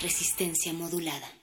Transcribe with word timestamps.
Resistencia 0.00 0.72
modulada. 0.72 1.37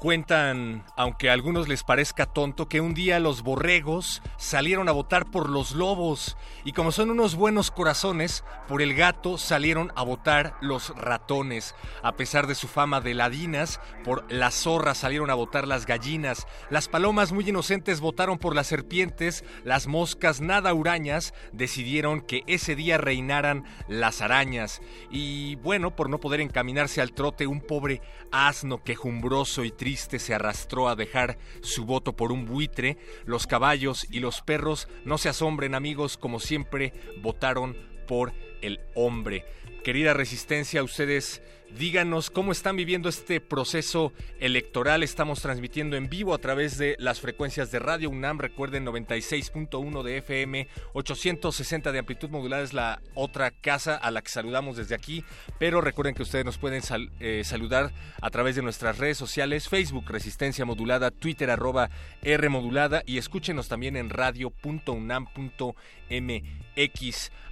Cuentan, 0.00 0.82
aunque 0.96 1.28
a 1.28 1.34
algunos 1.34 1.68
les 1.68 1.84
parezca 1.84 2.24
tonto, 2.24 2.70
que 2.70 2.80
un 2.80 2.94
día 2.94 3.20
los 3.20 3.42
borregos 3.42 4.22
salieron 4.38 4.88
a 4.88 4.92
votar 4.92 5.30
por 5.30 5.50
los 5.50 5.72
lobos 5.72 6.38
y 6.64 6.72
como 6.72 6.90
son 6.90 7.10
unos 7.10 7.34
buenos 7.34 7.70
corazones, 7.70 8.42
por 8.66 8.80
el 8.80 8.94
gato 8.94 9.36
salieron 9.36 9.92
a 9.96 10.02
votar 10.02 10.56
los 10.62 10.96
ratones. 10.96 11.74
A 12.02 12.12
pesar 12.12 12.46
de 12.46 12.54
su 12.54 12.66
fama 12.66 13.02
de 13.02 13.12
ladinas, 13.12 13.78
por 14.02 14.24
las 14.32 14.54
zorras 14.54 14.96
salieron 14.96 15.28
a 15.28 15.34
votar 15.34 15.68
las 15.68 15.84
gallinas. 15.84 16.46
Las 16.70 16.88
palomas 16.88 17.32
muy 17.32 17.46
inocentes 17.46 18.00
votaron 18.00 18.38
por 18.38 18.54
las 18.54 18.68
serpientes. 18.68 19.44
Las 19.64 19.86
moscas 19.86 20.40
nada 20.40 20.72
hurañas 20.72 21.34
decidieron 21.52 22.22
que 22.22 22.42
ese 22.46 22.74
día 22.74 22.96
reinaran 22.96 23.66
las 23.86 24.22
arañas. 24.22 24.80
Y 25.10 25.56
bueno, 25.56 25.94
por 25.94 26.08
no 26.08 26.20
poder 26.20 26.40
encaminarse 26.40 27.02
al 27.02 27.12
trote, 27.12 27.46
un 27.46 27.60
pobre 27.60 28.00
asno 28.32 28.82
quejumbroso 28.82 29.62
y 29.62 29.70
triste 29.70 29.89
se 29.96 30.34
arrastró 30.34 30.88
a 30.88 30.96
dejar 30.96 31.38
su 31.62 31.84
voto 31.84 32.14
por 32.14 32.32
un 32.32 32.46
buitre. 32.46 32.96
Los 33.24 33.46
caballos 33.46 34.06
y 34.10 34.20
los 34.20 34.40
perros, 34.42 34.88
no 35.04 35.18
se 35.18 35.28
asombren 35.28 35.74
amigos, 35.74 36.16
como 36.16 36.40
siempre, 36.40 36.92
votaron 37.22 37.76
por 38.06 38.32
el 38.62 38.80
hombre. 38.94 39.44
Querida 39.84 40.14
resistencia, 40.14 40.82
ustedes 40.82 41.42
díganos 41.78 42.30
cómo 42.30 42.52
están 42.52 42.76
viviendo 42.76 43.08
este 43.08 43.40
proceso 43.40 44.12
electoral. 44.38 45.02
Estamos 45.02 45.40
transmitiendo 45.40 45.96
en 45.96 46.08
vivo 46.08 46.34
a 46.34 46.38
través 46.38 46.78
de 46.78 46.96
las 46.98 47.20
frecuencias 47.20 47.70
de 47.70 47.78
Radio 47.78 48.10
UNAM. 48.10 48.38
Recuerden 48.38 48.86
96.1 48.86 50.02
de 50.02 50.18
FM, 50.18 50.68
860 50.92 51.92
de 51.92 51.98
amplitud 51.98 52.30
modulada 52.30 52.62
es 52.62 52.72
la 52.72 53.00
otra 53.14 53.50
casa 53.50 53.96
a 53.96 54.10
la 54.10 54.22
que 54.22 54.30
saludamos 54.30 54.76
desde 54.76 54.94
aquí. 54.94 55.24
Pero 55.58 55.80
recuerden 55.80 56.14
que 56.14 56.22
ustedes 56.22 56.44
nos 56.44 56.58
pueden 56.58 56.82
eh, 57.20 57.42
saludar 57.44 57.92
a 58.20 58.30
través 58.30 58.56
de 58.56 58.62
nuestras 58.62 58.98
redes 58.98 59.18
sociales, 59.18 59.68
Facebook 59.68 60.08
Resistencia 60.08 60.64
Modulada, 60.64 61.10
Twitter 61.10 61.50
arroba 61.50 61.90
R 62.22 62.48
Modulada 62.48 63.02
y 63.06 63.18
escúchenos 63.18 63.68
también 63.68 63.96
en 63.96 64.10
radio.unam.mx. 64.10 66.69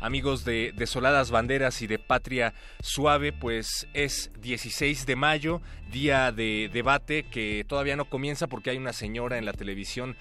Amigos 0.01 0.45
de 0.45 0.73
Desoladas 0.77 1.31
Banderas 1.31 1.83
y 1.83 1.87
de 1.87 1.99
Patria 1.99 2.55
Suave, 2.81 3.33
pues 3.33 3.89
es 3.93 4.31
16 4.41 5.07
de 5.07 5.17
mayo, 5.17 5.61
día 5.91 6.31
de 6.31 6.71
debate 6.73 7.25
que 7.25 7.65
todavía 7.67 7.97
no 7.97 8.05
comienza 8.05 8.47
porque 8.47 8.71
hay 8.71 8.77
una 8.77 8.93
señora 8.93 9.39
en 9.39 9.45
la 9.45 9.53
televisión 9.53 10.17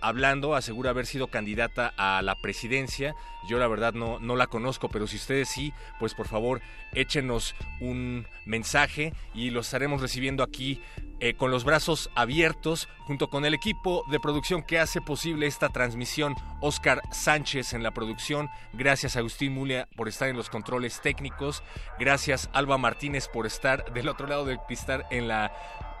hablando, 0.00 0.54
asegura 0.54 0.90
haber 0.90 1.06
sido 1.06 1.28
candidata 1.28 1.92
a 1.96 2.22
la 2.22 2.34
presidencia. 2.36 3.14
Yo 3.48 3.58
la 3.58 3.68
verdad 3.68 3.94
no, 3.94 4.18
no 4.18 4.36
la 4.36 4.46
conozco, 4.46 4.88
pero 4.88 5.06
si 5.06 5.16
ustedes 5.16 5.48
sí, 5.48 5.72
pues 5.98 6.14
por 6.14 6.28
favor 6.28 6.60
échenos 6.92 7.54
un 7.80 8.26
mensaje 8.46 9.12
y 9.34 9.50
lo 9.50 9.60
estaremos 9.60 10.00
recibiendo 10.00 10.42
aquí 10.42 10.80
eh, 11.20 11.34
con 11.34 11.50
los 11.50 11.64
brazos 11.64 12.10
abiertos 12.14 12.88
junto 13.00 13.28
con 13.28 13.44
el 13.44 13.52
equipo 13.52 14.04
de 14.10 14.20
producción 14.20 14.62
que 14.62 14.78
hace 14.78 15.00
posible 15.00 15.46
esta 15.46 15.68
transmisión. 15.68 16.34
Oscar 16.60 17.00
Sánchez 17.10 17.72
en 17.72 17.82
la 17.82 17.90
producción, 17.90 18.48
gracias 18.72 19.16
a 19.16 19.20
Agustín 19.20 19.52
Mulia 19.52 19.88
por 19.96 20.08
estar 20.08 20.28
en 20.28 20.36
los 20.36 20.50
controles 20.50 21.00
técnicos, 21.00 21.62
gracias 21.98 22.48
Alba 22.52 22.78
Martínez 22.78 23.28
por 23.28 23.46
estar 23.46 23.92
del 23.92 24.08
otro 24.08 24.26
lado 24.26 24.44
del 24.44 24.60
cristal 24.60 25.06
en 25.10 25.28
la 25.28 25.52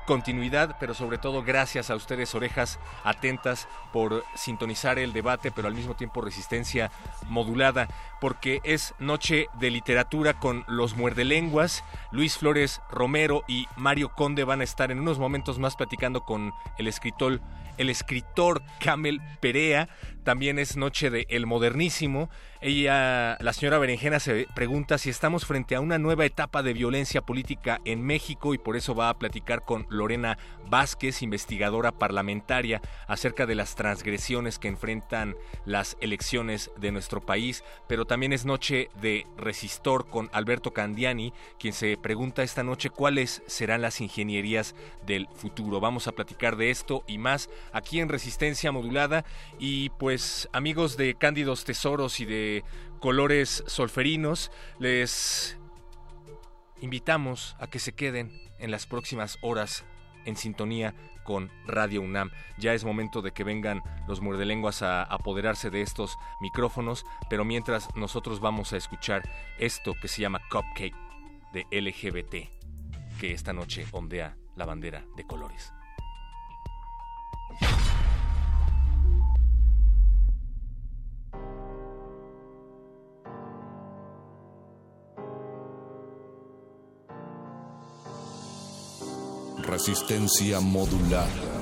continuidad, 0.08 0.78
pero 0.80 0.94
sobre 0.94 1.18
todo 1.18 1.42
gracias 1.42 1.90
a 1.90 1.94
ustedes, 1.94 2.34
orejas 2.34 2.80
atentas, 3.04 3.68
por 3.92 4.24
sintonizar 4.34 4.98
el 4.98 5.12
debate, 5.12 5.52
pero 5.52 5.68
al 5.68 5.74
mismo 5.74 5.96
tiempo 5.96 6.22
resistencia 6.22 6.90
modulada, 7.28 7.88
porque 8.20 8.60
es 8.64 8.94
noche 8.98 9.46
de 9.58 9.70
literatura 9.70 10.38
con 10.38 10.64
los 10.68 10.96
muerdelenguas. 10.96 11.84
Luis 12.10 12.38
Flores 12.38 12.80
Romero 12.90 13.44
y 13.48 13.66
Mario 13.76 14.10
Conde 14.14 14.44
van 14.44 14.60
a 14.60 14.64
estar 14.64 14.90
en 14.90 15.00
unos 15.00 15.18
momentos 15.18 15.58
más 15.58 15.76
platicando 15.76 16.24
con 16.24 16.52
el 16.78 16.88
escritor, 16.88 17.40
el 17.76 17.90
escritor 17.90 18.62
Camel 18.80 19.20
Perea. 19.40 19.88
También 20.24 20.58
es 20.58 20.76
noche 20.76 21.10
de 21.10 21.26
El 21.30 21.46
Modernísimo. 21.46 22.28
Ella, 22.60 23.38
la 23.40 23.52
señora 23.52 23.78
Berenjena, 23.78 24.18
se 24.18 24.46
pregunta 24.54 24.98
si 24.98 25.10
estamos 25.10 25.46
frente 25.46 25.76
a 25.76 25.80
una 25.80 25.96
nueva 25.96 26.26
etapa 26.26 26.62
de 26.62 26.72
violencia 26.72 27.22
política 27.22 27.80
en 27.84 28.02
México 28.02 28.52
y 28.52 28.58
por 28.58 28.76
eso 28.76 28.96
va 28.96 29.10
a 29.10 29.18
platicar 29.18 29.64
con 29.64 29.86
Lorena 29.88 30.36
Vázquez, 30.68 31.22
investigadora 31.22 31.92
parlamentaria, 31.92 32.82
acerca 33.06 33.46
de 33.46 33.54
las 33.54 33.76
transgresiones 33.76 34.58
que 34.58 34.68
enfrentan 34.68 35.36
las 35.64 35.96
elecciones 36.00 36.72
de 36.76 36.90
nuestro 36.90 37.20
país. 37.24 37.62
Pero 37.86 38.06
también 38.08 38.32
es 38.32 38.44
noche 38.44 38.88
de 39.00 39.26
resistor 39.36 40.08
con 40.08 40.30
Alberto 40.32 40.72
Candiani, 40.72 41.32
quien 41.58 41.74
se 41.74 41.96
pregunta 41.96 42.42
esta 42.42 42.64
noche 42.64 42.90
cuáles 42.90 43.42
serán 43.46 43.82
las 43.82 44.00
ingenierías 44.00 44.74
del 45.06 45.28
futuro. 45.34 45.78
Vamos 45.78 46.08
a 46.08 46.12
platicar 46.12 46.56
de 46.56 46.70
esto 46.70 47.04
y 47.06 47.18
más 47.18 47.50
aquí 47.72 48.00
en 48.00 48.08
Resistencia 48.08 48.72
Modulada. 48.72 49.24
Y 49.58 49.90
pues 49.90 50.48
amigos 50.52 50.96
de 50.96 51.14
Cándidos 51.14 51.64
Tesoros 51.64 52.18
y 52.20 52.24
de 52.24 52.64
Colores 52.98 53.62
Solferinos, 53.66 54.50
les 54.78 55.58
invitamos 56.80 57.56
a 57.60 57.68
que 57.68 57.78
se 57.78 57.92
queden 57.92 58.32
en 58.58 58.70
las 58.70 58.86
próximas 58.86 59.36
horas 59.42 59.84
en 60.24 60.36
sintonía 60.36 60.94
con 61.28 61.50
Radio 61.66 62.00
UNAM. 62.00 62.30
Ya 62.56 62.72
es 62.72 62.86
momento 62.86 63.20
de 63.20 63.32
que 63.32 63.44
vengan 63.44 63.82
los 64.06 64.22
muerdelenguas 64.22 64.80
a 64.80 65.02
apoderarse 65.02 65.68
de 65.68 65.82
estos 65.82 66.16
micrófonos, 66.40 67.04
pero 67.28 67.44
mientras 67.44 67.94
nosotros 67.94 68.40
vamos 68.40 68.72
a 68.72 68.78
escuchar 68.78 69.28
esto 69.58 69.92
que 70.00 70.08
se 70.08 70.22
llama 70.22 70.40
Cupcake 70.50 70.96
de 71.52 71.66
LGBT, 71.70 73.20
que 73.20 73.32
esta 73.32 73.52
noche 73.52 73.84
ondea 73.92 74.38
la 74.56 74.64
bandera 74.64 75.04
de 75.16 75.26
colores. 75.26 75.70
Resistencia 89.68 90.60
modulada. 90.60 91.57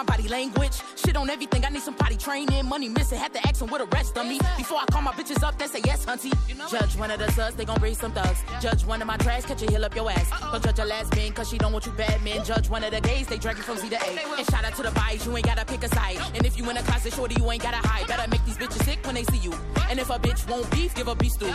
My 0.00 0.16
body 0.16 0.28
language. 0.28 0.80
Shit 0.96 1.16
on 1.16 1.28
everything. 1.28 1.64
I 1.64 1.68
need 1.68 1.82
some 1.82 1.94
potty 1.94 2.16
training. 2.16 2.66
Money 2.66 2.88
missing. 2.88 3.18
Had 3.18 3.32
to 3.34 3.46
ask 3.46 3.58
them 3.60 3.68
what 3.68 3.80
the 3.80 3.86
rest 3.96 4.16
of 4.16 4.26
me. 4.26 4.38
Before 4.56 4.78
I 4.78 4.86
call 4.86 5.02
my 5.02 5.12
bitches 5.12 5.42
up, 5.42 5.58
they 5.58 5.66
say 5.66 5.80
yes, 5.84 6.06
hunty. 6.06 6.32
Judge 6.70 6.96
one 6.96 7.10
of 7.10 7.18
the 7.18 7.30
sus, 7.32 7.54
they 7.54 7.64
gon' 7.64 7.80
raise 7.82 7.98
some 7.98 8.12
thugs. 8.12 8.40
Judge 8.60 8.84
one 8.84 9.00
of 9.02 9.06
my 9.06 9.16
trash, 9.18 9.44
catch 9.44 9.62
a 9.62 9.70
heel 9.70 9.84
up 9.84 9.94
your 9.94 10.10
ass. 10.10 10.30
Don't 10.52 10.62
judge 10.62 10.78
a 10.78 10.84
last 10.84 11.14
man, 11.16 11.32
cause 11.32 11.50
she 11.50 11.58
don't 11.58 11.72
want 11.72 11.84
you 11.86 11.92
bad 11.92 12.22
men. 12.22 12.44
Judge 12.44 12.70
one 12.70 12.84
of 12.84 12.92
the 12.92 13.00
gays, 13.00 13.26
they 13.26 13.36
drag 13.36 13.56
you 13.56 13.62
from 13.62 13.76
Z 13.76 13.88
to 13.90 13.96
A. 13.96 14.38
And 14.38 14.46
shout 14.50 14.64
out 14.64 14.74
to 14.76 14.82
the 14.82 14.90
bias, 14.92 15.26
you 15.26 15.36
ain't 15.36 15.46
gotta 15.46 15.64
pick 15.66 15.82
a 15.84 15.88
side. 15.88 16.18
And 16.34 16.46
if 16.46 16.56
you 16.56 16.68
in 16.70 16.76
a 16.76 16.82
closet, 16.82 17.12
shorty, 17.12 17.34
you 17.38 17.50
ain't 17.50 17.62
gotta 17.62 17.86
hide. 17.88 18.06
Better 18.06 18.28
make 18.30 18.44
these 18.44 18.56
bitches 18.56 18.84
sick 18.84 19.04
when 19.04 19.14
they 19.14 19.24
see 19.24 19.38
you. 19.38 19.52
And 19.90 19.98
if 19.98 20.08
a 20.10 20.18
bitch 20.18 20.48
won't 20.48 20.70
beef, 20.70 20.94
give 20.94 21.08
a 21.08 21.14
beef 21.14 21.32
stew. 21.32 21.52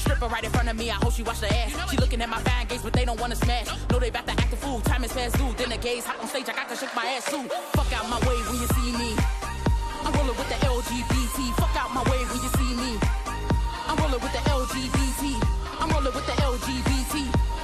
Stripper 0.00 0.28
right 0.28 0.42
in 0.42 0.50
front 0.50 0.68
of 0.68 0.76
me, 0.76 0.90
I 0.90 0.94
hope 0.94 1.12
she 1.12 1.22
watch 1.22 1.40
the 1.40 1.52
ass. 1.52 1.76
She 1.90 1.96
looking 1.98 2.22
at 2.22 2.28
my 2.28 2.40
fan 2.40 2.66
gaze, 2.66 2.82
but 2.82 2.92
they 2.94 3.04
don't 3.04 3.20
wanna 3.20 3.36
smash. 3.36 3.68
Know 3.90 3.98
they 3.98 4.08
about 4.08 4.26
to 4.26 4.32
act 4.32 4.52
a 4.52 4.56
fool, 4.56 4.80
time 4.80 5.04
is 5.04 5.12
fast 5.12 5.36
due. 5.36 5.52
Then 5.58 5.68
the 5.68 5.76
gays 5.76 6.04
hop 6.04 6.18
on 6.22 6.28
stage, 6.28 6.48
I 6.48 6.54
got 6.54 6.68
to 6.70 6.76
shake 6.76 6.94
my 6.96 7.04
ass 7.04 7.28
too. 7.30 7.44
Fuck 7.76 7.92
out 7.92 8.08
my 8.08 8.18
way 8.24 8.38
when 8.48 8.56
you 8.56 8.68
see 8.80 8.96
me. 8.96 9.12
I'm 10.04 10.12
rolling 10.16 10.36
with 10.40 10.48
the 10.48 10.56
LGBT. 10.64 11.38
Fuck 11.60 11.76
out 11.76 11.92
my 11.92 12.02
way 12.08 12.20
when 12.32 12.40
you 12.40 12.50
see 12.56 12.72
me. 12.80 12.96
I'm 13.84 13.96
rolling 14.00 14.22
with 14.24 14.32
the 14.32 14.42
LGBT. 14.48 15.36
I'm 15.80 15.90
rolling 15.92 16.14
with 16.16 16.26
the 16.26 16.36
LGBT. 16.48 17.14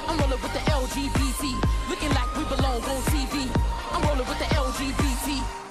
I'm 0.05 0.17
rolling 0.21 0.41
with 0.41 0.53
the 0.53 0.63
LGBT. 0.77 1.43
Looking 1.89 2.13
like 2.13 2.29
we 2.37 2.43
belong 2.53 2.85
on 2.85 3.01
TV. 3.09 3.49
I'm 3.91 4.01
rolling 4.05 4.27
with 4.29 4.37
the 4.37 4.49
LGBT. 4.53 5.66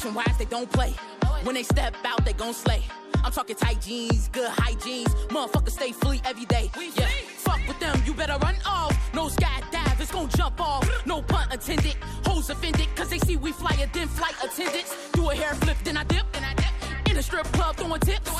Fashion 0.00 0.14
wise, 0.14 0.38
they 0.38 0.46
don't 0.46 0.72
play. 0.72 0.94
When 1.42 1.54
they 1.54 1.62
step 1.62 1.94
out, 2.06 2.24
they 2.24 2.32
gon' 2.32 2.54
slay. 2.54 2.82
I'm 3.22 3.32
talking 3.32 3.54
tight 3.54 3.82
jeans, 3.82 4.28
good 4.28 4.48
hygiene. 4.48 5.04
Motherfuckers 5.28 5.72
stay 5.72 5.92
free 5.92 6.22
every 6.24 6.46
day. 6.46 6.70
Yeah, 6.96 7.06
fuck 7.36 7.60
with 7.68 7.78
them, 7.80 8.02
you 8.06 8.14
better 8.14 8.38
run 8.40 8.54
off. 8.64 8.96
No 9.12 9.28
skydive, 9.28 10.00
it's 10.00 10.10
gon' 10.10 10.30
jump 10.30 10.58
off. 10.58 10.88
No 11.04 11.20
pun 11.20 11.52
intended. 11.52 11.96
Hoes 12.24 12.48
offended, 12.48 12.88
cause 12.96 13.10
they 13.10 13.18
see 13.18 13.36
we 13.36 13.52
fly 13.52 13.76
it, 13.78 13.92
then 13.92 14.08
flight 14.08 14.34
attendants. 14.42 14.96
Do 15.12 15.28
a 15.28 15.34
hair 15.34 15.52
flip, 15.56 15.76
then 15.84 15.98
I 15.98 16.04
dip. 16.04 16.32
Then 16.32 16.44
I 16.44 16.54
dip. 16.54 17.10
In 17.10 17.18
a 17.18 17.22
strip 17.22 17.44
club, 17.52 17.76
throwing 17.76 18.00
tips. 18.00 18.30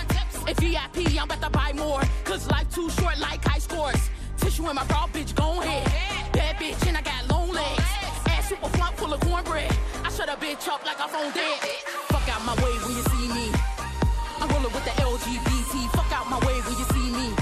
If 0.48 0.56
VIP, 0.56 1.20
I'm 1.20 1.24
about 1.24 1.42
to 1.42 1.50
buy 1.50 1.74
more. 1.74 2.00
Cause 2.24 2.48
life 2.50 2.74
too 2.74 2.88
short 2.88 3.18
like 3.18 3.44
high 3.44 3.58
scores. 3.58 4.08
Tissue 4.40 4.68
in 4.68 4.74
my 4.74 4.84
bra, 4.84 5.06
bitch, 5.12 5.34
gon' 5.34 5.62
head. 5.62 5.84
Bad 6.32 6.56
bitch, 6.56 6.86
and 6.88 6.96
I 6.96 7.02
got 7.02 7.28
long 7.28 7.50
legs. 7.50 7.84
Ass 8.26 8.48
super 8.48 8.68
plump, 8.72 8.96
full 8.96 9.12
of 9.12 9.20
cornbread. 9.20 9.70
I 10.02 10.08
shut 10.10 10.28
a 10.28 10.36
bitch 10.40 10.66
up 10.66 10.84
like 10.84 10.98
a 10.98 11.08
phone 11.08 11.30
dead. 11.32 11.60
Fuck 12.08 12.26
out 12.32 12.42
my 12.48 12.54
way 12.64 12.72
when 12.80 12.96
you 12.96 13.04
see 13.12 13.28
me. 13.28 13.52
I'm 14.40 14.48
rolling 14.48 14.72
with 14.72 14.84
the 14.88 14.96
LGBT. 14.96 15.92
Fuck 15.92 16.10
out 16.16 16.26
my 16.30 16.40
way 16.48 16.56
when 16.64 16.72
you 16.72 16.86
see 16.88 17.08
me. 17.12 17.36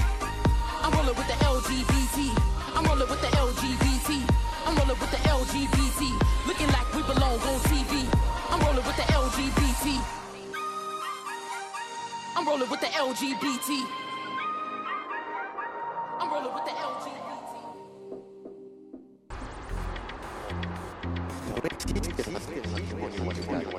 I'm 0.83 0.91
rolling 0.91 1.15
with 1.15 1.27
the 1.31 1.39
LGBT. 1.39 2.35
I'm 2.75 2.83
rolling 2.83 3.07
with 3.07 3.21
the 3.21 3.31
LGBT. 3.31 4.09
I'm 4.67 4.75
rolling 4.75 4.99
with 4.99 5.11
the 5.11 5.21
LGBT. 5.23 6.01
Looking 6.47 6.67
like 6.67 6.87
we 6.93 7.01
belong 7.07 7.39
on 7.39 7.59
TV. 7.71 8.03
I'm 8.51 8.59
rolling 8.59 8.83
with 8.83 8.97
the 8.99 9.07
LGBT. 9.07 10.03
I'm 12.35 12.45
rolling 12.45 12.69
with 12.69 12.81
the 12.81 12.91
LGBT. 12.91 14.08
I'm 16.19 16.29
rolling 16.29 16.53
with 16.53 16.65
the 16.65 16.71
LGBT. 16.71 17.29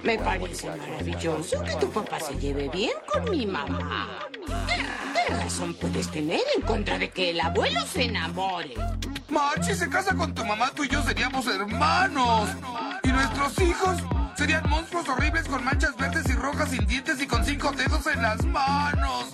Me 0.02 0.18
parece 0.18 0.70
maravilloso 0.70 1.62
que 1.62 1.74
tu 1.76 1.90
papá 1.90 2.18
se 2.18 2.34
lleve 2.38 2.68
bien 2.70 2.92
con 3.12 3.30
mi 3.30 3.44
mamá. 3.46 4.26
¿Qué, 4.66 4.76
qué 5.26 5.34
razón 5.34 5.74
puedes 5.74 6.10
tener 6.10 6.40
en 6.56 6.62
contra 6.62 6.98
de 6.98 7.10
que 7.10 7.30
el 7.30 7.40
abuelo 7.40 7.82
se 7.86 8.04
enamore? 8.04 8.74
March, 9.28 9.64
si 9.64 9.74
se 9.74 9.88
casa 9.88 10.16
con 10.16 10.34
tu 10.34 10.44
mamá, 10.44 10.72
tú 10.74 10.84
y 10.84 10.88
yo 10.88 11.02
seríamos 11.02 11.46
hermanos. 11.46 12.48
Y 13.02 13.08
nuestros 13.08 13.58
hijos 13.60 13.98
serían 14.36 14.68
monstruos 14.68 15.08
horribles 15.08 15.46
con 15.46 15.62
manchas 15.62 15.96
verdes 15.96 16.28
y 16.28 16.32
rojas 16.32 16.70
sin 16.70 16.86
dientes 16.86 17.20
y 17.20 17.26
con 17.26 17.44
cinco 17.44 17.70
dedos 17.72 18.06
en 18.06 18.22
las 18.22 18.44
manos. 18.46 19.30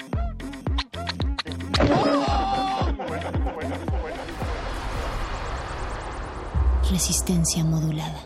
Resistencia 6.90 7.64
modulada. 7.64 8.20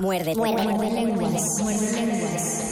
Muerde, 0.00 0.34
muerde, 0.34 0.62
muerde, 0.62 0.74
muerde 0.74 0.92
lenguas. 0.92 1.60
Muerde 1.62 1.92
lenguas. 1.92 2.66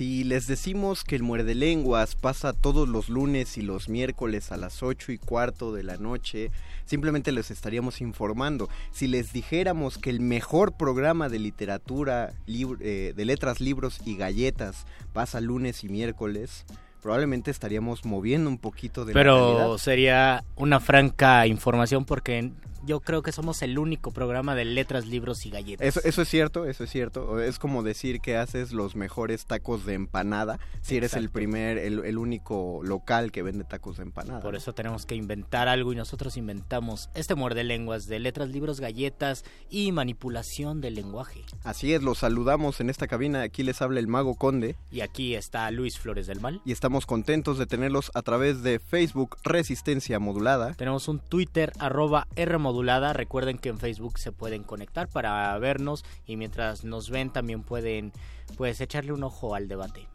Si 0.00 0.24
les 0.24 0.46
decimos 0.46 1.04
que 1.04 1.16
el 1.16 1.22
Muerde 1.22 1.54
Lenguas 1.54 2.14
pasa 2.14 2.54
todos 2.54 2.88
los 2.88 3.10
lunes 3.10 3.58
y 3.58 3.62
los 3.62 3.90
miércoles 3.90 4.50
a 4.50 4.56
las 4.56 4.82
8 4.82 5.12
y 5.12 5.18
cuarto 5.18 5.74
de 5.74 5.82
la 5.82 5.98
noche, 5.98 6.50
simplemente 6.86 7.32
les 7.32 7.50
estaríamos 7.50 8.00
informando. 8.00 8.70
Si 8.92 9.08
les 9.08 9.34
dijéramos 9.34 9.98
que 9.98 10.08
el 10.08 10.20
mejor 10.20 10.72
programa 10.72 11.28
de 11.28 11.38
literatura, 11.38 12.32
eh, 12.46 13.12
de 13.14 13.24
letras, 13.26 13.60
libros 13.60 14.00
y 14.06 14.16
galletas 14.16 14.86
pasa 15.12 15.40
lunes 15.40 15.84
y 15.84 15.90
miércoles, 15.90 16.64
probablemente 17.00 17.50
estaríamos 17.50 18.04
moviendo 18.04 18.48
un 18.48 18.58
poquito 18.58 19.04
de 19.04 19.12
la 19.12 19.20
Pero 19.20 19.78
sería 19.78 20.44
una 20.56 20.80
franca 20.80 21.46
información 21.46 22.04
porque 22.04 22.52
yo 22.84 23.00
creo 23.00 23.22
que 23.22 23.32
somos 23.32 23.62
el 23.62 23.78
único 23.78 24.10
programa 24.10 24.54
de 24.54 24.64
letras, 24.64 25.06
libros 25.06 25.44
y 25.46 25.50
galletas. 25.50 25.86
Eso, 25.86 26.00
eso 26.04 26.22
es 26.22 26.28
cierto, 26.28 26.66
eso 26.66 26.84
es 26.84 26.90
cierto. 26.90 27.40
Es 27.40 27.58
como 27.58 27.82
decir 27.82 28.20
que 28.20 28.36
haces 28.36 28.72
los 28.72 28.96
mejores 28.96 29.46
tacos 29.46 29.84
de 29.84 29.94
empanada 29.94 30.58
si 30.80 30.96
eres 30.96 31.14
el 31.14 31.28
primer, 31.30 31.78
el, 31.78 32.04
el 32.04 32.18
único 32.18 32.80
local 32.82 33.32
que 33.32 33.42
vende 33.42 33.64
tacos 33.64 33.98
de 33.98 34.04
empanada. 34.04 34.40
Por 34.40 34.56
eso 34.56 34.72
tenemos 34.72 35.06
que 35.06 35.14
inventar 35.14 35.68
algo 35.68 35.92
y 35.92 35.96
nosotros 35.96 36.36
inventamos 36.36 37.10
este 37.14 37.34
muerde 37.34 37.64
lenguas 37.64 38.06
de 38.06 38.18
letras, 38.18 38.48
libros, 38.48 38.80
galletas 38.80 39.44
y 39.68 39.92
manipulación 39.92 40.80
del 40.80 40.94
lenguaje. 40.94 41.42
Así 41.64 41.92
es, 41.92 42.02
los 42.02 42.18
saludamos 42.18 42.80
en 42.80 42.88
esta 42.88 43.06
cabina. 43.06 43.42
Aquí 43.42 43.62
les 43.62 43.82
habla 43.82 44.00
el 44.00 44.08
Mago 44.08 44.34
Conde. 44.36 44.76
Y 44.90 45.02
aquí 45.02 45.34
está 45.34 45.70
Luis 45.70 45.98
Flores 45.98 46.26
del 46.26 46.40
Mal. 46.40 46.62
Y 46.64 46.72
estamos 46.72 46.89
contentos 47.06 47.56
de 47.58 47.66
tenerlos 47.66 48.10
a 48.14 48.22
través 48.22 48.62
de 48.62 48.78
Facebook 48.78 49.36
Resistencia 49.44 50.18
Modulada. 50.18 50.74
Tenemos 50.74 51.08
un 51.08 51.18
Twitter 51.20 51.72
arroba 51.78 52.26
R 52.36 52.58
modulada. 52.58 53.12
Recuerden 53.12 53.58
que 53.58 53.68
en 53.68 53.78
Facebook 53.78 54.18
se 54.18 54.32
pueden 54.32 54.64
conectar 54.64 55.08
para 55.08 55.56
vernos 55.58 56.04
y 56.26 56.36
mientras 56.36 56.84
nos 56.84 57.10
ven 57.10 57.30
también 57.30 57.62
pueden 57.62 58.12
pues 58.56 58.80
echarle 58.80 59.12
un 59.12 59.22
ojo 59.22 59.54
al 59.54 59.68
debate. 59.68 60.08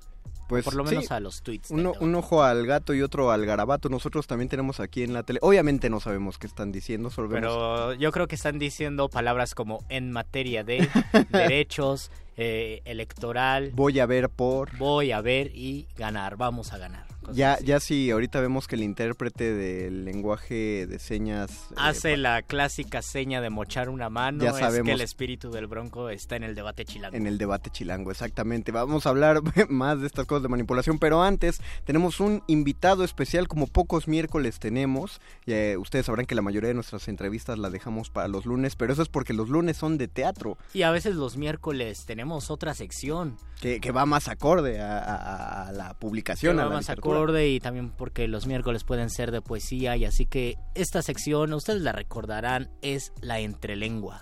Pues, 0.47 0.63
Por 0.63 0.75
lo 0.75 0.83
menos 0.83 1.05
sí, 1.05 1.13
a 1.13 1.19
los 1.19 1.41
tweets. 1.41 1.71
Uno, 1.71 1.93
un 1.99 2.13
ojo 2.13 2.43
al 2.43 2.67
gato 2.67 2.93
y 2.93 3.01
otro 3.01 3.31
al 3.31 3.47
garabato. 3.47 3.89
Nosotros 3.89 4.27
también 4.27 4.47
tenemos 4.47 4.79
aquí 4.79 5.01
en 5.01 5.11
la 5.11 5.23
tele. 5.23 5.39
Obviamente 5.41 5.89
no 5.89 5.99
sabemos 5.99 6.37
qué 6.37 6.45
están 6.45 6.71
diciendo, 6.71 7.09
solo 7.09 7.29
vemos- 7.29 7.41
Pero 7.51 7.93
yo 7.93 8.11
creo 8.11 8.27
que 8.27 8.35
están 8.35 8.59
diciendo 8.59 9.09
palabras 9.09 9.55
como 9.55 9.83
en 9.89 10.11
materia 10.11 10.63
de 10.63 10.87
derechos, 11.31 12.11
eh, 12.37 12.81
electoral, 12.85 13.71
voy 13.73 13.99
a 13.99 14.05
ver 14.05 14.29
por. 14.29 14.77
voy 14.77 15.11
a 15.11 15.21
ver 15.21 15.51
y 15.55 15.87
ganar, 15.97 16.37
vamos 16.37 16.73
a 16.73 16.77
ganar. 16.77 17.05
Ya, 17.33 17.53
así. 17.53 17.65
ya 17.65 17.79
si 17.79 18.11
ahorita 18.11 18.39
vemos 18.39 18.67
que 18.67 18.75
el 18.75 18.83
intérprete 18.83 19.51
del 19.53 20.05
lenguaje 20.05 20.85
de 20.85 20.99
señas 20.99 21.49
eh, 21.71 21.75
Hace 21.77 22.17
la 22.17 22.43
clásica 22.43 23.01
seña 23.01 23.41
de 23.41 23.49
mochar 23.49 23.89
una 23.89 24.11
mano, 24.11 24.43
Ya 24.43 24.49
es 24.51 24.55
que 24.57 24.61
sabemos. 24.61 24.93
el 24.93 25.01
espíritu 25.01 25.49
del 25.49 25.65
bronco 25.65 26.09
está 26.09 26.35
en 26.35 26.43
el 26.43 26.53
debate 26.53 26.85
chilango. 26.85 27.17
en 27.17 27.25
el 27.25 27.39
debate 27.39 27.71
chilango, 27.71 28.11
exactamente. 28.11 28.71
Vamos 28.71 29.07
a 29.07 29.09
hablar 29.09 29.41
más 29.69 30.01
de 30.01 30.05
estas 30.07 30.27
cosas 30.27 30.43
de 30.43 30.49
manipulación, 30.49 30.99
pero 30.99 31.23
antes 31.23 31.61
tenemos 31.83 32.19
un 32.19 32.43
invitado 32.45 33.03
especial 33.03 33.47
como 33.47 33.65
pocos 33.65 34.07
miércoles 34.07 34.59
tenemos. 34.59 35.19
Eh, 35.47 35.77
ustedes 35.79 36.05
sabrán 36.05 36.27
que 36.27 36.35
la 36.35 36.43
mayoría 36.43 36.67
de 36.67 36.73
nuestras 36.75 37.07
entrevistas 37.07 37.57
las 37.57 37.71
dejamos 37.71 38.11
para 38.11 38.27
los 38.27 38.45
lunes, 38.45 38.75
pero 38.75 38.93
eso 38.93 39.01
es 39.01 39.09
porque 39.09 39.33
los 39.33 39.49
lunes 39.49 39.77
son 39.77 39.97
de 39.97 40.07
teatro, 40.07 40.59
Y 40.75 40.83
a 40.83 40.91
veces 40.91 41.15
los 41.15 41.37
miércoles 41.37 42.03
tenemos 42.05 42.24
otra 42.49 42.73
sección. 42.73 43.37
que, 43.61 43.79
que 43.79 43.91
va 43.91 44.05
más 44.05 44.27
acorde 44.27 44.81
a, 44.81 44.97
a- 44.99 45.67
a 45.67 45.71
la 45.71 45.93
publicación, 45.99 46.55
que 46.57 46.61
a 46.61 46.65
va 46.65 46.69
la 46.69 46.75
más 46.75 46.83
literatura. 46.85 47.17
acorde 47.17 47.49
y 47.49 47.59
también 47.59 47.91
porque 47.91 48.27
los 48.27 48.45
miércoles 48.47 48.83
pueden 48.83 49.09
ser 49.09 49.31
de 49.31 49.41
poesía 49.41 49.95
y 49.97 50.05
así 50.05 50.25
que 50.25 50.55
esta 50.75 51.01
sección, 51.01 51.53
ustedes 51.53 51.81
la 51.81 51.91
recordarán, 51.91 52.69
es 52.81 53.11
la 53.21 53.39
entrelengua. 53.39 54.21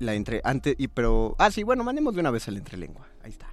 La 0.00 0.14
entre, 0.14 0.40
antes, 0.44 0.74
y 0.78 0.88
pero, 0.88 1.36
ah 1.38 1.50
sí, 1.50 1.62
bueno, 1.62 1.84
mandemos 1.84 2.14
de 2.14 2.20
una 2.20 2.30
vez 2.30 2.46
al 2.48 2.56
entrelengua, 2.56 3.06
ahí 3.22 3.30
está. 3.30 3.48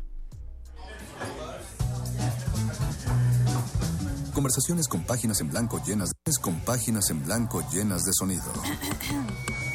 Conversaciones 4.34 4.88
con 4.88 5.04
páginas 5.04 5.42
en 5.42 5.50
blanco 5.50 5.82
llenas 5.86 6.10
de 6.10 6.32
con 6.42 6.60
páginas 6.62 7.10
en 7.10 7.24
blanco 7.26 7.62
llenas 7.72 8.02
de 8.04 8.14
sonido. 8.14 8.44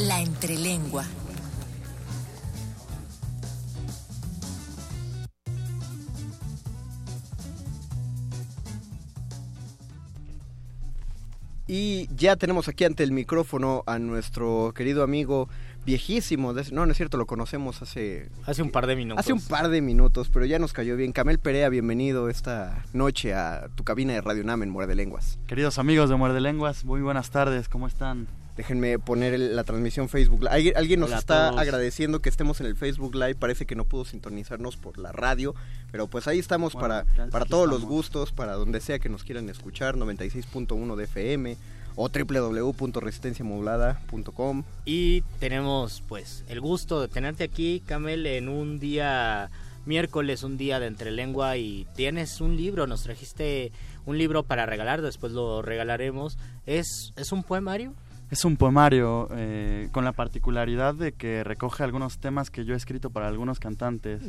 La 0.00 0.20
entrelengua. 0.20 1.04
Y 11.66 12.08
ya 12.16 12.34
tenemos 12.34 12.66
aquí 12.68 12.84
ante 12.84 13.04
el 13.04 13.12
micrófono 13.12 13.84
a 13.86 13.98
nuestro 14.00 14.72
querido 14.74 15.04
amigo 15.04 15.48
viejísimo, 15.86 16.52
de- 16.52 16.70
no, 16.72 16.84
no 16.84 16.90
es 16.92 16.96
cierto, 16.96 17.16
lo 17.16 17.26
conocemos 17.26 17.80
hace 17.80 18.28
Hace 18.44 18.62
un 18.62 18.70
par 18.70 18.86
de 18.88 18.96
minutos. 18.96 19.20
Hace 19.24 19.32
un 19.32 19.40
par 19.40 19.68
de 19.68 19.80
minutos, 19.80 20.30
pero 20.32 20.44
ya 20.46 20.58
nos 20.58 20.72
cayó 20.72 20.96
bien. 20.96 21.12
Camel 21.12 21.38
Perea, 21.38 21.68
bienvenido 21.68 22.28
esta 22.28 22.84
noche 22.92 23.34
a 23.34 23.68
tu 23.76 23.84
cabina 23.84 24.12
de 24.14 24.20
Radio 24.20 24.42
Nam 24.42 24.64
en 24.64 24.70
Muerde 24.70 24.96
Lenguas. 24.96 25.38
Queridos 25.46 25.78
amigos 25.78 26.10
de 26.10 26.16
Muerde 26.16 26.40
Lenguas, 26.40 26.84
muy 26.84 27.02
buenas 27.02 27.30
tardes, 27.30 27.68
¿cómo 27.68 27.86
están? 27.86 28.26
Déjenme 28.60 28.98
poner 28.98 29.32
el- 29.32 29.56
la 29.56 29.64
transmisión 29.64 30.10
Facebook. 30.10 30.42
Live. 30.42 30.74
Alguien, 30.76 31.00
nos 31.00 31.08
Hola 31.08 31.18
está 31.18 31.48
agradeciendo 31.48 32.20
que 32.20 32.28
estemos 32.28 32.60
en 32.60 32.66
el 32.66 32.76
Facebook 32.76 33.14
Live. 33.14 33.36
Parece 33.36 33.64
que 33.64 33.74
no 33.74 33.86
pudo 33.86 34.04
sintonizarnos 34.04 34.76
por 34.76 34.98
la 34.98 35.12
radio, 35.12 35.54
pero 35.90 36.08
pues 36.08 36.28
ahí 36.28 36.38
estamos 36.38 36.74
Bueno, 36.74 36.88
para, 36.88 37.06
ya 37.16 37.26
para 37.30 37.46
todos 37.46 37.66
los 37.66 37.86
gustos, 37.86 38.32
para 38.32 38.52
donde 38.56 38.82
sea 38.82 38.98
que 38.98 39.08
nos 39.08 39.24
quieran 39.24 39.48
escuchar. 39.48 39.96
96.1 39.96 40.94
de 40.94 41.04
FM 41.04 41.56
o 41.96 42.10
www.resistenciamodulada.com. 42.10 44.64
Y 44.84 45.22
tenemos 45.38 46.02
pues 46.06 46.44
el 46.48 46.60
gusto 46.60 47.00
de 47.00 47.08
tenerte 47.08 47.44
aquí, 47.44 47.82
Camel, 47.86 48.26
en 48.26 48.50
un 48.50 48.78
día 48.78 49.48
miércoles, 49.86 50.42
un 50.42 50.58
día 50.58 50.78
de 50.80 50.86
entrelengua 50.86 51.56
y 51.56 51.86
tienes 51.96 52.42
un 52.42 52.58
libro, 52.58 52.86
nos 52.86 53.04
trajiste 53.04 53.72
un 54.04 54.18
libro 54.18 54.42
para 54.42 54.66
regalar, 54.66 55.00
después 55.00 55.32
lo 55.32 55.62
regalaremos. 55.62 56.36
¿Es, 56.66 57.14
es 57.16 57.32
un 57.32 57.42
poemario? 57.42 57.94
Es 58.30 58.44
un 58.44 58.56
poemario 58.56 59.28
eh, 59.32 59.88
con 59.90 60.04
la 60.04 60.12
particularidad 60.12 60.94
de 60.94 61.12
que 61.12 61.42
recoge 61.42 61.82
algunos 61.82 62.18
temas 62.18 62.50
que 62.50 62.64
yo 62.64 62.74
he 62.74 62.76
escrito 62.76 63.10
para 63.10 63.26
algunos 63.26 63.58
cantantes 63.58 64.22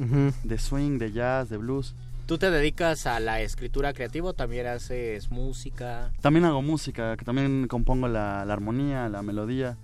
de 0.43 0.58
swing, 0.58 0.98
de 0.98 1.12
jazz, 1.12 1.50
de 1.50 1.58
blues. 1.58 1.96
¿Tú 2.25 2.39
te 2.39 2.50
dedicas 2.50 3.05
a 3.05 3.20
la 3.20 3.41
escritura 3.41 3.93
creativa 3.93 4.29
o 4.29 4.34
también 4.34 4.65
haces 4.65 5.29
música? 5.29 6.12
También 6.22 6.46
hago 6.46 6.63
música, 6.63 7.15
que 7.15 7.25
también 7.25 7.67
compongo 7.67 8.08
la, 8.08 8.43
la 8.43 8.53
armonía, 8.53 9.08
la 9.08 9.22
melodía 9.22 9.77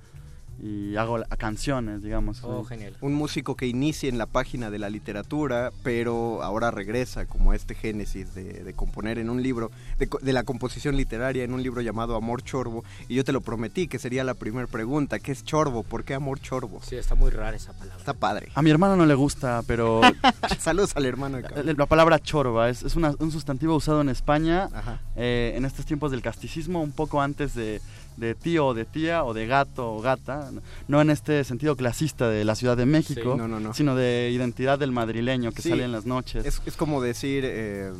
y 0.61 0.95
hago 0.95 1.19
canciones, 1.37 2.01
digamos. 2.01 2.43
Oh, 2.43 2.63
Soy- 2.63 2.77
genial. 2.77 2.97
Un 3.01 3.13
músico 3.13 3.55
que 3.55 3.67
inicia 3.67 4.09
en 4.09 4.17
la 4.17 4.25
página 4.25 4.69
de 4.69 4.79
la 4.79 4.89
literatura, 4.89 5.71
pero 5.83 6.41
ahora 6.43 6.71
regresa 6.71 7.25
como 7.25 7.51
a 7.51 7.55
este 7.55 7.75
génesis 7.75 8.33
de, 8.33 8.63
de 8.63 8.73
componer 8.73 9.17
en 9.19 9.29
un 9.29 9.43
libro, 9.43 9.71
de, 9.99 10.07
co- 10.07 10.19
de 10.21 10.33
la 10.33 10.43
composición 10.43 10.95
literaria 10.97 11.43
en 11.43 11.53
un 11.53 11.61
libro 11.63 11.81
llamado 11.81 12.15
Amor 12.15 12.41
Chorbo. 12.43 12.83
Y 13.07 13.15
yo 13.15 13.23
te 13.23 13.31
lo 13.33 13.41
prometí 13.41 13.87
que 13.87 13.99
sería 13.99 14.23
la 14.23 14.33
primera 14.33 14.67
pregunta, 14.67 15.19
¿qué 15.19 15.31
es 15.31 15.43
Chorbo? 15.43 15.83
¿Por 15.83 16.03
qué 16.03 16.13
Amor 16.15 16.39
Chorbo? 16.39 16.81
Sí, 16.83 16.95
está 16.95 17.15
muy 17.15 17.29
rara 17.29 17.55
esa 17.55 17.73
palabra. 17.73 17.97
Está 17.97 18.13
padre. 18.13 18.49
A 18.55 18.61
mi 18.61 18.69
hermano 18.69 18.95
no 18.95 19.05
le 19.05 19.13
gusta, 19.15 19.61
pero 19.67 20.01
Saludos 20.59 20.95
al 20.95 21.05
hermano 21.05 21.37
de 21.37 21.63
la, 21.63 21.73
la 21.73 21.85
palabra 21.85 22.19
chorba 22.19 22.69
es, 22.69 22.83
es 22.83 22.95
una- 22.95 23.13
un 23.19 23.31
sustantivo 23.31 23.75
usado 23.75 24.01
en 24.01 24.09
España 24.09 24.69
Ajá. 24.73 24.99
eh, 25.15 25.53
en 25.55 25.65
estos 25.65 25.85
tiempos 25.85 26.11
del 26.11 26.21
casticismo, 26.21 26.81
un 26.81 26.91
poco 26.91 27.21
antes 27.21 27.53
de, 27.53 27.81
de 28.17 28.33
tío 28.35 28.67
o 28.67 28.73
de 28.73 28.83
tía 28.85 29.23
o 29.23 29.33
de 29.33 29.45
gato 29.47 29.93
o 29.93 30.01
gata, 30.01 30.49
no 30.87 30.99
en 31.01 31.09
este 31.11 31.43
sentido 31.43 31.75
clasista 31.75 32.27
de 32.29 32.43
la 32.45 32.55
Ciudad 32.55 32.75
de 32.75 32.85
México, 32.85 33.33
Sí, 33.33 33.37
no, 33.37 33.47
no, 33.47 33.59
no. 33.59 33.73
sino 33.73 33.95
de 33.95 34.31
identidad 34.33 34.79
del 34.79 34.91
madrileño 34.91 35.51
que 35.51 35.61
Sí, 35.61 35.69
sale 35.69 35.83
en 35.85 35.91
las 35.91 36.05
noches. 36.05 36.45
Es, 36.45 36.61
es 36.65 36.75
como 36.75 37.01
decir, 37.01 37.43
eh, 37.45 37.91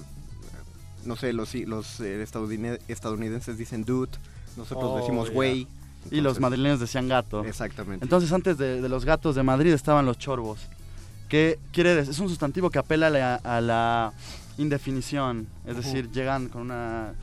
no 1.06 1.16
sé, 1.16 1.34
los, 1.34 1.54
los 1.54 2.00
eh, 2.00 2.24
estadounid- 2.26 2.80
estadounidenses 2.88 3.58
dicen 3.58 3.86
dude, 3.86 4.12
nosotros 4.58 4.90
Oh, 4.92 4.98
decimos 4.98 5.30
güey. 5.30 5.68
y 6.10 6.22
los 6.22 6.40
madrileños 6.40 6.80
decían 6.80 7.08
gato. 7.08 7.46
Exactamente. 7.46 8.04
Entonces 8.04 8.32
antes 8.32 8.58
de, 8.58 8.82
de 8.82 8.90
los 8.90 9.06
gatos 9.06 9.36
de 9.36 9.44
Madrid 9.44 9.72
estaban 9.72 10.06
los 10.06 10.18
chorbos, 10.18 10.60
que 11.30 11.60
quiere 11.72 11.94
decir, 11.94 12.12
es 12.12 12.20
un 12.20 12.30
sustantivo 12.30 12.70
que 12.72 12.80
apela 12.80 13.08
a 13.08 13.10
la, 13.12 13.36
a 13.36 13.62
la 13.62 14.14
indefinición, 14.58 15.48
es 15.66 15.76
decir, 15.78 16.10
llegan 16.12 16.50
con 16.50 16.64
una 16.64 17.14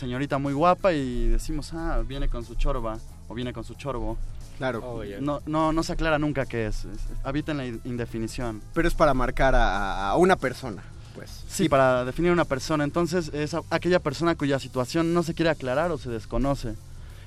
señorita 0.00 0.38
muy 0.38 0.52
guapa 0.54 0.92
y 0.92 1.28
decimos, 1.28 1.72
ah, 1.74 2.02
viene 2.06 2.28
con 2.28 2.44
su 2.44 2.54
chorba 2.54 2.98
o 3.28 3.34
viene 3.34 3.52
con 3.52 3.62
su 3.64 3.74
chorbo. 3.74 4.16
Claro. 4.58 4.80
Oh. 4.84 5.02
No, 5.20 5.40
no, 5.46 5.72
no 5.72 5.82
se 5.82 5.92
aclara 5.92 6.18
nunca 6.18 6.44
qué 6.46 6.66
es, 6.66 6.84
es- 6.84 7.00
habita 7.22 7.52
en 7.52 7.58
la 7.58 7.66
in- 7.66 7.80
indefinición. 7.84 8.60
Pero 8.74 8.88
es 8.88 8.94
para 8.94 9.14
marcar 9.14 9.54
a, 9.54 10.10
a 10.10 10.16
una 10.16 10.36
persona, 10.36 10.82
pues. 11.14 11.44
Sí, 11.48 11.68
para 11.68 12.04
definir 12.04 12.30
una 12.32 12.44
persona. 12.44 12.84
Entonces 12.84 13.30
es 13.32 13.54
a- 13.54 13.62
aquella 13.70 14.00
persona 14.00 14.34
cuya 14.34 14.58
situación 14.58 15.14
no 15.14 15.22
se 15.22 15.34
quiere 15.34 15.50
aclarar 15.50 15.90
o 15.92 15.98
se 15.98 16.10
desconoce. 16.10 16.74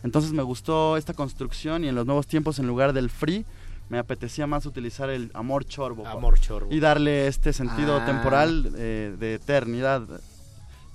Entonces 0.03 0.31
me 0.33 0.43
gustó 0.43 0.97
esta 0.97 1.13
construcción 1.13 1.83
y 1.83 1.87
en 1.87 1.95
los 1.95 2.05
nuevos 2.05 2.27
tiempos 2.27 2.59
en 2.59 2.67
lugar 2.67 2.91
del 2.93 3.09
free 3.09 3.45
me 3.89 3.97
apetecía 3.99 4.47
más 4.47 4.65
utilizar 4.65 5.09
el 5.09 5.31
amor 5.33 5.65
chorbo. 5.65 6.05
Amor 6.07 6.39
chorbo. 6.39 6.71
Y 6.73 6.79
darle 6.79 7.27
este 7.27 7.51
sentido 7.53 7.97
Ah. 8.01 8.05
temporal 8.05 8.73
eh, 8.77 9.15
de 9.19 9.35
eternidad. 9.35 10.03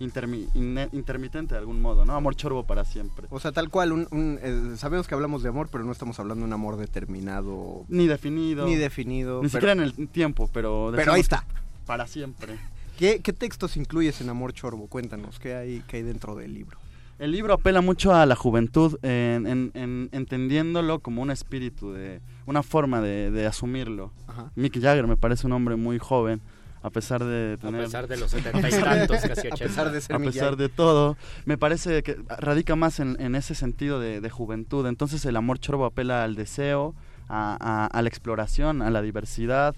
Intermi- 0.00 0.48
intermitente 0.92 1.54
de 1.54 1.58
algún 1.58 1.80
modo, 1.80 2.04
¿no? 2.04 2.14
Amor 2.14 2.34
chorbo 2.36 2.64
para 2.64 2.84
siempre. 2.84 3.26
O 3.30 3.40
sea, 3.40 3.52
tal 3.52 3.68
cual, 3.70 3.92
un, 3.92 4.06
un, 4.10 4.38
eh, 4.42 4.74
sabemos 4.76 5.06
que 5.08 5.14
hablamos 5.14 5.42
de 5.42 5.48
amor, 5.48 5.68
pero 5.70 5.84
no 5.84 5.92
estamos 5.92 6.18
hablando 6.20 6.42
de 6.42 6.46
un 6.46 6.52
amor 6.52 6.76
determinado. 6.76 7.84
Ni 7.88 8.06
definido. 8.06 8.66
Ni 8.66 8.76
definido. 8.76 9.42
Ni 9.42 9.48
pero- 9.48 9.50
siquiera 9.50 9.72
en 9.72 9.80
el 9.80 10.08
tiempo, 10.08 10.48
pero... 10.52 10.92
Pero 10.94 11.12
ahí 11.12 11.20
está. 11.20 11.44
Para 11.86 12.06
siempre. 12.06 12.56
¿Qué, 12.98 13.20
qué 13.20 13.32
textos 13.32 13.76
incluyes 13.76 14.20
en 14.20 14.28
Amor 14.28 14.52
Chorbo? 14.52 14.88
Cuéntanos, 14.88 15.38
¿qué 15.38 15.54
hay, 15.54 15.82
qué 15.86 15.98
hay 15.98 16.02
dentro 16.02 16.34
del 16.34 16.52
libro? 16.52 16.78
El 17.18 17.32
libro 17.32 17.54
apela 17.54 17.80
mucho 17.80 18.14
a 18.14 18.26
la 18.26 18.36
juventud, 18.36 18.96
en, 19.02 19.46
en- 19.46 19.70
en- 19.74 20.08
entendiéndolo 20.12 21.00
como 21.00 21.22
un 21.22 21.30
espíritu, 21.30 21.92
de 21.92 22.20
una 22.46 22.62
forma 22.62 23.00
de, 23.00 23.30
de 23.30 23.46
asumirlo. 23.46 24.12
Ajá. 24.28 24.52
Mick 24.54 24.80
Jagger 24.80 25.06
me 25.06 25.16
parece 25.16 25.46
un 25.46 25.52
hombre 25.52 25.76
muy 25.76 25.98
joven, 25.98 26.40
a 26.82 26.90
pesar 26.90 27.24
de 27.24 27.56
tener... 27.58 27.82
pesar 27.84 28.06
de 28.08 28.16
los 28.16 28.30
setenta 28.30 28.68
y 28.68 28.72
tantos, 28.80 29.20
casi 29.20 29.48
A 29.48 29.54
ochenta. 29.54 29.56
pesar 29.64 29.92
de 29.92 30.00
ser 30.00 30.16
a 30.16 30.18
pesar 30.18 30.56
de 30.56 30.68
todo, 30.68 31.16
me 31.44 31.58
parece 31.58 32.02
que 32.02 32.16
radica 32.38 32.76
más 32.76 33.00
en, 33.00 33.16
en 33.20 33.34
ese 33.34 33.54
sentido 33.54 34.00
de, 34.00 34.20
de 34.20 34.30
juventud. 34.30 34.86
Entonces 34.86 35.24
el 35.24 35.36
amor 35.36 35.58
chorbo 35.58 35.84
apela 35.86 36.24
al 36.24 36.34
deseo, 36.36 36.94
a, 37.28 37.56
a- 37.60 37.86
a 37.86 38.02
la 38.02 38.08
exploración, 38.08 38.80
a 38.82 38.90
la 38.90 39.02
diversidad, 39.02 39.74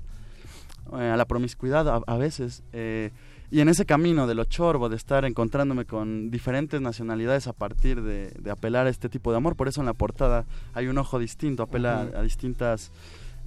eh, 0.98 1.10
a 1.10 1.16
la 1.16 1.24
promiscuidad 1.26 1.88
a, 1.88 2.00
a 2.06 2.16
veces. 2.16 2.62
eh, 2.72 3.10
y 3.52 3.60
en 3.62 3.68
ese 3.68 3.84
camino 3.84 4.28
de 4.28 4.36
lo 4.36 4.44
chorbo, 4.44 4.88
de 4.88 4.94
estar 4.94 5.24
encontrándome 5.24 5.84
con 5.84 6.30
diferentes 6.30 6.80
nacionalidades 6.80 7.48
a 7.48 7.52
partir 7.52 8.00
de, 8.00 8.30
de 8.38 8.50
apelar 8.52 8.86
a 8.86 8.90
este 8.90 9.08
tipo 9.08 9.32
de 9.32 9.38
amor, 9.38 9.56
por 9.56 9.66
eso 9.66 9.80
en 9.80 9.86
la 9.86 9.92
portada 9.92 10.44
hay 10.72 10.86
un 10.86 10.96
ojo 10.98 11.18
distinto, 11.18 11.64
apela 11.64 12.02
a, 12.14 12.20
a 12.20 12.22
distintas 12.22 12.92
eh, 12.92 12.92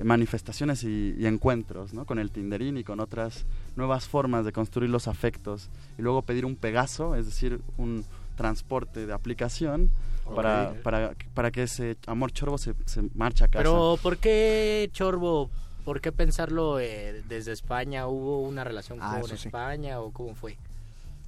manifestaciones 0.01 0.83
y, 0.83 1.15
y 1.17 1.25
encuentros, 1.27 1.93
¿no? 1.93 2.05
Con 2.05 2.19
el 2.19 2.31
Tinderín 2.31 2.77
y 2.77 2.83
con 2.83 2.99
otras 2.99 3.45
nuevas 3.75 4.07
formas 4.07 4.45
de 4.45 4.51
construir 4.51 4.89
los 4.89 5.07
afectos. 5.07 5.69
Y 5.97 6.01
luego 6.01 6.21
pedir 6.23 6.45
un 6.45 6.55
Pegaso, 6.55 7.15
es 7.15 7.25
decir, 7.25 7.59
un 7.77 8.03
transporte 8.35 9.05
de 9.05 9.13
aplicación 9.13 9.89
para, 10.35 10.71
Ok. 10.71 10.77
para, 10.81 11.13
para 11.35 11.51
que 11.51 11.63
ese 11.63 11.97
amor 12.07 12.31
chorbo 12.31 12.57
se, 12.57 12.73
se 12.85 13.03
marche 13.13 13.43
a 13.43 13.47
casa. 13.47 13.63
Pero 13.63 13.97
¿por 14.01 14.17
qué 14.17 14.89
Chorbo? 14.93 15.49
¿Por 15.85 15.99
qué 16.01 16.11
pensarlo 16.13 16.79
eh, 16.79 17.21
desde 17.27 17.51
España? 17.51 18.07
¿Hubo 18.07 18.39
una 18.41 18.63
relación 18.63 18.97
Ah, 19.01 19.17
con 19.19 19.29
sí. 19.37 19.47
España 19.47 19.99
o 19.99 20.11
cómo 20.11 20.33
fue? 20.33 20.57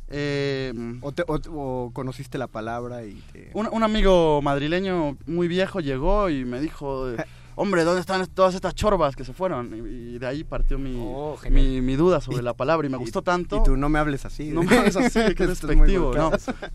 Eh, 0.07 0.72
O, 1.01 1.12
te- 1.12 1.24
o- 1.27 1.86
o 1.86 1.91
conociste 1.91 2.38
la 2.38 2.48
palabra 2.48 3.03
y 3.05 3.15
te... 3.34 3.50
un, 3.53 3.67
un 3.72 3.84
amigo 3.84 4.41
madrileño 4.41 5.17
muy 5.25 5.48
viejo 5.48 5.79
llegó 5.81 6.29
y 6.29 6.45
me 6.45 6.62
dijo, 6.62 7.10
eh, 7.12 7.17
hombre, 7.55 7.83
¿dónde 7.83 8.01
están 8.01 8.25
todas 8.27 8.55
estas 8.55 8.75
chorbas 8.75 9.15
que 9.15 9.24
se 9.24 9.33
fueron? 9.33 9.74
Y, 9.74 10.15
y 10.15 10.19
de 10.19 10.27
ahí 10.27 10.43
partió 10.43 10.77
mi, 10.77 10.95
Oh, 10.97 11.38
mi, 11.50 11.81
mi 11.81 11.95
duda 11.95 12.21
sobre 12.21 12.41
la 12.43 12.53
palabra 12.53 12.88
y 12.88 12.89
me 12.89 12.97
gustó 12.97 13.21
tanto. 13.21 13.57
Y 13.57 13.63
tú 13.63 13.77
no 13.77 13.89
me 13.89 14.00
hables 14.00 14.25
así. 14.25 14.50
No 14.50 14.63
me 14.63 14.77
hables 14.77 14.95
así, 14.95 15.19
qué 15.35 15.47
despectivo. 15.47 16.12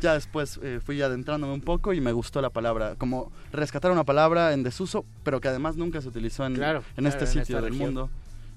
Ya 0.01 0.15
después 0.15 0.59
eh, 0.63 0.81
fui 0.85 1.01
adentrándome 1.03 1.53
un 1.53 1.61
poco 1.61 1.93
y 1.93 2.01
me 2.01 2.13
gustó 2.13 2.41
la 2.43 2.51
palabra. 2.51 2.95
Como 2.97 3.31
rescatar 3.53 3.91
una 3.93 4.05
palabra 4.05 4.53
en 4.53 4.63
desuso, 4.63 5.05
pero 5.23 5.41
que 5.41 5.49
además 5.49 5.77
nunca 5.77 6.01
se 6.01 6.09
utilizó 6.09 6.47
en, 6.47 6.55
Claro, 6.55 6.79
en 6.97 7.05
claro, 7.05 7.09
este 7.09 7.25
en 7.25 7.45
sitio 7.45 7.57
del 7.61 7.73
región. 7.73 7.95
mundo. 7.95 8.11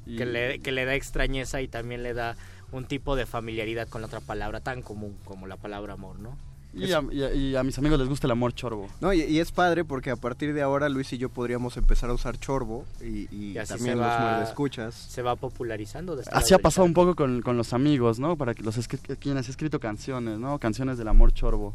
Que 0.05 0.25
le, 0.25 0.59
que 0.59 0.71
le 0.73 0.83
da 0.85 0.95
extrañeza 0.95 1.61
y 1.61 1.67
también 1.67 2.03
le 2.03 2.13
da 2.13 2.35
un 2.73 2.85
tipo 2.85 3.15
de 3.15 3.25
familiaridad 3.25 3.87
con 3.87 4.01
la 4.01 4.07
otra 4.07 4.19
palabra 4.19 4.59
tan 4.59 4.81
común 4.81 5.15
como 5.23 5.47
la 5.47 5.55
palabra 5.57 5.93
amor, 5.93 6.19
¿no? 6.19 6.37
Y, 6.73 6.91
a, 6.91 7.03
y 7.11 7.23
a- 7.23 7.33
y 7.33 7.55
a 7.55 7.63
mis 7.63 7.77
amigos 7.77 7.99
les 7.99 8.07
gusta 8.09 8.27
el 8.27 8.31
amor 8.31 8.53
chorbo. 8.53 8.87
No, 9.01 9.13
y, 9.13 9.21
y 9.21 9.39
es 9.39 9.51
padre 9.51 9.83
porque 9.85 10.09
a 10.11 10.15
partir 10.15 10.53
de 10.53 10.61
ahora 10.61 10.89
Luis 10.89 11.13
y 11.13 11.17
yo 11.17 11.29
podríamos 11.29 11.77
empezar 11.77 12.09
a 12.09 12.13
usar 12.13 12.37
chorbo 12.39 12.85
y, 13.01 13.27
y 13.35 13.51
Y 13.53 13.57
así 13.57 13.73
también 13.73 13.95
se 13.97 14.01
los 14.01 14.07
va- 14.07 14.19
muerdescuchas. 14.31 14.95
Se 14.95 15.21
va 15.21 15.35
popularizando. 15.35 16.15
de 16.15 16.23
Así 16.31 16.53
ha 16.53 16.59
pasado 16.59 16.85
un 16.85 16.93
poco 16.93 17.15
con, 17.15 17.41
con 17.41 17.57
los 17.57 17.73
amigos, 17.73 18.19
¿no? 18.19 18.35
Para 18.37 18.53
que 18.53 18.63
los 18.63 18.77
escri- 18.77 19.17
quienes 19.19 19.47
he 19.47 19.51
escrito 19.51 19.79
canciones, 19.79 20.39
¿no? 20.39 20.57
Canciones 20.59 20.97
del 20.97 21.07
amor 21.07 21.31
chorbo. 21.33 21.73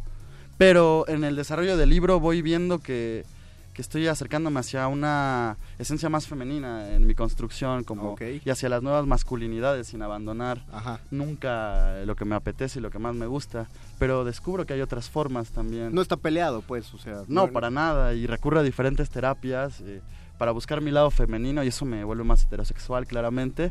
Pero 0.57 1.05
en 1.09 1.23
el 1.25 1.37
desarrollo 1.37 1.77
del 1.77 1.91
libro 1.91 2.19
voy 2.19 2.43
viendo 2.43 2.81
que, 2.81 3.25
que 3.79 3.83
estoy 3.83 4.09
acercándome 4.09 4.59
hacia 4.59 4.89
una 4.89 5.57
esencia 5.79 6.09
más 6.09 6.27
femenina 6.27 6.93
en 6.97 7.07
mi 7.07 7.15
construcción 7.15 7.85
como 7.85 8.15
Ok. 8.15 8.23
y 8.45 8.51
hacia 8.51 8.69
las 8.69 8.83
nuevas 8.83 9.07
masculinidades 9.07 9.87
sin 9.87 10.03
abandonar 10.03 10.65
Ajá. 10.73 10.99
nunca 11.13 12.05
lo 12.05 12.17
que 12.17 12.25
me 12.25 12.35
apetece 12.35 12.81
y 12.81 12.83
lo 12.83 12.91
que 12.91 12.99
más 12.99 13.15
me 13.15 13.27
gusta. 13.29 13.69
Pero 14.01 14.25
descubro 14.25 14.67
que 14.67 14.73
hay 14.75 14.81
otras 14.81 15.09
formas 15.09 15.53
también. 15.53 15.95
No 15.95 16.03
está 16.03 16.17
peleado, 16.17 16.61
pues, 16.63 16.93
o 16.93 16.99
sea... 16.99 17.23
No, 17.29 17.53
para 17.53 17.71
nada. 17.71 18.15
Y 18.15 18.27
recurro 18.27 18.59
a 18.59 18.65
diferentes 18.65 19.11
terapias 19.11 19.81
eh, 19.83 20.01
para 20.39 20.51
buscar 20.51 20.81
mi 20.81 20.91
lado 20.91 21.13
femenino 21.13 21.63
y 21.63 21.69
eso 21.69 21.85
me 21.85 22.03
vuelve 22.03 22.25
más 22.25 22.43
heterosexual, 22.43 23.07
claramente. 23.07 23.71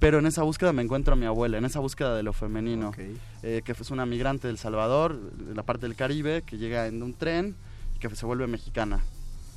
Pero 0.00 0.18
en 0.18 0.26
esa 0.26 0.42
búsqueda 0.42 0.72
me 0.72 0.82
encuentro 0.82 1.12
a 1.12 1.16
mi 1.16 1.26
abuela, 1.26 1.58
en 1.58 1.64
esa 1.64 1.78
búsqueda 1.78 2.16
de 2.16 2.24
lo 2.24 2.32
femenino, 2.32 2.88
Ok. 2.88 2.98
eh, 3.44 3.62
que 3.64 3.70
es 3.70 3.90
una 3.92 4.04
migrante 4.04 4.48
del 4.48 4.58
Salvador, 4.58 5.16
de 5.16 5.54
la 5.54 5.62
parte 5.62 5.86
del 5.86 5.94
Caribe, 5.94 6.42
que 6.42 6.58
llega 6.58 6.88
en 6.88 7.04
un 7.04 7.14
tren 7.14 7.54
y 7.94 8.00
que 8.00 8.12
se 8.16 8.26
vuelve 8.26 8.48
mexicana. 8.48 8.98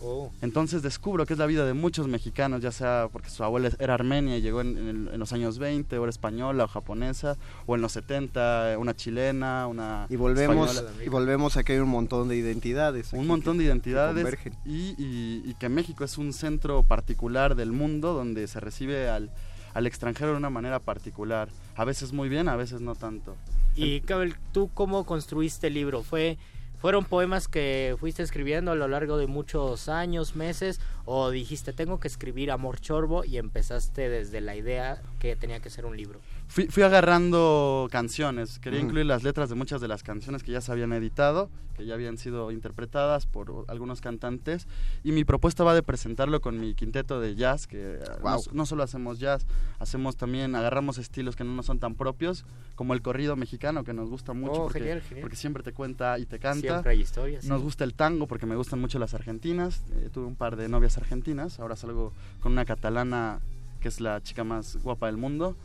Oh. 0.01 0.31
Entonces 0.41 0.81
descubro 0.83 1.25
que 1.25 1.33
es 1.33 1.39
la 1.39 1.45
vida 1.47 1.65
de 1.65 1.73
muchos 1.73 2.07
mexicanos, 2.07 2.62
ya 2.62 2.71
sea 2.71 3.10
porque 3.12 3.29
su 3.29 3.43
abuela 3.43 3.71
era 3.79 3.95
armenia 3.95 4.38
y 4.38 4.41
llegó 4.41 4.62
en, 4.62 4.77
en 4.77 4.88
el- 4.88 5.07
en 5.13 5.19
los 5.19 5.33
años 5.33 5.57
20, 5.57 5.97
o 5.97 6.03
era 6.03 6.10
española 6.10 6.65
o 6.65 6.67
japonesa, 6.67 7.36
o 7.65 7.75
en 7.75 7.81
los 7.81 7.93
70, 7.93 8.75
una 8.77 8.95
chilena, 8.95 9.65
una 9.67 10.05
Y 10.10 10.15
volvemos, 10.15 10.69
española. 10.75 11.03
y 11.05 11.10
volvemos 11.10 11.57
a 11.57 11.63
que 11.63 11.73
hay 11.73 11.79
un 11.79 11.89
montón 11.89 12.27
de 12.27 12.36
identidades. 12.38 13.12
un 13.13 13.25
montón 13.27 13.57
de 13.57 13.63
identidades 13.65 14.23
convergen. 14.23 14.53
y, 14.65 14.93
y- 14.97 15.41
y 15.45 15.53
que 15.55 15.69
México 15.69 16.03
es 16.03 16.17
un 16.17 16.33
centro 16.33 16.83
particular 16.83 17.55
del 17.55 17.71
mundo 17.71 18.13
donde 18.13 18.47
se 18.47 18.60
recibe 18.60 19.10
al, 19.10 19.31
al 19.73 19.88
extranjero 19.88 20.31
de 20.31 20.38
una 20.38 20.49
manera 20.49 20.79
particular, 20.79 21.49
a 21.75 21.86
veces 21.86 22.13
muy 22.13 22.29
bien, 22.29 22.49
a 22.49 22.55
veces 22.55 22.81
no 22.81 22.95
tanto. 22.95 23.36
Y 23.75 24.01
Cabel, 24.01 24.36
¿tú 24.51 24.69
cómo 24.73 25.05
construiste 25.05 25.67
el 25.67 25.75
libro? 25.75 26.01
¿Fue, 26.03 26.38
¿Fueron 26.79 27.05
poemas 27.05 27.47
que 27.47 27.95
fuiste 27.99 28.21
escribiendo 28.21 28.71
a 28.71 28.75
lo 28.75 28.87
largo 28.87 29.17
de 29.17 29.25
muchos 29.25 29.89
años, 29.89 30.35
meses? 30.35 30.79
¿O 31.05 31.31
dijiste, 31.31 31.73
tengo 31.73 31.99
que 31.99 32.07
escribir 32.07 32.51
Amor 32.51 32.79
Chorbo 32.79 33.25
y 33.25 33.37
empezaste 33.37 34.09
desde 34.09 34.41
la 34.41 34.55
idea 34.55 35.01
que 35.19 35.35
tenía 35.35 35.59
que 35.59 35.71
ser 35.71 35.87
un 35.87 35.97
libro? 35.97 36.19
Fui, 36.49 36.65
fui 36.67 36.81
agarrando 36.83 37.88
canciones, 37.91 38.57
quería 38.60 38.79
incluir 38.79 39.05
las 39.05 39.21
letras 39.23 39.49
de 39.49 39.55
muchas 39.55 39.81
de 39.81 39.88
las 39.89 40.01
canciones 40.01 40.43
que 40.43 40.53
ya 40.53 40.62
se 40.62 40.71
habían 40.71 40.93
editado, 40.93 41.49
que 41.75 41.86
ya 41.86 41.93
habían 41.93 42.17
sido 42.17 42.51
interpretadas 42.51 43.25
por 43.25 43.65
algunos 43.67 43.99
cantantes, 43.99 44.65
y 45.03 45.12
mi 45.12 45.25
propuesta 45.25 45.65
va 45.65 45.75
de 45.75 45.83
presentarlo 45.83 46.39
con 46.39 46.57
mi 46.60 46.73
quinteto 46.73 47.19
de 47.19 47.36
jazz, 47.36 47.67
que 47.67 47.95
eh, 47.95 47.99
no, 48.23 48.38
no 48.53 48.65
solo 48.65 48.83
hacemos 48.83 49.19
jazz, 49.19 49.45
hacemos 49.79 50.15
también, 50.15 50.55
agarramos 50.55 50.97
estilos 50.97 51.36
que 51.36 51.43
no 51.43 51.53
nos 51.53 51.65
son 51.65 51.79
tan 51.79 51.95
propios, 51.95 52.45
como 52.75 52.93
el 52.93 53.01
corrido 53.01 53.36
mexicano, 53.36 53.83
que 53.83 53.93
nos 53.93 54.10
gusta 54.10 54.31
mucho, 54.33 54.53
Oh, 54.53 54.63
porque, 54.63 54.79
genial, 54.79 55.01
genial. 55.01 55.21
porque 55.21 55.36
siempre 55.36 55.63
te 55.63 55.73
cuenta 55.73 56.17
y 56.17 56.25
te 56.25 56.39
canta. 56.39 56.62
Siempre 56.62 56.91
hay 56.93 57.01
historias, 57.01 57.43
sí. 57.43 57.49
Nos 57.49 57.62
gusta 57.62 57.83
el 57.83 57.93
tango, 57.93 58.25
porque 58.25 58.45
me 58.45 58.55
gustan 58.55 58.79
mucho 58.79 58.97
las 58.99 59.13
argentinas, 59.13 59.83
eh, 59.91 60.10
tuve 60.12 60.25
un 60.25 60.36
par 60.36 60.55
de 60.55 60.69
novias 60.69 60.97
argentinas, 60.97 61.60
ahora 61.60 61.75
salgo 61.75 62.13
con 62.39 62.53
una 62.53 62.63
catalana 62.63 63.41
que 63.81 63.89
es 63.89 63.99
la 64.01 64.23
chica 64.23 64.43
más 64.43 64.77
guapa 64.77 65.05
del 65.07 65.17
mundo. 65.17 65.55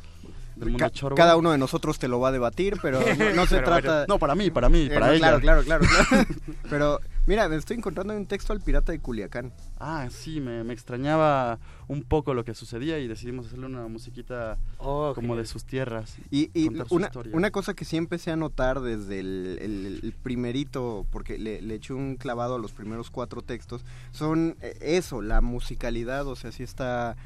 Del 0.64 0.70
mundo 0.72 0.85
Ca- 0.85 0.90
chorbo. 0.90 1.16
cada 1.16 1.37
uno 1.37 1.51
de 1.53 1.59
nosotros 1.59 1.98
te 1.98 2.09
lo 2.09 2.20
va 2.20 2.29
a 2.29 2.33
debatir, 2.33 2.77
pero 2.83 3.01
no, 3.01 3.35
no 3.35 3.46
se 3.46 3.57
Pero 3.57 3.66
trata... 3.66 3.88
bueno, 4.01 4.05
no, 4.09 4.18
para 4.18 4.35
mí, 4.35 4.51
para 4.51 4.68
mí, 4.68 4.87
Eh, 4.87 4.94
para 4.94 5.07
no, 5.09 5.12
ella. 5.12 5.40
Claro, 5.40 5.62
claro, 5.64 5.85
claro. 5.87 6.27
pero 6.70 7.01
mira, 7.27 7.48
me 7.48 7.57
estoy 7.57 7.77
encontrando 7.77 8.14
un 8.16 8.27
texto 8.27 8.53
al 8.53 8.61
pirata 8.61 8.92
de 8.92 8.98
Culiacán. 9.01 9.53
Ah, 9.79 10.09
sí, 10.11 10.40
me, 10.40 10.62
me 10.64 10.72
extrañaba 10.72 11.59
un 11.88 12.03
poco 12.05 12.33
lo 12.35 12.44
que 12.44 12.55
sucedía 12.55 12.98
y 12.98 13.09
decidimos 13.09 13.46
hacerle 13.46 13.66
una 13.66 13.87
musiquita 13.88 14.57
Oh, 14.79 15.12
como 15.14 15.37
de 15.37 15.44
sus 15.46 15.64
tierras. 15.64 16.16
Y, 16.31 16.51
y 16.55 16.68
una, 16.68 17.07
historia. 17.07 17.33
una 17.37 17.51
cosa 17.51 17.75
que 17.75 17.85
sí 17.85 17.96
empecé 17.96 18.31
a 18.31 18.37
notar 18.37 18.81
desde 18.81 19.20
el, 19.20 19.59
el- 19.61 20.01
el 20.03 20.12
primerito, 20.12 21.07
porque 21.11 21.38
le, 21.38 21.61
le 21.62 21.75
eché 21.75 21.92
un 21.92 22.16
clavado 22.16 22.55
a 22.55 22.59
los 22.59 22.72
primeros 22.72 23.11
cuatro 23.11 23.42
textos, 23.42 23.85
son 24.12 24.57
eh, 24.61 24.77
eso, 24.81 25.20
la 25.22 25.40
musicalidad, 25.40 26.27
o 26.27 26.37
sea, 26.37 26.53
sí 26.53 26.62
está... 26.62 27.16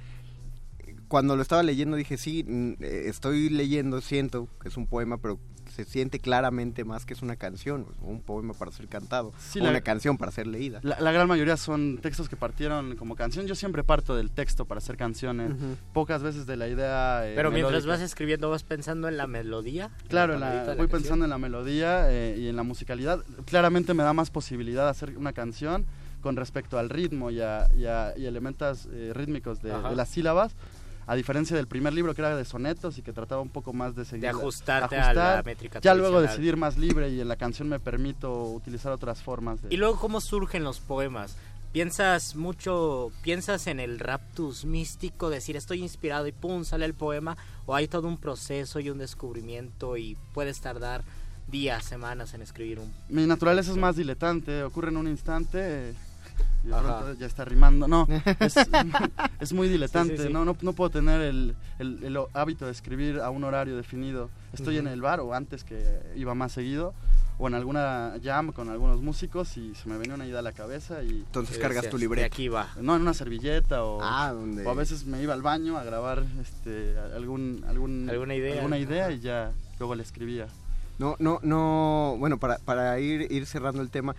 Cuando 1.09 1.37
lo 1.37 1.43
estaba 1.43 1.63
leyendo 1.63 1.97
dije, 1.97 2.17
sí, 2.17 2.45
eh, 2.81 3.05
estoy 3.07 3.49
leyendo, 3.49 4.01
siento 4.01 4.49
que 4.61 4.69
es 4.69 4.77
un 4.77 4.87
poema, 4.87 5.19
pero 5.19 5.39
se 5.73 5.85
siente 5.85 6.21
claramente 6.21 6.85
más 6.85 7.05
que 7.05 7.13
es 7.13 7.23
una 7.23 7.37
canción, 7.37 7.87
un 8.01 8.21
poema 8.23 8.55
para 8.55 8.71
ser 8.73 8.89
cantado, 8.89 9.33
Sí, 9.39 9.61
o 9.61 9.65
la- 9.65 9.71
una 9.71 9.81
canción 9.83 10.17
para 10.17 10.33
ser 10.33 10.47
leída. 10.47 10.81
La, 10.83 10.99
la 11.01 11.13
gran 11.13 11.29
mayoría 11.29 11.57
son 11.57 11.99
textos 11.99 12.29
que 12.29 12.37
partieron 12.37 12.97
como 12.97 13.15
canción. 13.15 13.47
Yo 13.47 13.55
siempre 13.55 13.85
parto 13.85 14.17
del 14.17 14.31
texto 14.31 14.65
para 14.65 14.79
hacer 14.79 14.97
canciones. 14.97 15.53
Ujú. 15.53 15.77
Pocas 15.93 16.23
veces 16.23 16.47
de 16.47 16.57
la 16.57 16.67
idea. 16.69 17.29
eh, 17.29 17.35
Pero 17.37 17.51
mientras 17.51 17.73
melódica. 17.85 17.93
vas 17.93 18.01
escribiendo, 18.01 18.49
vas 18.49 18.63
pensando 18.65 19.07
en 19.09 19.17
la 19.17 19.27
melodía. 19.27 19.91
Claro, 20.09 20.35
en 20.35 20.41
la- 20.41 20.51
de 20.51 20.59
voy 20.61 20.77
canción. 20.77 20.89
pensando 21.03 21.25
en 21.27 21.31
la 21.31 21.39
melodía 21.39 22.11
eh, 22.11 22.37
y 22.39 22.49
en 22.49 22.57
la 22.57 22.63
musicalidad. 22.63 23.23
Claramente 23.45 23.93
me 23.93 24.03
da 24.03 24.13
más 24.13 24.31
posibilidad 24.31 24.85
de 24.85 24.91
hacer 24.91 25.19
una 25.19 25.33
canción 25.33 25.85
con 26.23 26.37
respecto 26.37 26.79
al 26.79 26.89
ritmo 26.91 27.31
y 27.31 27.41
a, 27.41 27.69
y 27.77 27.85
a- 27.85 28.15
y 28.17 28.25
elementos 28.27 28.89
eh, 28.91 29.13
rítmicos 29.15 29.61
de, 29.63 29.71
de 29.77 29.95
las 29.95 30.09
sílabas. 30.09 30.55
A 31.09 31.15
diferencia 31.15 31.57
del 31.57 31.69
primer 31.69 31.93
libro 31.95 32.15
que 32.15 32.21
era 32.21 32.37
de 32.37 32.45
sonetos 32.45 32.99
y 32.99 33.03
que 33.03 33.13
trataba 33.13 33.41
un 33.41 33.49
poco 33.49 33.73
más 33.73 33.95
de 33.95 34.05
seguir 34.05 34.25
la- 34.25 34.31
ajustarte 34.31 34.97
a 34.97 35.15
la 35.15 35.43
métrica 35.45 35.81
Ya 35.81 35.95
luego 35.95 36.21
decidir 36.21 36.57
más 36.57 36.77
libre 36.79 37.11
y 37.11 37.21
en 37.21 37.29
la 37.29 37.37
canción 37.37 37.69
me 37.69 37.79
permito 37.79 38.43
utilizar 38.51 38.91
otras 38.93 39.23
formas. 39.23 39.63
De... 39.63 39.69
Y 39.73 39.77
luego, 39.77 39.97
¿cómo 39.99 40.21
surgen 40.21 40.65
los 40.65 40.81
poemas? 40.81 41.37
¿Piensas 41.73 42.35
mucho, 42.37 43.13
piensas 43.23 43.67
en 43.67 43.81
el 43.81 43.99
raptus 43.99 44.65
místico, 44.65 45.29
decir 45.31 45.57
estoy 45.57 45.83
inspirado 45.83 46.27
y 46.27 46.33
pum, 46.33 46.65
sale 46.65 46.87
el 46.87 46.95
poema? 46.95 47.37
¿O 47.67 47.75
hay 47.75 47.87
todo 47.87 48.09
un 48.09 48.17
proceso 48.17 48.81
y 48.81 48.89
un 48.91 48.99
descubrimiento 48.99 49.97
y 49.97 50.17
puedes 50.33 50.61
tardar 50.61 51.05
días, 51.49 51.85
semanas 51.85 52.35
en 52.35 52.43
escribir 52.43 52.79
un... 52.81 52.93
Mi 53.09 53.27
naturaleza 53.27 53.71
es 53.71 53.77
más 53.77 53.95
diletante, 53.95 54.63
ocurre 54.65 54.89
en 54.89 54.97
un 54.97 55.07
instante 55.07 55.95
y 56.65 56.69
de 56.69 56.75
Ajá. 56.75 56.99
pronto 57.01 57.19
ya 57.21 57.27
está 57.27 57.45
rimando. 57.45 57.87
No, 57.89 58.07
es, 58.41 58.55
es 59.41 59.53
muy 59.53 59.69
diletante, 59.69 60.17
Sí, 60.17 60.23
sí, 60.23 60.29
sí. 60.29 60.33
¿no? 60.33 60.45
No, 60.45 60.57
no 60.61 60.73
puedo 60.73 60.91
tener 60.91 61.21
el, 61.21 61.55
el- 61.79 62.03
el 62.05 62.19
hábito 62.35 62.67
de 62.67 62.73
escribir 62.73 63.21
a 63.21 63.31
un 63.31 63.45
horario 63.45 63.77
definido. 63.77 64.31
Estoy 64.53 64.79
en 64.79 64.87
el 64.87 65.01
bar 65.01 65.21
o 65.21 65.35
antes 65.35 65.65
que 65.65 66.01
iba 66.17 66.35
más 66.35 66.53
seguido 66.53 66.95
o 67.39 67.49
en 67.49 67.55
alguna 67.55 68.15
jam 68.25 68.51
con 68.51 68.71
algunos 68.71 69.03
músicos 69.03 69.59
y 69.59 69.75
se 69.75 69.89
me 69.91 69.99
venía 69.99 70.15
una 70.15 70.27
idea 70.27 70.39
a 70.39 70.43
la 70.43 70.53
cabeza 70.53 71.03
y... 71.03 71.11
Entonces 71.11 71.59
cargas 71.59 71.91
tu 71.91 71.99
libreta. 71.99 72.27
aquí 72.27 72.49
va. 72.49 72.69
No, 72.81 72.97
en 72.97 73.03
una 73.03 73.13
servilleta 73.13 73.85
o, 73.85 74.01
Ah, 74.03 74.33
o 74.65 74.71
a 74.71 74.75
veces 74.75 75.05
me 75.05 75.23
iba 75.23 75.35
al 75.35 75.43
baño 75.43 75.77
a 75.77 75.85
grabar 75.85 76.25
este, 76.41 76.95
algún, 77.15 77.63
algún, 77.69 78.09
Alguna 78.09 78.35
idea. 78.35 78.55
alguna 78.55 78.79
idea 78.79 79.11
y 79.11 79.21
ya 79.21 79.53
luego 79.79 79.95
le 79.95 80.03
escribía. 80.03 80.47
No, 80.99 81.15
no, 81.19 81.39
no, 81.43 82.17
bueno, 82.19 82.39
para, 82.39 82.57
para 82.57 82.99
ir, 83.01 83.31
ir 83.31 83.45
cerrando 83.45 83.83
el 83.83 83.91
tema, 83.91 84.17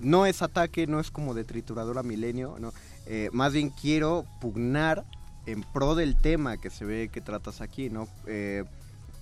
no 0.00 0.26
es 0.26 0.42
ataque, 0.42 0.86
no 0.86 1.00
es 1.00 1.10
como 1.10 1.34
de 1.34 1.44
trituradora 1.44 2.02
milenio, 2.02 2.56
no. 2.58 2.72
Eh, 3.06 3.28
más 3.32 3.52
bien 3.52 3.70
quiero 3.70 4.24
pugnar 4.40 5.04
en 5.46 5.62
pro 5.62 5.94
del 5.94 6.16
tema 6.16 6.56
que 6.56 6.70
se 6.70 6.84
ve 6.84 7.10
que 7.12 7.20
tratas 7.20 7.60
aquí, 7.60 7.90
¿no? 7.90 8.08
Eh, 8.26 8.64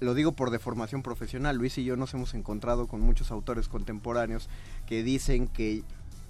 lo 0.00 0.14
digo 0.14 0.32
por 0.32 0.50
deformación 0.50 1.02
profesional, 1.02 1.56
Luis 1.56 1.78
y 1.78 1.84
yo 1.84 1.96
nos 1.96 2.12
hemos 2.14 2.34
encontrado 2.34 2.88
con 2.88 3.00
muchos 3.00 3.30
autores 3.30 3.68
contemporáneos 3.68 4.48
que 4.86 5.02
dicen 5.02 5.46
que 5.46 5.84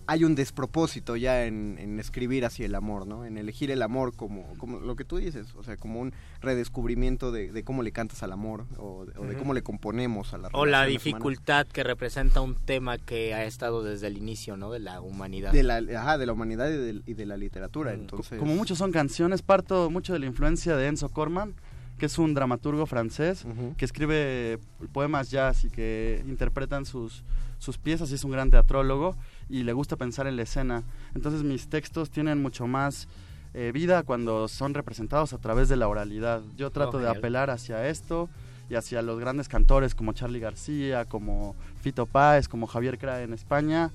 hay 0.07 0.25
un 0.25 0.35
despropósito 0.35 1.17
ya 1.17 1.45
en, 1.47 1.77
en 1.79 2.01
escribir 2.01 2.45
hacia 2.45 2.67
el 2.67 2.75
amor, 2.75 3.07
¿no? 3.07 3.25
En 3.25 3.39
elegir 3.39 3.71
el 3.71 3.83
amor 3.83 4.15
como, 4.17 4.55
como 4.59 4.81
lo 4.81 4.97
que 4.97 5.05
tú 5.05 5.17
dices, 5.19 5.55
o 5.57 5.63
sea, 5.63 5.77
como 5.77 6.01
un 6.01 6.13
redescubrimiento 6.41 7.33
de, 7.33 7.51
de 7.53 7.65
cómo 7.65 7.83
le 7.83 7.93
cantas 7.93 8.23
al 8.23 8.33
amor 8.33 8.67
o, 8.79 9.05
de- 9.07 9.19
o 9.19 9.23
de 9.25 9.31
Ujú. 9.31 9.39
cómo 9.39 9.55
le 9.55 9.63
componemos 9.63 10.35
a 10.35 10.39
la 10.39 10.49
O 10.53 10.67
la 10.67 10.79
humanas. 10.79 10.89
dificultad 10.89 11.67
que 11.67 11.83
representa 11.83 12.41
un 12.41 12.55
tema 12.55 12.99
que 12.99 13.35
ha 13.35 13.45
estado 13.45 13.83
desde 13.83 14.07
el 14.09 14.17
inicio, 14.19 14.57
¿no? 14.57 14.71
De 14.71 14.81
la 14.81 15.01
humanidad. 15.01 15.53
de 15.53 15.63
la, 15.63 15.77
ajá, 15.99 16.19
de 16.19 16.27
la 16.27 16.33
humanidad 16.33 16.69
y 16.71 16.77
de, 16.77 17.03
y 17.07 17.15
de 17.15 17.27
la 17.27 17.37
literatura, 17.37 17.93
Mm, 17.93 18.01
entonces... 18.01 18.39
Como 18.39 18.55
muchos 18.55 18.79
son 18.79 18.93
canciones, 18.93 19.43
parto 19.43 19.89
mucho 19.91 20.13
de 20.13 20.19
la 20.19 20.27
influencia 20.27 20.77
de 20.77 20.87
Enzo 20.87 21.09
Corman, 21.09 21.55
que 21.99 22.07
es 22.07 22.19
un 22.19 22.35
dramaturgo 22.35 22.87
francés 22.87 23.45
que 23.77 23.85
escribe 23.85 24.59
poemas 24.93 25.31
jazz 25.31 25.65
y 25.65 25.71
que 25.71 26.23
interpretan 26.27 26.85
sus, 26.85 27.23
sus 27.59 27.79
piezas 27.79 28.11
y 28.11 28.15
es 28.15 28.25
un 28.25 28.33
gran 28.33 28.51
teatrólogo 28.51 29.15
y 29.53 29.63
le 29.65 29.73
gusta 29.73 29.97
pensar 29.97 30.27
en 30.27 30.37
la 30.37 30.43
escena. 30.43 30.83
Entonces 31.15 31.43
mis 31.45 31.69
textos 31.69 32.11
tienen 32.11 32.41
mucho 32.43 32.67
más 32.67 33.07
eh, 33.55 33.71
vida 33.73 34.03
cuando 34.03 34.49
son 34.49 34.73
representados 34.75 35.33
a 35.35 35.39
través 35.39 35.69
de 35.69 35.77
la 35.77 35.87
oralidad. 35.89 36.41
Yo 36.57 36.71
trato 36.71 36.99
de 36.99 37.09
apelar 37.09 37.51
hacia 37.51 37.87
esto 37.89 38.29
y 38.71 38.77
hacia 38.77 39.03
los 39.03 39.21
grandes 39.21 39.49
cantores 39.49 39.95
como 39.95 40.15
Charlie 40.15 40.41
García, 40.41 41.05
como 41.05 41.55
Fito 41.83 42.07
Páez, 42.07 42.49
como 42.49 42.67
Javier 42.67 42.99
Cra 42.99 43.23
en 43.23 43.33
España. 43.35 43.91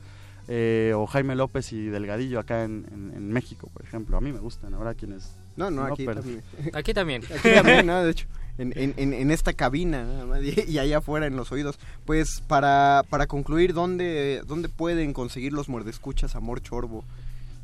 eh, 0.50 0.94
o 0.96 1.06
Jaime 1.08 1.36
López 1.36 1.74
y 1.74 1.88
Delgadillo 1.88 2.40
acá 2.40 2.64
en, 2.64 2.86
en- 2.94 3.12
en 3.18 3.34
México, 3.34 3.70
por 3.74 3.84
ejemplo. 3.84 4.16
A 4.16 4.22
mí 4.22 4.32
me 4.32 4.40
gustan, 4.40 4.74
ahora 4.76 4.94
quienes... 4.94 5.36
No, 5.58 5.70
no, 5.70 5.84
aquí 5.84 6.06
pero- 6.06 6.22
también. 6.22 6.42
Aquí 6.74 6.94
también. 6.94 7.22
Aquí 7.26 7.54
también, 7.54 7.86
¿no? 7.86 8.02
De 8.04 8.12
hecho, 8.12 8.28
en, 8.58 8.74
en- 8.98 9.14
en- 9.14 9.32
esta 9.32 9.54
cabina 9.54 10.06
y 10.68 10.78
allá 10.78 10.98
afuera 11.00 11.28
en 11.28 11.36
los 11.36 11.52
oídos. 11.52 11.78
Pues 12.06 12.42
para, 12.48 13.04
para 13.10 13.28
concluir, 13.28 13.74
¿dónde, 13.74 14.42
¿dónde 14.48 14.70
pueden 14.70 15.14
conseguir 15.14 15.54
los 15.54 15.70
muerdescuchas 15.70 16.36
Amor 16.36 16.62
Chorbo? 16.62 17.04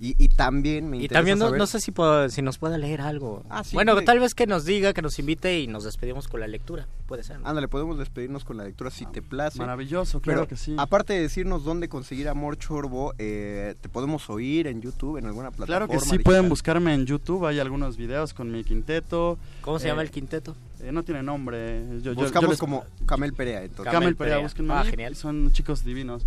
Y, 0.06 0.16
y 0.22 0.28
también 0.28 0.90
me 0.90 0.98
Y 0.98 1.04
interesa 1.04 1.20
también 1.20 1.40
no, 1.40 1.46
saber- 1.46 1.60
no 1.60 1.66
sé 1.66 1.80
si, 1.80 1.92
puedo- 1.92 2.28
si 2.28 2.42
nos 2.42 2.58
puede 2.58 2.78
leer 2.78 3.00
algo. 3.00 3.42
Ah, 3.50 3.64
sí, 3.64 3.74
bueno, 3.74 3.94
puede. 3.94 4.06
tal 4.06 4.20
vez 4.20 4.36
que 4.36 4.46
nos 4.46 4.66
diga, 4.66 4.92
que 4.92 5.02
nos 5.02 5.18
invite 5.18 5.62
y 5.62 5.68
nos 5.68 5.86
despedimos 5.86 6.28
con 6.28 6.42
la 6.42 6.48
lectura. 6.48 6.88
Puede 7.08 7.24
ser. 7.24 7.40
¿no? 7.40 7.48
Ándale, 7.48 7.70
podemos 7.70 7.98
despedirnos 7.98 8.44
con 8.44 8.58
la 8.58 8.66
lectura 8.66 8.90
si 8.90 9.06
te 9.06 9.22
place. 9.22 9.58
Maravilloso, 9.60 10.20
claro 10.20 10.42
Pero, 10.42 10.48
que 10.50 10.58
sí. 10.58 10.76
Aparte 10.78 11.14
de 11.14 11.22
decirnos 11.22 11.64
dónde 11.64 11.88
conseguir 11.88 12.28
Amor 12.28 12.58
Chorbo, 12.58 13.14
eh, 13.18 13.76
te 13.80 13.88
podemos 13.88 14.30
oír 14.30 14.68
en 14.68 14.82
YouTube, 14.82 15.20
en 15.20 15.26
alguna 15.28 15.52
plataforma. 15.52 15.68
Claro 15.68 15.88
que 15.88 16.00
sí, 16.00 16.06
digital? 16.12 16.24
pueden 16.24 16.50
buscarme 16.50 16.94
en 16.94 17.06
YouTube, 17.06 17.46
hay 17.46 17.60
algunos 17.60 17.96
videos 17.96 18.34
con 18.34 18.52
mi 18.52 18.66
quinteto. 18.66 19.38
¿Cómo 19.62 19.80
se 19.80 19.86
Eh, 19.88 19.92
llama 19.92 20.02
el 20.02 20.12
quinteto? 20.12 20.54
eh, 20.82 20.92
no 20.92 21.04
tiene 21.04 21.24
nombre. 21.24 21.82
Yo, 22.02 22.14
Buscamos 22.14 22.42
yo 22.48 22.50
les- 22.50 22.60
como 22.60 22.84
Camel 23.06 23.32
Perea, 23.32 23.64
entonces. 23.64 23.90
Camel 23.94 24.18
Perea, 24.18 24.40
búsquenme 24.40 24.74
Ah, 24.74 24.84
genial. 24.84 25.16
Son 25.16 25.50
chicos 25.54 25.86
divinos. 25.86 26.26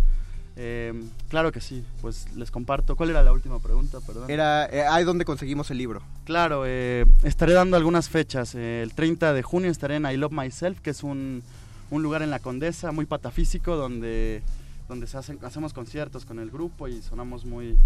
Eh, 0.59 0.91
claro 1.29 1.51
que 1.51 1.61
sí, 1.61 1.83
pues 2.01 2.25
les 2.35 2.49
comparto. 2.49 2.95
¿Cuál 2.95 3.11
era 3.11 3.21
la 3.21 3.31
última 3.31 3.59
pregunta? 3.59 3.99
Perdón. 4.05 4.29
Era, 4.29 4.65
eh, 4.65 4.81
ahí 4.89 5.03
donde 5.03 5.23
conseguimos 5.23 5.69
el 5.69 5.77
libro. 5.77 6.01
Claro, 6.25 6.63
eh, 6.65 7.05
estaré 7.23 7.53
dando 7.53 7.77
algunas 7.77 8.09
fechas. 8.09 8.55
Eh, 8.55 8.81
el 8.81 8.93
30 8.93 9.33
de 9.33 9.43
junio 9.43 9.69
estaré 9.69 9.97
en 9.97 10.05
I 10.07 10.17
Love 10.17 10.31
Myself, 10.33 10.79
que 10.81 10.89
es 10.89 11.03
un, 11.03 11.43
un 11.91 12.03
lugar 12.03 12.23
en 12.23 12.31
la 12.31 12.39
Condesa 12.39 12.91
muy 12.91 13.05
patafísico 13.05 13.75
donde, 13.75 14.41
donde 14.89 15.05
se 15.05 15.17
hacen, 15.17 15.37
hacemos 15.43 15.73
conciertos 15.73 16.25
con 16.25 16.39
el 16.39 16.49
grupo 16.49 16.87
y 16.87 17.03
sonamos 17.03 17.45
muy, 17.45 17.77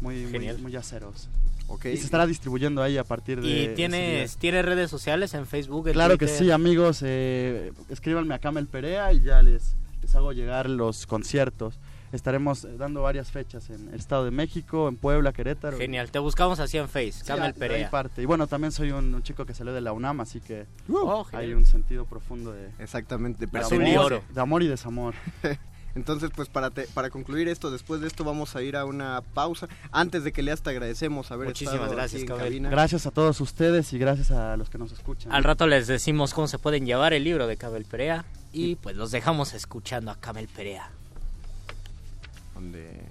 muy, 0.00 0.22
muy, 0.22 0.30
Genial. 0.30 0.58
muy 0.60 0.70
yaceros. 0.70 1.28
Ok. 1.66 1.86
Y 1.86 1.96
se 1.96 2.04
estará 2.04 2.26
distribuyendo 2.26 2.80
ahí 2.82 2.96
a 2.96 3.04
partir 3.04 3.40
de... 3.40 3.48
¿Y 3.48 3.74
tienes, 3.74 4.36
tienes 4.36 4.64
redes 4.64 4.88
sociales 4.90 5.34
en 5.34 5.46
Facebook? 5.46 5.88
en 5.88 5.94
Claro 5.94 6.16
que 6.16 6.28
sí, 6.28 6.50
amigos. 6.52 7.00
eh, 7.02 7.72
escríbanme 7.88 8.34
a 8.34 8.38
Camel 8.38 8.66
Perea 8.68 9.12
y 9.12 9.22
ya 9.22 9.42
les, 9.42 9.74
les 10.02 10.14
hago 10.14 10.32
llegar 10.32 10.68
los 10.70 11.06
conciertos. 11.06 11.80
Estaremos 12.14 12.66
dando 12.78 13.02
varias 13.02 13.30
fechas 13.30 13.68
en 13.70 13.88
el 13.88 13.94
Estado 13.94 14.24
de 14.24 14.30
México, 14.30 14.88
en 14.88 14.96
Puebla, 14.96 15.32
Querétaro. 15.32 15.76
Genial, 15.76 16.10
te 16.10 16.18
buscamos 16.20 16.60
así 16.60 16.78
en 16.78 16.88
Face, 16.88 17.12
Sí, 17.12 17.24
Camel 17.26 17.52
de 17.52 17.58
Perea. 17.58 17.90
parte. 17.90 18.22
Y 18.22 18.24
bueno, 18.24 18.46
también 18.46 18.70
soy 18.72 18.92
un, 18.92 19.14
un 19.14 19.22
chico 19.22 19.44
que 19.44 19.52
salió 19.54 19.72
de 19.72 19.80
la 19.80 19.92
UNAM, 19.92 20.20
así 20.20 20.40
que 20.40 20.66
Oh, 20.88 21.26
hay 21.32 21.40
genial. 21.42 21.58
un 21.58 21.66
sentido 21.66 22.04
profundo 22.06 22.52
de, 22.52 22.70
Exactamente, 22.78 23.46
de 23.46 23.58
Azul 23.58 23.82
y 23.86 23.92
amor, 23.94 24.04
oro. 24.12 24.22
de 24.32 24.40
amor 24.40 24.62
y 24.62 24.68
desamor. 24.68 25.14
Entonces, 25.96 26.30
pues 26.34 26.48
para, 26.48 26.70
te- 26.70 26.88
para 26.88 27.08
concluir 27.10 27.46
esto, 27.46 27.70
después 27.70 28.00
de 28.00 28.08
esto 28.08 28.24
vamos 28.24 28.56
a 28.56 28.62
ir 28.62 28.76
a 28.76 28.84
una 28.84 29.20
pausa. 29.32 29.68
Antes 29.92 30.24
de 30.24 30.32
que 30.32 30.42
leas, 30.42 30.60
te 30.60 30.70
agradecemos 30.70 31.30
haber 31.30 31.46
Muchísimas 31.48 31.74
estado 31.76 31.94
gracias, 31.94 32.14
aquí 32.14 32.22
en 32.22 32.28
Cabel. 32.36 32.44
cabina. 32.44 32.70
Gracias 32.70 33.06
a 33.06 33.12
todos 33.12 33.40
ustedes 33.40 33.92
y 33.92 33.98
gracias 33.98 34.32
a 34.32 34.56
los 34.56 34.70
que 34.70 34.78
nos 34.78 34.90
escuchan. 34.90 35.30
Al 35.32 35.44
rato 35.44 35.68
les 35.68 35.86
decimos 35.86 36.34
cómo 36.34 36.48
se 36.48 36.58
pueden 36.58 36.84
llevar 36.84 37.12
el 37.12 37.22
libro 37.22 37.46
de 37.46 37.56
Camel 37.56 37.84
Perea 37.84 38.24
y 38.52 38.74
pues 38.76 38.96
los 38.96 39.12
dejamos 39.12 39.54
escuchando 39.54 40.10
a 40.10 40.16
Camel 40.16 40.48
Perea. 40.48 40.90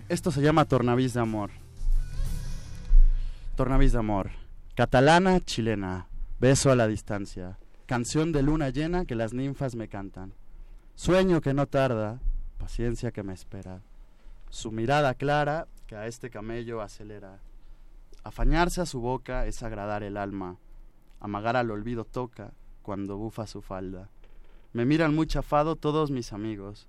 Esto 0.10 0.32
se 0.32 0.42
llama 0.42 0.66
Tornavís 0.66 1.14
de 1.14 1.22
Amor. 1.22 1.52
Tornavís 3.56 3.92
de 3.92 4.00
Amor. 4.00 4.32
Catalana, 4.76 5.40
chilena. 5.40 6.08
Beso 6.40 6.72
a 6.72 6.76
la 6.76 6.88
distancia. 6.88 7.58
Canción 7.86 8.32
de 8.32 8.44
luna 8.44 8.70
llena 8.70 9.06
que 9.06 9.16
las 9.16 9.34
ninfas 9.34 9.76
me 9.76 9.88
cantan. 9.88 10.34
Sueño 10.96 11.42
que 11.42 11.54
no 11.54 11.68
tarda, 11.68 12.20
paciencia 12.58 13.12
que 13.12 13.24
me 13.24 13.34
espera. 13.34 13.82
Su 14.50 14.72
mirada 14.72 15.14
clara 15.14 15.68
que 15.88 15.96
a 15.96 16.08
este 16.08 16.30
camello 16.30 16.82
acelera. 16.82 17.40
Afañarse 18.24 18.82
a 18.82 18.86
su 18.86 19.02
boca 19.02 19.48
es 19.48 19.64
agradar 19.64 20.04
el 20.04 20.18
alma. 20.18 20.58
Amagar 21.20 21.56
al 21.58 21.72
olvido 21.72 22.06
toca 22.06 22.52
cuando 22.82 23.18
bufa 23.18 23.48
su 23.48 23.62
falda. 23.62 24.10
Me 24.74 24.86
miran 24.86 25.14
muy 25.16 25.28
chafado 25.28 25.76
todos 25.76 26.12
mis 26.12 26.34
amigos. 26.34 26.88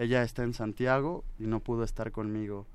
Ella 0.00 0.22
está 0.22 0.44
en 0.44 0.54
Santiago 0.54 1.24
y 1.38 1.42
no 1.42 1.60
pudo 1.60 1.84
estar 1.84 2.10
conmigo. 2.10 2.66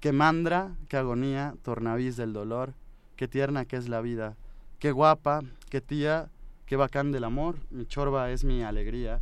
Qué 0.00 0.12
mandra, 0.12 0.74
qué 0.88 0.96
agonía, 0.96 1.54
tornavís 1.60 2.16
del 2.16 2.32
dolor, 2.32 2.72
qué 3.16 3.28
tierna 3.28 3.66
que 3.66 3.76
es 3.76 3.90
la 3.90 4.00
vida, 4.00 4.38
qué 4.78 4.90
guapa, 4.90 5.42
qué 5.68 5.82
tía, 5.82 6.30
qué 6.64 6.76
bacán 6.76 7.12
del 7.12 7.24
amor, 7.24 7.58
mi 7.70 7.84
chorba 7.84 8.30
es 8.30 8.44
mi 8.44 8.62
alegría. 8.62 9.20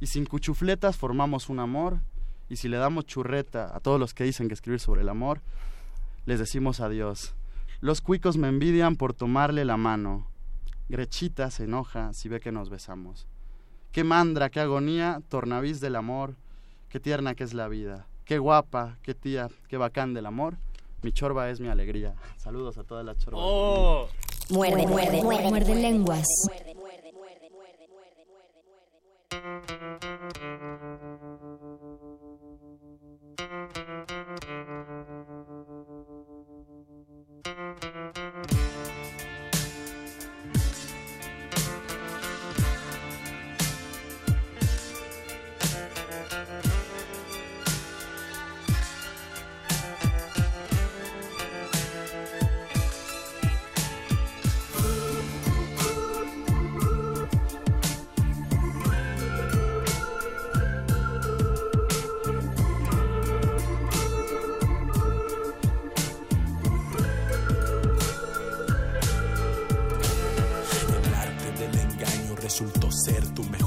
Y 0.00 0.08
sin 0.08 0.26
cuchufletas 0.26 0.96
formamos 0.96 1.48
un 1.48 1.60
amor, 1.60 2.00
y 2.48 2.56
si 2.56 2.68
le 2.68 2.76
damos 2.76 3.06
churreta 3.06 3.70
a 3.72 3.78
todos 3.78 4.00
los 4.00 4.12
que 4.12 4.24
dicen 4.24 4.48
que 4.48 4.54
escribir 4.54 4.80
sobre 4.80 5.02
el 5.02 5.10
amor, 5.10 5.42
les 6.26 6.40
decimos 6.40 6.80
adiós. 6.80 7.36
Los 7.80 8.00
cuicos 8.00 8.36
me 8.36 8.48
envidian 8.48 8.96
por 8.96 9.14
tomarle 9.14 9.64
la 9.64 9.76
mano. 9.76 10.26
Grechita 10.88 11.52
se 11.52 11.66
enoja 11.66 12.12
si 12.14 12.28
ve 12.28 12.40
que 12.40 12.50
nos 12.50 12.68
besamos. 12.68 13.28
Qué 13.92 14.02
mandra, 14.02 14.50
qué 14.50 14.58
agonía, 14.58 15.22
tornavís 15.28 15.80
del 15.80 15.94
amor, 15.94 16.34
qué 16.94 17.00
tierna 17.00 17.34
que 17.34 17.42
es 17.42 17.54
la 17.54 17.66
vida. 17.66 18.06
Qué 18.24 18.38
guapa, 18.38 18.98
qué 19.02 19.14
tía, 19.14 19.48
qué 19.66 19.76
bacán 19.76 20.14
del 20.14 20.26
amor. 20.26 20.58
Mi 21.02 21.10
chorba 21.10 21.50
es 21.50 21.58
mi 21.58 21.66
alegría. 21.66 22.14
Saludos 22.36 22.78
a 22.78 22.84
todas 22.84 23.04
las 23.04 23.18
chorbas. 23.18 23.40
Oh. 23.42 24.06
Muerde, 24.50 24.86
muerde, 24.86 25.20
muerde, 25.20 25.48
muerde 25.48 25.74
lenguas. 25.74 26.24
Thank 34.36 34.73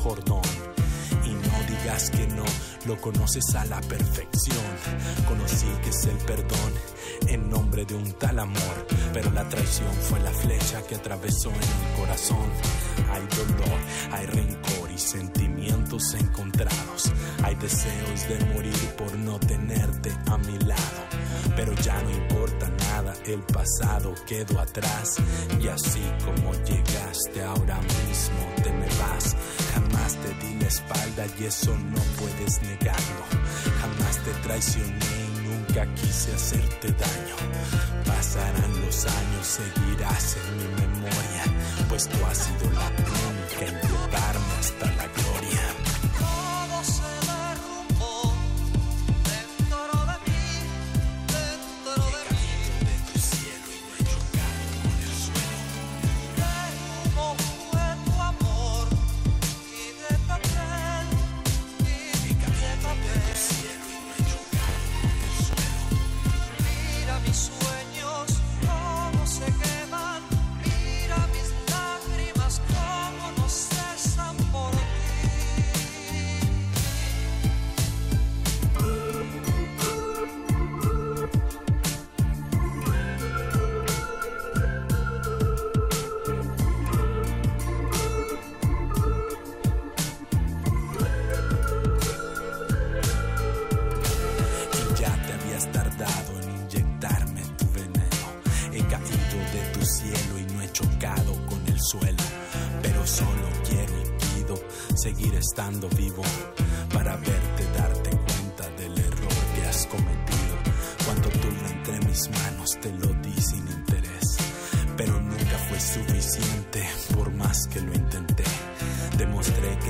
Y 0.08 1.30
no 1.30 1.67
digas 1.67 2.10
que 2.12 2.28
no 2.28 2.46
lo 2.86 2.96
conoces 3.02 3.54
a 3.56 3.65
la 3.65 3.82
perfección. 3.82 4.65
Conocí 5.28 5.67
que 5.84 5.89
es 5.89 6.06
el 6.06 6.17
perdón 6.20 6.74
en 7.28 7.50
nombre 7.50 7.84
de 7.84 7.93
un 7.96 8.13
tal 8.13 8.39
amor. 8.39 8.88
Pero 9.13 9.32
la 9.32 9.48
traición 9.50 9.93
fue 9.93 10.20
la 10.22 10.32
flecha 10.32 10.82
que 10.88 10.96
atravesó 10.96 11.50
en 11.50 11.56
el 11.56 12.00
corazón. 12.00 12.50
Hay 13.12 13.22
dolor, 13.36 13.80
hay 14.13 14.26
rencor 14.28 14.91
y 14.96 14.98
sentimientos 14.98 16.13
encontrados. 16.13 17.12
Hay 17.43 17.56
deseos 17.56 18.30
de 18.30 18.46
morir 18.54 18.96
por 18.98 19.13
no 19.17 19.38
tenerte 19.39 20.15
a 20.28 20.38
mi 20.38 20.58
lado. 20.60 21.02
Pero 21.58 21.74
ya 21.74 22.02
no 22.02 22.12
importa 22.12 22.76
el 23.25 23.41
pasado 23.41 24.13
quedó 24.25 24.60
atrás. 24.60 25.17
Y 25.60 25.67
así 25.67 26.01
como 26.23 26.53
llegaste 26.63 27.43
ahora 27.43 27.80
mismo 27.82 28.47
te 28.63 28.71
me 28.71 28.88
vas. 28.99 29.36
Jamás 29.73 30.15
te 30.15 30.30
di 30.45 30.60
la 30.60 30.67
espalda 30.67 31.25
y 31.39 31.45
eso 31.45 31.75
no 31.77 32.01
puedes 32.17 32.62
negarlo. 32.62 33.23
Jamás 33.82 34.17
te 34.23 34.32
traicioné 34.43 34.95
y 34.95 35.47
nunca 35.47 35.86
quise 35.95 36.34
hacerte 36.34 36.88
daño. 36.91 37.36
Pasarán 38.06 38.82
los 38.86 39.06
años, 39.06 39.47
seguirás 39.47 40.38
en 40.38 40.58
mi 40.58 40.67
memoria, 40.82 41.43
pues 41.89 42.08
tú 42.08 42.17
has 42.25 42.38
sido 42.38 42.71
la 42.71 42.89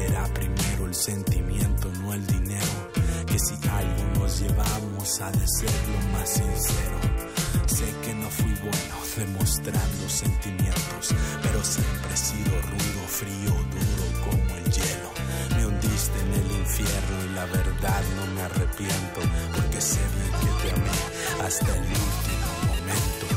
Era 0.05 0.25
primero 0.33 0.85
el 0.85 0.95
sentimiento, 0.95 1.91
no 2.01 2.13
el 2.13 2.25
dinero. 2.27 2.91
Que 3.25 3.39
si 3.39 3.55
algo 3.67 4.19
nos 4.19 4.39
llevamos 4.39 5.21
ha 5.21 5.31
de 5.31 5.47
ser 5.47 5.73
lo 5.93 6.07
más 6.13 6.29
sincero. 6.29 6.99
Sé 7.65 7.85
que 8.03 8.13
no 8.13 8.29
fui 8.29 8.53
bueno 8.61 8.97
demostrando 9.17 10.09
sentimientos, 10.09 11.13
pero 11.41 11.63
siempre 11.63 12.13
he 12.13 12.17
sido 12.17 12.61
rudo, 12.61 13.07
frío, 13.07 13.49
duro 13.49 14.05
como 14.25 14.55
el 14.57 14.71
hielo. 14.71 15.11
Me 15.55 15.65
hundiste 15.65 16.19
en 16.19 16.33
el 16.33 16.51
infierno 16.59 17.25
y 17.25 17.33
la 17.33 17.45
verdad 17.45 18.03
no 18.15 18.25
me 18.33 18.41
arrepiento, 18.43 19.21
porque 19.55 19.81
sé 19.81 19.99
bien 20.15 20.31
que 20.39 20.67
te 20.67 20.75
amé 20.75 21.45
hasta 21.47 21.75
el 21.75 21.81
último 21.81 22.49
momento. 22.67 23.36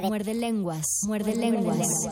Muerde, 0.00 0.34
muerde. 0.34 0.34
Muerde 0.34 0.34
lenguas. 0.34 0.86
Muerde 1.06 1.36
lenguas. 1.36 2.08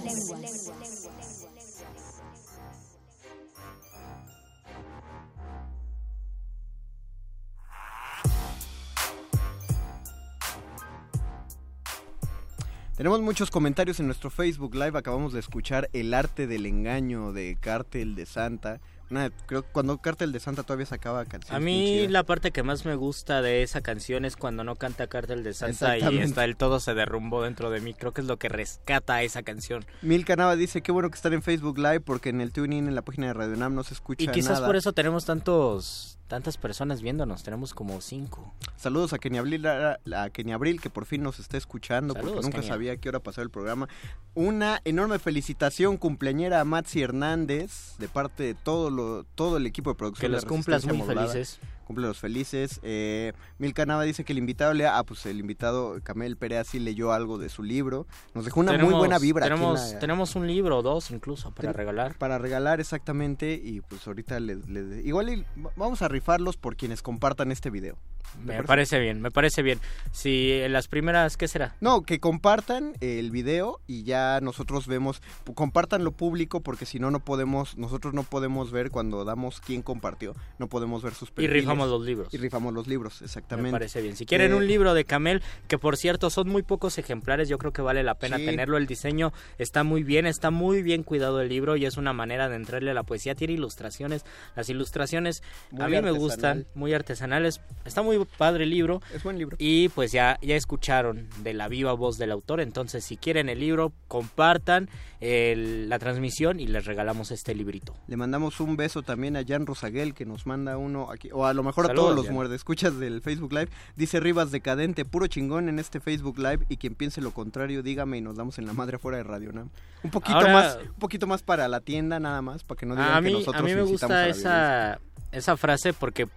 Tenemos 12.96 13.20
muchos 13.20 13.50
comentarios 13.50 14.00
en 14.00 14.06
nuestro 14.06 14.30
Facebook 14.30 14.74
Live. 14.74 14.98
Acabamos 14.98 15.34
de 15.34 15.40
escuchar 15.40 15.90
El 15.92 16.14
arte 16.14 16.46
del 16.46 16.64
engaño 16.64 17.32
de 17.32 17.58
Cártel 17.60 18.14
de 18.14 18.24
Santa. 18.24 18.80
Una- 19.10 19.30
creo 19.30 19.62
que 19.62 19.68
cuando 19.70 19.98
Cártel 19.98 20.32
de 20.32 20.40
Santa 20.40 20.62
todavía 20.64 20.86
sacaba 20.86 21.24
canciones. 21.24 21.56
A 21.56 21.60
mí 21.60 22.08
la 22.08 22.24
parte 22.24 22.50
que 22.50 22.62
más 22.62 22.84
me 22.84 22.94
gusta 22.96 23.40
de 23.42 23.62
esa 23.62 23.80
canción 23.80 24.24
es 24.24 24.36
cuando 24.36 24.64
no 24.64 24.74
canta 24.76 25.06
Cártel 25.06 25.44
de 25.44 25.54
Santa 25.54 25.96
y 25.98 26.18
está 26.18 26.44
el 26.44 26.56
todo 26.56 26.80
se 26.80 26.94
derrumbó 26.94 27.42
dentro 27.42 27.70
de 27.70 27.80
mí. 27.80 27.94
Creo 27.94 28.12
que 28.12 28.20
es 28.22 28.26
lo 28.26 28.36
que 28.38 28.48
rescata 28.48 29.14
a 29.14 29.22
esa 29.22 29.42
canción. 29.42 29.84
Mil 30.02 30.24
Canava 30.24 30.56
dice, 30.56 30.82
qué 30.82 30.90
bueno 30.92 31.08
que 31.10 31.16
estar 31.16 31.32
en 31.32 31.42
Facebook 31.42 31.78
Live 31.78 32.00
porque 32.00 32.30
en 32.30 32.40
el 32.40 32.52
TuneIn, 32.52 32.88
en 32.88 32.94
la 32.94 33.02
página 33.02 33.28
de 33.28 33.34
Radio 33.34 33.56
Nam 33.56 33.74
no 33.74 33.84
se 33.84 33.94
escucha 33.94 34.24
Y 34.24 34.28
quizás 34.28 34.54
nada. 34.54 34.66
por 34.66 34.76
eso 34.76 34.92
tenemos 34.92 35.24
tantos 35.24 36.18
tantas 36.28 36.56
personas 36.56 37.02
viéndonos. 37.02 37.42
Tenemos 37.42 37.72
como 37.74 38.00
cinco. 38.00 38.52
Saludos 38.76 39.12
a 39.12 39.18
Kenia 39.18 39.40
Abril, 39.40 39.66
a, 39.66 39.98
a 40.16 40.30
Kenia 40.30 40.54
Abril, 40.56 40.80
que 40.80 40.90
por 40.90 41.06
fin 41.06 41.22
nos 41.22 41.38
está 41.38 41.56
escuchando, 41.56 42.14
Saludos, 42.14 42.32
porque 42.34 42.46
nunca 42.46 42.58
Kenia. 42.58 42.72
sabía 42.72 42.92
a 42.92 42.96
qué 42.96 43.08
hora 43.08 43.20
pasaba 43.20 43.44
el 43.44 43.50
programa. 43.50 43.88
Una 44.34 44.80
enorme 44.84 45.18
felicitación 45.18 45.96
cumpleañera 45.96 46.60
a 46.60 46.64
Matzi 46.64 47.02
Hernández, 47.02 47.96
de 47.98 48.08
parte 48.08 48.42
de 48.42 48.54
todo 48.54 48.90
lo 48.90 49.24
todo 49.34 49.56
el 49.56 49.66
equipo 49.66 49.90
de 49.90 49.96
producción. 49.96 50.20
Que 50.20 50.28
de 50.28 50.32
los 50.36 50.44
cumplas 50.44 50.84
muy 50.84 50.98
Modulada. 50.98 51.28
felices. 51.32 51.58
Cúmplelos 51.86 52.18
felices. 52.18 52.80
Eh, 52.82 53.32
Milka 53.58 53.86
Nava 53.86 54.02
dice 54.02 54.24
que 54.24 54.32
el 54.32 54.38
invitado 54.38 54.74
lea. 54.74 54.98
Ah, 54.98 55.04
pues 55.04 55.24
el 55.26 55.38
invitado, 55.38 56.00
Camel 56.02 56.36
Perea, 56.36 56.64
sí 56.64 56.80
leyó 56.80 57.12
algo 57.12 57.38
de 57.38 57.48
su 57.48 57.62
libro. 57.62 58.06
Nos 58.34 58.44
dejó 58.44 58.58
una 58.60 58.76
muy 58.76 58.92
buena 58.92 59.18
vibra. 59.20 59.44
Tenemos, 59.44 59.92
la- 59.92 59.98
tenemos 60.00 60.34
un 60.34 60.48
libro 60.48 60.78
o 60.78 60.82
dos 60.82 61.12
incluso 61.12 61.52
para 61.52 61.68
Ten- 61.68 61.74
regalar. 61.78 62.18
Para 62.18 62.38
regalar, 62.38 62.80
exactamente. 62.80 63.60
Y 63.62 63.82
pues 63.82 64.04
ahorita 64.06 64.40
les, 64.40 64.68
les- 64.68 65.06
igual 65.06 65.46
vamos 65.76 66.02
a 66.02 66.08
rifarlos 66.08 66.56
por 66.56 66.76
quienes 66.76 67.02
compartan 67.02 67.52
este 67.52 67.70
video. 67.70 67.96
¿Te 68.32 68.40
Me 68.40 68.46
parece? 68.54 68.66
parece 68.66 68.98
bien, 68.98 69.22
me 69.22 69.30
parece 69.30 69.62
bien. 69.62 69.78
Si 70.10 70.50
en 70.52 70.72
las 70.72 70.88
primeras, 70.88 71.36
¿qué 71.36 71.46
será? 71.46 71.76
No, 71.80 72.02
que 72.02 72.18
compartan 72.18 72.94
el 73.00 73.30
video 73.30 73.80
y 73.86 74.02
ya 74.02 74.40
nosotros 74.42 74.88
vemos, 74.88 75.22
compartan 75.54 76.02
lo 76.02 76.10
público 76.10 76.60
porque 76.60 76.86
si 76.86 76.98
no, 76.98 77.10
no 77.12 77.20
podemos, 77.20 77.78
nosotros 77.78 78.14
no 78.14 78.24
podemos 78.24 78.72
ver 78.72 78.90
cuando 78.90 79.24
damos 79.24 79.60
quién 79.60 79.80
compartió, 79.80 80.34
no 80.58 80.66
podemos 80.66 81.02
ver 81.04 81.14
sus 81.14 81.28
Y 81.28 81.32
perfiles. 81.32 81.52
Rifamos 81.76 81.88
los 81.90 82.06
libros. 82.06 82.32
Y 82.34 82.36
rifamos 82.38 82.72
los 82.74 82.86
libros, 82.86 83.22
exactamente. 83.22 83.68
Me 83.68 83.72
parece 83.72 84.00
bien. 84.02 84.16
Si 84.16 84.24
quieren 84.26 84.52
Eh, 84.52 84.54
un 84.54 84.66
libro 84.66 84.94
de 84.94 85.04
Camel, 85.04 85.42
que 85.68 85.78
por 85.78 85.96
cierto 85.96 86.30
son 86.30 86.48
muy 86.48 86.62
pocos 86.62 86.98
ejemplares, 86.98 87.48
yo 87.48 87.58
creo 87.58 87.72
que 87.72 87.82
vale 87.82 88.02
la 88.02 88.14
pena 88.14 88.36
Sí. 88.38 88.44
tenerlo. 88.46 88.76
El 88.76 88.86
diseño 88.86 89.32
está 89.58 89.84
muy 89.84 90.02
bien, 90.02 90.26
está 90.26 90.50
muy 90.50 90.82
bien 90.82 91.02
cuidado 91.02 91.40
el 91.40 91.48
libro 91.48 91.76
y 91.76 91.84
es 91.84 91.96
una 91.96 92.12
manera 92.12 92.48
de 92.48 92.56
entrarle 92.56 92.90
a 92.90 92.94
la 92.94 93.02
poesía. 93.02 93.34
Tiene 93.34 93.54
ilustraciones. 93.54 94.24
Las 94.54 94.68
ilustraciones 94.70 95.42
Muy 95.70 95.82
a 95.82 95.88
mí 95.88 96.00
me 96.02 96.10
gustan, 96.12 96.66
muy 96.74 96.94
artesanales. 96.94 97.60
Está 97.84 98.02
muy 98.02 98.24
padre 98.38 98.64
el 98.64 98.70
libro. 98.70 99.02
Es 99.14 99.22
buen 99.22 99.38
libro. 99.38 99.56
Y 99.60 99.88
pues 99.90 100.12
ya, 100.12 100.38
ya 100.42 100.56
escucharon 100.56 101.28
de 101.42 101.52
la 101.54 101.68
viva 101.68 101.92
voz 101.92 102.18
del 102.18 102.30
autor. 102.30 102.60
Entonces, 102.60 103.04
si 103.04 103.16
quieren 103.16 103.48
el 103.48 103.60
libro, 103.60 103.92
compartan 104.08 104.88
el- 105.20 105.88
la 105.88 105.98
transmisión 105.98 106.60
y 106.60 106.66
les 106.66 106.84
regalamos 106.84 107.30
este 107.30 107.54
librito. 107.54 107.94
Le 108.06 108.16
mandamos 108.16 108.60
un 108.60 108.76
beso 108.76 109.02
también 109.02 109.36
a 109.36 109.44
Jan 109.46 109.64
Rosaguel 109.66 110.12
que 110.14 110.26
nos 110.26 110.46
manda 110.46 110.76
uno 110.76 111.10
aquí, 111.10 111.30
o 111.32 111.46
a 111.46 111.54
lo 111.54 111.62
mejor 111.62 111.90
a 111.90 111.94
todos 111.94 112.14
los 112.14 112.26
Jan. 112.26 112.34
muerdescuchas 112.34 112.98
del 112.98 113.22
Facebook 113.22 113.52
Live. 113.52 113.68
Dice 113.96 114.20
Rivas 114.20 114.50
Decadente, 114.50 115.04
puro 115.04 115.26
chingón 115.26 115.68
en 115.68 115.78
este 115.78 116.00
Facebook 116.00 116.38
Live 116.38 116.66
y 116.68 116.76
quien 116.76 116.94
piense 116.94 117.20
lo 117.20 117.30
contrario, 117.30 117.82
dígame 117.82 118.18
y 118.18 118.20
nos 118.20 118.36
damos 118.36 118.58
en 118.58 118.66
la 118.66 118.72
madre 118.74 118.96
afuera 118.96 119.16
de 119.18 119.24
Radio 119.24 119.52
Nam. 119.52 119.70
Un 120.02 120.10
poquito 120.10 120.36
Ahora- 120.38 120.52
más, 120.52 120.78
un 120.82 120.94
poquito 120.98 121.26
más 121.26 121.42
para 121.42 121.66
la 121.68 121.80
tienda 121.80 122.20
nada 122.20 122.42
más, 122.42 122.62
para 122.62 122.78
que 122.78 122.86
no 122.86 122.94
digan 122.94 123.12
a 123.12 123.16
que 123.20 123.26
mí, 123.26 123.32
nosotros 123.32 123.62
a 123.62 123.64
mí 123.64 123.74
me 123.74 123.82
gusta 123.82 124.06
a 124.06 124.08
la 124.10 124.28
esa, 124.28 125.00
esa 125.32 125.56
frase 125.56 125.92
porque, 125.94 126.28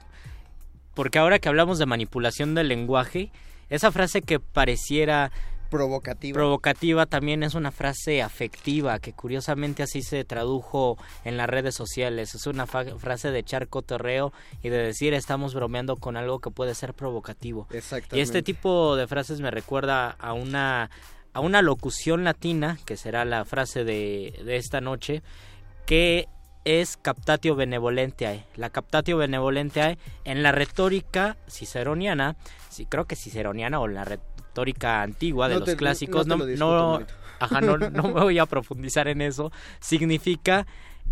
porque 0.95 1.19
ahora 1.19 1.39
que 1.39 1.49
hablamos 1.49 1.79
de 1.79 1.85
manipulación 1.85 2.55
del 2.55 2.69
lenguaje, 2.69 3.31
esa 3.69 3.91
frase 3.91 4.21
que 4.21 4.39
pareciera 4.39 5.31
provocativa. 5.69 6.33
provocativa 6.33 7.05
también 7.05 7.43
es 7.43 7.55
una 7.55 7.71
frase 7.71 8.21
afectiva 8.21 8.99
que 8.99 9.13
curiosamente 9.13 9.83
así 9.83 10.01
se 10.01 10.23
tradujo 10.25 10.97
en 11.23 11.37
las 11.37 11.47
redes 11.49 11.75
sociales. 11.75 12.35
Es 12.35 12.47
una 12.47 12.67
frase 12.67 13.31
de 13.31 13.39
echar 13.39 13.67
cotorreo 13.67 14.33
y 14.63 14.69
de 14.69 14.77
decir 14.77 15.13
estamos 15.13 15.53
bromeando 15.53 15.95
con 15.95 16.17
algo 16.17 16.39
que 16.39 16.51
puede 16.51 16.75
ser 16.75 16.93
provocativo. 16.93 17.67
Exactamente. 17.71 18.17
Y 18.17 18.21
este 18.21 18.41
tipo 18.41 18.95
de 18.95 19.07
frases 19.07 19.41
me 19.41 19.51
recuerda 19.51 20.11
a 20.11 20.33
una 20.33 20.89
a 21.31 21.41
una 21.41 21.61
locución 21.61 22.23
latina, 22.23 22.79
que 22.85 22.97
será 22.97 23.23
la 23.23 23.45
frase 23.45 23.83
de, 23.83 24.41
de 24.43 24.55
esta 24.55 24.81
noche, 24.81 25.21
que 25.85 26.27
es 26.65 26.97
captatio 26.97 27.55
benevolentiae. 27.55 28.45
La 28.55 28.69
captatio 28.69 29.17
benevolentiae 29.17 29.97
en 30.23 30.43
la 30.43 30.51
retórica 30.51 31.37
ciceroniana, 31.47 32.35
sí, 32.69 32.85
creo 32.85 33.05
que 33.05 33.15
ciceroniana 33.15 33.79
o 33.79 33.87
en 33.87 33.95
la 33.95 34.05
antigua 34.83 35.47
de 35.47 35.55
No 35.55 35.59
los 35.61 35.69
te- 35.69 35.75
clásicos, 35.77 36.27
no 36.27 36.37
no, 36.37 36.43
no, 36.43 36.45
discuto, 36.49 36.91
manito. 36.93 37.13
ajá, 37.39 37.61
no, 37.61 37.77
no 37.77 38.03
me 38.03 38.21
voy 38.21 38.39
a 38.39 38.45
profundizar 38.45 39.07
en 39.07 39.21
eso, 39.21 39.51
significa 39.79 40.65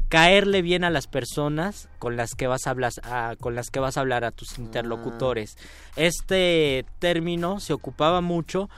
caerle 0.10 0.62
bien 0.62 0.84
a 0.84 0.90
las 0.90 1.08
personas 1.08 1.90
con 2.00 2.16
las 2.16 2.34
que 2.36 2.48
vas 2.48 2.66
a 2.68 2.70
hablar 2.70 2.92
a, 3.04 3.36
con 3.40 3.56
las 3.56 3.70
que 3.70 3.80
vas 3.80 3.98
a 3.98 4.02
hablar 4.02 4.24
a 4.24 4.32
tus 4.32 4.58
interlocutores. 4.58 5.58
Este 5.96 6.86
término 7.00 7.60
se 7.60 7.74
ocupaba 7.74 8.22
mucho 8.22 8.70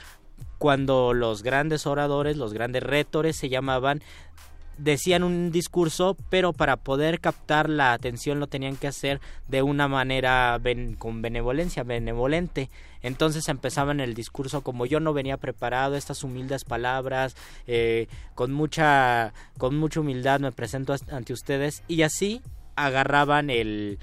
cuando 0.58 1.14
los 1.14 1.44
grandes 1.44 1.86
oradores, 1.86 2.36
los 2.38 2.54
grandes 2.54 2.84
retores 2.84 3.36
se 3.36 3.50
llamaban 3.50 4.02
decían 4.80 5.24
un 5.24 5.52
discurso, 5.52 6.18
pero 6.30 6.54
para 6.54 6.78
poder 6.78 7.20
captar 7.20 7.70
la 7.70 7.94
atención 7.94 8.40
lo 8.40 8.48
tenían 8.48 8.78
que 8.78 8.88
hacer 8.88 9.20
de 9.48 9.62
una 9.62 9.88
manera 9.88 10.60
con 10.98 11.22
benevolencia, 11.22 11.84
benevolente. 11.84 12.70
Entonces 13.02 13.48
empezaban 13.48 14.00
el 14.00 14.14
discurso 14.14 14.62
como 14.62 14.86
yo 14.86 15.00
no 15.00 15.14
venía 15.14 15.38
preparado, 15.38 15.96
estas 15.96 16.24
humildes 16.24 16.64
palabras, 16.66 17.36
eh, 17.68 18.08
con 18.36 18.52
mucha, 18.52 19.34
con 19.58 19.78
mucha 19.78 20.00
humildad 20.00 20.40
me 20.40 20.52
presento 20.52 20.96
ante 21.12 21.34
ustedes 21.34 21.84
y 21.88 22.02
así 22.02 22.42
agarraban 22.76 23.50
el 23.50 24.00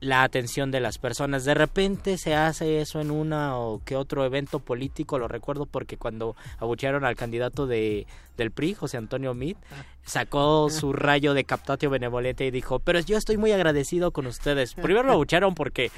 la 0.00 0.22
atención 0.22 0.70
de 0.70 0.80
las 0.80 0.98
personas. 0.98 1.44
De 1.44 1.54
repente 1.54 2.18
se 2.18 2.34
hace 2.34 2.80
eso 2.80 3.00
en 3.00 3.10
una 3.10 3.56
o 3.58 3.82
que 3.84 3.96
otro 3.96 4.24
evento 4.24 4.58
político, 4.58 5.18
lo 5.18 5.28
recuerdo 5.28 5.66
porque 5.66 5.96
cuando 5.96 6.36
abuchearon 6.58 7.04
al 7.04 7.16
candidato 7.16 7.66
de 7.66 8.06
del 8.36 8.50
PRI, 8.50 8.72
José 8.72 8.96
Antonio 8.96 9.34
Meade, 9.34 9.58
sacó 10.02 10.70
su 10.70 10.94
rayo 10.94 11.34
de 11.34 11.44
captatio 11.44 11.90
benevolente 11.90 12.46
y 12.46 12.50
dijo, 12.50 12.78
pero 12.78 12.98
yo 13.00 13.18
estoy 13.18 13.36
muy 13.36 13.52
agradecido 13.52 14.12
con 14.12 14.26
ustedes. 14.26 14.72
Primero 14.72 15.02
lo 15.02 15.12
abuchearon 15.12 15.54
porque 15.54 15.90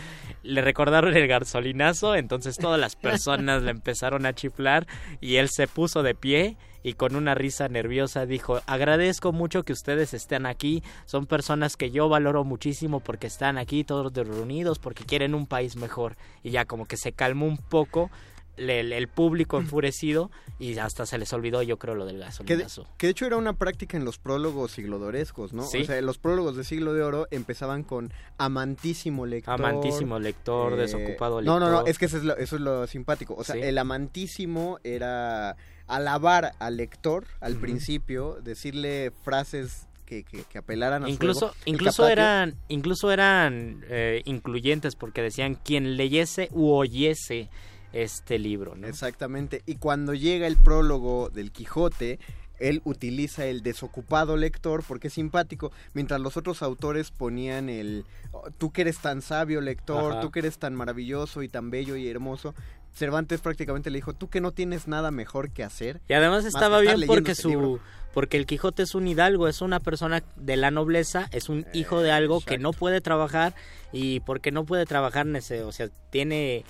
le 0.43 0.61
recordaron 0.61 1.17
el 1.17 1.29
gasolinazo, 1.29 2.17
entonces 2.17 2.57
todas 2.57 2.81
las 2.81 2.97
personas 2.97 3.63
le 3.63 3.71
empezaron 3.71 4.27
a 4.27 4.35
chiflar 4.35 4.89
y 5.21 5.37
él 5.37 5.51
se 5.51 5.69
puso 5.69 6.03
de 6.03 6.17
pie 6.17 6.57
y 6.83 6.95
con 6.95 7.17
una 7.17 7.35
risa 7.35 7.69
nerviosa 7.69 8.27
dijo, 8.27 8.61
agradezco 8.67 9.33
mucho 9.33 9.63
que 9.65 9.73
ustedes 9.73 10.15
estén 10.15 10.47
aquí, 10.47 10.83
son 11.07 11.27
personas 11.27 11.77
que 11.77 11.91
yo 11.91 12.09
valoro 12.09 12.45
muchísimo 12.45 13.01
porque 13.01 13.27
están 13.27 13.59
aquí 13.59 13.85
todos 13.85 14.13
reunidos, 14.13 14.79
porque 14.79 15.05
quieren 15.05 15.35
un 15.35 15.47
país 15.47 15.77
mejor. 15.77 16.17
Y 16.43 16.51
ya 16.51 16.65
como 16.65 16.87
que 16.87 16.97
se 16.97 17.13
calmó 17.13 17.47
un 17.47 17.57
poco 17.59 18.11
el, 18.59 18.93
el 18.93 19.09
público 19.09 19.57
enfurecido 19.59 20.31
y 20.59 20.77
hasta 20.77 21.07
se 21.07 21.17
les 21.17 21.33
olvidó 21.33 21.63
yo 21.63 21.79
creo 21.79 21.95
lo 21.95 22.05
del 22.05 22.17
Que 22.17 22.21
de, 22.21 22.25
gasolinazo. 22.27 22.87
que 22.99 23.07
de 23.07 23.11
hecho 23.13 23.25
era 23.27 23.39
una 23.39 23.55
práctica 23.55 23.97
en 23.97 24.05
los 24.05 24.19
prólogos 24.19 24.73
siglodorescos, 24.73 25.55
¿no? 25.55 25.63
Sí. 25.65 25.81
O 25.81 25.85
sea, 25.87 26.01
los 26.03 26.19
prólogos 26.19 26.55
de 26.57 26.65
siglo 26.65 26.93
de 26.93 27.03
oro 27.03 27.27
empezaban 27.31 27.83
con 27.83 28.13
amantísimo 28.37 29.25
lector. 29.25 29.55
Amantísimo 29.55 30.19
lector, 30.19 30.75
eh, 30.75 30.77
desocupado 30.77 31.41
lector. 31.41 31.61
No, 31.61 31.67
no, 31.71 31.81
no, 31.81 31.87
es 31.87 31.99
que 31.99 32.05
eso 32.05 32.19
es 32.19 32.25
lo, 32.25 32.37
eso 32.37 32.57
es 32.57 32.63
lo 32.63 32.87
simpático. 32.87 33.35
O 33.37 33.43
sea, 33.43 33.55
Sí. 33.55 33.63
el 33.63 33.79
amantísimo 33.79 34.79
era 34.85 35.57
alabar 35.87 36.53
al 36.59 36.77
lector 36.77 37.25
al 37.41 37.57
principio, 37.57 38.39
decirle 38.43 39.13
frases 39.25 39.87
que, 40.07 40.25
que, 40.25 40.45
que 40.45 40.59
apelaran 40.59 41.03
a 41.05 41.07
su 41.07 41.13
incluso. 41.13 41.55
El 41.65 41.75
incluso 41.75 42.09
eran 42.09 42.55
incluso 42.69 43.11
eran 43.13 43.83
eh, 43.89 44.23
incluyentes 44.25 44.95
porque 44.97 45.23
decían 45.23 45.55
quien 45.55 45.97
leyese 45.97 46.49
u 46.53 46.71
oyese 46.71 47.49
este 47.93 48.39
libro 48.39 48.75
¿no? 48.75 48.87
Exactamente. 48.87 49.63
Y 49.67 49.77
cuando 49.77 50.15
llega 50.15 50.47
el 50.47 50.57
prólogo 50.57 51.29
del 51.31 51.51
Quijote, 51.53 52.19
él 52.59 52.81
utiliza 52.85 53.45
el 53.47 53.63
desocupado 53.63 54.37
lector 54.37 54.85
porque 54.87 55.09
es 55.09 55.15
simpático, 55.15 55.73
mientras 55.95 56.21
los 56.21 56.37
otros 56.37 56.63
autores 56.63 57.11
ponían 57.11 57.69
el 57.69 58.05
"Oh, 58.31 58.51
tú 58.57 58.71
que 58.71 58.83
eres 58.83 58.99
tan 58.99 59.21
sabio 59.21 59.61
lector, 59.61 60.13
Ajá. 60.13 60.21
tú 60.21 60.31
que 60.31 60.39
eres 60.41 60.59
tan 60.59 60.75
maravilloso 60.75 61.43
y 61.43 61.49
tan 61.49 61.71
bello 61.71 61.97
y 61.97 62.09
hermoso. 62.09 62.55
Cervantes 62.95 63.41
prácticamente 63.41 63.91
le 63.91 63.99
dijo, 63.99 64.13
tú 64.13 64.29
que 64.29 64.41
no 64.41 64.53
tienes 64.53 64.87
nada 64.87 65.11
mejor 65.11 65.51
que 65.51 65.65
hacer. 65.65 66.01
y 66.09 66.13
además 66.13 66.45
más 66.45 66.55
estaba 66.55 66.81
bien 66.81 67.03
porque 67.07 67.33
este 67.33 67.43
su 67.43 67.49
libro". 67.49 67.81
porque 68.15 68.37
el 68.37 68.47
Quijote 68.47 68.83
es 68.83 68.95
un 68.95 69.09
hidalgo 69.09 69.49
es 69.49 69.63
una 69.63 69.81
persona 69.81 70.23
de 70.37 70.57
la 70.57 70.71
nobleza 70.71 71.29
es 71.33 71.49
un 71.49 71.67
hijo 71.73 72.03
de 72.03 72.13
algo 72.13 72.41
que 72.41 72.59
no 72.59 72.73
puede 72.73 73.01
trabajar 73.01 73.55
y 73.93 74.21
porque 74.21 74.51
no 74.51 74.65
puede 74.65 74.87
trabajar 74.87 75.27
o 75.27 75.73
sea 75.73 75.89
tiene 76.11 76.65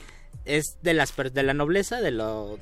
es 0.45 0.79
de 0.83 0.95
las 0.95 1.15
de 1.17 1.43
la 1.43 1.55
nobleza 1.55 2.01
de 2.01 2.13
lo 2.13 2.59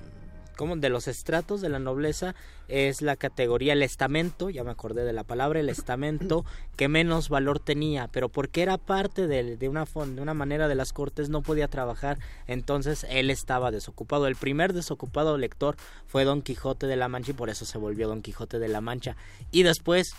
como 0.61 0.77
de 0.77 0.91
los 0.91 1.09
estratos 1.09 1.63
de 1.63 1.71
la 1.71 1.79
nobleza 1.79 2.35
es 2.69 3.01
la 3.01 3.17
categoría 3.17 3.73
el 3.73 3.83
estamento, 3.83 4.51
ya 4.51 4.63
me 4.63 4.71
acordé 4.71 5.05
de 5.05 5.15
la 5.15 5.25
palabra, 5.25 5.59
el 5.59 5.71
estamento 5.71 6.45
que 6.77 6.87
menos 6.87 7.31
valor 7.31 7.61
tenía, 7.61 8.09
pero 8.09 8.29
porque 8.29 8.61
era 8.61 8.77
parte 8.77 9.27
del- 9.27 9.59
de, 9.59 9.71
una 9.71 9.87
de 9.87 10.21
una 10.21 10.35
manera 10.35 10.69
de 10.69 10.75
las 10.75 10.93
cortes 10.93 11.31
no 11.31 11.41
podía 11.41 11.67
trabajar, 11.67 12.19
entonces 12.47 13.07
él 13.09 13.31
estaba 13.31 13.71
desocupado. 13.71 14.27
El 14.27 14.37
primer 14.37 14.75
desocupado 14.75 15.39
lector 15.39 15.77
fue 16.07 16.25
Don 16.27 16.43
Quijote 16.43 16.87
de 16.87 16.97
la 16.97 17.09
Mancha 17.09 17.31
y 17.31 17.35
por 17.35 17.49
eso 17.49 17.65
se 17.65 17.79
volvió 17.79 18.07
Don 18.07 18.21
Quijote 18.21 18.59
de 18.59 18.69
la 18.69 18.83
Mancha. 18.83 19.17
Y 19.51 19.63
después 19.63 20.15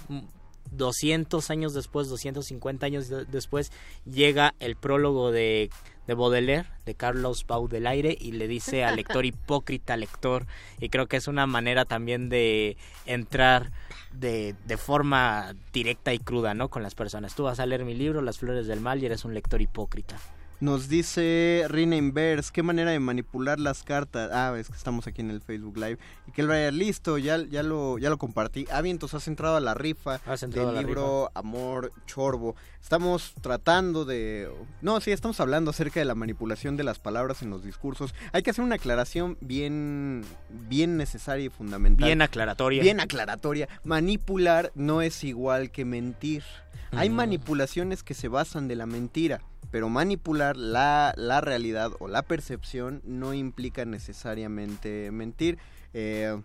200 0.71 1.49
años 1.49 1.73
después, 1.73 2.07
250 2.09 2.85
años 2.85 3.09
de- 3.09 3.25
después, 3.25 3.71
llega 4.05 4.53
el 4.59 4.75
prólogo 4.75 5.31
de, 5.31 5.69
de 6.07 6.13
Baudelaire, 6.13 6.67
de 6.85 6.95
Carlos 6.95 7.45
Baudelaire, 7.47 8.15
y 8.19 8.33
le 8.33 8.47
dice 8.47 8.83
al 8.83 8.95
lector 8.95 9.25
hipócrita 9.25 9.97
lector, 9.97 10.45
y 10.79 10.89
creo 10.89 11.07
que 11.07 11.17
es 11.17 11.27
una 11.27 11.45
manera 11.47 11.85
también 11.85 12.29
de 12.29 12.77
entrar 13.05 13.71
de, 14.13 14.55
de 14.65 14.77
forma 14.77 15.53
directa 15.73 16.13
y 16.13 16.19
cruda, 16.19 16.53
¿no? 16.53 16.69
Con 16.69 16.83
las 16.83 16.95
personas. 16.95 17.35
Tú 17.35 17.43
vas 17.43 17.59
a 17.59 17.65
leer 17.65 17.85
mi 17.85 17.93
libro, 17.95 18.21
Las 18.21 18.39
Flores 18.39 18.67
del 18.67 18.79
Mal, 18.81 19.01
y 19.01 19.05
eres 19.05 19.25
un 19.25 19.33
lector 19.33 19.61
hipócrita. 19.61 20.17
Nos 20.61 20.87
dice 20.87 21.65
Rina 21.69 21.95
Inverse, 21.95 22.51
qué 22.53 22.61
manera 22.61 22.91
de 22.91 22.99
manipular 22.99 23.59
las 23.59 23.81
cartas. 23.81 24.29
Ah, 24.31 24.55
es 24.59 24.67
que 24.69 24.75
estamos 24.77 25.07
aquí 25.07 25.21
en 25.21 25.31
el 25.31 25.41
Facebook 25.41 25.75
Live. 25.75 25.97
Y 26.27 26.31
que 26.33 26.41
el 26.41 26.47
vaya 26.47 26.69
listo, 26.69 27.17
ya, 27.17 27.37
ya, 27.49 27.63
lo, 27.63 27.97
ya 27.97 28.11
lo 28.11 28.19
compartí. 28.19 28.67
Ah, 28.71 28.81
bien, 28.81 28.97
entonces 28.97 29.15
has 29.15 29.27
entrado 29.27 29.55
a 29.55 29.59
la 29.59 29.73
rifa 29.73 30.21
Has 30.23 30.41
del 30.41 30.73
la 30.73 30.81
libro 30.83 31.31
Amor 31.33 31.91
Chorbo. 32.05 32.55
Estamos 32.79 33.33
tratando 33.41 34.05
de... 34.05 34.51
No, 34.83 35.01
sí, 35.01 35.09
estamos 35.11 35.39
hablando 35.39 35.71
acerca 35.71 35.99
de 35.99 36.05
la 36.05 36.13
manipulación 36.13 36.77
de 36.77 36.83
las 36.83 36.99
palabras 36.99 37.41
en 37.41 37.49
los 37.49 37.63
discursos. 37.63 38.13
Hay 38.31 38.43
que 38.43 38.51
hacer 38.51 38.63
una 38.63 38.75
aclaración 38.75 39.39
bien, 39.41 40.23
bien 40.69 40.95
necesaria 40.95 41.45
y 41.45 41.49
fundamental. 41.49 42.05
Bien 42.05 42.21
aclaratoria. 42.21 42.83
Bien 42.83 42.99
aclaratoria. 42.99 43.67
Manipular 43.83 44.71
no 44.75 45.01
es 45.01 45.23
igual 45.23 45.71
que 45.71 45.85
mentir. 45.85 46.43
Hay 46.91 47.09
Mm. 47.09 47.13
manipulaciones 47.13 48.03
que 48.03 48.13
se 48.13 48.27
basan 48.27 48.67
de 48.67 48.75
la 48.75 48.85
mentira, 48.85 49.41
pero 49.71 49.89
manipular 49.89 50.57
la, 50.57 51.13
la 51.17 51.41
realidad 51.41 51.91
o 51.99 52.07
la 52.07 52.21
percepción 52.21 53.01
no 53.05 53.33
implica 53.33 53.85
necesariamente 53.85 55.09
mentir. 55.11 55.57
Eh, 55.93 56.39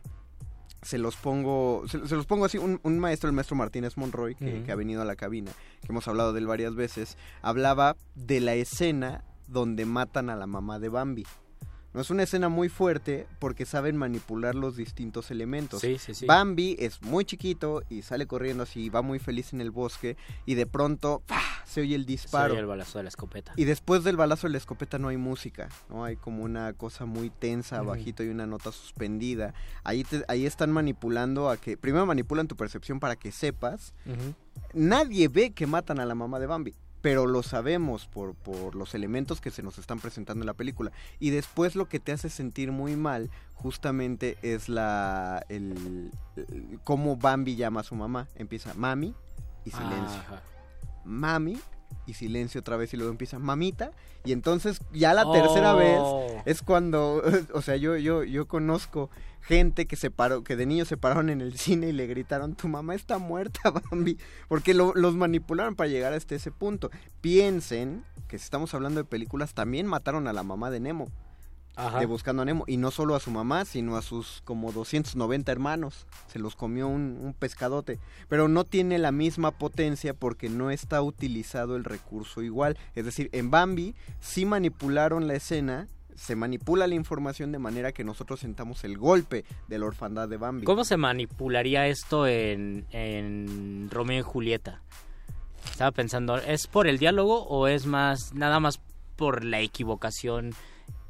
se 0.83 0.99
los 0.99 1.17
pongo 1.17 1.85
se, 1.89 2.07
se 2.07 2.15
los 2.15 2.27
pongo 2.27 2.45
así 2.45 2.59
un, 2.59 2.79
un 2.85 2.99
maestro 2.99 3.29
el 3.29 3.35
maestro 3.35 3.57
Martínez 3.57 3.97
Monroy 3.97 4.37
que 4.37 4.71
ha 4.71 4.77
venido 4.77 5.03
a 5.03 5.05
la 5.05 5.17
cabina 5.17 5.51
que 5.81 5.89
hemos 5.89 6.07
hablado 6.07 6.33
de 6.33 6.41
él 6.41 6.47
varias 6.47 6.77
veces 6.77 7.17
hablaba 7.43 7.97
de 8.15 8.41
la 8.41 8.55
escena 8.55 9.25
donde 9.49 9.85
matan 9.85 10.31
a 10.31 10.37
la 10.37 10.47
mamá 10.47 10.79
de 10.79 10.89
Bambi 10.89 11.27
no 11.97 12.03
es 12.03 12.11
una 12.11 12.25
escena 12.25 12.51
muy 12.51 12.69
fuerte 12.69 13.27
porque 13.39 13.65
saben 13.65 13.97
manipular 13.97 14.55
los 14.55 14.77
distintos 14.77 15.31
elementos. 15.31 15.81
Sí, 15.81 15.97
sí, 15.99 16.15
sí. 16.15 16.27
Bambi 16.27 16.77
es 16.79 17.01
muy 17.03 17.25
chiquito 17.25 17.83
y 17.89 18.03
sale 18.03 18.27
corriendo 18.27 18.65
así, 18.65 18.91
va 18.91 19.01
muy 19.01 19.19
feliz 19.19 19.55
en 19.55 19.63
el 19.63 19.71
bosque 19.71 20.19
y 20.45 20.57
de 20.57 20.67
pronto 20.67 21.23
¡pah! 21.27 21.41
se 21.65 21.81
oye 21.81 21.95
el 21.95 22.05
disparo. 22.05 22.53
Sí, 22.53 22.61
el 22.61 22.67
balazo 22.67 22.99
de 22.99 23.05
la 23.05 23.09
escopeta. 23.09 23.55
Y 23.57 23.65
después 23.65 24.05
del 24.05 24.17
balazo 24.19 24.47
de 24.47 24.53
la 24.53 24.59
escopeta 24.59 24.99
no 24.99 25.09
hay 25.09 25.17
música, 25.17 25.71
¿no? 25.89 26.05
Hay 26.05 26.17
como 26.17 26.45
una 26.45 26.75
cosa 26.75 27.07
muy 27.07 27.31
tensa, 27.31 27.81
bajito 27.81 28.23
y 28.23 28.29
una 28.29 28.47
nota 28.47 28.73
suspendida. 28.73 29.55
Ahí, 29.83 30.05
te- 30.05 30.25
ahí 30.29 30.45
están 30.45 30.71
manipulando 30.73 31.49
a 31.49 31.57
que... 31.57 31.79
Primero 31.79 32.05
manipulan 32.05 32.47
tu 32.47 32.57
percepción 32.57 33.01
para 33.01 33.17
que 33.17 33.33
sepas. 33.33 33.95
Nadie 34.75 35.29
ve 35.29 35.53
que 35.53 35.67
matan 35.67 35.99
a 36.01 36.05
la 36.07 36.15
mamá 36.15 36.39
de 36.39 36.47
Bambi, 36.47 36.75
pero 37.07 37.25
lo 37.29 37.45
sabemos 37.45 38.07
por, 38.09 38.35
por 38.35 38.75
los 38.75 38.93
elementos 38.97 39.41
que 39.41 39.53
se 39.53 39.63
nos 39.63 39.79
están 39.79 40.01
presentando 40.01 40.43
en 40.43 40.47
la 40.47 40.55
película. 40.55 40.91
Y 41.21 41.31
después 41.31 41.77
lo 41.77 41.89
que 41.89 42.01
te 42.01 42.11
hace 42.11 42.29
sentir 42.29 42.73
muy 42.73 42.97
mal 42.97 43.31
justamente 43.55 44.37
es 44.43 44.69
la... 44.69 45.47
El, 45.49 46.11
el- 46.35 46.81
cómo 46.83 47.17
Bambi 47.17 47.55
llama 47.55 47.79
a 47.79 47.85
su 47.85 47.95
mamá. 47.95 48.27
Empieza 48.35 48.75
mami 48.75 49.15
y 49.65 49.71
silencio 49.71 50.19
Ajá. 50.19 50.43
mami 51.05 51.61
y 52.07 52.15
silencio 52.15 52.61
otra 52.61 52.77
vez 52.77 52.93
y 52.95 52.97
luego 52.97 53.11
empieza 53.11 53.39
mamita 53.39 53.91
y 54.25 54.33
entonces 54.33 54.81
ya 54.93 55.13
la 55.15 55.31
tercera 55.33 55.73
vez 55.75 55.99
Oh. 56.01 56.27
es 56.45 56.63
cuando 56.63 57.23
o 57.55 57.63
sea 57.63 57.77
yo 57.77 57.97
yo 57.97 58.23
yo 58.25 58.47
conozco 58.47 59.11
gente 59.41 59.87
que 59.87 59.97
se 59.97 60.11
paró 60.11 60.43
que 60.45 60.57
de 60.57 60.67
niños 60.67 60.89
se 60.89 60.97
pararon 60.97 61.31
en 61.31 61.41
el 61.41 61.57
cine 61.59 61.89
y 61.89 61.93
le 61.93 62.07
gritaron 62.07 62.55
tu 62.55 62.69
mamá 62.69 62.95
está 62.95 63.19
muerta 63.19 63.61
Bambi 63.91 64.19
porque 64.49 64.73
lo- 64.75 64.95
los 64.95 65.15
manipularon 65.17 65.75
para 65.75 65.89
llegar 65.89 66.13
hasta 66.13 66.35
ese 66.35 66.51
punto 66.53 66.91
piensen 67.21 68.05
que 68.29 68.39
si 68.39 68.45
estamos 68.45 68.73
hablando 68.75 69.01
de 69.01 69.05
películas 69.05 69.53
también 69.55 69.87
mataron 69.87 70.29
a 70.29 70.33
la 70.33 70.43
mamá 70.43 70.71
de 70.71 70.81
Nemo 70.81 71.09
Ajá. 71.77 72.01
de 72.01 72.07
Buscando 72.07 72.43
a 72.43 72.45
Nemo. 72.45 72.65
Y 72.67 72.79
no 72.79 72.91
solo 72.91 73.15
a 73.15 73.21
su 73.21 73.31
mamá, 73.31 73.65
sino 73.65 73.97
a 73.97 74.03
sus 74.03 74.43
como 74.45 74.73
290 74.73 75.53
hermanos. 75.53 76.07
Se 76.27 76.39
los 76.39 76.57
comió 76.57 76.89
un, 76.89 77.19
un 77.23 77.35
pescadote. 77.35 77.99
Pero 78.29 78.49
no 78.49 78.65
tiene 78.65 78.99
la 78.99 79.13
misma 79.13 79.53
potencia 79.53 80.15
porque 80.15 80.49
no 80.49 80.71
está 80.71 81.03
utilizado 81.03 81.77
el 81.77 81.85
recurso 81.85 82.43
igual. 82.43 82.77
Es 82.95 83.05
decir, 83.05 83.29
en 83.33 83.51
Bambi 83.51 83.95
sí 84.21 84.47
manipularon 84.47 85.29
la 85.29 85.35
escena. 85.35 85.87
Se 86.15 86.35
manipula 86.35 86.87
la 86.87 86.95
información 86.95 87.53
de 87.53 87.59
manera 87.59 87.93
que 87.93 88.03
nosotros 88.03 88.41
sentamos 88.41 88.85
el 88.85 88.97
golpe 88.97 89.45
de 89.69 89.79
la 89.79 89.85
orfandad 89.85 90.29
de 90.29 90.39
Bambi. 90.39 90.65
¿Cómo 90.65 90.85
se 90.85 90.97
manipularía 90.97 91.87
esto 91.89 92.27
en, 92.27 92.87
en 92.91 93.91
Romeo 93.91 94.21
y 94.21 94.23
Julieta? 94.23 94.81
Estaba 95.71 95.91
pensando, 95.93 96.39
¿es 96.39 96.69
por 96.69 96.87
el 96.87 96.99
diálogo 96.99 97.43
o 97.45 97.69
es 97.69 97.85
más 97.85 98.33
nada 98.33 98.61
más 98.61 98.81
por 99.17 99.45
la 99.45 99.61
equivocación 99.61 100.55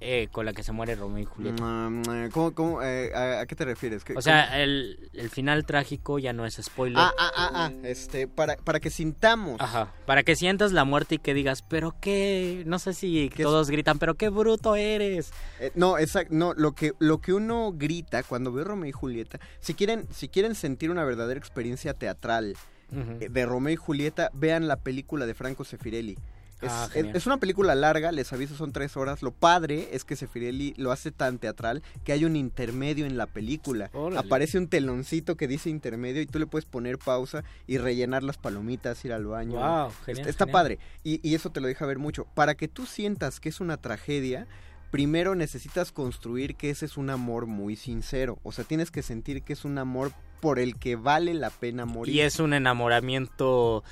eh, 0.08 0.28
con 0.30 0.46
la 0.46 0.52
que 0.52 0.62
se 0.62 0.70
muere 0.72 0.94
Romeo 0.94 1.18
y 1.22 1.24
Julieta? 1.24 1.62
Mm, 1.62 2.30
¿Cómo, 2.30 2.54
cómo, 2.54 2.82
eh, 2.82 3.12
a, 3.14 3.40
a 3.40 3.46
qué 3.46 3.56
te 3.56 3.64
refieres? 3.64 4.04
¿Qué- 4.04 4.14
O 4.16 4.22
sea, 4.22 4.62
el, 4.62 5.10
el 5.12 5.30
final 5.30 5.66
trágico 5.66 6.18
ya 6.18 6.32
no 6.32 6.46
es 6.46 6.54
spoiler. 6.62 6.98
Ah, 6.98 7.12
ah, 7.18 7.32
ah, 7.36 7.50
ah, 7.54 7.72
este, 7.82 8.28
para, 8.28 8.56
para 8.56 8.78
que 8.80 8.90
sintamos. 8.90 9.60
Ajá, 9.60 9.92
para 10.06 10.22
que 10.22 10.36
sientas 10.36 10.72
la 10.72 10.84
muerte 10.84 11.16
y 11.16 11.18
que 11.18 11.34
digas, 11.34 11.62
pero 11.62 11.94
qué, 12.00 12.62
no 12.66 12.78
sé 12.78 12.94
si 12.94 13.30
todos 13.36 13.68
gritan, 13.70 13.98
pero 13.98 14.14
qué 14.14 14.28
bruto 14.28 14.76
eres. 14.76 15.32
Eh, 15.60 15.72
no, 15.74 15.98
exacto, 15.98 16.32
no, 16.34 16.54
lo 16.54 16.72
que, 16.72 16.92
lo 17.00 17.18
que 17.20 17.32
uno 17.32 17.72
grita 17.74 18.22
cuando 18.22 18.52
ve 18.52 18.62
Romeo 18.64 18.88
y 18.88 18.92
Julieta, 18.92 19.40
si 19.60 19.74
quieren, 19.74 20.06
si 20.12 20.28
quieren 20.28 20.54
sentir 20.54 20.90
una 20.90 21.04
verdadera 21.04 21.38
experiencia 21.38 21.94
teatral 21.94 22.54
eh, 22.92 23.28
de 23.28 23.46
Romeo 23.46 23.72
y 23.72 23.76
Julieta, 23.76 24.30
vean 24.32 24.68
la 24.68 24.76
película 24.76 25.26
de 25.26 25.34
Franco 25.34 25.64
Sefirelli. 25.64 26.16
Es, 26.62 26.70
Ah, 26.72 26.88
es- 26.94 27.26
una 27.26 27.36
película 27.36 27.74
larga, 27.74 28.12
les 28.12 28.32
aviso, 28.32 28.54
son 28.56 28.72
tres 28.72 28.96
horas. 28.96 29.22
Lo 29.22 29.30
padre 29.30 29.90
es 29.92 30.04
que 30.04 30.16
Sefirelli 30.16 30.72
lo 30.78 30.90
hace 30.90 31.10
tan 31.10 31.38
teatral 31.38 31.82
que 32.04 32.12
hay 32.12 32.24
un 32.24 32.34
intermedio 32.34 33.04
en 33.04 33.18
la 33.18 33.26
película. 33.26 33.90
Órale. 33.92 34.18
Aparece 34.26 34.56
un 34.56 34.68
teloncito 34.68 35.36
que 35.36 35.48
dice 35.48 35.68
intermedio 35.68 36.22
y 36.22 36.26
tú 36.26 36.38
le 36.38 36.46
puedes 36.46 36.64
poner 36.64 36.98
pausa 36.98 37.44
y 37.66 37.76
rellenar 37.76 38.22
las 38.22 38.38
palomitas, 38.38 39.04
ir 39.04 39.12
al 39.12 39.26
baño. 39.26 39.58
Wow, 39.58 39.88
Está- 39.90 40.04
genial, 40.06 40.28
Está 40.28 40.44
genial. 40.46 40.52
padre. 40.52 40.78
Y, 41.04 41.20
y 41.28 41.34
eso 41.34 41.50
te 41.50 41.60
lo 41.60 41.68
deja 41.68 41.84
ver 41.84 41.98
mucho. 41.98 42.24
Para 42.34 42.54
que 42.54 42.68
tú 42.68 42.86
sientas 42.86 43.38
que 43.38 43.50
es 43.50 43.60
una 43.60 43.76
tragedia, 43.76 44.46
primero 44.90 45.34
necesitas 45.34 45.92
construir 45.92 46.54
que 46.56 46.70
ese 46.70 46.86
es 46.86 46.96
un 46.96 47.10
amor 47.10 47.44
muy 47.46 47.76
sincero. 47.76 48.38
O 48.44 48.52
sea, 48.52 48.64
tienes 48.64 48.90
que 48.90 49.02
sentir 49.02 49.42
que 49.42 49.52
es 49.52 49.66
un 49.66 49.76
amor 49.76 50.12
por 50.40 50.58
el 50.58 50.76
que 50.78 50.96
vale 50.96 51.34
la 51.34 51.50
pena 51.50 51.84
morir. 51.84 52.14
Y 52.14 52.20
es 52.20 52.38
un 52.40 52.54
enamoramiento, 52.54 53.84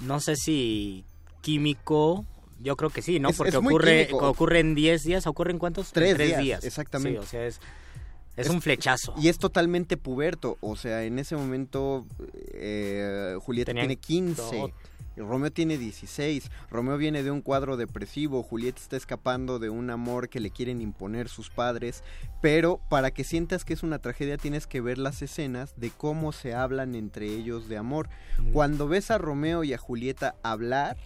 no 0.00 0.20
sé 0.20 0.36
si 0.36 1.04
químico, 1.40 2.24
yo 2.60 2.76
creo 2.76 2.90
que 2.90 3.02
sí, 3.02 3.18
¿no? 3.20 3.30
Es- 3.30 3.36
Porque 3.36 3.50
es 3.50 3.54
ocurre, 3.56 4.08
ocurre 4.12 4.60
en 4.60 4.74
10 4.74 5.02
días, 5.04 5.26
¿ocurre 5.26 5.50
en 5.52 5.58
cuántos? 5.58 5.88
En 5.88 5.92
Tres 5.94 6.14
tres 6.14 6.28
días, 6.28 6.40
días. 6.42 6.64
exactamente. 6.64 7.20
Sí, 7.20 7.24
o 7.24 7.28
sea, 7.28 7.46
es, 7.46 7.60
es, 8.36 8.48
un 8.48 8.60
flechazo. 8.62 9.14
Y 9.18 9.28
es 9.28 9.38
totalmente 9.38 9.96
puberto. 9.96 10.56
O 10.60 10.76
sea, 10.76 11.04
en 11.04 11.18
ese 11.18 11.36
momento 11.36 12.06
eh, 12.54 13.36
Julieta 13.40 13.72
tiene 13.72 13.96
15. 13.96 14.34
todo. 14.42 14.70
y 15.16 15.20
Romeo 15.20 15.50
tiene 15.50 15.76
16. 15.76 16.50
Romeo 16.70 16.96
viene 16.96 17.22
de 17.22 17.30
un 17.30 17.42
cuadro 17.42 17.76
depresivo. 17.76 18.42
Julieta 18.42 18.80
está 18.80 18.96
escapando 18.96 19.58
de 19.58 19.68
un 19.68 19.90
amor 19.90 20.28
que 20.28 20.40
le 20.40 20.50
quieren 20.50 20.80
imponer 20.80 21.28
sus 21.28 21.50
padres. 21.50 22.02
Pero 22.40 22.80
para 22.88 23.10
que 23.10 23.24
sientas 23.24 23.64
que 23.64 23.72
es 23.74 23.82
una 23.82 23.98
tragedia 23.98 24.38
tienes 24.38 24.66
que 24.66 24.80
ver 24.80 24.96
las 24.98 25.20
escenas 25.22 25.74
de 25.76 25.90
cómo 25.90 26.32
se 26.32 26.54
hablan 26.54 26.94
entre 26.94 27.26
ellos 27.26 27.68
de 27.68 27.76
amor. 27.76 28.08
Cuando 28.52 28.86
ves 28.88 29.10
a 29.10 29.18
Romeo 29.18 29.64
y 29.64 29.74
a 29.74 29.78
Julieta 29.78 30.36
hablar, 30.42 30.96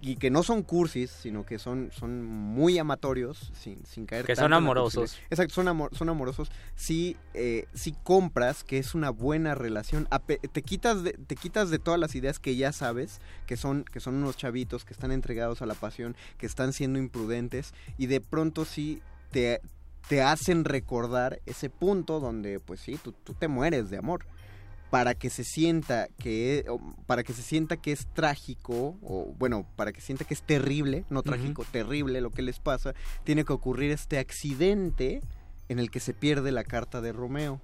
Y 0.00 0.16
que 0.16 0.30
no 0.30 0.42
son 0.42 0.62
cursis, 0.62 1.10
sino 1.10 1.44
que 1.44 1.58
son, 1.58 1.90
son 1.92 2.24
muy 2.24 2.78
amatorios, 2.78 3.52
sin, 3.54 3.84
sin 3.84 4.06
caer 4.06 4.24
Que 4.24 4.34
tanto 4.34 4.44
son 4.46 4.52
amorosos. 4.54 5.18
Exacto, 5.28 5.54
son, 5.54 5.68
amor- 5.68 5.94
son 5.94 6.08
amorosos. 6.08 6.50
Sí, 6.74 7.16
eh, 7.34 7.66
sí 7.74 7.94
compras 8.02 8.64
que 8.64 8.78
es 8.78 8.94
una 8.94 9.10
buena 9.10 9.54
relación. 9.54 10.08
Te, 10.26 10.62
quitas 10.62 11.02
de, 11.04 11.12
te 11.12 11.36
quitas 11.36 11.68
de 11.68 11.78
todas 11.78 12.00
las 12.00 12.14
ideas 12.14 12.38
que 12.38 12.56
ya 12.56 12.72
sabes, 12.72 13.20
que 13.46 13.56
son, 13.58 13.84
que 13.84 14.00
son 14.00 14.14
unos 14.14 14.36
chavitos 14.38 14.86
que 14.86 14.94
están 14.94 15.12
entregados 15.12 15.60
a 15.60 15.66
la 15.66 15.74
pasión, 15.74 16.16
que 16.38 16.46
están 16.46 16.72
siendo 16.72 16.98
imprudentes, 16.98 17.74
y 17.98 18.06
de 18.06 18.20
pronto 18.22 18.64
sí 18.64 19.02
te, 19.32 19.60
te 20.08 20.22
hacen 20.22 20.64
recordar 20.64 21.40
ese 21.44 21.68
punto 21.68 22.20
donde, 22.20 22.58
pues 22.58 22.80
sí, 22.80 22.98
tú, 23.02 23.12
tú 23.12 23.34
te 23.34 23.48
mueres 23.48 23.90
de 23.90 23.98
amor 23.98 24.24
para 24.90 25.14
que 25.14 25.28
se 25.30 25.44
sienta 25.44 26.08
que 26.18 26.64
para 27.06 27.22
que 27.22 27.32
se 27.34 27.42
sienta 27.42 27.76
que 27.76 27.92
es 27.92 28.06
trágico 28.14 28.96
o 29.02 29.34
bueno 29.38 29.66
para 29.76 29.92
que 29.92 30.00
sienta 30.00 30.24
que 30.24 30.34
es 30.34 30.42
terrible 30.42 31.04
no 31.10 31.22
trágico 31.22 31.64
terrible 31.70 32.20
lo 32.20 32.30
que 32.30 32.42
les 32.42 32.58
pasa 32.58 32.94
tiene 33.24 33.44
que 33.44 33.52
ocurrir 33.52 33.90
este 33.90 34.18
accidente 34.18 35.20
en 35.70 35.78
el 35.78 35.90
que 35.90 36.00
se 36.00 36.14
pierde 36.14 36.50
la 36.50 36.64
carta 36.64 37.02
de 37.02 37.12
Romeo 37.12 37.60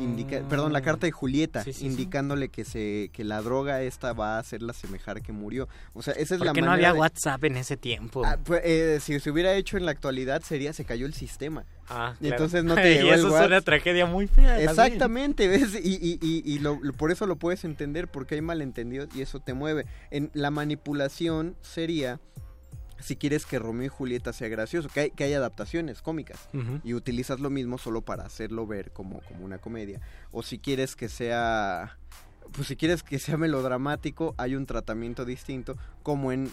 Indica- 0.00 0.46
perdón 0.48 0.72
la 0.72 0.82
carta 0.82 1.06
de 1.06 1.10
Julieta. 1.10 1.64
Sí, 1.64 1.72
sí, 1.72 1.80
sí. 1.80 1.86
indicándole 1.86 2.48
que 2.48 2.64
se 2.64 3.10
que 3.12 3.24
la 3.24 3.42
droga 3.42 3.82
esta 3.82 4.12
va 4.12 4.36
a 4.36 4.38
hacerla 4.38 4.72
semejar 4.72 5.20
que 5.22 5.32
murió 5.32 5.68
o 5.94 6.02
sea 6.02 6.14
esa 6.14 6.34
es 6.34 6.40
la 6.40 6.46
Porque 6.46 6.60
no 6.60 6.68
manera 6.68 6.90
había 6.90 6.94
de- 6.94 7.00
WhatsApp 7.00 7.42
en 7.42 7.56
ese 7.56 7.76
tiempo. 7.76 8.22
Ah, 8.24 8.38
pues, 8.44 8.60
eh, 8.64 8.98
si 9.00 9.18
se 9.18 9.30
hubiera 9.32 9.52
hecho 9.54 9.76
en 9.76 9.84
la 9.86 9.90
actualidad 9.90 10.42
sería 10.42 10.72
se 10.72 10.84
cayó 10.84 11.06
el 11.06 11.14
sistema 11.14 11.64
Ah, 11.88 12.14
y 12.20 12.28
entonces 12.28 12.64
no 12.64 12.74
te 12.82 12.94
y 12.94 12.98
el 12.98 13.08
eso 13.18 13.28
es 13.28 13.46
una 13.46 13.60
tragedia 13.60 14.06
muy 14.06 14.26
fea. 14.26 14.58
Exactamente, 14.60 15.48
¿ves? 15.48 15.74
Y, 15.82 15.94
y, 15.94 16.18
y, 16.22 16.42
y 16.44 16.58
lo- 16.58 16.78
lo- 16.82 16.92
por 16.92 17.10
eso 17.10 17.26
lo 17.26 17.36
puedes 17.36 17.64
entender, 17.64 18.08
porque 18.08 18.36
hay 18.36 18.40
malentendidos 18.40 19.08
y 19.14 19.20
eso 19.22 19.40
te 19.40 19.54
mueve. 19.54 19.86
En 20.10 20.30
la 20.34 20.50
manipulación 20.50 21.56
sería, 21.60 22.20
si 23.00 23.16
quieres 23.16 23.44
que 23.44 23.58
Romeo 23.58 23.86
y 23.86 23.88
Julieta 23.88 24.32
sea 24.32 24.48
gracioso, 24.48 24.88
que 24.88 25.00
hay, 25.00 25.10
que 25.10 25.24
hay 25.24 25.34
adaptaciones 25.34 26.00
cómicas 26.00 26.48
y 26.84 26.94
utilizas 26.94 27.40
lo 27.40 27.50
mismo 27.50 27.76
solo 27.76 28.00
para 28.00 28.24
hacerlo 28.24 28.66
ver 28.66 28.90
como, 28.92 29.20
como 29.22 29.44
una 29.44 29.58
comedia. 29.58 30.00
O 30.32 30.42
si 30.42 30.58
quieres 30.58 30.96
que 30.96 31.08
sea, 31.10 31.98
pues 32.52 32.68
si 32.68 32.76
quieres 32.76 33.02
que 33.02 33.18
sea 33.18 33.36
melodramático, 33.36 34.34
hay 34.38 34.56
un 34.56 34.64
tratamiento 34.64 35.24
distinto, 35.26 35.76
como 36.02 36.32
en 36.32 36.50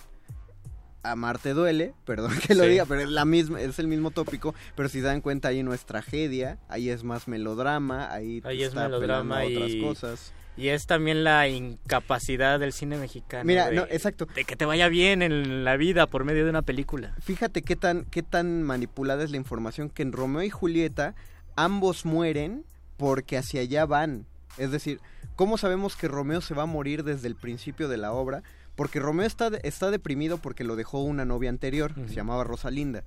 Amarte 1.03 1.53
duele, 1.53 1.93
perdón 2.05 2.33
que 2.45 2.53
lo 2.55 2.63
Sí. 2.63 2.69
diga, 2.69 2.85
pero 2.85 3.01
es 3.01 3.09
la 3.09 3.25
misma, 3.25 3.59
es 3.61 3.79
el 3.79 3.87
mismo 3.87 4.11
tópico, 4.11 4.53
pero 4.75 4.87
si 4.89 4.99
se 4.99 5.05
dan 5.07 5.21
cuenta 5.21 5.47
ahí 5.47 5.63
no 5.63 5.73
es 5.73 5.85
tragedia, 5.85 6.59
ahí 6.69 6.89
es 6.89 7.03
más 7.03 7.27
melodrama, 7.27 8.11
ahí, 8.13 8.41
Ahí 8.43 8.61
es 8.61 8.69
está 8.69 8.83
melodrama 8.83 9.45
y, 9.45 9.55
otras 9.55 9.75
cosas. 9.81 10.33
y 10.57 10.67
es 10.67 10.85
también 10.85 11.23
la 11.23 11.47
incapacidad 11.47 12.59
del 12.59 12.71
cine 12.73 12.97
mexicano. 12.97 13.43
Mira, 13.45 13.69
de, 13.69 13.75
no, 13.75 13.81
exacto. 13.89 14.27
de 14.35 14.43
que 14.45 14.55
te 14.55 14.65
vaya 14.65 14.87
bien 14.89 15.21
en 15.21 15.63
la 15.63 15.75
vida 15.77 16.07
por 16.07 16.23
medio 16.23 16.43
de 16.43 16.49
una 16.51 16.61
película. 16.61 17.15
Fíjate 17.21 17.61
qué 17.63 17.75
tan, 17.75 18.05
qué 18.05 18.21
tan 18.23 18.61
manipulada 18.63 19.23
es 19.23 19.31
la 19.31 19.37
información 19.37 19.89
que 19.89 20.03
en 20.03 20.11
Romeo 20.11 20.43
y 20.43 20.49
Julieta 20.51 21.15
ambos 21.55 22.05
mueren 22.05 22.63
porque 22.97 23.37
hacia 23.37 23.61
allá 23.61 23.85
van. 23.85 24.25
Es 24.57 24.71
decir, 24.71 24.99
¿cómo 25.35 25.57
sabemos 25.57 25.95
que 25.95 26.07
Romeo 26.07 26.41
se 26.41 26.53
va 26.53 26.63
a 26.63 26.67
morir 26.67 27.03
desde 27.03 27.27
el 27.27 27.35
principio 27.35 27.87
de 27.87 27.97
la 27.97 28.11
obra? 28.11 28.43
Porque 28.75 28.99
Romeo 28.99 29.25
está, 29.27 29.47
está 29.63 29.91
deprimido 29.91 30.37
porque 30.37 30.63
lo 30.63 30.75
dejó 30.75 31.01
una 31.03 31.25
novia 31.25 31.49
anterior, 31.49 31.93
que 31.93 32.07
se 32.07 32.15
llamaba 32.15 32.43
Rosalinda. 32.43 33.03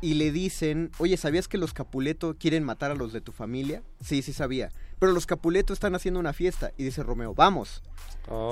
Y 0.00 0.14
le 0.14 0.32
dicen, 0.32 0.90
oye, 0.98 1.16
¿sabías 1.16 1.46
que 1.46 1.58
los 1.58 1.72
Capuleto 1.74 2.34
quieren 2.36 2.64
matar 2.64 2.90
a 2.90 2.96
los 2.96 3.12
de 3.12 3.20
tu 3.20 3.30
familia? 3.30 3.82
Sí, 4.02 4.22
sí 4.22 4.32
sabía. 4.32 4.70
Pero 4.98 5.12
los 5.12 5.26
Capuleto 5.26 5.72
están 5.72 5.94
haciendo 5.94 6.18
una 6.18 6.32
fiesta. 6.32 6.72
Y 6.76 6.82
dice 6.82 7.04
Romeo, 7.04 7.34
vamos. 7.34 7.82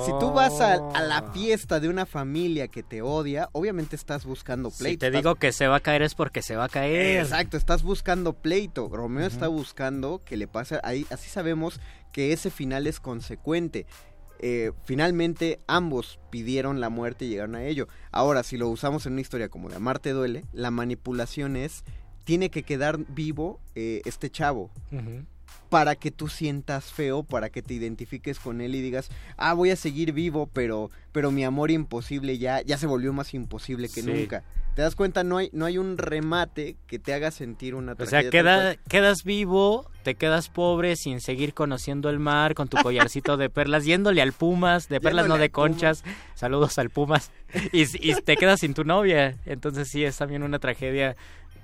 Si 0.05 0.11
tú 0.21 0.33
vas 0.33 0.61
a, 0.61 0.75
a 0.75 1.03
la 1.03 1.33
fiesta 1.33 1.81
de 1.81 1.89
una 1.89 2.05
familia 2.07 2.69
que 2.69 2.83
te 2.85 3.03
odia, 3.03 3.49
obviamente 3.53 3.95
estás 3.97 4.25
buscando 4.27 4.71
pleito. 4.71 4.91
Si 4.93 4.97
te 4.99 5.07
estás- 5.09 5.23
digo 5.23 5.35
que 5.37 5.51
se 5.53 5.67
va 5.67 5.77
a 5.77 5.81
caer 5.81 6.03
es 6.03 6.15
porque 6.15 6.43
se 6.43 6.55
va 6.57 6.65
a 6.65 6.69
caer. 6.69 7.21
Exacto, 7.21 7.57
estás 7.57 7.83
buscando 7.83 8.33
pleito. 8.33 8.89
Romeo 8.89 9.27
está 9.27 9.49
buscando 9.49 10.23
que 10.25 10.37
le 10.37 10.47
pase 10.49 10.79
ahí. 10.85 11.05
Así 11.11 11.29
sabemos 11.29 11.81
que 12.13 12.33
ese 12.33 12.51
final 12.51 12.87
es 12.87 12.99
consecuente. 13.01 13.87
Eh, 14.43 14.73
finalmente 14.85 15.59
ambos 15.67 16.19
pidieron 16.31 16.81
la 16.81 16.89
muerte 16.89 17.27
y 17.27 17.29
llegaron 17.29 17.57
a 17.57 17.65
ello. 17.65 17.89
Ahora, 18.11 18.43
si 18.43 18.57
lo 18.57 18.69
usamos 18.69 19.05
en 19.05 19.13
una 19.13 19.21
historia 19.21 19.51
como 19.51 19.69
de 19.69 19.77
Amarte 19.77 20.11
duele, 20.11 20.45
la 20.53 20.71
manipulación 20.71 21.57
es 21.57 21.85
tiene 22.25 22.51
que 22.51 22.63
quedar 22.63 22.99
vivo 23.09 23.61
eh, 23.75 24.03
este 24.05 24.31
chavo. 24.31 24.71
Para 25.71 25.95
que 25.97 26.11
tú 26.11 26.29
sientas 26.29 26.93
feo, 26.93 27.23
para 27.23 27.49
que 27.49 27.63
te 27.63 27.73
identifiques 27.75 28.39
con 28.39 28.61
él 28.61 28.75
y 28.75 28.83
digas, 28.83 29.09
ah, 29.39 29.55
voy 29.55 29.71
a 29.71 29.77
seguir 29.77 30.13
vivo, 30.13 30.51
pero, 30.53 30.91
pero 31.13 31.31
mi 31.31 31.45
amor 31.45 31.71
imposible 31.71 32.37
ya, 32.37 32.61
ya 32.61 32.77
se 32.77 32.87
volvió 32.87 33.13
más 33.15 33.33
imposible 33.33 33.89
que 33.89 34.03
Sí. 34.03 34.11
nunca. 34.13 34.43
¿Te 34.75 34.83
das 34.83 34.95
cuenta? 34.95 35.25
No 35.25 35.39
hay, 35.39 35.51
no 35.53 35.65
hay 35.67 35.79
un 35.79 35.99
remate 35.99 36.77
que 36.87 36.99
te 36.99 37.13
haga 37.13 37.31
sentir 37.33 37.75
una 37.75 37.93
O 37.93 37.97
tragedia. 37.97 38.21
sea, 38.23 38.31
tal 38.31 38.31
queda, 38.31 38.77
quedas 38.89 39.25
vivo, 39.25 39.91
te 40.05 40.15
quedas 40.15 40.49
pobre 40.49 40.95
sin 40.97 41.21
seguir 41.21 41.55
conociendo 41.55 42.09
el 42.09 42.19
mar 42.21 42.55
con 42.55 42.69
tu 42.69 42.77
collarcito 42.79 43.37
de 43.37 43.51
perlas, 43.51 43.85
yéndole 43.85 44.23
al 44.23 44.33
Pumas, 44.33 44.89
de 44.89 45.01
perlas 45.01 45.27
no 45.27 45.39
de 45.39 45.51
Pumas. 45.51 45.71
conchas. 45.73 46.05
Saludos 46.35 46.79
al 46.79 46.91
Pumas. 46.91 47.31
Y, 47.73 47.83
y 48.11 48.15
te 48.23 48.37
quedas 48.37 48.61
sin 48.61 48.75
tu 48.75 48.85
novia. 48.85 49.37
Entonces 49.45 49.89
sí, 49.89 50.05
es 50.05 50.17
también 50.17 50.45
una 50.45 50.61
tragedia 50.61 51.17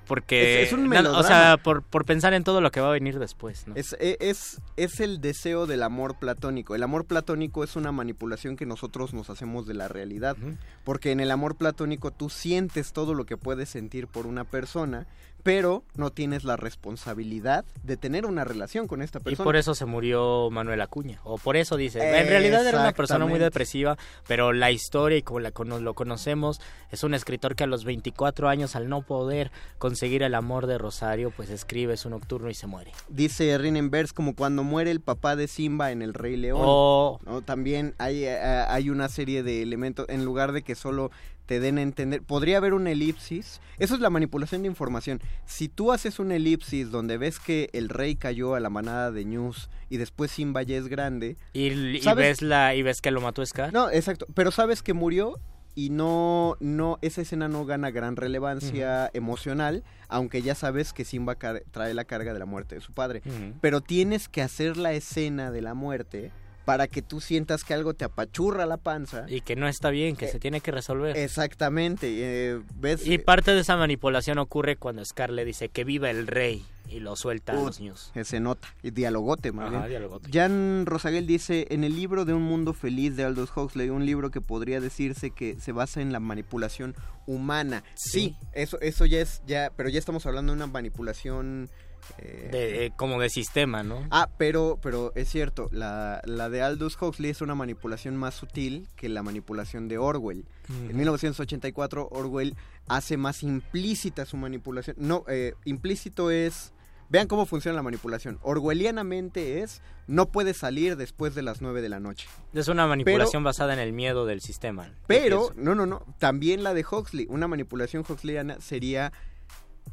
porque... 0.07 0.63
Es- 0.63 0.69
es 0.69 0.73
un 0.73 0.81
na- 0.83 0.87
o 0.87 0.89
melodrama. 1.03 1.29
sea, 1.29 1.57
por, 1.63 1.83
por 1.83 2.05
pensar 2.05 2.33
en 2.35 2.45
todo 2.45 2.61
lo 2.61 2.71
que 2.71 2.81
va 2.81 2.89
a 2.89 2.93
venir 2.93 3.19
después, 3.19 3.67
¿no? 3.67 3.75
Es, 3.77 3.95
e- 4.01 4.17
es, 4.21 4.61
es 4.77 5.01
el 5.01 5.21
deseo 5.21 5.67
del 5.67 5.83
amor 5.83 6.19
platónico. 6.19 6.75
El 6.75 6.83
amor 6.83 7.05
platónico 7.05 7.65
es 7.65 7.77
una 7.77 7.93
manipulación 7.93 8.57
que 8.57 8.67
nosotros 8.67 9.13
nos 9.15 9.29
hacemos 9.31 9.67
de 9.67 9.75
la 9.75 9.89
realidad. 9.89 10.37
Porque 10.85 11.11
en 11.13 11.21
el 11.21 11.31
amor 11.31 11.57
platónico 11.57 12.11
tú 12.11 12.31
sientes 12.31 12.93
todo 12.93 13.15
lo 13.15 13.27
que 13.27 13.37
puedes 13.37 13.69
sentir 13.69 14.07
por 14.07 14.27
una 14.27 14.45
persona, 14.45 15.07
pero 15.47 15.85
no 15.95 16.11
tienes 16.11 16.43
la 16.43 16.57
responsabilidad 16.57 17.65
de 17.85 17.97
tener 17.97 18.27
una 18.27 18.43
relación 18.43 18.89
con 18.89 19.01
esta 19.01 19.21
Y 19.21 19.23
persona. 19.23 19.45
por 19.45 19.55
eso 19.55 19.77
se 19.77 19.85
murió 19.85 20.51
Manuel 20.51 20.81
Acuña. 20.81 21.21
O 21.23 21.39
por 21.39 21.57
eso 21.57 21.77
dice. 21.77 22.01
En 22.01 22.27
realidad 22.27 22.67
era 22.67 22.81
una 22.81 22.91
persona 22.91 23.27
muy 23.27 23.39
depresiva, 23.39 23.97
pero 24.27 24.53
la 24.53 24.73
historia 24.73 25.19
y 25.19 25.23
como 25.23 25.39
la 25.39 25.53
lo 25.57 25.95
conocemos, 25.95 26.61
es 26.91 27.05
un 27.05 27.15
escritor 27.15 27.55
que 27.55 27.63
a 27.63 27.69
los 27.69 27.85
24 27.85 28.49
años, 28.49 28.75
al 28.75 28.89
no 28.89 29.03
poder 29.03 29.53
conseguir 29.79 30.25
el 30.25 30.35
amor 30.35 30.67
de 30.67 30.79
Rosario, 30.79 31.31
pues 31.31 31.49
escribe 31.51 31.97
su 31.97 32.11
nocturno 32.11 32.51
y 32.51 32.55
se 32.55 32.67
muere. 32.67 32.91
Dice 33.09 33.57
Rinenbergs 33.57 34.13
como 34.13 34.35
cuando 34.35 34.65
muere 34.65 34.91
el 34.91 35.01
papá 35.01 35.37
de 35.37 35.47
Simba 35.47 35.93
en 35.93 36.03
El 36.03 36.13
Rey 36.13 36.37
León. 36.37 36.61
Oh. 36.61 37.21
¿no? 37.25 37.43
También 37.43 37.95
hay, 37.99 38.25
eh, 38.25 38.37
hay 38.37 38.91
una 38.91 39.09
serie 39.09 39.45
de 39.45 39.63
elementos, 39.63 40.07
en 40.09 40.25
lugar 40.25 40.51
de 40.51 40.63
que 40.63 40.75
solo 40.75 41.13
te 41.47 41.61
den 41.61 41.79
a 41.79 41.83
entender, 41.83 42.23
podría 42.23 42.59
haber 42.59 42.75
una 42.75 42.91
elipsis. 42.91 43.61
Eso 43.79 43.95
es 43.95 44.01
la 44.01 44.11
manipulación 44.11 44.63
de 44.63 44.69
información. 44.69 45.21
Si 45.47 45.69
tú 45.69 45.93
haces 45.93 46.19
una 46.19 46.37
elipsis 46.37 46.91
donde 46.91 47.19
ves 47.19 47.39
que 47.39 47.71
el 47.73 47.89
rey 47.89 48.17
cayó 48.17 48.55
a 48.55 48.61
la 48.61 48.71
manada 48.71 49.13
de 49.13 49.25
News 49.25 49.71
y 49.89 49.97
después 49.97 50.31
Simba 50.31 50.63
ya 50.63 50.77
es 50.77 50.89
grande. 50.89 51.37
Y, 51.53 51.71
ves 52.15 52.43
la 52.43 52.75
y 52.75 52.83
ves 52.83 53.01
que 53.01 53.11
lo 53.11 53.21
mató 53.21 53.45
Scar. 53.47 53.73
No, 53.73 53.91
exacto. 53.91 54.27
Pero 54.35 54.51
sabes 54.51 54.83
que 54.83 54.93
murió 54.93 55.39
y 55.77 55.91
no, 55.91 56.57
no, 56.59 56.99
esa 57.03 57.21
escena 57.21 57.49
no 57.49 57.67
gana 57.67 57.91
gran 57.91 58.17
relevancia 58.17 59.11
emocional, 59.13 59.85
aunque 60.09 60.41
ya 60.41 60.55
sabes 60.55 60.95
que 60.95 61.05
Simba 61.05 61.37
trae 61.37 61.93
la 61.93 62.05
carga 62.05 62.33
de 62.33 62.39
la 62.39 62.47
muerte 62.47 62.77
de 62.77 62.81
su 62.81 62.93
padre. 62.93 63.23
Pero 63.61 63.83
tienes 63.83 64.29
que 64.29 64.43
hacer 64.43 64.79
la 64.79 64.95
escena 64.95 65.51
de 65.51 65.61
la 65.61 65.75
muerte 65.75 66.33
para 66.67 66.87
que 66.89 67.01
tú 67.01 67.23
sientas 67.23 67.65
que 67.65 67.73
algo 67.73 67.95
te 67.95 68.05
apachurra 68.05 68.67
la 68.67 68.77
panza. 68.77 69.25
Y 69.29 69.41
que 69.41 69.57
no 69.57 69.69
está 69.69 69.89
bien, 69.89 70.17
que 70.17 70.27
se 70.29 70.39
tiene 70.39 70.61
que 70.61 70.73
resolver. 70.73 71.17
Exactamente. 71.17 72.07
eh, 72.11 72.61
¿Ves? 72.75 73.07
Y 73.07 73.17
parte 73.19 73.53
de 73.55 73.61
esa 73.61 73.77
manipulación 73.79 74.37
ocurre 74.39 74.77
cuando 74.77 75.03
Scar 75.05 75.31
le 75.31 75.45
dice 75.47 75.69
que 75.71 75.85
viva 75.85 76.11
el 76.11 76.27
rey 76.27 76.65
y 76.89 77.01
lo 77.01 77.17
suelta 77.17 77.53
a 77.53 77.55
los 77.57 77.81
que 78.13 78.25
se 78.25 78.41
nota. 78.41 78.69
Y 78.83 78.91
dialogote, 78.91 79.53
más 79.53 79.69
Ajá, 79.69 79.79
bien. 79.79 79.91
dialogote. 79.91 80.29
Jan 80.33 80.87
Rosaguel 80.87 81.27
dice, 81.27 81.67
en 81.71 81.85
el 81.85 81.95
libro 81.97 82.25
de 82.25 82.35
Un 82.35 82.43
Mundo 82.43 82.75
Feliz 82.75 83.17
de 83.17 83.25
Aldous 83.25 83.51
Huxley, 83.57 83.89
un 83.91 84.05
libro 84.05 84.31
que 84.31 84.41
podría 84.41 84.81
decirse 84.81 85.31
que 85.31 85.57
se 85.61 85.73
basa 85.73 86.01
en 86.01 86.13
la 86.13 86.21
manipulación 86.21 86.95
humana. 87.27 87.83
Sí, 87.95 88.11
Sí. 88.11 88.37
eso, 88.53 88.81
eso 88.81 89.05
ya 89.07 89.21
es, 89.21 89.41
ya, 89.47 89.73
pero 89.77 89.89
ya 89.89 89.99
estamos 90.01 90.27
hablando 90.27 90.53
de 90.53 90.57
una 90.57 90.67
manipulación... 90.67 91.71
eh, 92.19 92.49
De, 92.51 92.87
eh, 92.87 92.93
como 92.97 93.21
de 93.21 93.29
sistema, 93.31 93.83
¿no? 93.83 94.07
Ah, 94.11 94.29
pero, 94.39 94.79
pero 94.83 95.13
es 95.15 95.29
cierto, 95.29 95.69
la, 95.73 96.21
la 96.25 96.49
de 96.49 96.63
Aldous 96.63 97.01
Huxley 97.01 97.31
es 97.31 97.41
una 97.41 97.55
manipulación 97.55 98.17
más 98.17 98.35
sutil 98.35 98.89
que 98.97 99.09
la 99.09 99.23
manipulación 99.23 99.89
de 99.89 99.99
Orwell. 99.99 100.45
En 100.69 100.97
1984 100.97 102.09
Orwell 102.11 102.57
hace 102.89 103.17
más 103.17 103.43
implícita 103.43 104.27
su 104.27 104.37
manipulación. 104.37 104.97
No, 104.99 105.25
eh, 105.29 105.55
implícito 105.65 106.31
es... 106.31 106.73
Vean 107.09 107.29
cómo 107.29 107.47
funciona 107.47 107.77
la 107.77 107.85
manipulación. 107.85 108.41
Orwellianamente 108.43 109.63
es, 109.63 109.81
no 110.09 110.27
puedes 110.27 110.57
salir 110.57 110.97
después 110.97 111.37
de 111.37 111.43
las 111.43 111.63
9 111.63 111.81
de 111.81 111.89
la 111.89 112.01
noche. 112.01 112.27
Es 112.53 112.67
una 112.67 112.89
manipulación 112.89 113.45
basada 113.45 113.73
en 113.73 113.79
el 113.79 113.93
miedo 113.93 114.27
del 114.27 114.41
sistema. 114.41 114.91
Pero, 115.07 115.53
no, 115.55 115.77
no, 115.77 115.87
no. 115.87 116.05
También 116.19 116.65
la 116.65 116.75
de 116.75 116.85
Huxley. 116.85 117.27
Una 117.31 117.47
manipulación 117.47 118.05
huxleyana 118.09 118.61
sería, 118.61 119.13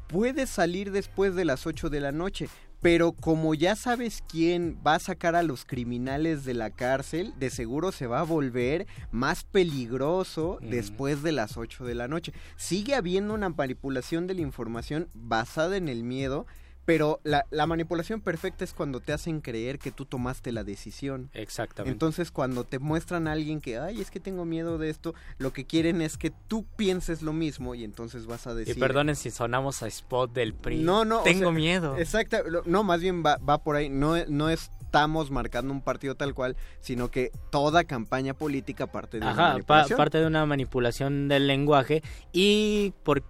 puedes 0.08 0.50
salir 0.50 0.92
después 0.92 1.36
de 1.36 1.46
las 1.46 1.66
8 1.66 1.90
de 1.90 2.00
la 2.00 2.12
noche. 2.12 2.50
Pero 2.84 3.14
como 3.14 3.54
ya 3.54 3.78
sabes 3.78 4.22
quién 4.28 4.78
va 4.86 4.96
a 4.96 5.00
sacar 5.00 5.36
a 5.36 5.44
los 5.44 5.64
criminales 5.64 6.44
de 6.44 6.54
la 6.54 6.70
cárcel, 6.70 7.34
de 7.40 7.50
seguro 7.50 7.94
se 7.94 8.08
va 8.08 8.20
a 8.20 8.24
volver 8.24 8.88
más 9.10 9.46
peligroso 9.46 10.60
después 10.62 11.24
de 11.24 11.32
las 11.32 11.56
8 11.56 11.86
de 11.86 11.96
la 11.96 12.10
noche. 12.10 12.34
Sigue 12.58 12.96
habiendo 12.96 13.34
una 13.34 13.48
manipulación 13.48 14.28
de 14.28 14.34
la 14.34 14.42
información 14.42 15.08
basada 15.14 15.78
en 15.78 15.88
el 15.88 16.04
miedo, 16.04 16.46
pero 16.86 17.20
la, 17.24 17.46
la 17.52 17.66
manipulación 17.66 18.20
perfecta 18.22 18.64
es 18.64 18.74
cuando 18.74 19.00
te 19.00 19.14
hacen 19.14 19.40
creer 19.42 19.80
que 19.80 19.92
tú 19.92 20.06
tomaste 20.06 20.52
la 20.52 20.64
decisión. 20.64 21.30
Exactamente. 21.34 21.92
Entonces, 21.94 22.32
cuando 22.32 22.64
te 22.66 22.80
muestran 22.80 23.28
a 23.28 23.32
alguien 23.34 23.62
que, 23.62 23.78
ay, 23.80 24.02
es 24.02 24.12
que 24.12 24.20
tengo 24.20 24.46
miedo 24.46 24.78
de 24.78 24.90
esto, 24.90 25.14
lo 25.38 25.54
que 25.54 25.66
quieren 25.66 26.02
es 26.02 26.18
que 26.18 26.32
tú 26.48 26.66
pienses 26.76 27.22
lo 27.22 27.34
mismo 27.34 27.76
y 27.76 27.84
entonces 27.84 28.26
vas 28.26 28.48
a 28.48 28.52
y 28.54 28.56
decir... 28.56 28.80
perdonen 28.80 29.16
si 29.16 29.32
sonamos 29.32 29.82
a 29.84 29.88
spot 29.88 30.34
del 30.34 30.54
PRI. 30.54 30.80
No, 30.84 31.06
no. 31.06 31.22
o 31.22 31.24
Tengo 31.24 31.40
sea, 31.46 31.52
miedo. 31.52 31.98
Exacto. 31.98 32.38
No, 32.66 32.84
más 32.84 33.00
bien 33.02 33.24
va, 33.26 33.38
va 33.38 33.64
por 33.64 33.76
ahí. 33.76 33.90
No, 33.90 34.16
no 34.28 34.50
estamos 34.50 35.32
marcando 35.32 35.74
un 35.74 35.82
partido 35.82 36.16
tal 36.16 36.34
cual, 36.36 36.56
sino 36.80 37.10
que 37.10 37.32
toda 37.50 37.84
campaña 37.84 38.34
política 38.36 38.88
parte 38.92 39.20
de 39.20 39.26
una 39.26 39.36
pa- 39.36 39.50
manipulación. 39.54 39.98
parte 39.98 40.18
de 40.20 40.28
una 40.28 40.46
manipulación 40.46 41.28
del 41.28 41.48
lenguaje 41.48 42.04
y 42.32 42.94
por 43.04 43.20
y 43.20 43.24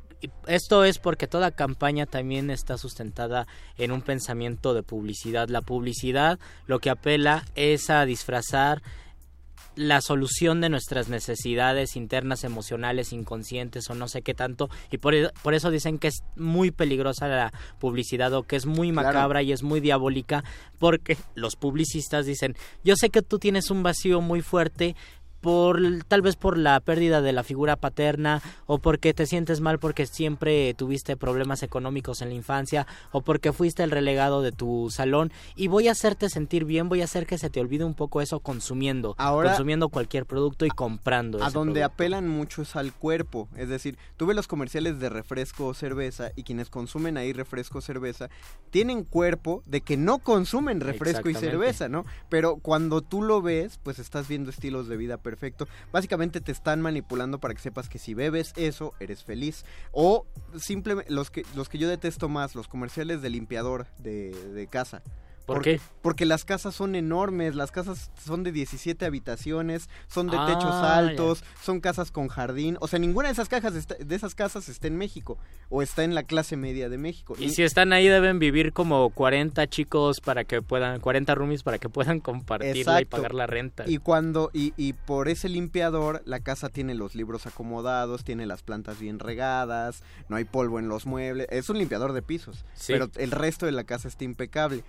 esto 0.48 0.84
es 0.84 1.00
porque 1.00 1.28
toda 1.28 1.52
campaña 1.52 2.06
también 2.06 2.50
está 2.50 2.78
sustentada 2.78 3.48
en 3.78 3.92
un 3.92 4.02
pensamiento 4.02 4.74
de 4.74 4.84
publicidad. 4.84 5.50
La 5.50 5.62
publicidad 5.62 6.40
lo 6.68 6.80
que 6.80 6.90
apela 6.90 7.46
es 7.56 7.90
a 7.90 8.06
disfrazar 8.06 8.82
la 9.76 10.02
solución 10.02 10.62
de 10.62 10.70
nuestras 10.70 11.10
necesidades 11.10 11.96
internas, 11.96 12.44
emocionales, 12.44 13.12
inconscientes 13.12 13.90
o 13.90 13.96
no 13.96 14.08
sé 14.08 14.22
qué 14.22 14.36
tanto. 14.36 14.70
Y 14.92 14.98
por, 15.00 15.16
e- 15.16 15.32
por 15.42 15.56
eso 15.56 15.72
dicen 15.72 15.98
que 15.98 16.10
es 16.10 16.24
muy 16.36 16.70
peligrosa 16.70 17.28
la 17.28 17.52
publicidad 17.80 18.32
o 18.34 18.44
que 18.44 18.56
es 18.56 18.68
muy 18.68 18.92
Claro. 18.92 19.08
macabra 19.08 19.42
y 19.42 19.52
es 19.52 19.64
muy 19.64 19.80
diabólica 19.80 20.44
porque 20.78 21.18
los 21.34 21.56
publicistas 21.56 22.28
dicen, 22.28 22.56
yo 22.84 22.96
sé 22.96 23.10
que 23.10 23.24
tú 23.24 23.40
tienes 23.40 23.72
un 23.72 23.82
vacío 23.82 24.22
muy 24.22 24.42
fuerte, 24.42 24.96
por 25.44 25.78
tal 26.08 26.22
vez 26.22 26.38
por 26.38 26.58
la 26.58 26.80
pérdida 26.80 27.22
de 27.22 27.34
la 27.34 27.44
figura 27.44 27.76
paterna 27.76 28.42
o 28.66 28.80
porque 28.80 29.14
te 29.14 29.26
sientes 29.26 29.60
mal 29.60 29.78
porque 29.78 30.06
siempre 30.08 30.74
tuviste 30.74 31.18
problemas 31.18 31.62
económicos 31.64 32.22
en 32.22 32.30
la 32.30 32.36
infancia 32.36 32.88
o 33.12 33.22
porque 33.22 33.52
fuiste 33.52 33.84
el 33.84 33.92
relegado 33.92 34.42
de 34.42 34.54
tu 34.54 34.88
salón 34.90 35.32
y 35.56 35.68
voy 35.68 35.90
a 35.90 35.92
hacerte 35.92 36.30
sentir 36.30 36.64
bien, 36.64 36.88
voy 36.88 37.02
a 37.02 37.04
hacer 37.04 37.28
que 37.28 37.38
se 37.38 37.50
te 37.50 37.60
olvide 37.60 37.84
un 37.84 37.94
poco 37.94 38.22
eso 38.22 38.40
consumiendo, 38.40 39.16
Ahora- 39.18 39.50
consumiendo 39.50 39.90
cualquier 39.90 40.26
producto 40.26 40.66
y 40.66 40.70
comprando 40.70 41.44
A 41.44 41.48
ese 41.50 41.54
donde 41.54 41.82
producto. 41.82 41.94
apelan 41.94 42.28
mucho 42.30 42.62
es 42.62 42.76
al 42.78 42.94
cuerpo. 42.94 43.50
Es 43.58 43.68
decir, 43.68 43.98
tú 44.16 44.26
ves 44.26 44.36
los 44.38 44.48
comerciales 44.48 45.00
de 45.02 45.10
refresco 45.10 45.68
o 45.68 45.74
cerveza 45.74 46.32
y 46.38 46.44
quienes 46.44 46.70
consumen 46.70 47.18
ahí 47.18 47.34
refresco 47.34 47.80
o 47.80 47.82
cerveza 47.82 48.30
tienen 48.72 49.04
cuerpo 49.04 49.62
de 49.66 49.82
que 49.82 49.98
no 49.98 50.20
consumen 50.20 50.80
refresco 50.80 51.30
y 51.30 51.34
cerveza, 51.36 51.90
¿no? 51.90 52.06
Pero 52.30 52.56
cuando 52.56 53.02
tú 53.02 53.22
lo 53.22 53.42
ves, 53.42 53.78
pues 53.84 54.00
estás 54.00 54.30
viendo 54.30 54.50
estilos 54.50 54.88
de 54.88 54.96
vida 54.96 55.18
perfecto. 55.34 55.68
Básicamente 55.92 56.42
te 56.42 56.52
están 56.52 56.80
manipulando 56.80 57.40
para 57.40 57.56
que 57.56 57.62
sepas 57.62 57.90
que 57.90 57.98
si 57.98 58.14
bebes 58.14 58.54
eso, 58.56 58.94
eres 59.00 59.24
feliz. 59.24 59.66
O 59.92 60.28
simplemente 60.58 61.12
los 61.12 61.32
que, 61.32 61.44
los 61.56 61.70
que 61.70 61.80
yo 61.80 61.90
detesto 61.90 62.30
más, 62.30 62.54
los 62.54 62.68
comerciales 62.68 63.24
de 63.24 63.32
limpiador 63.32 63.88
de, 63.98 64.30
de 64.30 64.68
casa. 64.68 65.02
¿Por 65.46 65.58
Porque- 65.58 65.78
qué? 65.78 65.82
Porque 66.02 66.26
las 66.26 66.44
casas 66.46 66.74
son 66.76 66.96
enormes, 66.96 67.56
las 67.56 67.72
casas 67.72 68.12
son 68.26 68.44
de 68.44 68.52
17 68.52 69.06
habitaciones, 69.06 69.90
son 70.08 70.28
de 70.28 70.38
Ah, 70.38 70.46
techos 70.48 70.74
altos, 70.74 71.44
son 71.62 71.80
casas 71.80 72.12
con 72.12 72.28
jardín. 72.28 72.78
O 72.82 72.88
sea, 72.88 73.00
ninguna 73.00 73.28
de 73.30 73.34
esas 73.34 73.48
cajas 73.50 73.76
está- 73.76 73.96
de 73.96 74.16
esas 74.16 74.36
casas 74.36 74.68
está 74.70 74.88
en 74.88 74.98
México 74.98 75.38
o 75.70 75.82
está 75.82 76.04
en 76.04 76.14
la 76.16 76.24
clase 76.24 76.56
media 76.58 76.90
de 76.90 76.98
México. 76.98 77.36
Y 77.40 77.50
si 77.50 77.64
están 77.64 77.94
ahí 77.94 78.08
deben 78.08 78.40
vivir 78.40 78.74
como 78.74 79.10
40 79.12 79.68
chicos 79.68 80.20
para 80.22 80.44
que 80.46 80.62
puedan, 80.62 81.00
40 81.00 81.36
roomies 81.36 81.64
para 81.64 81.78
que 81.78 81.88
puedan 81.90 82.20
compartirla 82.20 83.02
y 83.02 83.06
pagar 83.06 83.34
la 83.34 83.48
renta. 83.48 83.84
Y 83.88 83.98
cuando 83.98 84.50
y, 84.54 84.74
y 84.78 84.94
por 84.94 85.30
ese 85.30 85.48
limpiador 85.50 86.22
la 86.26 86.40
casa 86.42 86.70
tiene 86.70 86.96
los 86.96 87.16
libros 87.16 87.48
acomodados, 87.48 88.24
tiene 88.24 88.46
las 88.46 88.62
plantas 88.64 89.00
bien 89.00 89.20
regadas, 89.20 90.04
no 90.30 90.36
hay 90.36 90.44
polvo 90.46 90.80
en 90.80 90.88
los 90.90 91.06
muebles, 91.06 91.48
es 91.50 91.70
un 91.70 91.78
limpiador 91.78 92.14
de 92.14 92.22
pisos, 92.22 92.66
Sí. 92.76 92.94
pero 92.94 93.10
el 93.16 93.32
resto 93.32 93.66
de 93.66 93.72
la 93.72 93.84
casa 93.84 94.08
está 94.08 94.24
impecable. 94.26 94.84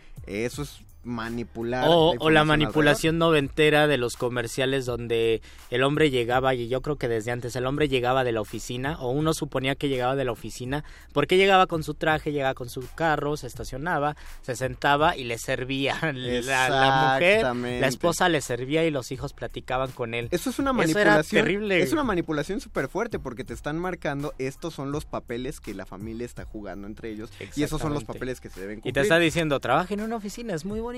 Eso 0.45 0.63
es 0.63 0.81
manipular. 1.05 1.85
O, 1.89 2.15
o 2.19 2.31
la 2.31 2.45
manipulación 2.45 3.19
noventera 3.19 3.87
de 3.87 3.99
los 3.99 4.17
comerciales 4.17 4.87
donde 4.87 5.43
el 5.71 5.83
hombre 5.83 6.11
llegaba, 6.11 6.55
y 6.55 6.69
yo 6.69 6.81
creo 6.83 6.97
que 6.97 7.09
desde 7.09 7.31
antes, 7.31 7.55
el 7.57 7.67
hombre 7.67 7.89
llegaba 7.89 8.25
de 8.25 8.33
la 8.33 8.41
oficina, 8.41 8.97
o 9.01 9.11
uno 9.11 9.35
suponía 9.35 9.75
que 9.75 9.89
llegaba 9.89 10.17
de 10.17 10.25
la 10.25 10.33
oficina, 10.33 10.85
porque 11.13 11.37
llegaba 11.37 11.67
con 11.67 11.83
su 11.83 11.95
traje, 11.95 12.33
llegaba 12.33 12.55
con 12.55 12.69
su 12.69 12.87
carro, 12.95 13.37
se 13.37 13.47
estacionaba, 13.47 14.17
se 14.43 14.57
sentaba 14.57 15.17
y 15.17 15.25
le 15.25 15.39
servía. 15.39 15.99
La, 16.13 16.69
la 16.69 17.13
mujer, 17.15 17.45
la 17.81 17.87
esposa 17.87 18.29
le 18.29 18.41
servía 18.41 18.85
y 18.85 18.91
los 18.91 19.13
hijos 19.13 19.33
platicaban 19.33 19.91
con 19.93 20.15
él. 20.15 20.29
Eso 20.31 20.51
es 20.51 20.59
una 20.59 20.71
Eso 20.71 20.79
manipulación. 20.79 21.07
era 21.13 21.23
terrible. 21.45 21.83
Es 21.83 21.93
una 21.93 22.05
manipulación 22.05 22.61
súper 22.61 22.89
fuerte 22.89 23.19
porque 23.19 23.45
te 23.45 23.55
están 23.55 23.79
marcando 23.79 24.33
estos 24.39 24.75
son 24.75 24.93
los 24.93 25.05
papeles 25.05 25.61
que 25.61 25.75
la 25.75 25.87
familia 25.87 26.25
está 26.27 26.45
jugando 26.45 26.87
entre 26.87 27.11
ellos 27.11 27.31
y 27.57 27.63
esos 27.63 27.81
son 27.81 27.93
los 27.95 28.05
papeles 28.05 28.41
que 28.41 28.49
se 28.51 28.61
deben 28.61 28.79
Y 28.79 28.83
cumplir. 28.83 28.95
te 28.95 29.01
está 29.01 29.19
diciendo, 29.19 29.61
trabaja 29.61 29.93
en 29.95 30.01
una 30.01 30.17
oficina, 30.17 30.55
es 30.55 30.65
muy 30.65 30.81
bonito. 30.81 30.94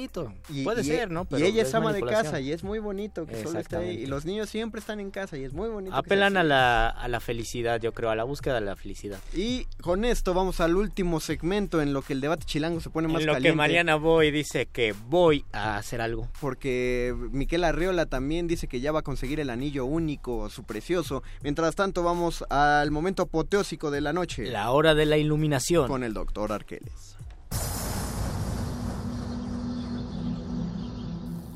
Y- 0.52 0.64
Puede 0.64 0.82
y- 0.82 0.84
ser, 0.84 1.10
¿no? 1.10 1.26
y 1.30 1.42
ella 1.42 1.62
es 1.62 1.74
ama 1.74 1.92
de 1.92 2.02
casa 2.02 2.40
y 2.40 2.52
es 2.52 2.62
muy 2.64 2.78
bonito 2.78 3.26
que 3.26 3.42
solo 3.42 3.58
esté 3.58 3.76
ahí. 3.76 3.82
Y 3.84 3.88
Exactamente. 3.90 4.06
los 4.08 4.24
niños 4.24 4.48
siempre 4.50 4.78
están 4.80 5.00
en 5.00 5.10
casa 5.10 5.36
y 5.36 5.44
es 5.44 5.52
muy 5.52 5.68
bonito. 5.68 5.94
Apelan 5.96 6.36
a 6.36 6.42
la, 6.42 6.88
a 6.88 7.08
la 7.08 7.20
felicidad, 7.20 7.80
yo 7.80 7.92
creo, 7.92 8.10
a 8.10 8.16
la 8.16 8.24
búsqueda 8.24 8.54
de 8.56 8.60
la 8.62 8.76
felicidad. 8.76 9.18
Y 9.34 9.66
con 9.80 10.04
esto 10.04 10.34
vamos 10.34 10.60
al 10.60 10.76
último 10.76 11.20
segmento 11.20 11.80
en 11.82 11.92
lo 11.92 12.02
que 12.02 12.12
el 12.12 12.20
debate 12.20 12.44
chilango 12.44 12.80
se 12.80 12.90
pone 12.90 13.08
más 13.08 13.20
En 13.22 13.26
lo 13.28 13.32
caliente. 13.34 13.52
que 13.52 13.56
Mariana 13.56 13.96
Boy 13.96 14.30
dice 14.30 14.66
que 14.66 14.94
voy 15.08 15.44
a 15.52 15.76
hacer 15.76 16.00
algo. 16.00 16.28
Porque 16.40 17.14
Miquel 17.32 17.64
Arriola 17.64 18.06
también 18.06 18.46
dice 18.46 18.66
que 18.68 18.80
ya 18.80 18.92
va 18.92 19.00
a 19.00 19.02
conseguir 19.02 19.40
el 19.40 19.50
anillo 19.50 19.84
único, 19.84 20.48
su 20.50 20.64
precioso. 20.64 21.22
Mientras 21.42 21.74
tanto, 21.74 22.02
vamos 22.02 22.44
al 22.50 22.90
momento 22.90 23.22
apoteósico 23.22 23.90
de 23.90 24.00
la 24.00 24.12
noche. 24.12 24.46
La 24.50 24.70
hora 24.70 24.94
de 24.94 25.06
la 25.06 25.16
iluminación. 25.16 25.88
Con 25.88 26.04
el 26.04 26.14
doctor 26.14 26.52
Arqueles. 26.52 27.16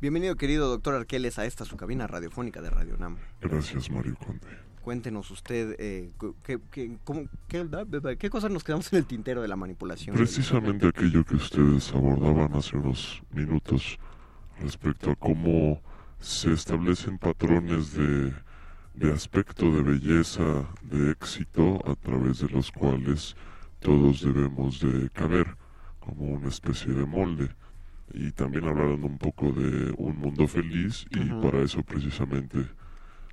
Bienvenido, 0.00 0.36
querido 0.36 0.68
doctor 0.68 0.94
Arqueles, 0.94 1.38
a 1.38 1.44
esta 1.44 1.64
su 1.64 1.76
cabina 1.76 2.06
radiofónica 2.06 2.62
de 2.62 2.70
Radio 2.70 2.96
Nam. 2.96 3.16
Gracias, 3.40 3.90
Mario 3.90 4.16
Conde. 4.16 4.46
Cuéntenos 4.82 5.30
usted 5.30 5.76
eh, 5.78 6.10
cu- 6.16 6.34
qué, 6.42 6.58
qué- 6.70 6.96
cómo- 7.04 7.28
qué- 7.48 8.16
qué 8.18 8.30
cosas 8.30 8.50
nos 8.50 8.64
quedamos 8.64 8.90
en 8.94 9.00
el 9.00 9.04
tintero 9.04 9.42
de 9.42 9.48
la 9.48 9.56
manipulación. 9.56 10.16
Precisamente 10.16 10.88
aquello 10.88 11.22
que 11.24 11.34
ustedes 11.36 11.92
abordaban 11.92 12.54
hace 12.54 12.78
unos 12.78 13.22
minutos 13.32 13.98
respecto 14.58 15.10
a 15.10 15.16
cómo 15.16 15.82
se 16.18 16.52
establecen 16.54 17.18
patrones 17.18 17.92
de, 17.92 18.32
de 18.94 19.12
aspecto, 19.12 19.70
de 19.70 19.82
belleza, 19.82 20.66
de 20.82 21.10
éxito, 21.10 21.78
a 21.86 21.94
través 21.94 22.38
de 22.40 22.48
los 22.48 22.72
cuales 22.72 23.36
todos 23.80 24.22
debemos 24.22 24.80
de 24.80 25.10
caber 25.10 25.56
como 25.98 26.24
una 26.36 26.48
especie 26.48 26.90
de 26.94 27.04
molde. 27.04 27.50
Y 28.12 28.32
también 28.32 28.64
hablaron 28.64 29.04
un 29.04 29.18
poco 29.18 29.52
de 29.52 29.94
un 29.96 30.16
mundo 30.18 30.48
feliz 30.48 31.06
y 31.10 31.20
para 31.42 31.62
eso 31.62 31.82
precisamente 31.82 32.66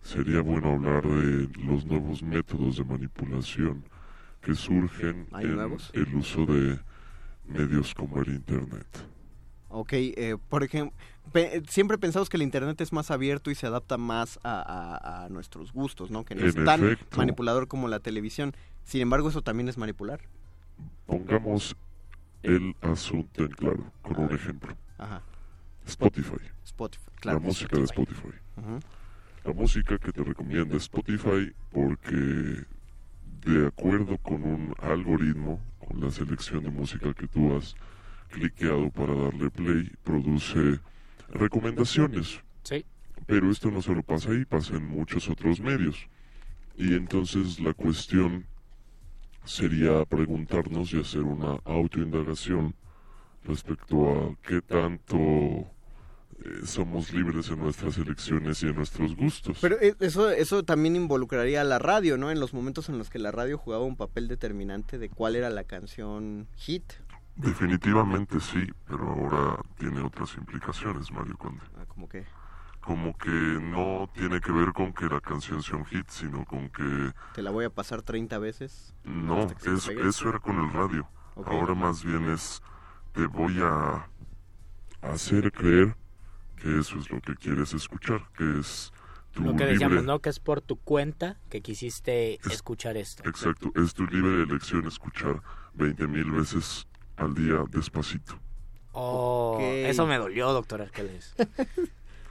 sería 0.03 0.41
bueno 0.41 0.73
hablar 0.73 1.03
de 1.07 1.49
los 1.63 1.85
nuevos 1.85 2.21
métodos 2.21 2.77
de 2.77 2.83
manipulación 2.83 3.83
que 4.41 4.53
surgen 4.55 5.27
¿Hay 5.31 5.45
en 5.45 5.55
nuevos? 5.55 5.89
el 5.93 6.13
uso 6.15 6.45
de 6.45 6.79
medios 7.45 7.93
como 7.95 8.21
el 8.21 8.29
Internet. 8.29 8.85
Ok, 9.69 9.93
eh, 9.93 10.37
por 10.47 10.63
ejemplo, 10.63 10.95
pe- 11.33 11.61
siempre 11.67 11.97
pensamos 11.97 12.29
que 12.29 12.37
el 12.37 12.43
Internet 12.43 12.79
es 12.79 12.93
más 12.93 13.11
abierto 13.11 13.51
y 13.51 13.55
se 13.55 13.67
adapta 13.67 13.97
más 13.97 14.39
a, 14.43 14.61
a- 14.61 15.25
a 15.25 15.29
nuestros 15.29 15.73
gustos, 15.73 16.09
¿no? 16.11 16.23
Que 16.23 16.35
no 16.35 16.45
es 16.45 16.55
tan 16.55 16.83
efecto. 16.85 17.17
manipulador 17.17 17.67
como 17.67 17.87
la 17.87 17.99
televisión. 17.99 18.53
Sin 18.85 19.01
embargo, 19.01 19.27
eso 19.29 19.41
también 19.41 19.67
es 19.67 19.77
manipular. 19.77 20.21
Pongamos 21.05 21.75
el 22.43 22.75
asunto 22.81 23.43
en 23.43 23.51
claro 23.51 23.91
con 24.01 24.19
un 24.19 24.33
ejemplo. 24.33 24.75
Ajá. 24.97 25.21
Spotify. 25.85 26.37
Spotify, 26.65 27.05
claro. 27.15 27.39
La 27.39 27.45
música 27.45 27.77
de 27.77 27.83
Spotify. 27.83 28.33
La 29.43 29.53
música 29.53 29.97
que 29.97 30.11
te 30.11 30.23
recomienda 30.23 30.75
Spotify 30.77 31.53
porque 31.71 32.65
de 33.45 33.67
acuerdo 33.67 34.17
con 34.17 34.43
un 34.43 34.75
algoritmo, 34.79 35.61
con 35.79 36.01
la 36.01 36.11
selección 36.11 36.63
de 36.63 36.69
música 36.69 37.13
que 37.13 37.27
tú 37.27 37.55
has 37.55 37.75
cliqueado 38.29 38.89
para 38.89 39.15
darle 39.15 39.49
play, 39.49 39.89
produce 40.03 40.79
recomendaciones. 41.29 42.41
Sí. 42.63 42.85
Pero 43.25 43.49
esto 43.49 43.71
no 43.71 43.81
solo 43.81 44.03
pasa 44.03 44.31
ahí, 44.31 44.43
pasa 44.43 44.75
en 44.75 44.85
muchos 44.85 45.29
otros 45.29 45.61
medios. 45.61 46.07
Y 46.75 46.93
entonces 46.93 47.59
la 47.59 47.73
cuestión 47.73 48.45
sería 49.47 50.05
preguntarnos 50.05 50.93
y 50.93 50.99
hacer 50.99 51.21
una 51.21 51.59
autoindagación 51.65 52.75
respecto 53.43 54.11
a 54.11 54.35
qué 54.47 54.61
tanto 54.61 55.17
eh, 55.17 56.65
somos 56.65 57.13
libres 57.13 57.49
en 57.49 57.59
nuestras 57.59 57.97
elecciones 57.97 58.61
y 58.61 58.67
en 58.67 58.75
nuestros 58.75 59.15
gustos. 59.15 59.57
Pero 59.61 59.79
eh, 59.81 59.95
eso, 59.99 60.29
eso 60.29 60.63
también 60.63 60.95
involucraría 60.95 61.61
a 61.61 61.63
la 61.63 61.79
radio, 61.79 62.17
¿no? 62.17 62.29
En 62.29 62.39
los 62.39 62.53
momentos 62.53 62.89
en 62.89 62.97
los 62.97 63.09
que 63.09 63.19
la 63.19 63.31
radio 63.31 63.57
jugaba 63.57 63.85
un 63.85 63.95
papel 63.95 64.27
determinante 64.27 64.97
de 64.97 65.09
cuál 65.09 65.35
era 65.35 65.49
la 65.49 65.63
canción 65.63 66.47
hit. 66.55 66.83
Definitivamente 67.35 68.39
sí, 68.39 68.67
pero 68.87 69.09
ahora 69.09 69.61
tiene 69.77 70.01
otras 70.01 70.35
implicaciones, 70.37 71.11
Mario 71.11 71.37
Conde. 71.37 71.61
Ah, 71.77 71.85
¿Cómo 71.87 72.09
que? 72.09 72.25
Como 72.87 73.17
que 73.17 73.29
no 73.29 74.09
tiene 74.13 74.39
que 74.39 74.49
ver 74.49 74.71
con 74.71 74.93
que 74.93 75.07
la 75.07 75.19
canción 75.19 75.61
sea 75.61 75.75
un 75.75 75.83
hit, 75.87 76.07
sino 76.07 76.45
con 76.45 76.69
que 76.69 77.11
Te 77.35 77.41
la 77.41 77.51
voy 77.51 77.65
a 77.65 77.69
pasar 77.69 78.01
30 78.01 78.39
veces. 78.39 78.93
no, 79.03 79.45
te 79.47 79.73
eso, 79.73 80.29
era 80.29 80.39
con 80.39 80.57
el 80.57 80.71
radio. 80.71 81.05
Ok. 81.35 81.49
Ahora 81.49 81.75
más 81.75 82.05
bien 82.05 82.29
es, 82.29 82.61
te 83.11 83.25
voy 83.27 83.59
a 83.61 84.07
hacer 85.01 85.51
creer 85.51 85.97
que 86.55 86.79
eso 86.79 86.97
es 86.97 87.11
lo 87.11 87.19
que 87.19 87.35
quieres 87.35 87.73
escuchar, 87.73 88.21
que 88.37 88.59
es 88.59 88.93
tu 89.31 89.41
Lo 89.41 89.47
que 89.51 89.65
libre... 89.65 89.71
decíamos, 89.73 90.05
¿no? 90.05 90.19
Que 90.19 90.29
es 90.29 90.39
por 90.39 90.61
tu 90.61 90.77
cuenta 90.77 91.35
que 91.49 91.61
quisiste 91.61 92.39
escuchar 92.49 92.95
esto. 92.95 93.27
Exacto, 93.27 93.69
es 93.75 93.93
tu 93.93 94.05
libre 94.07 94.43
elección 94.43 94.87
escuchar 94.87 95.41
20 95.73 96.07
mil 96.07 96.31
veces 96.31 96.87
al 97.17 97.33
día 97.35 97.65
despacito. 97.69 98.39
Oh, 98.93 99.55
Ok. 99.57 99.61
eso 99.61 100.07
me 100.07 100.17
dolió, 100.17 100.53
doctor 100.53 100.81
Arqueles. 100.81 101.35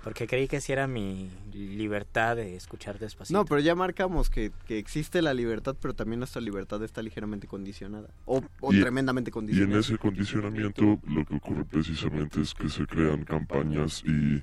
Porque 0.07 0.29
creí 0.29 0.47
que 0.47 0.61
sí 0.61 0.71
era 0.71 0.87
mi 0.87 1.29
libertad 1.53 2.37
de 2.37 2.55
escuchar 2.55 2.97
despacito. 3.01 3.37
No, 3.37 3.45
pero 3.45 3.59
ya 3.61 3.75
marcamos 3.75 4.31
que, 4.31 4.53
que 4.65 4.79
existe 4.79 5.21
la 5.21 5.35
libertad, 5.35 5.75
pero 5.81 5.95
también 5.95 6.21
nuestra 6.21 6.41
libertad 6.41 6.81
está 6.85 7.03
ligeramente 7.03 7.49
condicionada. 7.49 8.09
O, 8.25 8.41
o 8.61 8.73
Y- 8.73 8.81
tremendamente 8.81 9.31
Y 9.31 9.33
en 9.33 9.35
condicionada. 9.35 9.81
ese 9.81 9.99
condicionamiento 9.99 11.01
lo 11.09 11.25
que 11.25 11.35
ocurre 11.35 11.65
precisamente 11.65 12.41
es 12.41 12.55
que 12.55 12.69
se 12.69 12.87
crean 12.87 13.25
campañas 13.25 14.05
y 14.07 14.37
eh, 14.37 14.43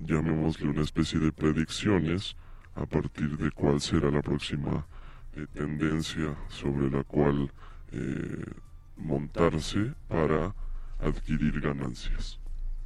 llamémosle 0.00 0.66
una 0.66 0.82
especie 0.82 1.20
de 1.20 1.30
predicciones 1.30 2.34
a 2.74 2.86
partir 2.86 3.36
de 3.38 3.52
cuál 3.52 3.80
será 3.80 4.10
la 4.10 4.20
próxima 4.20 4.84
eh, 5.36 5.46
tendencia 5.54 6.34
sobre 6.48 6.90
la 6.90 7.04
cual 7.04 7.52
eh, 7.92 8.44
montarse 8.96 9.94
para 10.08 10.56
adquirir 10.98 11.60
ganancias. 11.60 12.39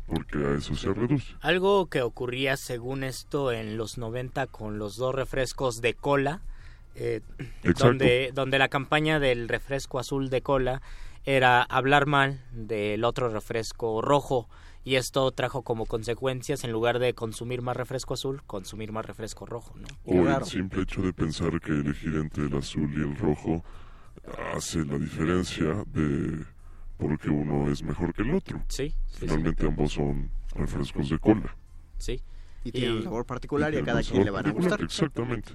Porque 0.07 0.39
a 0.39 0.55
eso 0.57 0.75
se 0.77 0.93
reduce. 0.93 1.35
Algo 1.41 1.87
que 1.87 2.03
ocurría 2.03 2.57
según 2.57 3.05
esto 3.05 3.53
en 3.53 3.77
los 3.77 3.97
90 3.99 4.47
con 4.49 4.79
los 4.79 4.97
dos 4.97 5.15
refrescos 5.15 5.81
de 5.81 5.95
cola, 5.95 6.43
eh, 6.95 7.21
Exacto. 7.63 7.87
donde, 7.87 8.31
donde 8.35 8.59
la 8.59 8.69
campaña 8.69 9.19
del 9.19 9.49
refresco 9.49 9.99
azul 9.99 10.31
de 10.31 10.43
cola 10.43 10.83
era 11.25 11.63
hablar 11.63 12.07
mal 12.07 12.41
del 12.53 13.05
otro 13.05 13.29
refresco 13.31 14.03
rojo 14.03 14.49
y 14.85 14.97
esto 14.97 15.31
trajo 15.33 15.63
como 15.63 15.87
consecuencias 15.87 16.63
en 16.65 16.71
lugar 16.71 16.99
de 16.99 17.15
consumir 17.15 17.63
más 17.63 17.77
refresco 17.77 18.15
azul, 18.15 18.43
consumir 18.47 18.93
más 18.93 19.07
refresco 19.07 19.47
rojo, 19.47 19.75
¿no? 19.77 19.87
O 20.05 20.29
el 20.29 20.45
simple 20.45 20.83
hecho 20.83 21.01
de 21.01 21.13
pensar 21.15 21.59
que 21.61 21.73
elegir 21.73 22.15
entre 22.17 22.45
el 22.45 22.55
azul 22.55 22.91
y 22.93 23.01
el 23.01 23.17
rojo 23.17 23.65
hace 24.55 24.85
la 24.85 24.99
diferencia 24.99 25.85
de 25.87 26.45
porque 26.99 27.29
uno 27.31 27.71
es 27.71 27.83
mejor 27.83 28.13
que 28.15 28.23
el 28.23 28.35
otro. 28.35 28.63
Sí, 28.69 28.95
sí, 29.07 29.21
Finalmente 29.21 29.67
ambos 29.67 29.93
son 29.93 30.31
refrescos 30.55 31.09
de 31.09 31.19
cola. 31.19 31.55
Sí. 31.99 32.21
Y 32.65 32.73
tienen 32.73 32.93
un 32.99 33.05
sabor 33.05 33.27
particular 33.27 33.75
y 33.75 33.79
a 33.79 33.85
cada 33.85 34.03
quien 34.03 34.25
le 34.25 34.31
van 34.31 34.47
a 34.47 34.53
particular, 34.53 34.79
gustar. 34.79 34.85
Exactamente. 34.85 35.53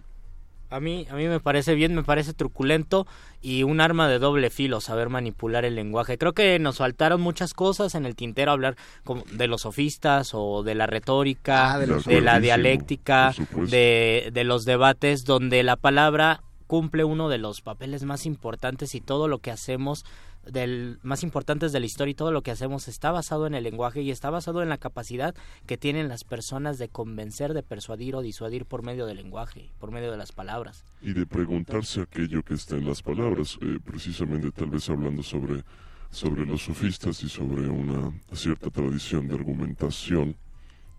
A 0.71 0.79
mí, 0.79 1.07
a 1.09 1.15
mí 1.15 1.27
me 1.27 1.39
parece 1.39 1.73
bien, 1.73 1.95
me 1.95 2.03
parece 2.03 2.33
truculento 2.35 3.07
y 3.41 3.63
un 3.63 3.81
arma 3.81 4.07
de 4.07 4.19
doble 4.19 4.51
filo 4.51 4.81
saber 4.81 5.09
manipular 5.09 5.65
el 5.65 5.73
lenguaje. 5.73 6.19
Creo 6.19 6.33
que 6.33 6.59
nos 6.59 6.77
faltaron 6.77 7.19
muchas 7.21 7.55
cosas 7.55 7.95
en 7.95 8.05
el 8.05 8.15
tintero, 8.15 8.51
hablar 8.51 8.75
como 9.03 9.23
de 9.31 9.47
los 9.47 9.61
sofistas 9.61 10.31
o 10.33 10.61
de 10.61 10.75
la 10.75 10.85
retórica, 10.85 11.73
Ah, 11.73 11.79
de 11.79 11.87
de, 11.87 12.21
la 12.21 12.39
dialéctica, 12.39 13.33
de, 13.67 14.29
de 14.31 14.43
los 14.43 14.65
debates, 14.65 15.25
donde 15.25 15.63
la 15.63 15.75
palabra 15.75 16.43
cumple 16.67 17.03
uno 17.03 17.29
de 17.29 17.39
los 17.39 17.61
papeles 17.61 18.03
más 18.03 18.27
importantes 18.27 18.93
y 18.93 19.01
todo 19.01 19.27
lo 19.27 19.39
que 19.39 19.49
hacemos 19.49 20.05
del 20.51 20.99
más 21.03 21.23
importantes 21.23 21.71
de 21.71 21.79
la 21.79 21.85
historia 21.85 22.11
y 22.11 22.15
todo 22.15 22.31
lo 22.31 22.41
que 22.41 22.51
hacemos 22.51 22.87
está 22.87 23.11
basado 23.11 23.47
en 23.47 23.53
el 23.53 23.63
lenguaje 23.63 24.01
y 24.01 24.11
está 24.11 24.29
basado 24.29 24.61
en 24.61 24.69
la 24.69 24.77
capacidad 24.77 25.35
que 25.65 25.77
tienen 25.77 26.07
las 26.07 26.23
personas 26.23 26.77
de 26.77 26.89
convencer, 26.89 27.53
de 27.53 27.63
persuadir 27.63 28.15
o 28.15 28.21
disuadir 28.21 28.65
por 28.65 28.83
medio 28.83 29.05
del 29.05 29.17
lenguaje, 29.17 29.71
por 29.79 29.91
medio 29.91 30.11
de 30.11 30.17
las 30.17 30.31
palabras. 30.31 30.85
Y 31.01 31.13
de 31.13 31.25
preguntarse 31.25 32.01
aquello 32.01 32.43
que 32.43 32.53
está 32.53 32.75
en 32.75 32.85
las 32.85 33.01
palabras, 33.01 33.57
eh, 33.61 33.79
precisamente 33.83 34.51
tal 34.51 34.69
vez 34.69 34.89
hablando 34.89 35.23
sobre, 35.23 35.63
sobre 36.09 36.45
los 36.45 36.63
sofistas 36.63 37.23
y 37.23 37.29
sobre 37.29 37.69
una 37.69 38.13
cierta 38.33 38.69
tradición 38.69 39.27
de 39.27 39.35
argumentación 39.35 40.35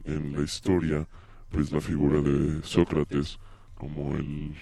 en 0.05 0.33
la 0.33 0.43
historia, 0.43 1.07
pues 1.51 1.73
la 1.73 1.81
figura 1.81 2.21
de 2.21 2.63
Sócrates 2.63 3.39
como 3.75 4.15
el 4.17 4.55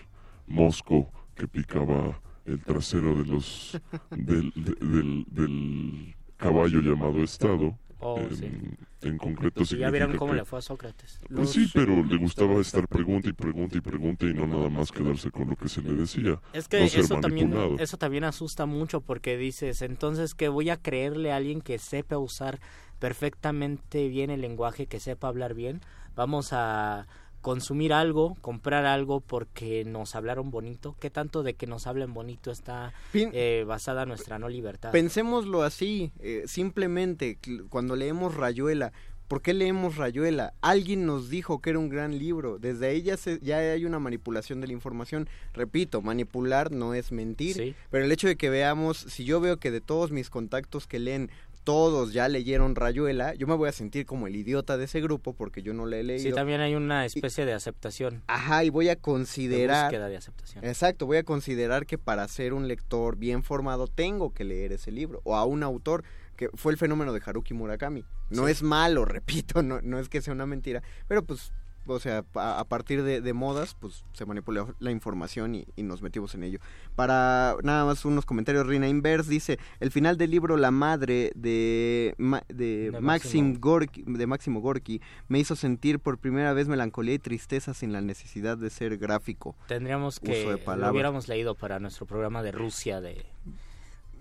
mosco 0.47 1.11
que 1.35 1.47
picaba 1.47 2.21
el 2.49 2.61
trasero 2.63 3.15
de 3.15 3.25
los 3.27 3.81
del, 4.11 4.53
de- 4.57 4.87
del, 4.87 5.25
del 5.31 6.15
caballo 6.37 6.81
llamado 6.81 7.23
Estado. 7.23 7.79
Oh, 8.01 8.17
en, 8.17 8.37
sí. 8.37 8.49
en 9.03 9.19
concreto 9.19 9.63
Y 9.69 9.77
ya 9.77 9.91
vieron 9.91 10.17
cómo 10.17 10.31
que- 10.31 10.39
le 10.39 10.45
fue 10.45 10.61
a 10.61 10.63
Sócrates. 10.63 11.19
Pues 11.35 11.51
sí, 11.51 11.69
pero 11.75 12.05
le 12.05 12.17
gustaba 12.17 12.61
estar 12.61 12.87
pregunta 12.87 13.29
y 13.29 13.33
pregunta 13.33 13.77
y 13.77 13.81
pregunta 13.81 14.25
y 14.25 14.35
no 14.35 14.47
nada 14.47 14.69
más 14.69 14.93
quedarse 14.93 15.33
con 15.33 15.49
lo 15.51 15.57
que 15.57 15.69
se 15.69 15.83
le 15.83 15.95
decía. 15.95 16.41
Es 16.53 16.69
que 16.69 16.79
no 16.79 16.87
ser 16.89 17.01
eso 17.01 17.19
también, 17.19 17.51
manipulado. 17.51 17.83
eso 17.83 17.97
también 17.97 18.23
asusta 18.23 18.67
mucho 18.67 19.01
porque 19.01 19.37
dices, 19.37 19.83
entonces 19.83 20.37
que 20.37 20.49
voy 20.49 20.71
a 20.71 20.77
creerle 20.77 21.33
a 21.33 21.37
alguien 21.39 21.61
que 21.61 21.81
sepa 21.81 22.19
usar 22.19 22.61
perfectamente 23.01 24.07
bien 24.09 24.31
el 24.31 24.43
lenguaje, 24.43 24.87
que 24.87 25.01
sepa 25.01 25.27
hablar 25.27 25.55
bien, 25.55 25.81
vamos 26.15 26.51
a 26.53 27.09
consumir 27.41 27.93
algo, 27.93 28.37
comprar 28.41 28.85
algo 28.87 29.21
porque 29.21 29.85
nos 29.85 30.15
hablaron 30.15 30.51
bonito. 30.51 30.97
¿Qué 31.01 31.11
tanto 31.11 31.43
de 31.43 31.55
que 31.55 31.67
nos 31.67 31.87
hablen 31.87 32.13
bonito 32.15 32.51
está 32.51 32.93
eh, 33.15 33.65
basada 33.67 34.07
nuestra 34.07 34.39
no 34.39 34.49
libertad? 34.49 34.91
Pensémoslo 34.93 35.63
así, 35.63 36.13
eh, 36.21 36.43
simplemente 36.47 37.39
cuando 37.69 37.97
leemos 37.97 38.35
Rayuela, 38.35 38.93
¿por 39.29 39.43
qué 39.43 39.53
leemos 39.55 39.97
Rayuela? 39.97 40.55
Alguien 40.63 41.05
nos 41.07 41.29
dijo 41.29 41.61
que 41.61 41.71
era 41.71 41.79
un 41.79 41.89
gran 41.91 42.19
libro, 42.19 42.59
desde 42.59 42.87
ahí 42.89 43.03
ya, 43.03 43.17
se- 43.17 43.39
ya 43.41 43.59
hay 43.59 43.85
una 43.85 43.99
manipulación 43.99 44.61
de 44.61 44.67
la 44.69 44.73
información. 44.73 45.29
Repito, 45.53 46.01
manipular 46.03 46.73
no 46.73 46.95
es 46.95 47.13
mentir, 47.13 47.55
Sí. 47.57 47.75
pero 47.91 48.05
el 48.05 48.13
hecho 48.13 48.27
de 48.27 48.37
que 48.37 48.49
veamos, 48.51 48.97
si 48.97 49.25
yo 49.25 49.41
veo 49.41 49.59
que 49.59 49.71
de 49.71 49.81
todos 49.81 50.11
mis 50.13 50.31
contactos 50.31 50.87
que 50.87 50.99
leen, 50.99 51.31
todos 51.69 52.15
ya 52.15 52.29
leyeron 52.29 52.75
Rayuela, 52.75 53.35
yo 53.35 53.47
me 53.47 53.55
voy 53.55 53.69
a 53.69 53.73
sentir 53.73 54.07
como 54.07 54.27
el 54.27 54.35
idiota 54.37 54.79
de 54.79 54.85
ese 54.87 55.03
grupo 55.03 55.35
porque 55.35 55.61
yo 55.61 55.75
no 55.75 55.85
le 55.85 56.01
he 56.01 56.03
leído. 56.03 56.23
Sí, 56.23 56.33
también 56.33 56.63
hay 56.63 56.75
una 56.75 57.05
especie 57.05 57.45
de 57.45 57.53
aceptación. 57.53 58.23
Ajá, 58.27 58.65
y 58.65 58.71
voy 58.71 58.89
a 58.89 58.97
considerar... 58.97 59.85
búsqueda 59.85 60.09
de 60.09 60.17
aceptación. 60.17 60.65
Exacto, 60.65 61.05
voy 61.05 61.19
a 61.19 61.25
considerar 61.25 61.85
que 61.85 61.99
para 61.99 62.27
ser 62.27 62.55
un 62.55 62.69
lector 62.69 63.17
bien 63.17 63.43
formado 63.43 63.87
tengo 63.87 64.33
que 64.33 64.45
leer 64.45 64.73
ese 64.73 64.91
libro. 64.93 65.21
O 65.25 65.37
a 65.37 65.45
un 65.45 65.63
autor, 65.63 66.05
que 66.37 66.49
fue 66.55 66.73
el 66.73 66.79
fenómeno 66.79 67.13
de 67.13 67.21
Haruki 67.23 67.53
Murakami. 67.53 68.03
No 68.31 68.47
Sí. 68.47 68.53
es 68.53 68.63
malo, 68.63 69.05
repito, 69.05 69.63
no, 69.63 69.83
no 69.83 69.99
es 69.99 70.09
que 70.09 70.23
sea 70.23 70.33
una 70.33 70.47
mentira, 70.47 70.83
pero 71.07 71.23
pues, 71.23 71.53
o 71.95 72.01
sea, 72.01 72.25
a, 72.35 72.61
a 72.61 72.65
partir 72.65 73.03
de, 73.03 73.21
de 73.21 73.33
modas, 73.33 73.75
pues 73.79 74.05
se 74.13 74.25
manipuló 74.27 74.75
la 74.79 74.91
información 74.91 75.55
y, 75.55 75.67
y 75.77 75.83
nos 75.83 76.03
metimos 76.03 76.35
en 76.35 76.43
ello. 76.45 76.59
Para 76.97 77.57
nada 77.63 77.85
más 77.85 78.05
unos 78.05 78.27
comentarios, 78.27 78.67
Rina 78.67 78.89
Inverse 78.89 79.31
dice, 79.31 79.59
el 79.81 79.91
final 79.91 80.17
del 80.17 80.31
libro 80.31 80.57
La 80.57 80.71
Madre 80.71 81.33
de, 81.35 82.15
Ma- 82.19 82.43
de, 82.49 82.91
De 82.91 83.01
Maxim 83.01 83.47
Máximo. 83.47 83.61
Gorky, 83.61 84.05
de 84.07 84.27
Máximo 84.27 84.61
Gorky 84.61 85.01
me 85.29 85.39
hizo 85.39 85.57
sentir 85.57 85.99
por 86.01 86.19
primera 86.19 86.53
vez 86.53 86.69
melancolía 86.69 87.15
y 87.15 87.19
tristeza 87.19 87.75
sin 87.75 87.93
la 87.93 88.01
necesidad 88.01 88.57
de 88.59 88.71
ser 88.71 88.97
gráfico. 88.99 89.57
Tendríamos 89.67 90.21
que 90.21 90.59
lo 90.77 90.91
hubiéramos 90.91 91.29
leído 91.29 91.55
para 91.55 91.79
nuestro 91.79 92.07
programa 92.07 92.43
de 92.43 92.53
Rusia 92.53 93.01
de, 93.01 93.25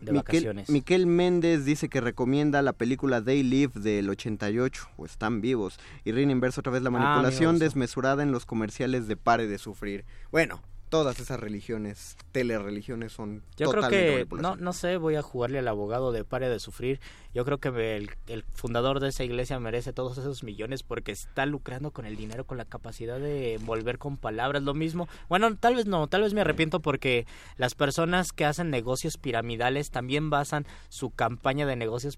de 0.02 0.12
Miquel, 0.12 0.16
vacaciones. 0.16 0.70
Miquel 0.70 1.08
Méndez 1.08 1.66
dice 1.66 1.90
que 1.90 2.02
recomienda 2.02 2.62
la 2.62 2.74
película 2.74 3.24
They 3.24 3.44
Live 3.44 3.74
del 3.76 4.10
88, 4.10 4.90
o 4.98 5.06
Están 5.06 5.42
Vivos. 5.42 5.80
Y 6.06 6.12
Rina 6.12 6.32
Inverso 6.32 6.62
otra 6.62 6.72
vez 6.72 6.82
la 6.82 6.90
Ah, 6.90 6.92
manipulación 6.92 7.60
desmesurada 7.60 8.24
en 8.24 8.32
los 8.32 8.46
comerciales 8.46 9.08
de 9.08 9.18
Pare 9.18 9.48
de 9.48 9.58
Sufrir. 9.58 10.06
Bueno, 10.32 10.62
todas 10.90 11.20
esas 11.20 11.40
religiones, 11.40 12.18
telereligiones 12.32 13.12
son 13.12 13.44
Yo 13.58 13.70
creo 13.70 13.90
que, 13.90 14.28
no, 14.40 14.56
no 14.56 14.74
sé, 14.74 14.98
voy 14.98 15.16
a 15.16 15.22
jugarle 15.22 15.60
al 15.60 15.68
abogado 15.68 16.12
de 16.12 16.24
pare 16.24 16.50
de 16.50 16.60
sufrir. 16.60 17.00
Yo 17.38 17.46
creo 17.46 17.60
que 17.60 17.70
el, 17.98 18.10
el 18.26 18.44
fundador 18.52 19.00
de 19.00 19.10
esa 19.10 19.24
iglesia 19.24 19.60
merece 19.60 19.94
todos 19.94 20.18
esos 20.18 20.44
millones 20.44 20.82
porque 20.82 21.12
está 21.12 21.46
lucrando 21.46 21.92
con 21.92 22.08
el 22.08 22.16
dinero, 22.16 22.46
con 22.46 22.58
la 22.58 22.66
capacidad 22.66 23.20
de 23.20 23.54
envolver 23.54 24.00
con 24.00 24.18
palabras 24.18 24.64
lo 24.64 24.74
mismo. 24.74 25.08
Bueno, 25.30 25.56
tal 25.56 25.76
vez 25.76 25.86
no, 25.86 26.08
tal 26.08 26.24
vez 26.24 26.34
me 26.34 26.42
arrepiento 26.42 26.80
porque 26.80 27.28
las 27.58 27.76
personas 27.76 28.32
que 28.32 28.44
hacen 28.44 28.72
negocios 28.72 29.18
piramidales 29.18 29.92
también 29.92 30.32
basan 30.32 30.66
su 30.90 31.12
campaña 31.12 31.68
de 31.68 31.76
negocios 31.76 32.18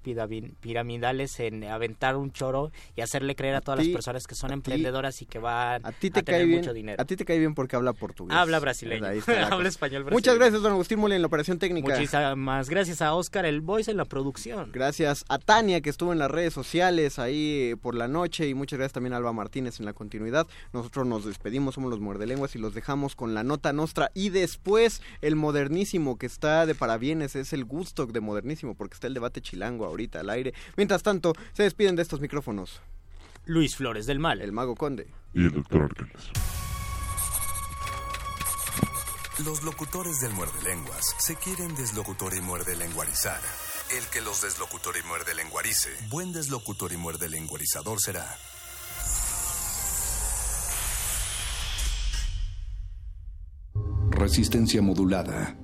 piramidales 0.61 1.37
en 1.41 1.65
aventar 1.65 2.15
un 2.15 2.31
choro 2.31 2.71
y 2.95 3.01
hacerle 3.01 3.35
creer 3.35 3.55
a 3.55 3.61
todas 3.61 3.81
ti- 3.81 3.87
las 3.87 3.93
personas 3.93 4.25
que 4.25 4.35
son 4.35 4.51
a 4.51 4.53
ti- 4.53 4.57
emprendedoras 4.59 5.21
y 5.21 5.25
que 5.25 5.39
van 5.39 5.85
A 5.85 5.91
ti 5.91 6.09
te 6.11 6.23
tener 6.23 6.39
cae 6.41 6.45
bien, 6.45 6.59
mucho 6.61 6.73
dinero. 6.73 7.01
a 7.01 7.03
ti 7.05 7.17
te 7.17 7.25
cae 7.25 7.39
bien 7.39 7.55
porque 7.55 7.75
habla 7.75 7.91
portugués. 7.91 8.37
Habla 8.37 8.59
brasileño. 8.59 9.05
Habla 9.51 9.67
español 9.67 10.05
Muchas 10.11 10.35
gracias, 10.35 10.61
don 10.61 10.71
Agustín 10.71 10.99
Mole, 10.99 11.15
en 11.17 11.21
la 11.23 11.27
operación 11.27 11.59
técnica. 11.59 11.89
Muchísimas 11.89 12.69
gracias 12.69 13.01
a 13.01 13.13
Oscar 13.13 13.45
el 13.45 13.59
Voice 13.59 13.91
en 13.91 13.97
la 13.97 14.05
producción. 14.05 14.71
Gracias 14.71 15.08
a 15.27 15.39
Tania 15.39 15.81
que 15.81 15.89
estuvo 15.89 16.13
en 16.13 16.19
las 16.19 16.29
redes 16.29 16.53
sociales 16.53 17.19
ahí 17.19 17.71
eh, 17.71 17.77
por 17.77 17.95
la 17.95 18.07
noche 18.07 18.47
y 18.47 18.53
muchas 18.53 18.77
gracias 18.77 18.93
también 18.93 19.13
a 19.13 19.17
Alba 19.17 19.33
Martínez 19.33 19.79
en 19.79 19.85
la 19.85 19.93
continuidad. 19.93 20.47
Nosotros 20.73 21.07
nos 21.07 21.25
despedimos, 21.25 21.75
somos 21.75 21.89
los 21.89 21.99
muerdelenguas 21.99 22.55
y 22.55 22.59
los 22.59 22.73
dejamos 22.73 23.15
con 23.15 23.33
la 23.33 23.43
nota 23.43 23.73
nostra 23.73 24.11
y 24.13 24.29
después 24.29 25.01
el 25.21 25.35
modernísimo 25.35 26.17
que 26.17 26.25
está 26.25 26.65
de 26.65 26.75
parabienes 26.75 27.35
es 27.35 27.53
el 27.53 27.65
gusto 27.65 28.05
de 28.05 28.19
modernísimo 28.19 28.75
porque 28.75 28.93
está 28.93 29.07
el 29.07 29.13
debate 29.13 29.41
chilango 29.41 29.85
ahorita 29.85 30.19
al 30.19 30.29
aire. 30.29 30.53
Mientras 30.77 31.03
tanto, 31.03 31.33
se 31.53 31.63
despiden 31.63 31.95
de 31.95 32.03
estos 32.03 32.21
micrófonos. 32.21 32.81
Luis 33.45 33.75
Flores 33.75 34.05
del 34.05 34.19
Mal. 34.19 34.41
El 34.41 34.51
mago 34.51 34.75
conde. 34.75 35.07
Y 35.33 35.45
el 35.45 35.51
doctor 35.51 35.83
Arqueles. 35.83 36.31
Los 39.45 39.63
locutores 39.63 40.19
del 40.19 40.33
muerde 40.33 40.61
lenguas 40.63 41.15
se 41.17 41.35
quieren 41.35 41.73
deslocutor 41.75 42.33
y 42.35 42.41
muerde 42.41 42.75
lenguarizar. 42.75 43.39
El 43.91 44.05
que 44.07 44.21
los 44.21 44.43
deslocutor 44.43 44.97
y 44.97 45.07
muerde 45.07 45.33
lenguarice, 45.33 45.89
buen 46.09 46.31
deslocutor 46.31 46.93
y 46.93 46.97
muerde 46.97 47.27
lenguarizador 47.27 47.99
será. 47.99 48.37
Resistencia 54.11 54.83
modulada. 54.83 55.57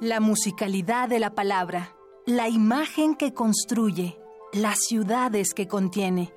La 0.00 0.20
musicalidad 0.20 1.08
de 1.08 1.18
la 1.18 1.34
palabra. 1.34 1.96
la 2.24 2.48
imagen 2.48 3.16
que 3.16 3.34
construye, 3.34 4.16
las 4.52 4.78
ciudades 4.84 5.54
que 5.54 5.66
contiene. 5.66 6.32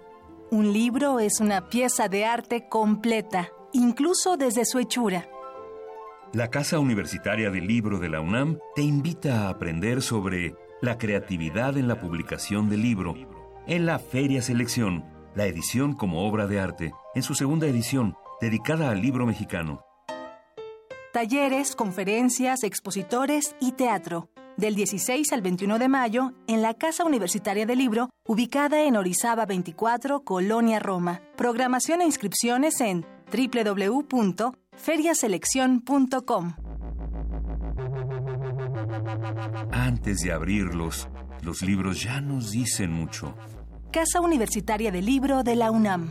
Un 0.50 0.74
libro 0.74 1.20
es 1.20 1.40
una 1.40 1.70
pieza 1.70 2.08
de 2.08 2.26
arte 2.26 2.68
completa, 2.68 3.52
incluso 3.72 4.36
desde 4.36 4.66
su 4.66 4.80
hechura. 4.80 5.30
La 6.34 6.50
Casa 6.50 6.80
Universitaria 6.80 7.50
del 7.50 7.68
Libro 7.68 8.00
de 8.00 8.10
la 8.10 8.20
UNAM 8.20 8.60
te 8.76 8.82
invita 8.82 9.44
a 9.44 9.50
aprender 9.50 10.02
sobre 10.02 10.56
la 10.82 10.98
creatividad 10.98 11.78
en 11.78 11.88
la 11.88 12.02
publicación 12.02 12.70
del 12.70 12.82
libro 12.82 13.16
en 13.68 13.86
la 13.86 14.00
Feria 14.00 14.42
Selección, 14.42 15.06
la 15.34 15.46
edición 15.48 15.94
como 15.94 16.28
obra 16.28 16.48
de 16.48 16.60
arte, 16.60 16.94
en 17.16 17.24
su 17.24 17.34
segunda 17.34 17.68
edición, 17.68 18.16
dedicada 18.42 18.92
al 18.92 19.02
libro 19.02 19.26
mexicano. 19.26 19.84
Talleres, 21.14 21.76
conferencias, 21.76 22.64
expositores 22.64 23.56
y 23.60 23.72
teatro. 23.72 24.30
Del 24.58 24.76
16 24.76 25.34
al 25.34 25.42
21 25.42 25.80
de 25.80 25.90
mayo, 25.90 26.34
en 26.48 26.62
la 26.62 26.74
Casa 26.74 27.04
Universitaria 27.04 27.66
del 27.66 27.80
Libro, 27.80 28.10
ubicada 28.26 28.84
en 28.84 28.96
Orizaba 28.96 29.46
24, 29.46 30.22
Colonia 30.22 30.80
Roma. 30.80 31.22
Programación 31.36 32.02
e 32.02 32.06
inscripciones 32.06 32.80
en 32.82 33.06
www.feriaselección.com. 34.76 36.54
Antes 39.72 40.20
de 40.20 40.32
abrirlos, 40.32 41.08
los 41.42 41.62
libros 41.62 42.02
ya 42.02 42.22
nos 42.22 42.52
dicen 42.52 42.92
mucho. 42.92 43.36
Casa 43.92 44.22
Universitaria 44.22 44.92
del 44.92 45.06
Libro 45.06 45.44
de 45.44 45.56
la 45.56 45.72
UNAM. 45.72 46.10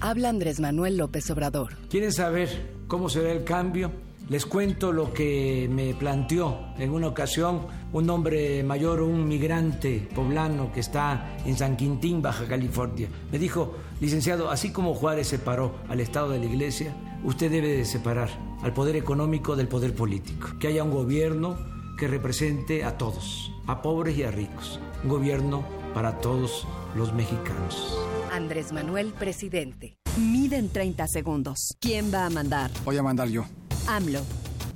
Habla 0.00 0.28
Andrés 0.28 0.60
Manuel 0.60 0.98
López 0.98 1.30
Obrador. 1.30 1.76
¿Quieren 1.88 2.12
saber 2.12 2.84
cómo 2.88 3.08
será 3.08 3.32
el 3.32 3.44
cambio? 3.44 3.90
Les 4.28 4.46
cuento 4.46 4.90
lo 4.90 5.12
que 5.12 5.68
me 5.70 5.92
planteó 5.94 6.58
en 6.78 6.92
una 6.92 7.08
ocasión 7.08 7.66
un 7.92 8.08
hombre 8.08 8.62
mayor, 8.62 9.02
un 9.02 9.28
migrante 9.28 10.08
poblano 10.14 10.72
que 10.72 10.80
está 10.80 11.36
en 11.44 11.56
San 11.58 11.76
Quintín, 11.76 12.22
Baja 12.22 12.46
California. 12.46 13.08
Me 13.30 13.38
dijo, 13.38 13.74
licenciado, 14.00 14.50
así 14.50 14.72
como 14.72 14.94
Juárez 14.94 15.28
separó 15.28 15.74
al 15.88 16.00
Estado 16.00 16.30
de 16.30 16.38
la 16.38 16.46
Iglesia, 16.46 16.94
usted 17.22 17.50
debe 17.50 17.68
de 17.68 17.84
separar 17.84 18.30
al 18.62 18.72
poder 18.72 18.96
económico 18.96 19.56
del 19.56 19.68
poder 19.68 19.94
político. 19.94 20.58
Que 20.58 20.68
haya 20.68 20.84
un 20.84 20.90
gobierno 20.90 21.58
que 21.98 22.08
represente 22.08 22.82
a 22.82 22.96
todos, 22.96 23.52
a 23.66 23.82
pobres 23.82 24.16
y 24.16 24.22
a 24.22 24.30
ricos. 24.30 24.80
Un 25.02 25.10
gobierno 25.10 25.64
para 25.92 26.18
todos 26.18 26.66
los 26.96 27.12
mexicanos. 27.12 27.98
Andrés 28.32 28.72
Manuel, 28.72 29.12
presidente. 29.12 29.98
Miden 30.16 30.70
30 30.70 31.06
segundos. 31.08 31.76
¿Quién 31.78 32.12
va 32.12 32.24
a 32.24 32.30
mandar? 32.30 32.70
Voy 32.84 32.96
a 32.96 33.02
mandar 33.02 33.28
yo. 33.28 33.44
AMLO. 33.86 34.22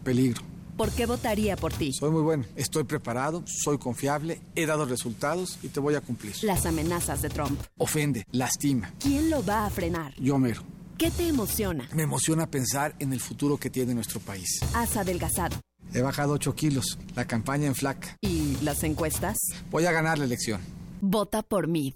Peligro. 0.04 0.42
¿Por 0.76 0.92
qué 0.92 1.06
votaría 1.06 1.56
por 1.56 1.72
ti? 1.72 1.92
Soy 1.92 2.10
muy 2.10 2.22
bueno, 2.22 2.44
estoy 2.54 2.84
preparado, 2.84 3.42
soy 3.46 3.78
confiable, 3.78 4.40
he 4.54 4.64
dado 4.64 4.84
resultados 4.84 5.58
y 5.62 5.68
te 5.68 5.80
voy 5.80 5.96
a 5.96 6.00
cumplir. 6.00 6.36
Las 6.42 6.66
amenazas 6.66 7.20
de 7.20 7.28
Trump. 7.30 7.60
Ofende, 7.78 8.24
lastima. 8.30 8.92
¿Quién 9.00 9.28
lo 9.28 9.44
va 9.44 9.66
a 9.66 9.70
frenar? 9.70 10.14
Yo 10.20 10.38
mero. 10.38 10.62
¿Qué 10.96 11.10
te 11.10 11.26
emociona? 11.26 11.88
Me 11.94 12.04
emociona 12.04 12.48
pensar 12.48 12.94
en 13.00 13.12
el 13.12 13.18
futuro 13.20 13.56
que 13.56 13.70
tiene 13.70 13.94
nuestro 13.94 14.20
país. 14.20 14.60
Has 14.74 14.96
adelgazado. 14.96 15.56
He 15.94 16.00
bajado 16.00 16.34
8 16.34 16.54
kilos, 16.54 16.98
la 17.16 17.26
campaña 17.26 17.66
en 17.66 17.74
flaca. 17.74 18.16
¿Y 18.20 18.56
las 18.62 18.84
encuestas? 18.84 19.36
Voy 19.70 19.86
a 19.86 19.92
ganar 19.92 20.18
la 20.18 20.26
elección. 20.26 20.60
Vota 21.00 21.42
por 21.42 21.66
MID. 21.66 21.94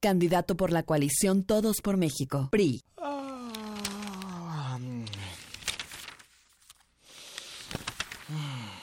Candidato 0.00 0.56
por 0.56 0.70
la 0.72 0.82
coalición 0.82 1.42
Todos 1.44 1.80
por 1.80 1.96
México. 1.96 2.48
PRI. 2.50 2.82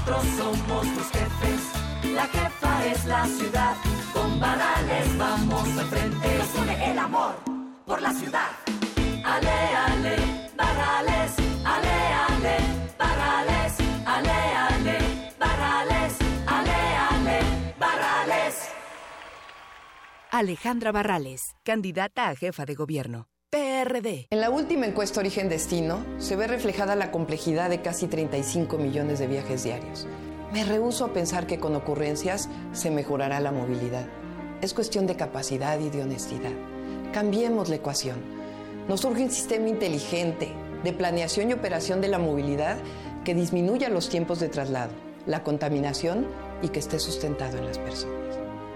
nosotros 0.00 0.24
somos 0.38 0.86
los 0.86 1.10
jefes, 1.10 2.12
la 2.14 2.26
jefa 2.26 2.86
es 2.86 3.04
la 3.04 3.26
ciudad. 3.26 3.76
Con 4.12 4.40
varales 4.40 5.18
vamos 5.18 5.68
al 5.78 5.86
frente, 5.86 6.38
nos 6.38 6.54
une 6.54 6.90
el 6.90 6.98
amor 6.98 7.34
por 7.86 8.00
la 8.00 8.12
ciudad. 8.12 8.50
Ale, 9.24 9.50
ale, 9.86 10.16
varales, 10.56 11.32
ale, 11.64 11.96
ale, 12.28 12.56
varales, 12.98 13.72
ale, 14.06 14.38
ale, 14.68 14.98
varales, 15.38 16.14
ale, 16.46 16.96
ale, 17.10 17.40
varales. 17.78 18.68
Alejandra 20.30 20.92
Barrales, 20.92 21.42
candidata 21.62 22.28
a 22.28 22.36
jefa 22.36 22.64
de 22.64 22.74
gobierno. 22.74 23.26
PRD. 23.50 24.28
En 24.30 24.40
la 24.40 24.48
última 24.48 24.86
encuesta 24.86 25.18
Origen 25.18 25.48
Destino 25.48 26.04
se 26.18 26.36
ve 26.36 26.46
reflejada 26.46 26.94
la 26.94 27.10
complejidad 27.10 27.68
de 27.68 27.82
casi 27.82 28.06
35 28.06 28.78
millones 28.78 29.18
de 29.18 29.26
viajes 29.26 29.64
diarios. 29.64 30.06
Me 30.52 30.64
rehúso 30.64 31.04
a 31.04 31.12
pensar 31.12 31.48
que 31.48 31.58
con 31.58 31.74
ocurrencias 31.74 32.48
se 32.70 32.92
mejorará 32.92 33.40
la 33.40 33.50
movilidad. 33.50 34.06
Es 34.60 34.72
cuestión 34.72 35.08
de 35.08 35.16
capacidad 35.16 35.80
y 35.80 35.90
de 35.90 36.02
honestidad. 36.02 36.52
Cambiemos 37.12 37.68
la 37.68 37.74
ecuación. 37.74 38.20
Nos 38.88 39.04
urge 39.04 39.24
un 39.24 39.32
sistema 39.32 39.68
inteligente 39.68 40.52
de 40.84 40.92
planeación 40.92 41.50
y 41.50 41.54
operación 41.54 42.00
de 42.00 42.06
la 42.06 42.20
movilidad 42.20 42.78
que 43.24 43.34
disminuya 43.34 43.88
los 43.88 44.08
tiempos 44.08 44.38
de 44.38 44.48
traslado, 44.48 44.92
la 45.26 45.42
contaminación 45.42 46.28
y 46.62 46.68
que 46.68 46.78
esté 46.78 47.00
sustentado 47.00 47.58
en 47.58 47.66
las 47.66 47.78
personas. 47.78 48.29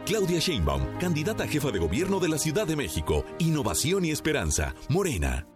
Claudia 0.07 0.39
Sheinbaum, 0.39 0.99
candidata 0.99 1.45
a 1.45 1.49
jefa 1.49 1.71
de 1.71 1.79
gobierno 1.79 2.21
de 2.21 2.29
la 2.29 2.37
Ciudad 2.37 2.67
de 2.67 2.77
México. 2.77 3.25
Innovación 3.39 4.05
y 4.05 4.11
esperanza. 4.11 4.75
Morena. 4.91 5.47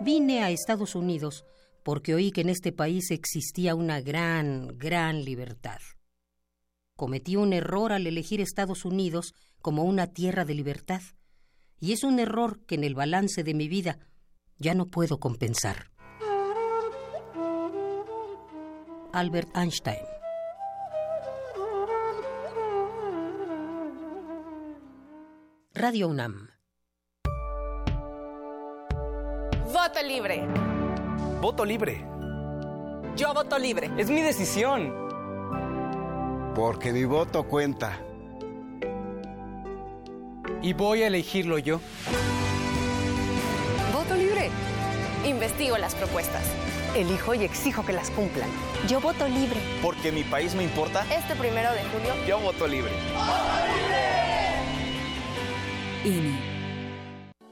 Vine 0.00 0.42
a 0.42 0.50
Estados 0.50 0.96
Unidos 0.96 1.44
porque 1.84 2.14
oí 2.14 2.32
que 2.32 2.40
en 2.40 2.48
este 2.48 2.72
país 2.72 3.12
existía 3.12 3.76
una 3.76 4.00
gran, 4.00 4.78
gran 4.78 5.24
libertad. 5.24 5.78
Cometí 6.96 7.36
un 7.36 7.52
error 7.52 7.92
al 7.92 8.08
elegir 8.08 8.40
Estados 8.40 8.84
Unidos 8.84 9.32
como 9.60 9.84
una 9.84 10.08
tierra 10.08 10.44
de 10.44 10.54
libertad, 10.54 11.02
y 11.78 11.92
es 11.92 12.02
un 12.02 12.18
error 12.18 12.64
que 12.66 12.74
en 12.74 12.84
el 12.84 12.94
balance 12.96 13.44
de 13.44 13.54
mi 13.54 13.68
vida 13.68 13.98
ya 14.62 14.74
no 14.74 14.86
puedo 14.86 15.18
compensar. 15.18 15.90
Albert 19.12 19.54
Einstein 19.54 20.00
Radio 25.74 26.08
UNAM 26.08 26.48
Voto 29.72 30.02
libre. 30.02 30.46
Voto 31.40 31.64
libre. 31.64 32.04
Yo 33.16 33.34
voto 33.34 33.58
libre. 33.58 33.90
Es 33.96 34.10
mi 34.10 34.20
decisión. 34.20 34.94
Porque 36.54 36.92
mi 36.92 37.04
voto 37.04 37.44
cuenta. 37.44 37.98
Y 40.62 40.72
voy 40.74 41.02
a 41.02 41.08
elegirlo 41.08 41.58
yo. 41.58 41.80
Investigo 45.32 45.78
las 45.78 45.94
propuestas. 45.94 46.42
Elijo 46.94 47.34
y 47.34 47.44
exijo 47.44 47.84
que 47.86 47.94
las 47.94 48.10
cumplan. 48.10 48.50
Yo 48.86 49.00
voto 49.00 49.26
libre. 49.26 49.58
Porque 49.80 50.12
mi 50.12 50.24
país 50.24 50.54
me 50.54 50.62
importa. 50.62 51.06
Este 51.10 51.34
primero 51.34 51.72
de 51.72 51.82
junio. 51.84 52.12
Yo 52.28 52.38
voto 52.38 52.68
libre. 52.68 52.92
INE. 56.04 56.52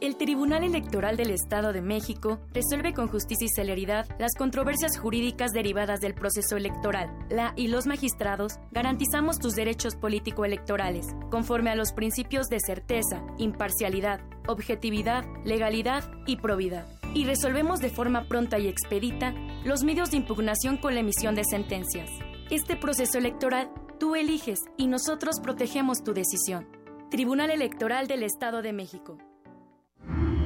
El 0.01 0.17
Tribunal 0.17 0.65
Electoral 0.65 1.17
del 1.17 1.31
Estado 1.31 1.73
de 1.73 1.81
México 1.81 2.41
resuelve 2.53 2.93
con 2.93 3.09
justicia 3.09 3.47
y 3.47 3.49
celeridad 3.49 4.07
las 4.19 4.33
controversias 4.37 4.99
jurídicas 4.99 5.53
derivadas 5.53 6.01
del 6.01 6.15
proceso 6.15 6.57
electoral. 6.57 7.11
La 7.31 7.55
y 7.57 7.69
los 7.69 7.87
magistrados 7.87 8.59
garantizamos 8.73 9.39
tus 9.39 9.55
derechos 9.55 9.97
político-electorales, 9.97 11.07
conforme 11.31 11.71
a 11.71 11.77
los 11.77 11.93
principios 11.93 12.49
de 12.49 12.61
certeza, 12.61 13.23
imparcialidad, 13.39 14.21
objetividad, 14.47 15.25
legalidad 15.45 16.05
y 16.27 16.37
probidad. 16.37 17.00
Y 17.15 17.25
resolvemos 17.25 17.81
de 17.81 17.91
forma 17.91 18.29
pronta 18.29 18.59
y 18.59 18.69
expedita 18.69 19.35
los 19.65 19.83
medios 19.85 20.11
de 20.11 20.19
impugnación 20.19 20.77
con 20.77 20.95
la 20.95 21.01
emisión 21.01 21.35
de 21.35 21.45
sentencias. 21.45 22.11
Este 22.51 22.77
proceso 22.77 23.19
electoral 23.19 23.71
Tú 24.01 24.17
eliges 24.17 24.61
y 24.79 24.87
nosotros 24.87 25.41
protegemos 25.43 26.03
tu 26.03 26.15
decisión. 26.15 26.67
Tribunal 27.11 27.51
Electoral 27.51 28.07
del 28.07 28.23
Estado 28.23 28.63
de 28.63 28.73
México. 28.73 29.19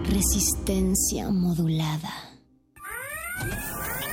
Resistencia 0.03 1.31
modulada. 1.31 2.11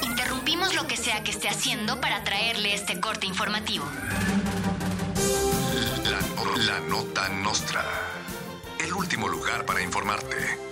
Interrumpimos 0.04 0.76
lo 0.76 0.86
que 0.86 0.95
sea 0.95 1.24
que 1.24 1.32
esté 1.32 1.49
haciendo 1.49 1.99
para 1.99 2.24
traerle 2.24 2.76
este 2.76 3.02
corte 3.02 3.26
informativo. 3.26 3.86
La, 6.04 6.64
la 6.64 6.80
nota 6.82 7.28
nostra. 7.30 7.84
El 8.80 8.93
último 8.93 9.28
lugar 9.28 9.66
para 9.66 9.82
informarte. 9.82 10.70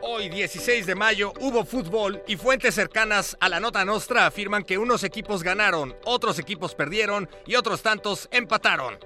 Hoy, 0.00 0.28
16 0.28 0.86
de 0.86 0.94
mayo, 0.94 1.32
hubo 1.40 1.64
fútbol 1.64 2.22
y 2.28 2.36
fuentes 2.36 2.74
cercanas 2.74 3.36
a 3.40 3.48
la 3.48 3.58
nota 3.58 3.84
nostra 3.84 4.26
afirman 4.26 4.62
que 4.62 4.78
unos 4.78 5.02
equipos 5.04 5.42
ganaron, 5.42 5.96
otros 6.04 6.38
equipos 6.38 6.74
perdieron 6.74 7.28
y 7.46 7.56
otros 7.56 7.82
tantos 7.82 8.28
empataron. 8.30 8.98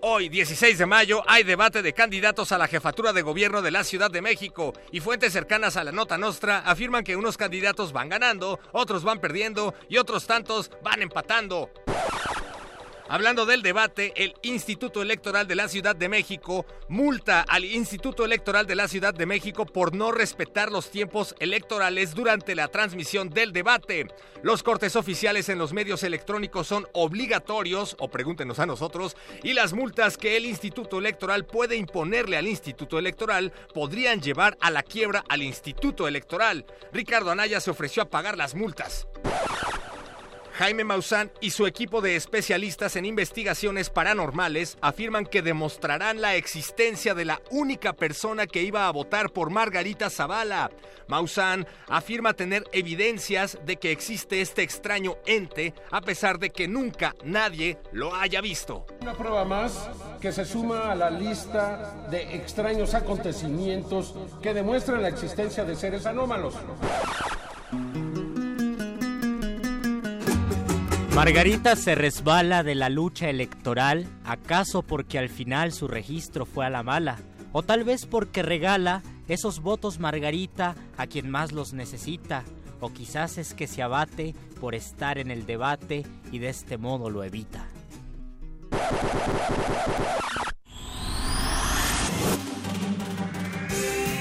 Hoy, 0.00 0.28
16 0.28 0.78
de 0.78 0.86
mayo, 0.86 1.22
hay 1.26 1.42
debate 1.42 1.82
de 1.82 1.92
candidatos 1.92 2.52
a 2.52 2.58
la 2.58 2.68
jefatura 2.68 3.12
de 3.12 3.22
gobierno 3.22 3.60
de 3.60 3.70
la 3.70 3.84
Ciudad 3.84 4.10
de 4.10 4.22
México 4.22 4.72
y 4.92 5.00
fuentes 5.00 5.32
cercanas 5.32 5.76
a 5.76 5.84
la 5.84 5.92
nota 5.92 6.16
nostra 6.16 6.58
afirman 6.58 7.04
que 7.04 7.16
unos 7.16 7.36
candidatos 7.36 7.92
van 7.92 8.08
ganando, 8.08 8.58
otros 8.72 9.04
van 9.04 9.20
perdiendo 9.20 9.74
y 9.88 9.98
otros 9.98 10.26
tantos 10.26 10.70
van 10.82 11.02
empatando. 11.02 11.70
Hablando 13.08 13.46
del 13.46 13.62
debate, 13.62 14.12
el 14.16 14.34
Instituto 14.42 15.00
Electoral 15.00 15.46
de 15.46 15.54
la 15.54 15.68
Ciudad 15.68 15.94
de 15.94 16.08
México 16.08 16.66
multa 16.88 17.42
al 17.42 17.64
Instituto 17.64 18.24
Electoral 18.24 18.66
de 18.66 18.74
la 18.74 18.88
Ciudad 18.88 19.14
de 19.14 19.26
México 19.26 19.64
por 19.64 19.94
no 19.94 20.10
respetar 20.10 20.72
los 20.72 20.90
tiempos 20.90 21.36
electorales 21.38 22.16
durante 22.16 22.56
la 22.56 22.66
transmisión 22.66 23.30
del 23.30 23.52
debate. 23.52 24.08
Los 24.42 24.64
cortes 24.64 24.96
oficiales 24.96 25.48
en 25.48 25.58
los 25.58 25.72
medios 25.72 26.02
electrónicos 26.02 26.66
son 26.66 26.88
obligatorios, 26.94 27.94
o 28.00 28.08
pregúntenos 28.08 28.58
a 28.58 28.66
nosotros, 28.66 29.16
y 29.44 29.52
las 29.52 29.72
multas 29.72 30.16
que 30.16 30.36
el 30.36 30.44
Instituto 30.44 30.98
Electoral 30.98 31.46
puede 31.46 31.76
imponerle 31.76 32.36
al 32.36 32.48
Instituto 32.48 32.98
Electoral 32.98 33.52
podrían 33.72 34.20
llevar 34.20 34.58
a 34.60 34.72
la 34.72 34.82
quiebra 34.82 35.24
al 35.28 35.42
Instituto 35.42 36.08
Electoral. 36.08 36.66
Ricardo 36.92 37.30
Anaya 37.30 37.60
se 37.60 37.70
ofreció 37.70 38.02
a 38.02 38.10
pagar 38.10 38.36
las 38.36 38.56
multas. 38.56 39.06
Jaime 40.56 40.84
Maussan 40.84 41.30
y 41.42 41.50
su 41.50 41.66
equipo 41.66 42.00
de 42.00 42.16
especialistas 42.16 42.96
en 42.96 43.04
investigaciones 43.04 43.90
paranormales 43.90 44.78
afirman 44.80 45.26
que 45.26 45.42
demostrarán 45.42 46.22
la 46.22 46.36
existencia 46.36 47.12
de 47.12 47.26
la 47.26 47.42
única 47.50 47.92
persona 47.92 48.46
que 48.46 48.62
iba 48.62 48.88
a 48.88 48.90
votar 48.90 49.28
por 49.28 49.50
Margarita 49.50 50.08
Zavala. 50.08 50.70
Maussan 51.08 51.66
afirma 51.88 52.32
tener 52.32 52.64
evidencias 52.72 53.58
de 53.66 53.76
que 53.76 53.92
existe 53.92 54.40
este 54.40 54.62
extraño 54.62 55.16
ente 55.26 55.74
a 55.90 56.00
pesar 56.00 56.38
de 56.38 56.48
que 56.48 56.68
nunca 56.68 57.14
nadie 57.22 57.76
lo 57.92 58.14
haya 58.14 58.40
visto. 58.40 58.86
Una 59.02 59.12
prueba 59.12 59.44
más 59.44 59.90
que 60.22 60.32
se 60.32 60.46
suma 60.46 60.90
a 60.90 60.94
la 60.94 61.10
lista 61.10 62.08
de 62.10 62.34
extraños 62.34 62.94
acontecimientos 62.94 64.14
que 64.40 64.54
demuestran 64.54 65.02
la 65.02 65.08
existencia 65.08 65.66
de 65.66 65.76
seres 65.76 66.06
anómalos. 66.06 66.54
Margarita 71.16 71.76
se 71.76 71.94
resbala 71.94 72.62
de 72.62 72.74
la 72.74 72.90
lucha 72.90 73.30
electoral, 73.30 74.06
acaso 74.22 74.82
porque 74.82 75.18
al 75.18 75.30
final 75.30 75.72
su 75.72 75.88
registro 75.88 76.44
fue 76.44 76.66
a 76.66 76.70
la 76.70 76.82
mala, 76.82 77.16
o 77.52 77.62
tal 77.62 77.84
vez 77.84 78.04
porque 78.04 78.42
regala 78.42 79.02
esos 79.26 79.60
votos 79.60 79.98
Margarita 79.98 80.76
a 80.98 81.06
quien 81.06 81.30
más 81.30 81.52
los 81.52 81.72
necesita, 81.72 82.44
o 82.80 82.92
quizás 82.92 83.38
es 83.38 83.54
que 83.54 83.66
se 83.66 83.80
abate 83.82 84.34
por 84.60 84.74
estar 84.74 85.16
en 85.16 85.30
el 85.30 85.46
debate 85.46 86.04
y 86.32 86.38
de 86.38 86.50
este 86.50 86.76
modo 86.76 87.08
lo 87.08 87.24
evita. 87.24 87.66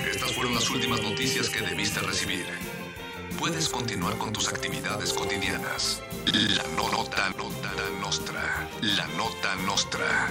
Estas 0.10 0.32
fueron 0.32 0.56
las 0.56 0.70
últimas 0.70 1.02
noticias 1.04 1.50
que 1.50 1.60
debiste 1.60 2.00
recibir. 2.00 2.46
Puedes 3.40 3.70
continuar 3.70 4.18
con 4.18 4.32
tus 4.34 4.48
actividades 4.50 5.14
cotidianas. 5.14 6.02
La 6.26 6.64
no- 6.76 6.90
nota, 6.92 7.30
nota 7.38 7.72
nostra. 8.02 8.68
La 8.82 9.08
nota 9.18 9.56
nostra. 9.66 10.30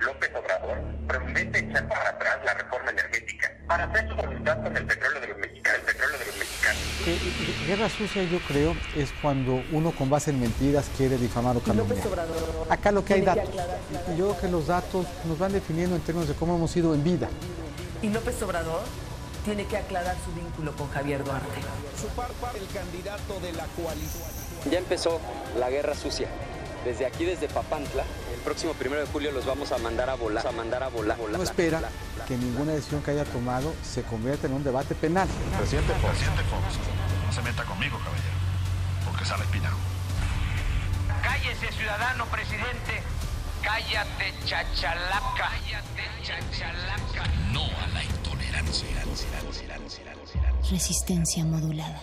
López 0.00 0.30
Obrador 0.34 0.78
promete 1.06 1.58
echar 1.58 1.88
para 1.88 2.10
atrás 2.10 2.38
la 2.44 2.54
reforma 2.54 2.90
energética 2.90 3.52
para 3.66 3.84
hacer 3.84 4.08
su 4.08 4.14
voluntad 4.16 4.62
con 4.62 4.76
el 4.76 4.84
petróleo 4.86 5.20
de 5.20 5.26
los 5.28 5.38
mexicanos. 5.38 5.78
El 5.80 5.84
petróleo 5.86 6.18
de 6.18 6.26
los 6.26 6.36
mexicanos. 6.38 6.82
Que- 7.04 7.66
Guerra 7.66 7.88
sucia 7.90 8.22
yo 8.24 8.38
creo 8.46 8.74
es 8.96 9.10
cuando 9.20 9.62
uno 9.72 9.90
con 9.92 10.08
base 10.10 10.30
en 10.30 10.40
mentiras 10.40 10.86
quiere 10.96 11.16
difamar 11.18 11.56
o 11.56 11.60
calumniar. 11.60 11.98
Acá 12.70 12.92
lo 12.92 13.04
que 13.04 13.14
hay 13.14 13.20
datos. 13.22 13.50
Y 14.14 14.16
yo 14.18 14.28
creo 14.28 14.40
que 14.40 14.48
los 14.48 14.66
datos 14.68 15.06
nos 15.26 15.38
van 15.38 15.52
definiendo 15.52 15.96
en 15.96 16.02
términos 16.02 16.28
de 16.28 16.34
cómo 16.34 16.56
hemos 16.56 16.74
ido 16.76 16.94
en 16.94 17.02
vida. 17.04 17.28
Y 18.02 18.08
López 18.08 18.40
Obrador 18.42 18.82
tiene 19.44 19.66
que 19.66 19.76
aclarar 19.76 20.16
su 20.24 20.32
vínculo 20.32 20.72
con 20.76 20.88
Javier 20.90 21.24
Duarte. 21.24 21.60
Su 22.00 22.06
par, 22.08 22.28
par, 22.40 22.54
el 22.56 22.66
candidato 22.68 23.40
de 23.40 23.52
la 23.52 23.64
coalición. 23.76 24.28
Ya 24.70 24.78
empezó 24.78 25.20
la 25.58 25.70
guerra 25.70 25.94
sucia. 25.94 26.28
Desde 26.84 27.06
aquí, 27.06 27.24
desde 27.24 27.48
Papantla, 27.48 28.04
próximo 28.48 28.72
primero 28.72 29.02
de 29.02 29.06
julio 29.08 29.30
los 29.30 29.44
vamos 29.44 29.72
a 29.72 29.78
mandar 29.78 30.08
a 30.08 30.14
volar, 30.14 30.46
a 30.46 30.52
mandar 30.52 30.82
a 30.82 30.88
volar. 30.88 31.18
volar 31.18 31.36
No 31.36 31.44
espera 31.44 31.82
que 32.26 32.34
ninguna 32.34 32.72
decisión 32.72 33.02
que 33.02 33.10
haya 33.10 33.26
tomado 33.26 33.74
se 33.82 34.02
convierta 34.04 34.46
en 34.46 34.54
un 34.54 34.64
debate 34.64 34.94
penal. 34.94 35.28
Presidente 35.58 35.92
Fox. 36.00 36.16
Presidente 36.16 36.42
Fox. 36.44 36.62
No 37.26 37.32
se 37.34 37.42
meta 37.42 37.62
conmigo, 37.64 37.98
caballero. 37.98 38.38
Porque 39.04 39.26
sale 39.26 39.44
espinado. 39.44 39.76
Cállese, 41.22 41.70
ciudadano 41.72 42.24
presidente. 42.24 43.02
Cállate, 43.60 44.32
chachalaca. 44.46 45.36
Cállate, 45.36 46.04
chachalaca. 46.22 47.28
No 47.52 47.64
a 47.64 47.88
la 47.92 48.02
intolerancia. 48.02 48.88
Resistencia 50.70 51.44
modulada. 51.44 52.02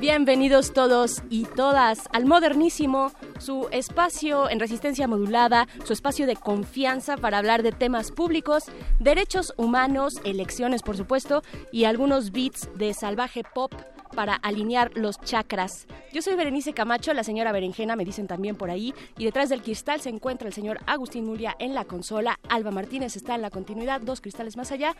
Bienvenidos 0.00 0.72
todos 0.72 1.22
y 1.30 1.44
todas 1.44 2.08
al 2.12 2.26
Modernísimo, 2.26 3.12
su 3.38 3.68
espacio 3.70 4.50
en 4.50 4.58
resistencia 4.58 5.06
modulada, 5.06 5.68
su 5.84 5.92
espacio 5.92 6.26
de 6.26 6.34
confianza 6.34 7.16
para 7.16 7.38
hablar 7.38 7.62
de 7.62 7.72
temas 7.72 8.10
públicos, 8.10 8.64
derechos 8.98 9.54
humanos, 9.56 10.20
elecciones 10.24 10.82
por 10.82 10.96
supuesto, 10.96 11.42
y 11.70 11.84
algunos 11.84 12.32
beats 12.32 12.68
de 12.76 12.92
salvaje 12.92 13.42
pop 13.54 13.72
para 14.16 14.34
alinear 14.34 14.90
los 14.96 15.20
chakras. 15.20 15.86
Yo 16.12 16.22
soy 16.22 16.34
Berenice 16.34 16.72
Camacho, 16.72 17.14
la 17.14 17.22
señora 17.22 17.52
Berenjena 17.52 17.94
me 17.94 18.04
dicen 18.04 18.26
también 18.26 18.56
por 18.56 18.70
ahí, 18.70 18.92
y 19.16 19.24
detrás 19.24 19.50
del 19.50 19.62
cristal 19.62 20.00
se 20.00 20.08
encuentra 20.08 20.48
el 20.48 20.54
señor 20.54 20.80
Agustín 20.86 21.26
Mulia 21.26 21.54
en 21.60 21.74
la 21.74 21.84
consola, 21.84 22.40
Alba 22.48 22.72
Martínez 22.72 23.14
está 23.14 23.36
en 23.36 23.42
la 23.42 23.50
continuidad, 23.50 24.00
dos 24.00 24.20
cristales 24.20 24.56
más 24.56 24.72
allá, 24.72 24.96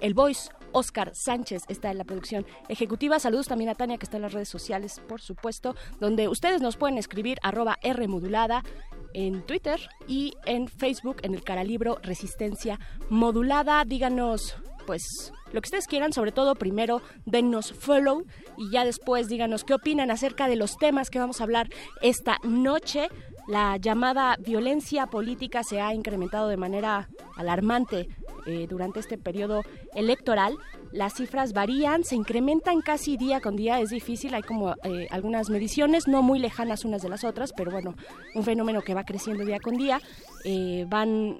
el 0.00 0.14
voice 0.14 0.50
Oscar 0.72 1.12
Sánchez 1.14 1.62
está 1.68 1.90
en 1.90 1.98
la 1.98 2.04
producción 2.04 2.44
ejecutiva. 2.68 3.18
Saludos 3.20 3.46
también 3.46 3.70
a 3.70 3.74
Tania 3.74 3.96
que 3.96 4.04
está 4.04 4.16
en 4.16 4.22
las 4.22 4.32
redes 4.32 4.48
sociales, 4.48 5.00
por 5.08 5.20
supuesto, 5.20 5.76
donde 6.00 6.28
ustedes 6.28 6.60
nos 6.60 6.76
pueden 6.76 6.98
escribir 6.98 7.38
arroba 7.42 7.78
R 7.82 8.08
modulada 8.08 8.64
en 9.12 9.42
Twitter 9.42 9.80
y 10.08 10.34
en 10.46 10.68
Facebook 10.68 11.18
en 11.22 11.34
el 11.34 11.44
Caralibro 11.44 11.98
Resistencia 12.02 12.80
Modulada. 13.08 13.84
Díganos, 13.84 14.56
pues, 14.86 15.32
lo 15.54 15.60
que 15.60 15.68
ustedes 15.68 15.86
quieran, 15.86 16.12
sobre 16.12 16.32
todo 16.32 16.56
primero 16.56 17.00
dennos 17.26 17.72
follow 17.72 18.24
y 18.58 18.70
ya 18.70 18.84
después 18.84 19.28
díganos 19.28 19.62
qué 19.62 19.74
opinan 19.74 20.10
acerca 20.10 20.48
de 20.48 20.56
los 20.56 20.76
temas 20.78 21.10
que 21.10 21.20
vamos 21.20 21.40
a 21.40 21.44
hablar 21.44 21.70
esta 22.02 22.38
noche. 22.42 23.08
La 23.46 23.76
llamada 23.76 24.36
violencia 24.40 25.06
política 25.06 25.62
se 25.62 25.80
ha 25.80 25.94
incrementado 25.94 26.48
de 26.48 26.56
manera 26.56 27.08
alarmante 27.36 28.08
eh, 28.46 28.66
durante 28.68 28.98
este 28.98 29.16
periodo 29.16 29.62
electoral. 29.94 30.56
Las 30.90 31.14
cifras 31.14 31.52
varían, 31.52 32.02
se 32.02 32.16
incrementan 32.16 32.80
casi 32.80 33.16
día 33.16 33.40
con 33.40 33.54
día, 33.54 33.78
es 33.80 33.90
difícil, 33.90 34.34
hay 34.34 34.42
como 34.42 34.74
eh, 34.82 35.06
algunas 35.10 35.50
mediciones, 35.50 36.08
no 36.08 36.22
muy 36.22 36.40
lejanas 36.40 36.84
unas 36.84 37.02
de 37.02 37.10
las 37.10 37.22
otras, 37.22 37.52
pero 37.52 37.70
bueno, 37.70 37.94
un 38.34 38.42
fenómeno 38.42 38.82
que 38.82 38.94
va 38.94 39.04
creciendo 39.04 39.44
día 39.44 39.60
con 39.60 39.76
día. 39.76 40.00
Eh, 40.44 40.84
van 40.88 41.38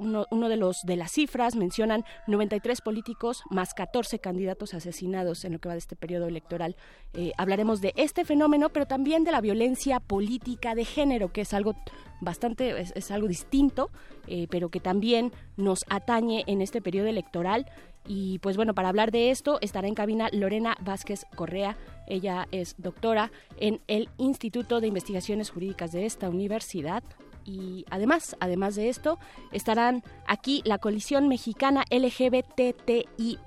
uno, 0.00 0.48
de 0.48 0.56
los 0.56 0.78
de 0.84 0.96
las 0.96 1.12
cifras 1.12 1.56
mencionan 1.56 2.04
93 2.26 2.80
políticos 2.80 3.42
más 3.50 3.74
14 3.74 4.18
candidatos 4.18 4.74
asesinados 4.74 5.44
en 5.44 5.52
lo 5.52 5.58
que 5.58 5.68
va 5.68 5.74
de 5.74 5.78
este 5.78 5.96
periodo 5.96 6.26
electoral. 6.26 6.76
Eh, 7.12 7.32
hablaremos 7.36 7.80
de 7.80 7.92
este 7.96 8.24
fenómeno, 8.24 8.70
pero 8.70 8.86
también 8.86 9.24
de 9.24 9.32
la 9.32 9.40
violencia 9.40 10.00
política 10.00 10.74
de 10.74 10.84
género, 10.84 11.32
que 11.32 11.42
es 11.42 11.54
algo 11.54 11.74
bastante 12.20 12.80
es, 12.80 12.92
es 12.94 13.10
algo 13.10 13.28
distinto, 13.28 13.90
eh, 14.26 14.46
pero 14.50 14.68
que 14.70 14.80
también 14.80 15.32
nos 15.56 15.84
atañe 15.88 16.44
en 16.46 16.62
este 16.62 16.80
periodo 16.80 17.08
electoral. 17.08 17.66
Y 18.06 18.38
pues 18.38 18.56
bueno, 18.56 18.74
para 18.74 18.88
hablar 18.88 19.10
de 19.10 19.30
esto 19.30 19.58
estará 19.60 19.86
en 19.86 19.94
cabina 19.94 20.28
Lorena 20.32 20.76
Vázquez 20.80 21.26
Correa. 21.36 21.76
Ella 22.06 22.48
es 22.50 22.74
doctora 22.78 23.30
en 23.58 23.80
el 23.88 24.08
Instituto 24.16 24.80
de 24.80 24.88
Investigaciones 24.88 25.50
Jurídicas 25.50 25.92
de 25.92 26.06
esta 26.06 26.28
universidad 26.28 27.04
y 27.44 27.84
además, 27.90 28.36
además 28.40 28.74
de 28.74 28.88
esto, 28.88 29.18
estarán 29.52 30.02
aquí 30.26 30.62
la 30.64 30.78
coalición 30.78 31.28
mexicana 31.28 31.84
LGBTI+, 31.90 33.38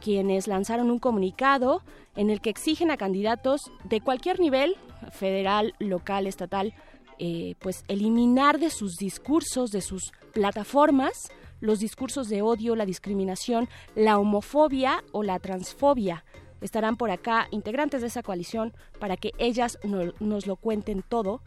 quienes 0.00 0.46
lanzaron 0.46 0.90
un 0.90 0.98
comunicado 0.98 1.82
en 2.14 2.30
el 2.30 2.40
que 2.40 2.50
exigen 2.50 2.90
a 2.90 2.96
candidatos 2.96 3.60
de 3.84 4.00
cualquier 4.00 4.40
nivel, 4.40 4.76
federal, 5.10 5.74
local, 5.78 6.26
estatal, 6.26 6.74
eh, 7.18 7.54
pues 7.60 7.84
eliminar 7.88 8.58
de 8.58 8.70
sus 8.70 8.96
discursos, 8.96 9.70
de 9.70 9.80
sus 9.80 10.12
plataformas, 10.32 11.30
los 11.60 11.78
discursos 11.78 12.28
de 12.28 12.42
odio, 12.42 12.76
la 12.76 12.84
discriminación, 12.84 13.68
la 13.94 14.18
homofobia 14.18 15.02
o 15.12 15.22
la 15.22 15.38
transfobia. 15.38 16.24
Estarán 16.60 16.96
por 16.96 17.10
acá 17.10 17.48
integrantes 17.50 18.00
de 18.00 18.08
esa 18.08 18.22
coalición 18.22 18.74
para 18.98 19.16
que 19.16 19.32
ellas 19.38 19.78
nos 20.20 20.46
lo 20.46 20.56
cuenten 20.56 21.02
todo 21.02 21.42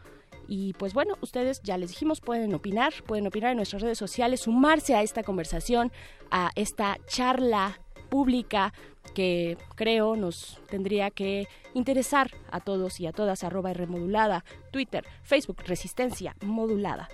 y 0.49 0.73
pues 0.73 0.95
bueno, 0.95 1.13
ustedes 1.21 1.61
ya 1.61 1.77
les 1.77 1.91
dijimos, 1.91 2.21
pueden 2.21 2.55
opinar, 2.55 2.91
pueden 3.05 3.27
opinar 3.27 3.51
en 3.51 3.57
nuestras 3.57 3.83
redes 3.83 3.99
sociales, 3.99 4.41
sumarse 4.41 4.95
a 4.95 5.03
esta 5.03 5.21
conversación, 5.21 5.91
a 6.31 6.49
esta 6.55 6.97
charla 7.05 7.79
pública 8.09 8.73
que 9.13 9.57
creo 9.75 10.15
nos 10.15 10.59
tendría 10.67 11.11
que 11.11 11.47
interesar 11.75 12.31
a 12.51 12.61
todos 12.61 12.99
y 12.99 13.05
a 13.05 13.11
todas, 13.11 13.43
arroba 13.43 13.73
remodulada, 13.73 14.43
Twitter, 14.71 15.05
Facebook, 15.21 15.57
Resistencia 15.67 16.35
Modulada. 16.41 17.09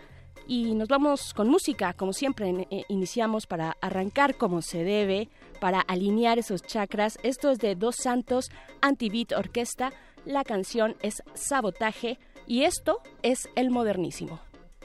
Y 0.47 0.73
nos 0.73 0.87
vamos 0.87 1.33
con 1.33 1.49
música, 1.49 1.91
como 1.91 2.13
siempre 2.13 2.67
eh, 2.69 2.83
iniciamos 2.87 3.47
para 3.47 3.75
arrancar 3.81 4.35
como 4.37 4.61
se 4.61 4.85
debe, 4.85 5.27
para 5.59 5.81
alinear 5.81 6.39
esos 6.39 6.61
chakras. 6.61 7.17
Esto 7.23 7.49
es 7.49 7.57
de 7.57 7.75
Dos 7.75 7.97
Santos 7.97 8.49
Anti-Beat 8.81 9.33
Orquesta. 9.33 9.91
La 10.23 10.45
canción 10.45 10.95
es 11.01 11.21
Sabotaje 11.33 12.17
y 12.47 12.63
esto 12.63 13.01
es 13.23 13.49
el 13.55 13.69
modernísimo. 13.69 14.39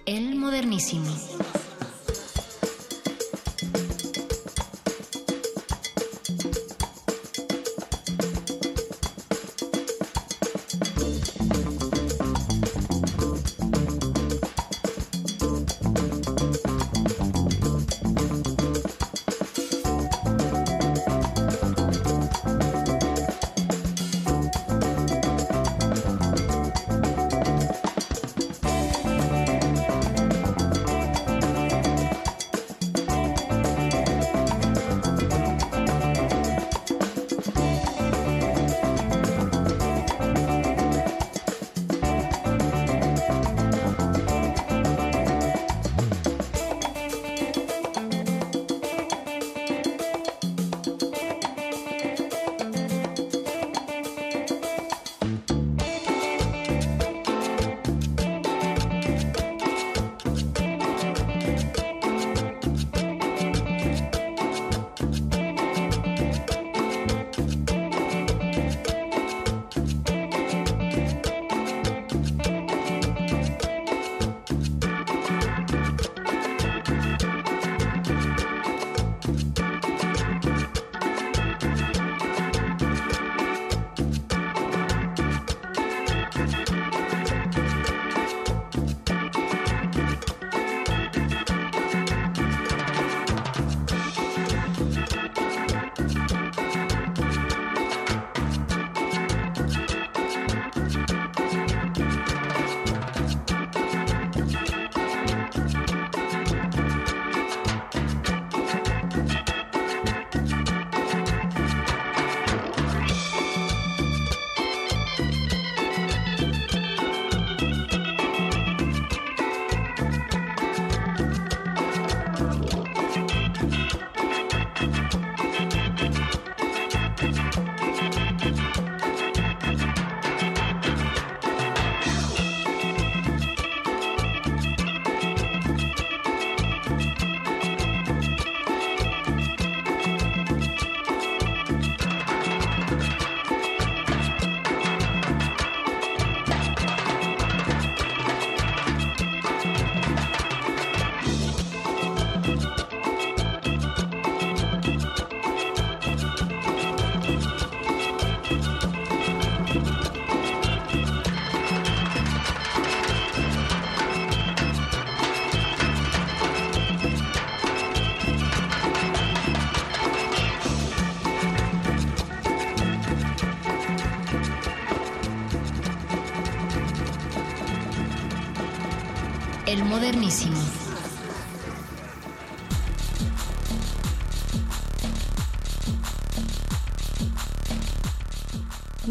El 0.07 0.37
modernísimo. 0.37 1.15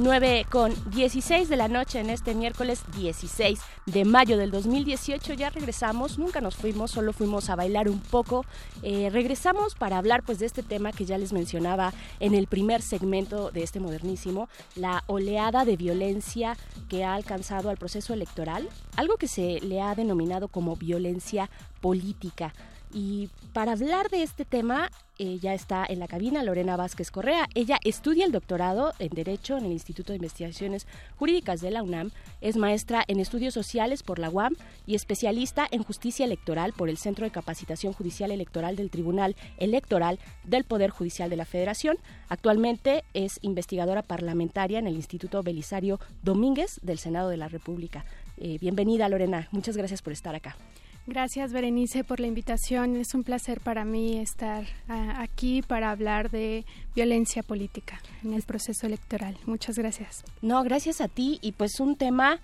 9 0.10 0.48
con 0.50 0.74
16 0.90 1.50
de 1.50 1.56
la 1.56 1.68
noche 1.68 2.00
en 2.00 2.10
este 2.10 2.34
miércoles 2.34 2.82
16 2.98 3.60
de 3.86 4.06
mayo 4.06 4.40
del 4.40 4.50
2018. 4.50 5.36
Ya 5.36 5.52
regresamos, 5.52 6.18
nunca 6.18 6.42
nos 6.42 6.56
fuimos, 6.56 6.90
solo 6.90 7.14
fuimos 7.14 7.52
a 7.52 7.56
bailar 7.56 7.88
un 7.88 8.00
poco. 8.00 8.44
Eh, 8.82 9.12
regresamos 9.12 9.76
para 9.76 10.00
hablar 10.00 10.24
pues 10.24 10.40
de 10.40 10.48
este 10.48 10.64
tema 10.64 10.94
que 10.94 11.06
ya 11.06 11.20
les 11.20 11.32
mencionaba 11.32 11.94
en 12.20 12.34
el 12.34 12.48
primer 12.48 12.82
segmento 12.82 13.52
de 13.52 13.62
este 13.62 13.80
modernísimo, 13.80 14.50
la 14.76 15.04
oleada 15.06 15.64
de 15.64 15.78
violencia 15.78 16.58
que 16.90 17.04
ha 17.04 17.14
alcanzado 17.14 17.70
al 17.70 17.78
proceso 17.78 18.12
electoral, 18.12 18.68
algo 18.96 19.18
que 19.18 19.28
se 19.28 19.60
le 19.62 19.80
ha 19.80 19.94
denominado 19.94 20.48
como 20.48 20.76
violencia 20.76 21.52
política. 21.82 22.56
Y 22.92 23.30
para 23.54 23.74
hablar 23.74 24.10
de 24.10 24.24
este 24.24 24.46
tema, 24.46 24.90
ya 25.42 25.54
está 25.54 25.86
en 25.88 26.00
la 26.00 26.08
cabina 26.08 26.44
Lorena 26.44 26.78
Vázquez 26.78 27.12
Correa. 27.12 27.48
Ella 27.54 27.78
estudia 27.84 28.26
el 28.26 28.32
doctorado 28.32 28.94
en 29.00 29.10
Derecho 29.10 29.58
en 29.58 29.66
el 29.66 29.74
Instituto 29.74 30.14
de 30.14 30.18
Investigaciones 30.18 30.88
Jurídicas 31.18 31.60
de 31.60 31.72
la 31.72 31.84
UNAM, 31.84 32.12
es 32.40 32.56
maestra 32.56 33.04
en 33.08 33.20
Estudios 33.20 33.54
Sociales 33.54 34.02
por 34.02 34.18
la 34.18 34.30
UAM 34.30 34.56
y 34.88 34.96
especialista 34.96 35.68
en 35.72 35.84
Justicia 35.84 36.26
Electoral 36.26 36.72
por 36.74 36.90
el 36.90 36.98
Centro 36.98 37.26
de 37.26 37.32
Capacitación 37.32 37.92
Judicial 37.92 38.32
Electoral 38.32 38.78
del 38.78 38.90
Tribunal 38.90 39.36
Electoral 39.58 40.20
del 40.46 40.64
Poder 40.64 40.90
Judicial 40.90 41.30
de 41.30 41.36
la 41.36 41.46
Federación. 41.46 41.98
Actualmente 42.30 43.04
es 43.14 43.40
investigadora 43.42 44.04
parlamentaria 44.04 44.80
en 44.80 44.88
el 44.88 44.96
Instituto 44.96 45.44
Belisario 45.44 46.00
Domínguez 46.24 46.80
del 46.82 46.98
Senado 46.98 47.30
de 47.30 47.38
la 47.38 47.50
República. 47.50 48.06
Eh, 48.38 48.58
bienvenida 48.62 49.10
Lorena, 49.10 49.50
muchas 49.52 49.76
gracias 49.76 50.02
por 50.02 50.14
estar 50.14 50.34
acá. 50.34 50.56
Gracias, 51.10 51.52
Berenice, 51.52 52.04
por 52.04 52.20
la 52.20 52.28
invitación. 52.28 52.96
Es 52.96 53.16
un 53.16 53.24
placer 53.24 53.62
para 53.62 53.84
mí 53.84 54.20
estar 54.20 54.66
ah, 54.88 55.16
aquí 55.18 55.64
para 55.64 55.90
hablar 55.90 56.30
de 56.30 56.66
violencia 56.94 57.42
política 57.42 58.00
en 58.24 58.36
el 58.36 58.44
proceso 58.44 58.86
electoral. 58.86 59.36
Muchas 59.48 59.80
gracias. 59.80 60.24
No, 60.44 60.64
gracias 60.64 61.02
a 61.02 61.08
ti. 61.08 61.40
Y 61.42 61.54
pues 61.54 61.80
un 61.80 61.96
tema 61.96 62.40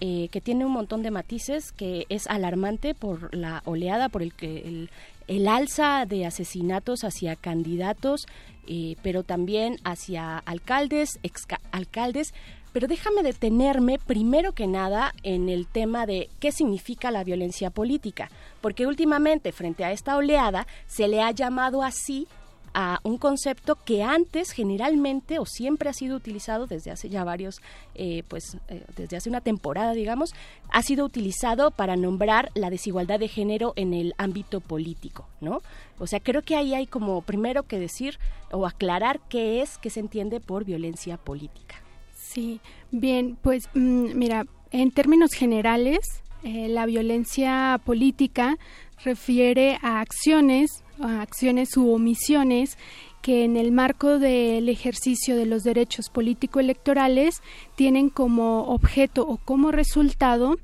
eh, 0.00 0.28
que 0.30 0.40
tiene 0.40 0.64
un 0.64 0.70
montón 0.70 1.02
de 1.02 1.10
matices, 1.10 1.72
que 1.72 2.06
es 2.08 2.28
alarmante 2.28 2.94
por 2.94 3.34
la 3.34 3.62
oleada, 3.64 4.08
por 4.08 4.22
el 4.22 4.32
que 4.32 4.88
el, 5.26 5.48
alza 5.48 6.06
de 6.06 6.24
asesinatos 6.24 7.02
hacia 7.02 7.34
candidatos, 7.34 8.26
eh, 8.68 8.94
pero 9.02 9.24
también 9.24 9.78
hacia 9.82 10.38
alcaldes, 10.38 11.18
ex 11.24 11.46
alcaldes 11.72 12.32
pero 12.74 12.88
déjame 12.88 13.22
detenerme 13.22 14.00
primero 14.00 14.50
que 14.50 14.66
nada 14.66 15.14
en 15.22 15.48
el 15.48 15.68
tema 15.68 16.06
de 16.06 16.28
qué 16.40 16.50
significa 16.50 17.12
la 17.12 17.22
violencia 17.22 17.70
política, 17.70 18.32
porque 18.60 18.88
últimamente 18.88 19.52
frente 19.52 19.84
a 19.84 19.92
esta 19.92 20.16
oleada 20.16 20.66
se 20.88 21.06
le 21.06 21.22
ha 21.22 21.30
llamado 21.30 21.84
así 21.84 22.26
a 22.74 22.98
un 23.04 23.16
concepto 23.16 23.76
que 23.76 24.02
antes 24.02 24.50
generalmente 24.50 25.38
o 25.38 25.46
siempre 25.46 25.88
ha 25.88 25.92
sido 25.92 26.16
utilizado 26.16 26.66
desde 26.66 26.90
hace 26.90 27.08
ya 27.08 27.22
varios, 27.22 27.62
eh, 27.94 28.24
pues 28.26 28.56
eh, 28.66 28.82
desde 28.96 29.18
hace 29.18 29.28
una 29.28 29.40
temporada, 29.40 29.92
digamos, 29.92 30.34
ha 30.70 30.82
sido 30.82 31.04
utilizado 31.04 31.70
para 31.70 31.94
nombrar 31.94 32.50
la 32.56 32.70
desigualdad 32.70 33.20
de 33.20 33.28
género 33.28 33.74
en 33.76 33.94
el 33.94 34.14
ámbito 34.18 34.58
político, 34.58 35.28
¿no? 35.40 35.62
O 36.00 36.08
sea, 36.08 36.18
creo 36.18 36.42
que 36.42 36.56
ahí 36.56 36.74
hay 36.74 36.88
como 36.88 37.22
primero 37.22 37.62
que 37.62 37.78
decir 37.78 38.18
o 38.50 38.66
aclarar 38.66 39.20
qué 39.28 39.62
es, 39.62 39.78
qué 39.78 39.90
se 39.90 40.00
entiende 40.00 40.40
por 40.40 40.64
violencia 40.64 41.16
política. 41.16 41.83
Sí, 42.34 42.60
bien, 42.90 43.38
pues 43.40 43.68
mm, 43.74 44.16
mira, 44.16 44.44
en 44.72 44.90
términos 44.90 45.30
generales, 45.34 46.00
eh, 46.42 46.66
la 46.66 46.84
violencia 46.84 47.80
política 47.84 48.58
refiere 49.04 49.78
a 49.82 50.00
acciones, 50.00 50.82
a 51.00 51.22
acciones 51.22 51.76
u 51.76 51.92
omisiones 51.92 52.76
que 53.22 53.44
en 53.44 53.56
el 53.56 53.70
marco 53.70 54.18
del 54.18 54.68
ejercicio 54.68 55.36
de 55.36 55.46
los 55.46 55.62
derechos 55.62 56.10
político-electorales 56.10 57.40
tienen 57.76 58.10
como 58.10 58.64
objeto 58.64 59.22
o 59.22 59.36
como 59.36 59.70
resultado 59.70 60.56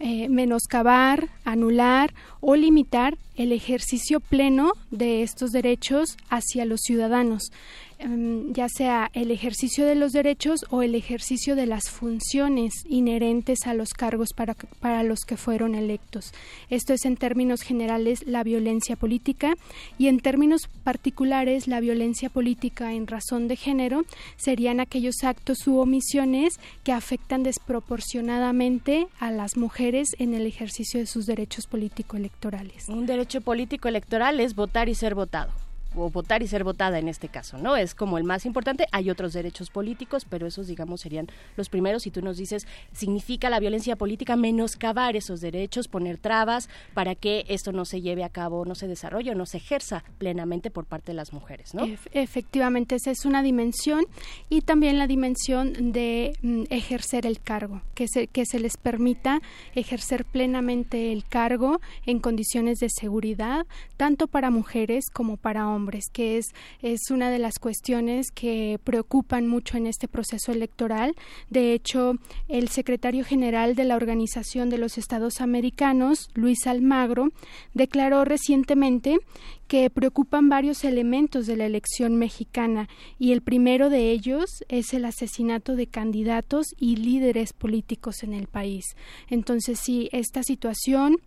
eh, 0.00 0.28
menoscabar, 0.30 1.28
anular 1.44 2.14
o 2.40 2.56
limitar 2.56 3.18
el 3.36 3.52
ejercicio 3.52 4.20
pleno 4.20 4.72
de 4.90 5.22
estos 5.22 5.50
derechos 5.50 6.16
hacia 6.30 6.64
los 6.64 6.80
ciudadanos. 6.80 7.52
Em, 8.00 8.52
ya 8.52 8.68
sea 8.68 9.10
el 9.12 9.32
ejercicio 9.32 9.84
de 9.84 9.96
los 9.96 10.12
derechos 10.12 10.64
o 10.70 10.82
el 10.82 10.94
ejercicio 10.94 11.56
de 11.56 11.66
las 11.66 11.90
funciones 11.90 12.72
inherentes 12.88 13.66
a 13.66 13.74
los 13.74 13.88
cargos 13.90 14.32
para, 14.36 14.54
para 14.54 15.02
los 15.02 15.20
que 15.26 15.36
fueron 15.36 15.74
electos. 15.74 16.32
Esto 16.70 16.92
es 16.92 17.04
en 17.04 17.16
términos 17.16 17.62
generales 17.62 18.24
la 18.24 18.44
violencia 18.44 18.94
política 18.94 19.54
y 19.98 20.06
en 20.06 20.20
términos 20.20 20.68
particulares 20.84 21.66
la 21.66 21.80
violencia 21.80 22.30
política 22.30 22.92
en 22.92 23.08
razón 23.08 23.48
de 23.48 23.56
género 23.56 24.04
serían 24.36 24.78
aquellos 24.78 25.24
actos 25.24 25.66
u 25.66 25.78
omisiones 25.78 26.60
que 26.84 26.92
afectan 26.92 27.42
desproporcionadamente 27.42 29.08
a 29.18 29.32
las 29.32 29.56
mujeres 29.56 30.10
en 30.20 30.34
el 30.34 30.46
ejercicio 30.46 31.00
de 31.00 31.06
sus 31.06 31.26
derechos 31.26 31.66
político-electorales. 31.66 32.88
Un 32.88 33.06
derecho 33.06 33.40
político 33.40 33.88
electoral 33.88 34.38
es 34.38 34.54
votar 34.54 34.88
y 34.88 34.94
ser 34.94 35.16
votado 35.16 35.50
o 35.94 36.10
votar 36.10 36.42
y 36.42 36.48
ser 36.48 36.64
votada 36.64 36.98
en 36.98 37.08
este 37.08 37.28
caso, 37.28 37.58
¿no? 37.58 37.76
Es 37.76 37.94
como 37.94 38.18
el 38.18 38.24
más 38.24 38.46
importante. 38.46 38.86
Hay 38.92 39.10
otros 39.10 39.32
derechos 39.32 39.70
políticos, 39.70 40.26
pero 40.28 40.46
esos, 40.46 40.66
digamos, 40.66 41.00
serían 41.00 41.28
los 41.56 41.68
primeros. 41.68 42.06
Y 42.06 42.10
tú 42.10 42.22
nos 42.22 42.36
dices, 42.36 42.66
significa 42.92 43.50
la 43.50 43.60
violencia 43.60 43.96
política 43.96 44.36
menoscabar 44.36 45.16
esos 45.16 45.40
derechos, 45.40 45.88
poner 45.88 46.18
trabas 46.18 46.68
para 46.94 47.14
que 47.14 47.44
esto 47.48 47.72
no 47.72 47.84
se 47.84 48.00
lleve 48.00 48.24
a 48.24 48.28
cabo, 48.28 48.64
no 48.64 48.74
se 48.74 48.86
desarrolle 48.86 49.32
o 49.32 49.34
no 49.34 49.46
se 49.46 49.58
ejerza 49.58 50.04
plenamente 50.18 50.70
por 50.70 50.84
parte 50.84 51.12
de 51.12 51.16
las 51.16 51.32
mujeres, 51.32 51.74
¿no? 51.74 51.86
efectivamente, 52.12 52.94
esa 52.94 53.10
es 53.10 53.24
una 53.24 53.42
dimensión 53.42 54.04
y 54.48 54.62
también 54.62 54.98
la 54.98 55.06
dimensión 55.06 55.92
de 55.92 56.32
mm, 56.42 56.64
ejercer 56.70 57.26
el 57.26 57.40
cargo, 57.40 57.82
que 57.94 58.08
se, 58.08 58.26
que 58.26 58.44
se 58.46 58.58
les 58.58 58.76
permita 58.76 59.40
ejercer 59.74 60.24
plenamente 60.24 61.12
el 61.12 61.24
cargo 61.24 61.80
en 62.06 62.20
condiciones 62.20 62.78
de 62.78 62.88
seguridad, 62.90 63.66
tanto 63.96 64.26
para 64.26 64.50
mujeres 64.50 65.06
como 65.12 65.36
para 65.36 65.68
hombres 65.68 65.78
que 66.12 66.38
es, 66.38 66.46
es 66.82 67.10
una 67.10 67.30
de 67.30 67.38
las 67.38 67.58
cuestiones 67.58 68.30
que 68.30 68.78
preocupan 68.84 69.46
mucho 69.46 69.76
en 69.76 69.86
este 69.86 70.08
proceso 70.08 70.52
electoral. 70.52 71.14
De 71.50 71.72
hecho, 71.72 72.14
el 72.48 72.68
secretario 72.68 73.24
general 73.24 73.74
de 73.74 73.84
la 73.84 73.96
Organización 73.96 74.70
de 74.70 74.78
los 74.78 74.98
Estados 74.98 75.40
Americanos, 75.40 76.28
Luis 76.34 76.66
Almagro, 76.66 77.28
declaró 77.74 78.24
recientemente 78.24 79.18
que 79.66 79.90
preocupan 79.90 80.48
varios 80.48 80.82
elementos 80.82 81.46
de 81.46 81.56
la 81.56 81.66
elección 81.66 82.16
mexicana 82.16 82.88
y 83.18 83.32
el 83.32 83.42
primero 83.42 83.90
de 83.90 84.10
ellos 84.10 84.64
es 84.68 84.94
el 84.94 85.04
asesinato 85.04 85.76
de 85.76 85.86
candidatos 85.86 86.66
y 86.78 86.96
líderes 86.96 87.52
políticos 87.52 88.22
en 88.22 88.32
el 88.32 88.46
país. 88.46 88.84
Entonces, 89.28 89.78
sí, 89.82 90.08
esta 90.12 90.42
situación 90.42 91.18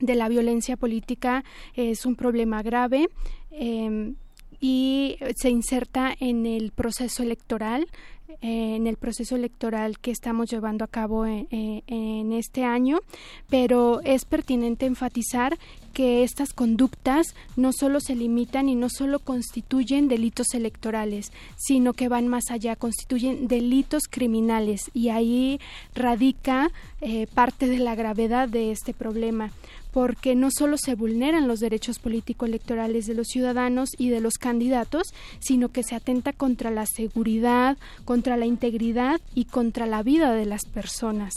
de 0.00 0.14
la 0.14 0.28
violencia 0.28 0.76
política 0.76 1.44
es 1.74 2.06
un 2.06 2.16
problema 2.16 2.62
grave. 2.62 3.08
Em, 3.50 4.14
y 4.60 5.16
se 5.36 5.48
inserta 5.48 6.14
en 6.20 6.44
el 6.44 6.70
proceso 6.70 7.22
electoral, 7.22 7.88
en 8.42 8.86
el 8.86 8.96
proceso 8.96 9.34
electoral 9.34 9.98
que 9.98 10.10
estamos 10.10 10.50
llevando 10.50 10.84
a 10.84 10.88
cabo 10.88 11.26
en, 11.26 11.48
en, 11.50 12.32
este 12.32 12.62
año, 12.62 13.00
pero 13.48 14.00
es 14.02 14.24
pertinente 14.24 14.86
enfatizar 14.86 15.58
que 15.92 16.22
estas 16.22 16.52
conductas 16.52 17.34
no 17.56 17.72
solo 17.72 18.00
se 18.00 18.14
limitan 18.14 18.68
y 18.68 18.76
no 18.76 18.88
solo 18.88 19.18
constituyen 19.18 20.08
delitos 20.08 20.54
electorales, 20.54 21.32
sino 21.56 21.92
que 21.92 22.08
van 22.08 22.28
más 22.28 22.50
allá, 22.50 22.76
constituyen 22.76 23.48
delitos 23.48 24.04
criminales 24.08 24.90
y 24.94 25.08
ahí 25.08 25.58
radica 25.94 26.70
eh, 27.00 27.26
parte 27.34 27.66
de 27.66 27.78
la 27.78 27.94
gravedad 27.94 28.48
de 28.48 28.70
este 28.70 28.94
problema 28.94 29.50
porque 29.92 30.34
no 30.34 30.50
solo 30.50 30.76
se 30.78 30.94
vulneran 30.94 31.48
los 31.48 31.60
derechos 31.60 31.98
político-electorales 31.98 33.06
de 33.06 33.14
los 33.14 33.28
ciudadanos 33.28 33.90
y 33.98 34.10
de 34.10 34.20
los 34.20 34.34
candidatos, 34.34 35.08
sino 35.38 35.70
que 35.70 35.82
se 35.82 35.94
atenta 35.94 36.32
contra 36.32 36.70
la 36.70 36.86
seguridad, 36.86 37.76
contra 38.04 38.36
la 38.36 38.46
integridad 38.46 39.20
y 39.34 39.46
contra 39.46 39.86
la 39.86 40.02
vida 40.02 40.32
de 40.34 40.46
las 40.46 40.64
personas. 40.64 41.32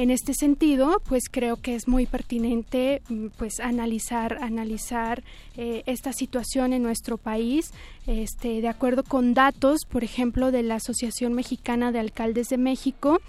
En 0.00 0.10
este 0.10 0.32
sentido, 0.32 1.02
pues 1.06 1.24
creo 1.30 1.56
que 1.56 1.74
es 1.74 1.86
muy 1.86 2.06
pertinente 2.06 3.02
mm, 3.10 3.26
pues 3.36 3.60
analizar 3.60 4.38
analizar 4.42 5.22
eh, 5.58 5.82
esta 5.84 6.14
situación 6.14 6.72
en 6.72 6.82
nuestro 6.82 7.18
país, 7.18 7.70
este, 8.06 8.62
de 8.62 8.68
acuerdo 8.68 9.02
con 9.02 9.34
datos, 9.34 9.80
por 9.84 10.02
ejemplo, 10.04 10.52
de 10.52 10.62
la 10.62 10.76
Asociación 10.76 11.34
Mexicana 11.34 11.92
de 11.92 11.98
Alcaldes 11.98 12.48
de 12.48 12.56
México, 12.56 13.20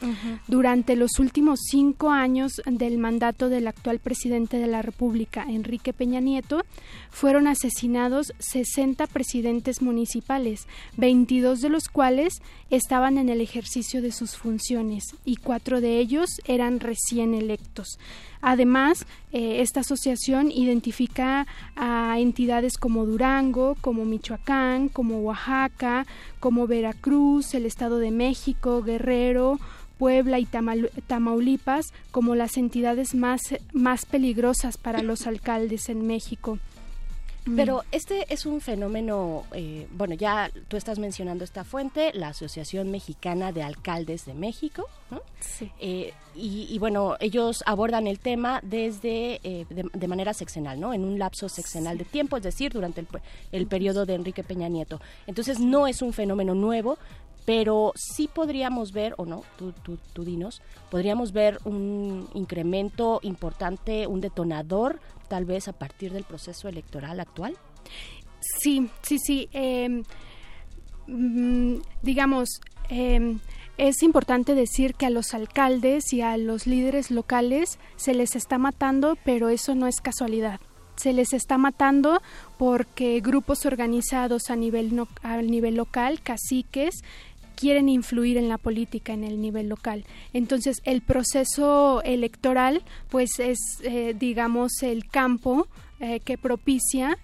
durante 0.47 0.95
los 0.95 1.19
últimos 1.19 1.59
cinco 1.69 2.09
años 2.09 2.61
del 2.65 2.97
mandato 2.97 3.49
del 3.49 3.67
actual 3.67 3.99
presidente 3.99 4.59
de 4.59 4.67
la 4.67 4.81
República, 4.81 5.43
Enrique 5.43 5.91
Peña 5.91 6.21
Nieto, 6.21 6.63
fueron 7.09 7.47
asesinados 7.47 8.31
60 8.39 9.07
presidentes 9.07 9.81
municipales, 9.81 10.67
22 10.95 11.59
de 11.59 11.69
los 11.69 11.89
cuales 11.89 12.41
estaban 12.69 13.17
en 13.17 13.27
el 13.27 13.41
ejercicio 13.41 14.01
de 14.01 14.13
sus 14.13 14.37
funciones 14.37 15.03
y 15.25 15.35
cuatro 15.35 15.81
de 15.81 15.99
ellos 15.99 16.29
eran 16.45 16.60
recién 16.79 17.33
electos. 17.33 17.97
Además, 18.41 19.05
eh, 19.31 19.61
esta 19.61 19.81
asociación 19.81 20.51
identifica 20.51 21.47
a 21.75 22.19
entidades 22.19 22.77
como 22.77 23.05
Durango, 23.05 23.75
como 23.81 24.05
Michoacán, 24.05 24.89
como 24.89 25.19
Oaxaca, 25.19 26.05
como 26.39 26.67
Veracruz, 26.67 27.53
el 27.53 27.65
Estado 27.65 27.97
de 27.99 28.11
México, 28.11 28.81
Guerrero, 28.81 29.59
Puebla 29.97 30.39
y 30.39 30.47
Tamaulipas 30.47 31.93
como 32.09 32.33
las 32.33 32.57
entidades 32.57 33.13
más, 33.13 33.41
más 33.71 34.07
peligrosas 34.07 34.77
para 34.77 35.03
los 35.03 35.27
alcaldes 35.27 35.89
en 35.89 36.07
México. 36.07 36.57
Mm. 37.45 37.55
Pero 37.55 37.83
este 37.91 38.31
es 38.31 38.45
un 38.45 38.61
fenómeno, 38.61 39.45
eh, 39.53 39.87
bueno, 39.91 40.13
ya 40.13 40.51
tú 40.67 40.77
estás 40.77 40.99
mencionando 40.99 41.43
esta 41.43 41.63
fuente, 41.63 42.11
la 42.13 42.29
Asociación 42.29 42.91
Mexicana 42.91 43.51
de 43.51 43.63
Alcaldes 43.63 44.25
de 44.25 44.35
México, 44.35 44.87
¿no? 45.09 45.21
Sí. 45.39 45.71
Eh, 45.79 46.13
y, 46.33 46.77
bueno, 46.79 47.17
ellos 47.19 47.61
abordan 47.65 48.07
el 48.07 48.19
tema 48.19 48.61
desde, 48.63 49.41
eh, 49.43 49.65
de, 49.69 50.07
manera 50.07 50.33
sexenal, 50.33 50.79
¿no? 50.79 50.93
En 50.93 51.03
un 51.03 51.19
lapso 51.19 51.49
sexenal 51.49 51.97
de 51.97 52.05
tiempo, 52.05 52.37
es 52.37 52.43
decir, 52.43 52.71
durante 52.71 53.01
el, 53.01 53.07
el 53.51 53.67
periodo 53.67 54.05
de 54.05 54.13
Enrique 54.13 54.41
Peña 54.41 54.69
Nieto. 54.69 55.01
Entonces 55.27 55.59
no 55.59 55.87
es 55.87 56.01
un 56.01 56.13
fenómeno 56.13 56.55
nuevo, 56.55 56.97
pero 57.45 57.93
sí 57.95 58.29
podríamos 58.31 58.91
ver, 58.91 59.13
o 59.17 59.25
no, 59.25 59.43
tú, 59.57 59.73
tú, 59.83 59.97
tú, 60.13 60.23
dinos, 60.23 60.61
podríamos 60.89 61.31
ver 61.31 61.59
un 61.65 62.27
incremento 62.33 63.19
importante, 63.23 64.07
un 64.07 64.21
detonador 64.21 64.99
tal 65.27 65.45
vez 65.45 65.67
a 65.67 65.73
partir 65.73 66.11
del 66.11 66.23
proceso 66.25 66.67
electoral 66.67 67.19
actual? 67.19 67.57
Sí, 68.59 68.89
sí, 69.01 69.17
sí. 69.17 69.49
Em, 69.53 70.03
mm, 71.07 71.75
digamos, 72.01 72.59
em, 72.89 73.39
es 73.77 74.03
importante 74.03 74.55
decir 74.55 74.93
que 74.95 75.05
a 75.05 75.09
los 75.09 75.33
alcaldes 75.33 76.11
y 76.13 76.21
a 76.21 76.37
los 76.37 76.67
líderes 76.67 77.11
locales 77.11 77.79
se 77.95 78.13
les 78.13 78.35
está 78.35 78.57
matando, 78.57 79.17
pero 79.23 79.49
eso 79.49 79.73
no 79.73 79.87
es 79.87 80.01
casualidad. 80.01 80.59
Se 80.97 81.13
les 81.13 81.33
está 81.33 81.57
matando 81.57 82.21
porque 82.57 83.21
grupos 83.21 83.65
organizados 83.65 84.49
a 84.49 84.55
nivel, 84.55 84.95
no, 84.95 85.07
a 85.23 85.41
nivel 85.41 85.75
local, 85.75 86.21
caciques, 86.21 87.03
quieren 87.55 87.89
influir 87.89 88.37
en 88.37 88.49
la 88.49 88.57
política 88.57 89.13
en 89.13 89.23
el 89.23 89.41
nivel 89.41 89.69
local. 89.69 90.05
Entonces, 90.33 90.77
el 90.83 91.01
proceso 91.01 92.01
electoral, 92.03 92.83
pues 93.09 93.39
es, 93.39 93.57
eh, 93.83 94.15
digamos, 94.17 94.71
el 94.81 95.07
campo 95.07 95.67
eh, 95.99 96.19
que 96.19 96.37
propicia 96.37 97.17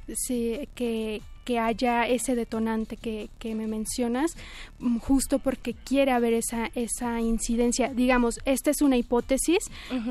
que, 0.75 1.21
que 1.47 1.59
haya 1.59 2.05
ese 2.05 2.35
detonante 2.35 2.97
que, 2.97 3.29
que, 3.39 3.55
me 3.55 3.67
mencionas, 3.67 4.35
mm, 4.79 4.97
justo 4.97 5.39
porque 5.39 5.73
quiere 5.73 6.11
haber 6.11 6.33
esa, 6.33 6.69
esa 6.75 7.21
incidencia. 7.21 7.93
Digamos, 7.93 8.41
esta 8.43 8.69
es 8.69 8.81
una 8.81 8.97
hipótesis. 8.97 9.59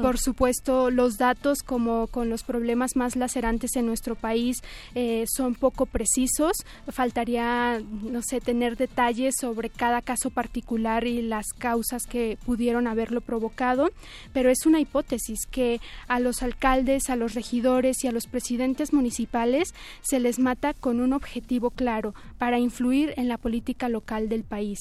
Por 0.01 0.17
supuesto, 0.17 0.91
los 0.91 1.19
datos, 1.19 1.59
como 1.63 2.07
con 2.07 2.31
los 2.31 2.43
problemas 2.43 2.97
más 2.97 3.17
lacerantes 3.17 3.77
en 3.77 3.85
nuestro 3.85 4.15
país, 4.15 4.63
eh, 4.95 5.27
son 5.29 5.55
poco 5.55 5.85
precisos. 5.85 6.53
Faltaría, 6.89 7.83
no 8.03 8.23
sé, 8.23 8.41
tener 8.41 8.79
detalles 8.79 9.35
sobre 9.39 9.69
cada 9.69 10.01
caso 10.01 10.31
particular 10.31 11.07
y 11.07 11.21
las 11.21 11.49
causas 11.59 12.05
que 12.09 12.39
pudieron 12.47 12.87
haberlo 12.87 13.21
provocado, 13.21 13.91
pero 14.33 14.49
es 14.49 14.65
una 14.65 14.81
hipótesis 14.81 15.41
que 15.51 15.83
a 16.09 16.19
los 16.19 16.43
alcaldes, 16.43 17.11
a 17.11 17.17
los 17.17 17.35
regidores 17.35 18.03
y 18.05 18.09
a 18.09 18.13
los 18.13 18.27
presidentes 18.27 18.95
municipales 18.95 19.75
se 20.01 20.19
les 20.19 20.39
mata 20.39 20.73
con 20.73 21.01
un 21.01 21.13
objetivo 21.13 21.26
objetivo 21.27 21.70
claro 21.70 22.15
para 22.39 22.59
influir 22.59 23.12
en 23.16 23.28
la 23.28 23.36
política 23.36 23.89
local 23.89 24.28
del 24.28 24.44
país. 24.44 24.78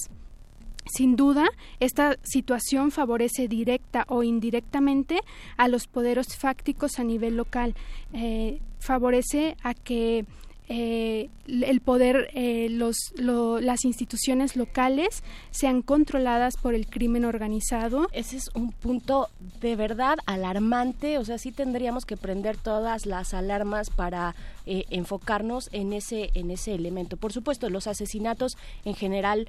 Sin 0.86 1.16
duda, 1.16 1.50
esta 1.80 2.16
situación 2.22 2.92
favorece 2.92 3.48
directa 3.48 4.06
o 4.08 4.22
indirectamente 4.22 5.20
a 5.58 5.68
los 5.68 5.88
poderes 5.88 6.38
fácticos 6.38 7.00
a 7.00 7.04
nivel 7.04 7.36
local. 7.36 7.74
Eh, 8.14 8.60
favorece 8.80 9.58
a 9.64 9.74
que 9.74 10.26
eh, 10.68 11.30
el 11.48 11.80
poder, 11.80 12.32
eh, 12.34 12.70
los, 12.72 13.14
las 13.18 13.86
instituciones 13.86 14.56
locales 14.56 15.24
sean 15.52 15.84
controladas 15.84 16.58
por 16.58 16.74
el 16.74 16.88
crimen 16.88 17.24
organizado. 17.24 18.08
Ese 18.14 18.38
es 18.38 18.50
un 18.56 18.72
punto 18.72 19.30
de 19.62 19.76
verdad 19.76 20.18
alarmante, 20.26 21.20
o 21.20 21.26
sea, 21.26 21.38
sí 21.38 21.52
tendríamos 21.52 22.06
que 22.06 22.18
prender 22.18 22.58
todas 22.58 23.06
las 23.06 23.36
alarmas 23.36 23.92
para 23.92 24.36
eh, 24.66 24.86
enfocarnos 24.90 25.70
en 25.72 25.94
ese, 25.94 26.32
en 26.34 26.50
ese 26.50 26.74
elemento. 26.74 27.18
Por 27.18 27.32
supuesto, 27.32 27.70
los 27.70 27.86
asesinatos 27.86 28.58
en 28.86 28.96
general 28.96 29.48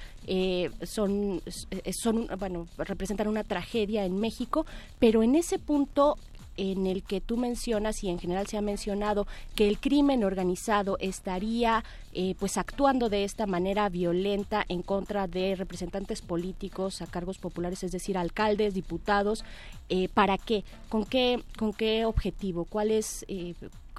son, 0.83 1.41
son, 1.93 2.29
bueno, 2.39 2.67
representan 2.77 3.29
una 3.29 3.45
tragedia 3.45 4.05
en 4.05 4.21
México, 4.21 4.67
pero 4.99 5.23
en 5.23 5.35
ese 5.35 5.59
punto 5.59 6.17
en 6.57 6.87
el 6.87 7.03
que 7.03 7.21
tú 7.21 7.37
mencionas 7.37 8.03
y 8.05 8.09
en 8.09 8.19
general 8.19 8.47
se 8.47 8.57
ha 8.57 8.63
mencionado 8.63 9.27
que 9.55 9.69
el 9.69 9.79
crimen 9.79 10.25
organizado 10.25 10.97
estaría 11.01 11.85
eh, 12.13 12.35
pues 12.39 12.57
actuando 12.57 13.09
de 13.09 13.25
esta 13.25 13.47
manera 13.47 13.89
violenta 13.89 14.65
en 14.69 14.83
contra 14.83 15.27
de 15.27 15.55
representantes 15.55 16.23
políticos 16.23 17.03
a 17.03 17.07
cargos 17.07 17.39
populares, 17.39 17.83
es 17.83 17.93
decir, 17.93 18.17
alcaldes, 18.17 18.75
diputados, 18.75 19.45
eh, 19.89 20.09
¿para 20.09 20.39
qué? 20.39 20.65
¿Con 20.89 21.05
qué, 21.05 21.43
con 21.59 21.73
qué 21.73 22.05
objetivo? 22.05 22.65
¿Cuál 22.65 22.91
es 22.91 23.25
eh, 23.29 23.55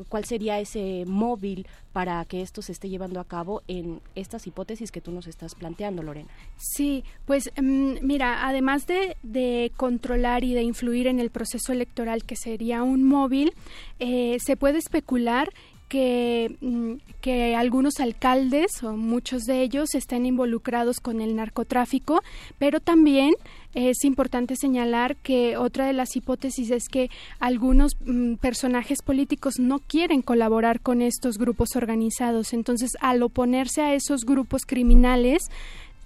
cuál 0.05 0.25
sería 0.25 0.59
ese 0.59 1.03
móvil 1.07 1.67
para 1.93 2.23
que 2.25 2.41
esto 2.41 2.61
se 2.61 2.71
esté 2.71 2.89
llevando 2.89 3.19
a 3.19 3.25
cabo 3.25 3.63
en 3.67 4.01
estas 4.15 4.45
hipótesis 4.47 4.91
que 4.91 5.01
tú 5.01 5.11
nos 5.11 5.27
estás 5.27 5.55
planteando, 5.55 6.03
Lorena. 6.03 6.29
Sí, 6.57 7.03
pues 7.25 7.51
mm, 7.59 7.95
mira, 8.01 8.47
además 8.47 8.87
de, 8.87 9.17
de, 9.23 9.71
controlar 9.75 10.43
y 10.43 10.53
de 10.53 10.61
influir 10.61 11.07
en 11.07 11.19
el 11.19 11.29
proceso 11.29 11.71
electoral, 11.73 12.23
que 12.23 12.35
sería 12.35 12.83
un 12.83 13.03
móvil, 13.03 13.53
eh, 13.99 14.37
se 14.39 14.57
puede 14.57 14.77
especular 14.77 15.49
que, 15.87 16.55
mm, 16.61 16.93
que, 17.21 17.55
algunos 17.55 17.99
alcaldes 17.99 18.83
o 18.83 18.97
muchos 18.97 19.43
de 19.43 19.61
ellos 19.61 19.95
estén 19.95 20.25
involucrados 20.25 20.99
con 20.99 21.21
el 21.21 21.35
narcotráfico, 21.35 22.21
pero 22.57 22.79
también 22.79 23.33
es 23.73 24.03
importante 24.03 24.55
señalar 24.55 25.15
que 25.17 25.57
otra 25.57 25.85
de 25.85 25.93
las 25.93 26.15
hipótesis 26.15 26.71
es 26.71 26.89
que 26.89 27.09
algunos 27.39 27.97
mm, 28.05 28.35
personajes 28.35 29.01
políticos 29.01 29.59
no 29.59 29.79
quieren 29.79 30.21
colaborar 30.21 30.79
con 30.81 31.01
estos 31.01 31.37
grupos 31.37 31.75
organizados. 31.75 32.53
Entonces, 32.53 32.91
al 33.01 33.21
oponerse 33.21 33.81
a 33.81 33.93
esos 33.93 34.25
grupos 34.25 34.63
criminales, 34.65 35.49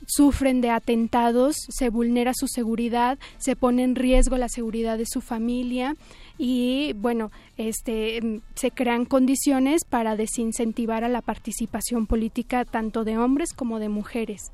sufren 0.07 0.61
de 0.61 0.69
atentados, 0.69 1.55
se 1.69 1.89
vulnera 1.89 2.33
su 2.33 2.47
seguridad, 2.47 3.19
se 3.37 3.55
pone 3.55 3.83
en 3.83 3.95
riesgo 3.95 4.37
la 4.37 4.49
seguridad 4.49 4.97
de 4.97 5.05
su 5.05 5.21
familia 5.21 5.95
y 6.37 6.93
bueno, 6.93 7.31
este 7.57 8.21
mm, 8.21 8.41
se 8.55 8.71
crean 8.71 9.05
condiciones 9.05 9.83
para 9.87 10.15
desincentivar 10.15 11.03
a 11.03 11.09
la 11.09 11.21
participación 11.21 12.07
política 12.07 12.65
tanto 12.65 13.03
de 13.03 13.17
hombres 13.17 13.53
como 13.53 13.79
de 13.79 13.89
mujeres. 13.89 14.51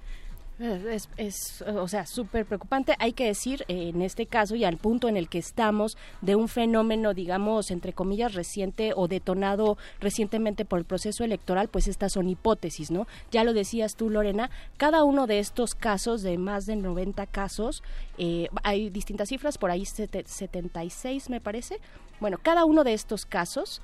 Es, 0.59 1.07
es, 1.17 1.61
o 1.61 1.88
sea, 1.88 2.07
súper 2.07 2.45
preocupante. 2.45 2.95
Hay 2.97 3.13
que 3.13 3.25
decir, 3.25 3.63
en 3.67 4.01
este 4.01 4.25
caso 4.25 4.55
y 4.55 4.65
al 4.65 4.77
punto 4.77 5.07
en 5.07 5.15
el 5.15 5.29
que 5.29 5.38
estamos, 5.38 5.97
de 6.21 6.35
un 6.35 6.47
fenómeno, 6.47 7.13
digamos, 7.13 7.69
entre 7.69 7.93
comillas, 7.93 8.34
reciente 8.34 8.91
o 8.95 9.07
detonado 9.07 9.77
recientemente 9.99 10.65
por 10.65 10.79
el 10.79 10.85
proceso 10.85 11.23
electoral, 11.23 11.67
pues 11.67 11.88
estas 11.88 12.13
son 12.13 12.27
hipótesis, 12.27 12.89
¿no? 12.89 13.07
Ya 13.29 13.43
lo 13.43 13.53
decías 13.53 13.95
tú, 13.95 14.09
Lorena, 14.09 14.49
cada 14.77 15.03
uno 15.03 15.27
de 15.27 15.38
estos 15.39 15.75
casos, 15.75 16.23
de 16.23 16.39
más 16.39 16.65
de 16.65 16.75
90 16.75 17.27
casos, 17.27 17.84
eh, 18.17 18.49
hay 18.63 18.89
distintas 18.89 19.29
cifras, 19.29 19.59
por 19.59 19.69
ahí 19.69 19.85
76 19.85 21.29
me 21.29 21.39
parece. 21.39 21.79
Bueno, 22.19 22.39
cada 22.41 22.65
uno 22.65 22.84
de 22.84 22.93
estos 22.93 23.27
casos 23.27 23.81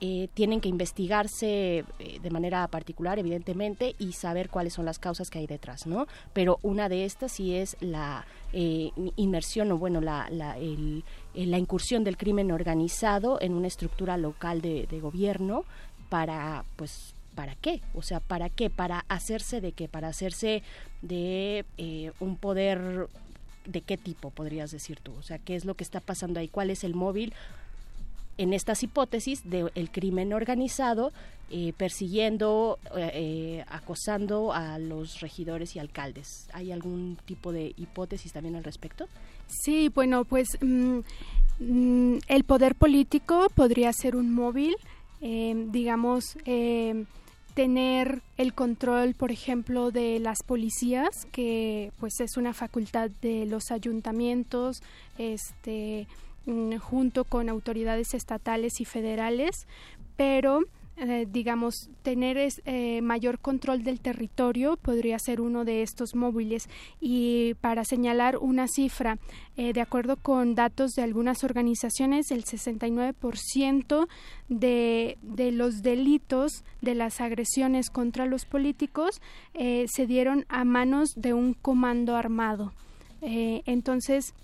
eh, 0.00 0.28
tienen 0.34 0.60
que 0.60 0.68
investigarse 0.68 1.84
eh, 1.98 2.18
de 2.22 2.30
manera 2.30 2.66
particular, 2.68 3.18
evidentemente, 3.18 3.94
y 3.98 4.12
saber 4.12 4.50
cuáles 4.50 4.74
son 4.74 4.84
las 4.84 4.98
causas 4.98 5.30
que 5.30 5.38
hay 5.38 5.46
detrás, 5.46 5.86
¿no? 5.86 6.06
Pero 6.32 6.58
una 6.62 6.88
de 6.88 7.06
estas 7.06 7.32
sí 7.32 7.54
es 7.54 7.76
la 7.80 8.26
eh, 8.52 8.90
inmersión 9.16 9.72
o, 9.72 9.78
bueno, 9.78 10.00
la, 10.00 10.28
la, 10.30 10.56
la, 11.34 11.58
incursión 11.58 12.04
del 12.04 12.16
crimen 12.18 12.52
organizado 12.52 13.40
en 13.40 13.54
una 13.54 13.68
estructura 13.68 14.18
local 14.18 14.60
de, 14.60 14.86
gobierno 15.00 15.64
para, 16.10 16.64
pues, 16.76 17.14
¿para 17.34 17.54
qué? 17.54 17.80
O 17.94 18.02
sea, 18.02 18.20
¿para 18.20 18.50
qué? 18.50 18.68
Para 18.68 19.04
hacerse 19.08 19.60
de 19.60 19.72
qué? 19.72 19.88
Para 19.88 20.08
hacerse 20.08 20.62
de 21.00 21.64
un 22.20 22.36
poder 22.36 23.08
de 23.66 23.80
qué 23.80 23.96
tipo 23.96 24.30
podrías 24.30 24.70
decir 24.70 25.00
tú? 25.00 25.12
O 25.18 25.22
sea, 25.22 25.38
¿qué 25.38 25.56
es 25.56 25.64
lo 25.64 25.74
que 25.74 25.84
está 25.84 26.00
pasando 26.00 26.40
ahí? 26.40 26.48
¿Cuál 26.48 26.70
es 26.70 26.84
el 26.84 26.94
móvil? 26.94 27.34
En 28.38 28.52
estas 28.52 28.82
hipótesis 28.82 29.42
del 29.44 29.90
crimen 29.90 30.32
organizado 30.32 31.12
eh, 31.48 31.72
persiguiendo, 31.76 32.80
eh, 32.96 33.10
eh, 33.14 33.64
acosando 33.68 34.52
a 34.52 34.80
los 34.80 35.20
regidores 35.20 35.76
y 35.76 35.78
alcaldes. 35.78 36.48
¿Hay 36.52 36.72
algún 36.72 37.16
tipo 37.24 37.52
de 37.52 37.72
hipótesis 37.76 38.32
también 38.32 38.56
al 38.56 38.64
respecto? 38.64 39.06
Sí, 39.46 39.88
bueno, 39.94 40.24
pues 40.24 40.48
mm, 40.60 40.98
mm, 41.60 42.18
el 42.26 42.42
poder 42.42 42.74
político 42.74 43.46
podría 43.54 43.92
ser 43.92 44.16
un 44.16 44.34
móvil, 44.34 44.74
digamos, 45.20 46.36
tener 47.54 48.22
el 48.36 48.52
control, 48.52 49.14
por 49.14 49.30
ejemplo, 49.30 49.90
de 49.90 50.18
las 50.18 50.38
policías, 50.44 51.26
que 51.32 51.90
pues 51.98 52.20
es 52.20 52.36
una 52.36 52.52
facultad 52.52 53.10
de 53.22 53.46
los 53.46 53.70
ayuntamientos, 53.70 54.82
este, 55.16 56.06
junto 56.80 57.24
con 57.24 57.48
autoridades 57.48 58.14
estatales 58.14 58.80
y 58.80 58.84
federales, 58.84 59.66
pero 60.16 60.60
eh, 60.98 61.26
digamos, 61.30 61.90
tener 62.02 62.38
eh, 62.38 63.02
mayor 63.02 63.38
control 63.38 63.82
del 63.82 64.00
territorio 64.00 64.78
podría 64.78 65.18
ser 65.18 65.42
uno 65.42 65.66
de 65.66 65.82
estos 65.82 66.14
móviles. 66.14 66.70
Y 67.02 67.52
para 67.60 67.84
señalar 67.84 68.38
una 68.38 68.66
cifra, 68.66 69.18
eh, 69.58 69.74
de 69.74 69.82
acuerdo 69.82 70.16
con 70.16 70.54
datos 70.54 70.92
de 70.92 71.02
algunas 71.02 71.44
organizaciones, 71.44 72.30
el 72.30 72.44
69% 72.46 74.08
de, 74.48 75.18
de 75.20 75.52
los 75.52 75.82
delitos 75.82 76.64
de 76.80 76.94
las 76.94 77.20
agresiones 77.20 77.90
contra 77.90 78.24
los 78.24 78.46
políticos 78.46 79.20
se 79.54 80.06
dieron 80.06 80.46
a 80.48 80.64
manos 80.64 81.10
de 81.16 81.34
un 81.34 81.54
comando 81.54 82.16
armado. 82.16 82.72
entonces, 83.20 84.34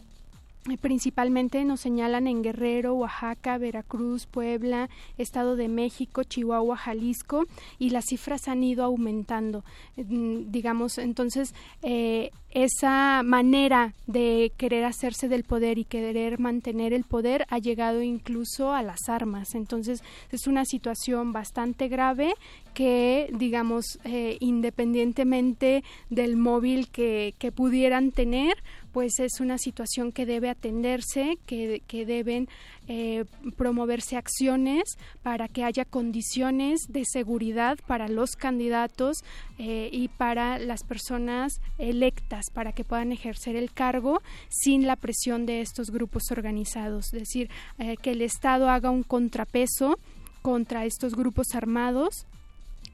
principalmente 0.80 1.64
nos 1.64 1.80
señalan 1.80 2.26
en 2.26 2.42
Guerrero, 2.42 2.94
Oaxaca, 2.94 3.58
Veracruz, 3.58 4.26
Puebla, 4.26 4.88
Estado 5.18 5.56
de 5.56 5.68
México, 5.68 6.22
Chihuahua, 6.22 6.76
Jalisco 6.76 7.46
y 7.78 7.90
las 7.90 8.06
cifras 8.06 8.48
han 8.48 8.62
ido 8.62 8.84
aumentando. 8.84 9.64
Mm, 9.96 10.50
digamos, 10.50 10.98
entonces 10.98 11.54
eh, 11.82 12.30
esa 12.52 13.22
manera 13.24 13.94
de 14.06 14.52
querer 14.56 14.84
hacerse 14.84 15.28
del 15.28 15.42
poder 15.42 15.78
y 15.78 15.84
querer 15.84 16.38
mantener 16.38 16.92
el 16.92 17.04
poder 17.04 17.46
ha 17.48 17.58
llegado 17.58 18.02
incluso 18.02 18.72
a 18.72 18.82
las 18.82 19.08
armas. 19.08 19.54
Entonces 19.54 20.02
es 20.30 20.46
una 20.46 20.64
situación 20.64 21.32
bastante 21.32 21.88
grave 21.88 22.34
que, 22.74 23.30
digamos, 23.32 23.98
eh, 24.04 24.36
independientemente 24.40 25.82
del 26.10 26.36
móvil 26.36 26.88
que, 26.88 27.34
que 27.38 27.52
pudieran 27.52 28.12
tener, 28.12 28.54
pues 28.92 29.18
es 29.18 29.40
una 29.40 29.58
situación 29.58 30.12
que 30.12 30.26
debe 30.26 30.50
atenderse, 30.50 31.38
que, 31.46 31.82
que 31.86 32.06
deben 32.06 32.48
eh, 32.88 33.24
promoverse 33.56 34.16
acciones 34.16 34.98
para 35.22 35.48
que 35.48 35.64
haya 35.64 35.84
condiciones 35.84 36.80
de 36.88 37.04
seguridad 37.04 37.78
para 37.86 38.08
los 38.08 38.36
candidatos 38.36 39.18
eh, 39.58 39.88
y 39.92 40.08
para 40.08 40.58
las 40.58 40.82
personas 40.82 41.60
electas, 41.78 42.46
para 42.52 42.72
que 42.72 42.84
puedan 42.84 43.12
ejercer 43.12 43.56
el 43.56 43.72
cargo 43.72 44.20
sin 44.48 44.86
la 44.86 44.96
presión 44.96 45.46
de 45.46 45.60
estos 45.60 45.90
grupos 45.90 46.24
organizados. 46.30 47.06
Es 47.14 47.20
decir, 47.20 47.50
eh, 47.78 47.96
que 47.96 48.12
el 48.12 48.20
Estado 48.20 48.68
haga 48.68 48.90
un 48.90 49.04
contrapeso 49.04 49.98
contra 50.42 50.84
estos 50.84 51.14
grupos 51.14 51.54
armados 51.54 52.26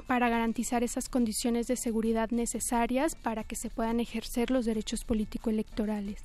para 0.06 0.28
garantizar 0.28 0.82
esas 0.82 1.08
condiciones 1.08 1.66
de 1.66 1.76
seguridad 1.76 2.30
necesarias 2.30 3.14
para 3.14 3.44
que 3.44 3.56
se 3.56 3.70
puedan 3.70 4.00
ejercer 4.00 4.50
los 4.50 4.64
derechos 4.64 5.04
político-electorales. 5.04 6.22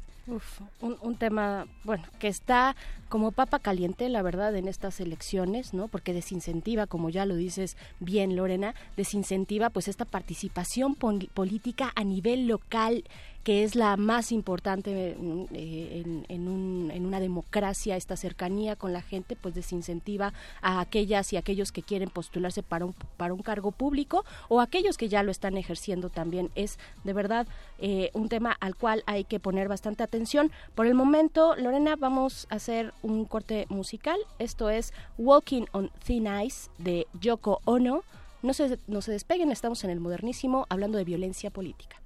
un, 0.80 0.98
un, 1.02 1.18
tema, 1.18 1.68
bueno, 1.84 2.06
que 2.20 2.30
está 2.30 2.76
como 3.10 3.32
papa 3.32 3.60
caliente, 3.60 4.08
la 4.08 4.22
verdad, 4.22 4.56
en 4.56 4.68
estas 4.68 5.00
elecciones, 5.00 5.74
¿no? 5.74 5.88
Porque 5.90 6.14
desincentiva, 6.14 6.88
como 6.88 7.10
ya 7.10 7.26
lo 7.26 7.36
dices 7.36 7.76
bien, 8.00 8.36
Lorena, 8.36 8.74
desincentiva 8.96 9.70
pues 9.70 9.88
esta 9.88 10.06
participación 10.06 10.96
política 10.96 11.92
a 11.96 12.04
nivel 12.04 12.48
local 12.48 13.04
que 13.44 13.64
es 13.64 13.76
la 13.76 13.98
más 13.98 14.32
importante 14.32 15.16
eh, 15.52 16.04
en, 16.30 16.48
una 16.48 17.20
democracia, 17.20 17.98
esta 17.98 18.16
cercanía 18.16 18.76
con 18.76 18.94
la 18.94 19.02
gente, 19.02 19.36
pues 19.36 19.54
desincentiva 19.54 20.34
a 20.62 20.80
aquellas 20.80 21.34
y 21.34 21.38
aquellos 21.38 21.72
que 21.72 21.84
quieren 21.84 22.10
postularse 22.10 22.64
para 22.64 22.86
un, 22.86 22.94
para 23.18 23.34
un 23.34 23.42
cargo 23.42 23.72
público 23.72 24.26
o 24.48 24.62
aquellos 24.62 24.98
que 24.98 25.10
ya 25.10 25.24
lo 25.24 25.32
están 25.32 25.58
ejerciendo 25.58 26.10
también. 26.10 26.52
Es 26.56 26.80
de 27.04 27.14
verdad 27.14 27.48
eh, 27.80 28.12
un 28.14 28.30
tema 28.30 28.56
al 28.60 28.76
cual 28.76 29.04
hay 29.06 29.26
que 29.26 29.40
poner 29.40 29.68
bastante 29.68 30.04
atención. 30.04 30.52
Por 30.76 30.88
el 30.88 30.94
momento, 30.94 31.56
Lorena, 31.56 31.96
vamos 31.96 32.48
a 32.50 32.56
hacer 32.56 32.94
un 33.02 33.26
corte 33.26 33.66
musical. 33.70 34.18
Esto 34.40 34.70
es 34.70 34.94
Walking 35.18 35.66
on 35.74 35.92
Thin 36.06 36.28
Ice 36.46 36.70
de 36.78 37.08
Yoko 37.20 37.62
Ono. 37.66 38.04
No 38.42 38.54
se, 38.54 38.78
no 38.88 39.02
se 39.02 39.12
despeguen, 39.12 39.52
estamos 39.52 39.84
en 39.84 39.90
el 39.90 40.00
modernísimo 40.00 40.66
hablando 40.70 40.98
de 40.98 41.06
violencia 41.06 41.50
política. 41.50 42.03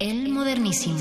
El 0.00 0.30
modernísimo. 0.30 0.98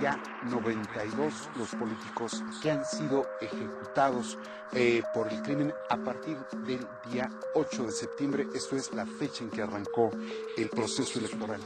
Ya 0.00 0.18
92 0.44 1.50
los 1.56 1.74
políticos 1.74 2.42
que 2.62 2.70
han 2.70 2.84
sido 2.84 3.26
ejecutados 3.40 4.38
eh, 4.72 5.02
por 5.12 5.32
el 5.32 5.42
crimen 5.42 5.74
a 5.88 5.96
partir 5.96 6.38
del 6.64 6.86
día 7.02 7.28
8 7.60 7.84
de 7.84 7.92
septiembre. 7.92 8.46
Esto 8.54 8.76
es 8.76 8.92
la 8.94 9.04
fecha 9.04 9.44
en 9.44 9.50
que 9.50 9.60
arrancó 9.60 10.10
el 10.56 10.70
proceso 10.70 11.18
electoral. 11.18 11.60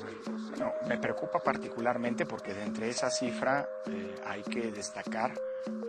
me 0.89 0.99
preocupa 0.99 1.39
particularmente 1.39 2.27
porque 2.27 2.53
de 2.53 2.65
entre 2.65 2.89
esa 2.89 3.11
cifra 3.11 3.69
eh, 3.87 4.15
hay 4.25 4.43
que 4.43 4.73
destacar 4.73 5.35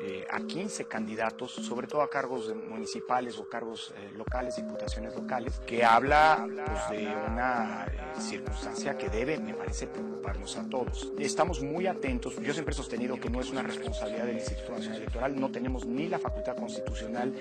eh, 0.01 0.25
a 0.29 0.39
15 0.39 0.85
candidatos, 0.85 1.51
sobre 1.51 1.87
todo 1.87 2.01
a 2.01 2.09
cargos 2.09 2.53
municipales 2.55 3.37
o 3.39 3.49
cargos 3.49 3.93
eh, 3.97 4.11
locales, 4.15 4.55
diputaciones 4.55 5.15
locales, 5.15 5.59
que 5.65 5.83
habla 5.83 6.47
pues, 6.47 6.99
de 6.99 7.07
una 7.07 7.85
eh, 7.85 8.21
circunstancia 8.21 8.97
que 8.97 9.09
debe, 9.09 9.37
me 9.39 9.53
parece, 9.53 9.87
preocuparnos 9.87 10.57
a 10.57 10.69
todos. 10.69 11.11
Estamos 11.17 11.61
muy 11.61 11.87
atentos, 11.87 12.35
yo 12.39 12.53
siempre 12.53 12.73
he 12.73 12.77
sostenido 12.77 13.19
que 13.19 13.29
no 13.29 13.41
es 13.41 13.49
una 13.49 13.63
responsabilidad 13.63 14.25
del 14.25 14.37
Instituto 14.37 14.73
Nacional 14.73 14.97
Electoral, 14.97 15.39
no 15.39 15.51
tenemos 15.51 15.85
ni 15.85 16.07
la 16.07 16.19
facultad 16.19 16.55
constitucional 16.55 17.33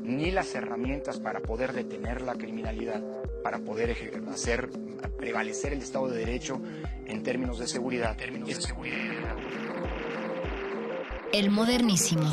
ni 0.00 0.30
las 0.30 0.54
herramientas 0.54 1.18
para 1.18 1.40
poder 1.40 1.72
detener 1.72 2.11
la 2.20 2.34
criminalidad, 2.34 3.02
para 3.42 3.60
poder 3.60 3.96
hacer 4.30 4.70
prevalecer 5.16 5.72
el 5.72 5.80
Estado 5.80 6.08
de 6.08 6.18
Derecho 6.18 6.60
en 7.06 7.22
términos 7.22 7.58
de 7.58 7.66
seguridad. 7.66 8.16
Términos 8.16 8.48
de 8.48 8.54
seguridad. 8.60 9.36
El 11.32 11.50
modernísimo. 11.50 12.30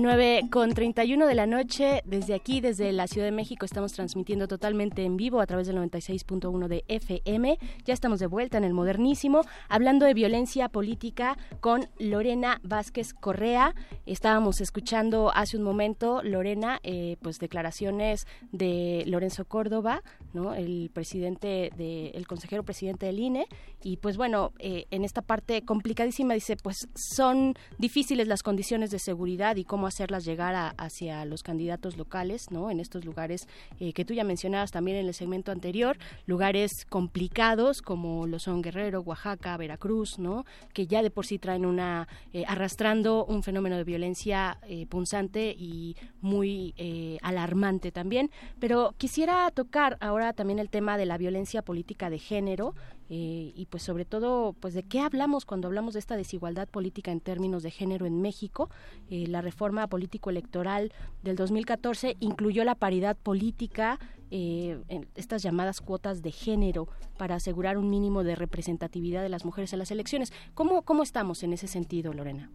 9 0.00 0.48
con 0.50 0.72
31 0.72 1.26
de 1.26 1.34
la 1.34 1.46
noche, 1.46 2.02
desde 2.06 2.34
aquí, 2.34 2.60
desde 2.60 2.92
la 2.92 3.06
Ciudad 3.06 3.26
de 3.26 3.32
México, 3.32 3.66
estamos 3.66 3.92
transmitiendo 3.92 4.48
totalmente 4.48 5.04
en 5.04 5.16
vivo 5.16 5.40
a 5.40 5.46
través 5.46 5.66
del 5.66 5.76
96.1 5.76 6.68
de 6.68 6.84
FM. 6.88 7.58
Ya 7.84 7.92
estamos 7.92 8.18
de 8.18 8.26
vuelta 8.26 8.56
en 8.56 8.64
el 8.64 8.72
modernísimo, 8.72 9.42
hablando 9.68 10.06
de 10.06 10.14
violencia 10.14 10.68
política 10.68 11.36
con 11.60 11.88
Lorena 11.98 12.60
Vázquez 12.62 13.12
Correa. 13.12 13.74
Estábamos 14.06 14.60
escuchando 14.60 15.30
hace 15.34 15.58
un 15.58 15.64
momento, 15.64 16.22
Lorena, 16.22 16.80
eh, 16.82 17.16
pues 17.20 17.38
declaraciones 17.38 18.26
de 18.52 19.04
Lorenzo 19.06 19.44
Córdoba, 19.44 20.02
¿no? 20.32 20.54
el 20.54 20.90
presidente, 20.94 21.70
de, 21.76 22.08
el 22.14 22.26
consejero 22.26 22.62
presidente 22.62 23.06
del 23.06 23.18
INE. 23.18 23.46
Y 23.82 23.98
pues 23.98 24.16
bueno, 24.16 24.52
eh, 24.58 24.86
en 24.90 25.04
esta 25.04 25.20
parte 25.20 25.62
complicadísima 25.62 26.34
dice, 26.34 26.56
pues 26.56 26.88
son 26.94 27.54
difíciles 27.78 28.28
las 28.28 28.42
condiciones 28.42 28.90
de 28.90 28.98
seguridad 28.98 29.56
y 29.56 29.64
cómo 29.64 29.89
hacerlas 29.90 30.24
llegar 30.24 30.74
hacia 30.78 31.24
los 31.24 31.42
candidatos 31.42 31.96
locales, 31.96 32.50
¿no? 32.50 32.70
En 32.70 32.80
estos 32.80 33.04
lugares 33.04 33.46
eh, 33.78 33.92
que 33.92 34.04
tú 34.04 34.14
ya 34.14 34.24
mencionabas 34.24 34.70
también 34.70 34.96
en 34.96 35.06
el 35.06 35.14
segmento 35.14 35.52
anterior, 35.52 35.98
lugares 36.26 36.86
complicados 36.86 37.82
como 37.82 38.26
lo 38.26 38.38
son 38.38 38.62
Guerrero, 38.62 39.00
Oaxaca, 39.02 39.56
Veracruz, 39.56 40.18
¿no? 40.18 40.44
Que 40.72 40.86
ya 40.86 41.02
de 41.02 41.10
por 41.10 41.26
sí 41.26 41.38
traen 41.38 41.66
una 41.66 42.08
eh, 42.32 42.44
arrastrando 42.46 43.24
un 43.26 43.42
fenómeno 43.42 43.76
de 43.76 43.84
violencia 43.84 44.58
eh, 44.62 44.86
punzante 44.86 45.54
y 45.56 45.96
muy 46.20 46.74
alarmante 47.22 47.92
también. 47.92 48.30
Pero 48.58 48.94
quisiera 48.96 49.50
tocar 49.50 49.98
ahora 50.00 50.32
también 50.32 50.58
el 50.58 50.70
tema 50.70 50.96
de 50.96 51.06
la 51.06 51.18
violencia 51.18 51.62
política 51.62 52.08
de 52.10 52.18
género 52.18 52.74
eh, 53.12 53.52
y 53.56 53.66
pues 53.66 53.82
sobre 53.82 54.04
todo 54.04 54.52
pues 54.52 54.72
de 54.72 54.84
qué 54.84 55.00
hablamos 55.00 55.44
cuando 55.44 55.66
hablamos 55.66 55.94
de 55.94 55.98
esta 55.98 56.16
desigualdad 56.16 56.68
política 56.68 57.10
en 57.10 57.20
términos 57.20 57.64
de 57.64 57.72
género 57.72 58.06
en 58.06 58.22
México. 58.22 58.70
Eh, 59.10 59.26
la 59.26 59.42
reforma 59.42 59.88
político 59.88 60.30
electoral 60.30 60.92
del 61.24 61.34
2014 61.34 62.16
incluyó 62.20 62.62
la 62.62 62.76
paridad 62.76 63.16
política 63.16 63.98
eh, 64.30 64.80
en 64.86 65.08
estas 65.16 65.42
llamadas 65.42 65.80
cuotas 65.80 66.22
de 66.22 66.30
género 66.30 66.86
para 67.18 67.34
asegurar 67.34 67.78
un 67.78 67.90
mínimo 67.90 68.22
de 68.22 68.36
representatividad 68.36 69.22
de 69.22 69.28
las 69.28 69.44
mujeres 69.44 69.72
en 69.72 69.80
las 69.80 69.90
elecciones. 69.90 70.32
Cómo 70.54 70.82
cómo 70.82 71.02
estamos 71.02 71.42
en 71.42 71.52
ese 71.52 71.66
sentido 71.66 72.12
Lorena 72.12 72.48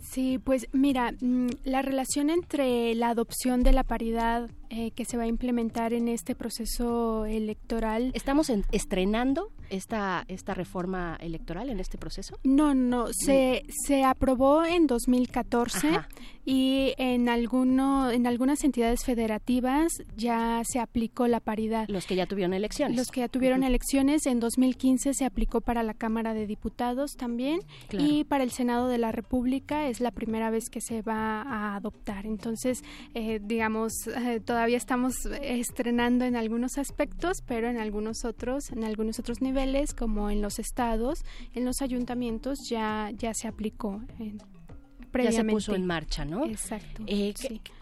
Sí, 0.00 0.38
pues 0.38 0.68
mira, 0.72 1.12
mm, 1.20 1.48
la 1.64 1.82
relación 1.82 2.30
entre 2.30 2.94
la 2.94 3.10
adopción 3.10 3.62
de 3.62 3.72
la 3.72 3.84
paridad 3.84 4.50
eh, 4.70 4.90
que 4.92 5.04
se 5.04 5.16
va 5.16 5.24
a 5.24 5.26
implementar 5.26 5.92
en 5.92 6.08
este 6.08 6.34
proceso 6.34 7.26
electoral. 7.26 8.10
¿Estamos 8.14 8.50
estrenando 8.70 9.50
esta, 9.70 10.24
esta 10.28 10.54
reforma 10.54 11.16
electoral 11.20 11.70
en 11.70 11.80
este 11.80 11.98
proceso? 11.98 12.38
No, 12.44 12.74
no, 12.74 13.08
se, 13.12 13.64
se 13.86 14.04
aprobó 14.04 14.64
en 14.64 14.86
2014 14.86 16.00
y 16.50 16.94
en, 16.96 17.28
alguno, 17.28 18.10
en 18.10 18.26
algunas 18.26 18.64
entidades 18.64 19.04
federativas 19.04 19.92
ya 20.16 20.62
se 20.64 20.78
aplicó 20.78 21.28
la 21.28 21.40
paridad. 21.40 21.86
Los 21.88 22.06
que 22.06 22.16
ya 22.16 22.24
tuvieron 22.24 22.54
elecciones. 22.54 22.96
Los 22.96 23.08
que 23.08 23.20
ya 23.20 23.28
tuvieron 23.28 23.64
elecciones, 23.64 24.24
en 24.24 24.40
2015 24.40 25.12
se 25.12 25.26
aplicó 25.26 25.60
para 25.60 25.82
la 25.82 25.92
Cámara 25.92 26.32
de 26.32 26.46
Diputados 26.46 27.16
también 27.18 27.60
y 27.92 28.24
para 28.24 28.44
el 28.44 28.50
Senado 28.50 28.88
de 28.88 28.96
la 28.96 29.12
República 29.12 29.88
es 29.88 30.00
la 30.00 30.10
primera 30.10 30.48
vez 30.48 30.70
que 30.70 30.80
se 30.80 31.02
va 31.02 31.42
a 31.42 31.76
adoptar. 31.76 32.24
Entonces, 32.24 32.82
eh, 33.12 33.40
digamos, 33.44 33.92
eh, 34.06 34.40
todavía 34.40 34.78
estamos 34.78 35.16
estrenando 35.42 36.24
en 36.24 36.34
algunos 36.34 36.78
aspectos, 36.78 37.42
pero 37.46 37.68
en 37.68 37.76
algunos 37.76 38.24
otros, 38.24 38.72
en 38.72 38.84
algunos 38.84 39.18
otros 39.18 39.42
niveles, 39.42 39.92
como 39.92 40.30
en 40.30 40.40
los 40.40 40.58
estados, 40.58 41.26
en 41.52 41.66
los 41.66 41.82
ayuntamientos, 41.82 42.56
ya, 42.70 43.10
ya 43.18 43.34
se 43.34 43.48
aplicó. 43.48 44.00
Ya 45.14 45.32
se 45.32 45.44
puso 45.44 45.74
en 45.74 45.86
marcha, 45.86 46.24
¿no? 46.24 46.44
Exacto. 46.46 47.02
Eh, 47.06 47.34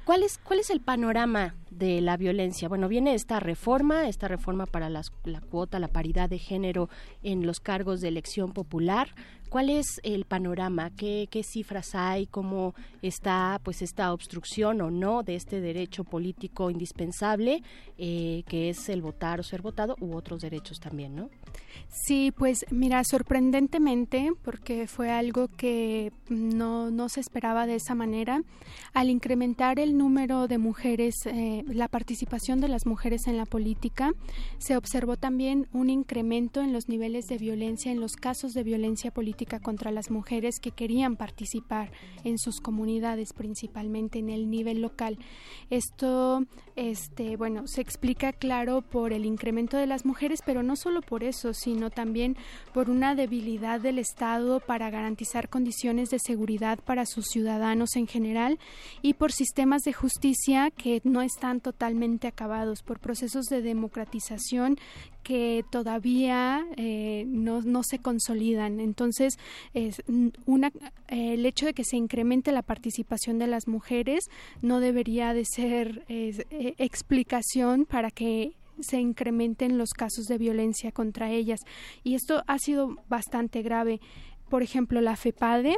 ¿cuál, 0.07 0.23
es, 0.23 0.39
¿Cuál 0.39 0.61
es 0.61 0.70
el 0.70 0.81
panorama 0.81 1.55
de 1.70 2.01
la 2.01 2.16
violencia? 2.16 2.69
Bueno, 2.69 2.89
viene 2.89 3.15
esta 3.15 3.41
reforma, 3.41 4.09
esta 4.09 4.28
reforma 4.28 4.65
para 4.65 4.89
la 4.89 5.03
cuota, 5.51 5.78
la 5.78 5.89
paridad 5.89 6.31
de 6.31 6.39
género 6.39 6.89
en 7.23 7.45
los 7.45 7.61
cargos 7.61 8.01
de 8.01 8.09
elección 8.09 8.53
popular. 8.53 9.09
¿Cuál 9.49 9.70
es 9.70 10.01
el 10.03 10.24
panorama? 10.24 10.91
¿Qué, 10.91 11.28
¿Qué, 11.31 11.43
cifras 11.43 11.95
hay? 11.95 12.27
¿Cómo 12.27 12.74
está 13.03 13.61
pues 13.62 13.83
esta 13.83 14.12
obstrucción 14.12 14.81
o 14.81 14.91
no 14.91 15.23
de 15.23 15.37
este 15.37 15.61
derecho 15.61 16.05
político 16.05 16.70
indispensable 16.70 17.62
eh, 17.99 18.43
que 18.49 18.70
es 18.70 18.89
el 18.89 19.03
votar 19.03 19.41
o 19.41 19.43
ser 19.43 19.62
votado 19.62 19.97
u 20.01 20.15
otros 20.15 20.43
derechos 20.43 20.81
también, 20.81 21.15
¿no? 21.15 21.31
Sí, 21.89 22.33
pues 22.37 22.66
mira, 22.70 23.03
sorprendentemente, 23.05 24.33
porque 24.43 24.87
fue 24.87 25.11
algo 25.11 25.49
que 25.49 26.12
no, 26.28 26.91
no 26.91 27.09
se 27.09 27.20
esperaba 27.20 27.66
de 27.66 27.77
esa 27.77 27.95
manera, 27.95 28.43
al 28.93 29.11
incrementar 29.11 29.78
el 29.78 29.95
número 29.98 30.48
de 30.48 30.59
mujeres, 30.59 31.14
eh, 31.27 31.64
la 31.66 31.89
participación 31.89 32.60
de 32.60 32.68
las 32.68 32.86
mujeres 32.86 33.27
en 33.27 33.36
la 33.36 33.47
política, 33.47 34.12
se 34.59 34.77
observó 34.77 35.16
también 35.16 35.68
un 35.73 35.90
incremento 35.90 36.60
en 36.60 36.73
los 36.73 36.89
niveles 36.89 37.27
de 37.27 37.39
violencia, 37.39 37.93
en 37.93 38.01
los 38.01 38.16
casos 38.16 38.52
de 38.52 38.62
violencia 38.62 39.10
política 39.10 39.60
contra 39.60 39.90
las 39.90 40.10
mujeres 40.10 40.60
que 40.60 40.70
querían 40.70 41.16
participar 41.16 41.90
en 42.24 42.39
sus 42.39 42.60
comunidades, 42.60 43.32
principalmente 43.32 44.18
en 44.18 44.31
el 44.31 44.51
nivel 44.51 44.81
local. 44.81 45.18
Esto, 45.70 46.44
este, 46.77 47.36
bueno, 47.36 47.66
se 47.66 47.81
explica 47.81 48.32
claro 48.32 48.82
por 48.82 49.12
el 49.12 49.24
incremento 49.24 49.77
de 49.77 49.86
las 49.86 50.05
mujeres, 50.05 50.40
pero 50.44 50.62
no 50.62 50.77
solo 50.77 51.01
por 51.02 51.24
eso, 51.24 51.55
sino 51.55 51.90
también 51.90 52.36
por 52.73 52.90
una 52.90 53.14
debilidad 53.14 53.81
del 53.81 53.98
Estado 53.98 54.60
para 54.60 54.90
garantizar 54.90 55.48
condiciones 55.48 56.10
de 56.10 56.18
seguridad 56.18 56.78
para 56.85 57.06
sus 57.06 57.27
ciudadanos 57.27 57.97
en 57.97 58.06
general 58.06 58.59
y 59.02 59.14
por 59.14 59.32
sistemas 59.32 59.82
de 59.87 59.95
justicia 59.95 60.71
que 60.71 61.01
no 61.05 61.23
están 61.23 61.61
totalmente 61.61 62.27
acabados, 62.27 62.83
por 62.83 63.01
procesos 63.01 63.47
de 63.47 63.63
democratización 63.63 64.77
que 65.23 65.65
todavía 65.71 66.67
eh, 66.77 67.25
no, 67.27 67.63
no, 67.63 67.83
se 67.83 67.99
consolidan. 67.99 68.81
Entonces, 68.81 69.39
es 69.73 70.03
una, 70.45 70.71
el 71.09 71.47
hecho 71.47 71.67
de 71.67 71.73
que 71.73 71.85
se 71.85 71.97
incremente 71.97 72.53
la 72.53 72.63
participación 72.63 73.39
de 73.39 73.47
las 73.47 73.67
mujeres 73.67 74.25
no 74.61 74.81
debería 74.81 75.33
de 75.33 75.45
ser 75.45 76.05
eh, 76.09 76.75
explicación 76.79 77.87
para 77.87 78.11
que 78.11 78.53
se 78.81 79.01
incrementen 79.01 79.79
los 79.79 79.91
casos 79.91 80.27
de 80.27 80.37
violencia 80.37 80.93
contra 80.93 81.31
ellas. 81.31 81.61
Y 82.05 82.15
esto 82.15 82.43
ha 82.47 82.59
sido 82.59 82.97
bastante 83.09 83.63
grave. 83.63 84.01
Por 84.49 84.63
ejemplo, 84.63 85.01
la 85.01 85.17
FEPADE, 85.17 85.77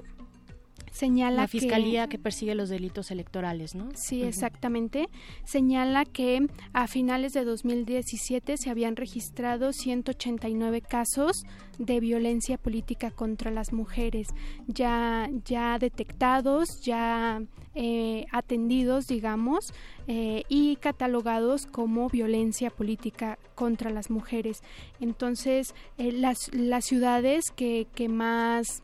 señala 0.93 1.43
la 1.43 1.49
fiscalía 1.49 2.09
que, 2.09 2.19
persigue 2.19 2.55
los 2.55 2.69
delitos 2.69 3.11
electorales, 3.11 3.75
¿no? 3.75 3.89
Sí, 3.95 4.23
exactamente. 4.23 5.09
Señala 5.45 6.05
que 6.05 6.47
a 6.73 6.87
finales 6.89 7.33
de 7.33 7.45
2017 7.45 8.57
se 8.57 8.71
habían 8.71 8.97
registrado 8.97 9.73
189 9.73 10.81
casos 10.81 11.45
de 11.79 12.01
violencia 12.01 12.59
política 12.59 13.11
contra 13.11 13.51
las 13.51 13.73
mujeres, 13.73 14.29
ya 14.67 15.31
ya 15.45 15.79
detectados, 15.79 16.81
ya 16.83 17.41
eh, 17.75 18.27
atendidos, 18.33 19.07
digamos, 19.07 19.73
eh, 20.09 20.43
y 20.49 20.77
catalogados 20.77 21.67
como 21.67 22.09
violencia 22.09 22.71
política 22.71 23.39
contra 23.55 23.91
las 23.91 24.11
mujeres. 24.11 24.63
Entonces, 25.01 25.75
eh, 25.97 26.11
las, 26.11 26.53
las 26.53 26.87
ciudades 26.87 27.45
que, 27.55 27.87
que 27.95 28.09
más 28.09 28.83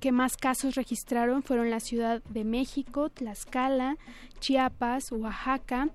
que 0.00 0.12
más 0.12 0.36
casos 0.36 0.74
registraron 0.74 1.42
fueron 1.42 1.70
la 1.70 1.80
Ciudad 1.80 2.22
de 2.28 2.44
México, 2.44 3.10
Tlaxcala, 3.10 3.96
Chiapas, 4.40 5.12
Oaxaca, 5.12 5.88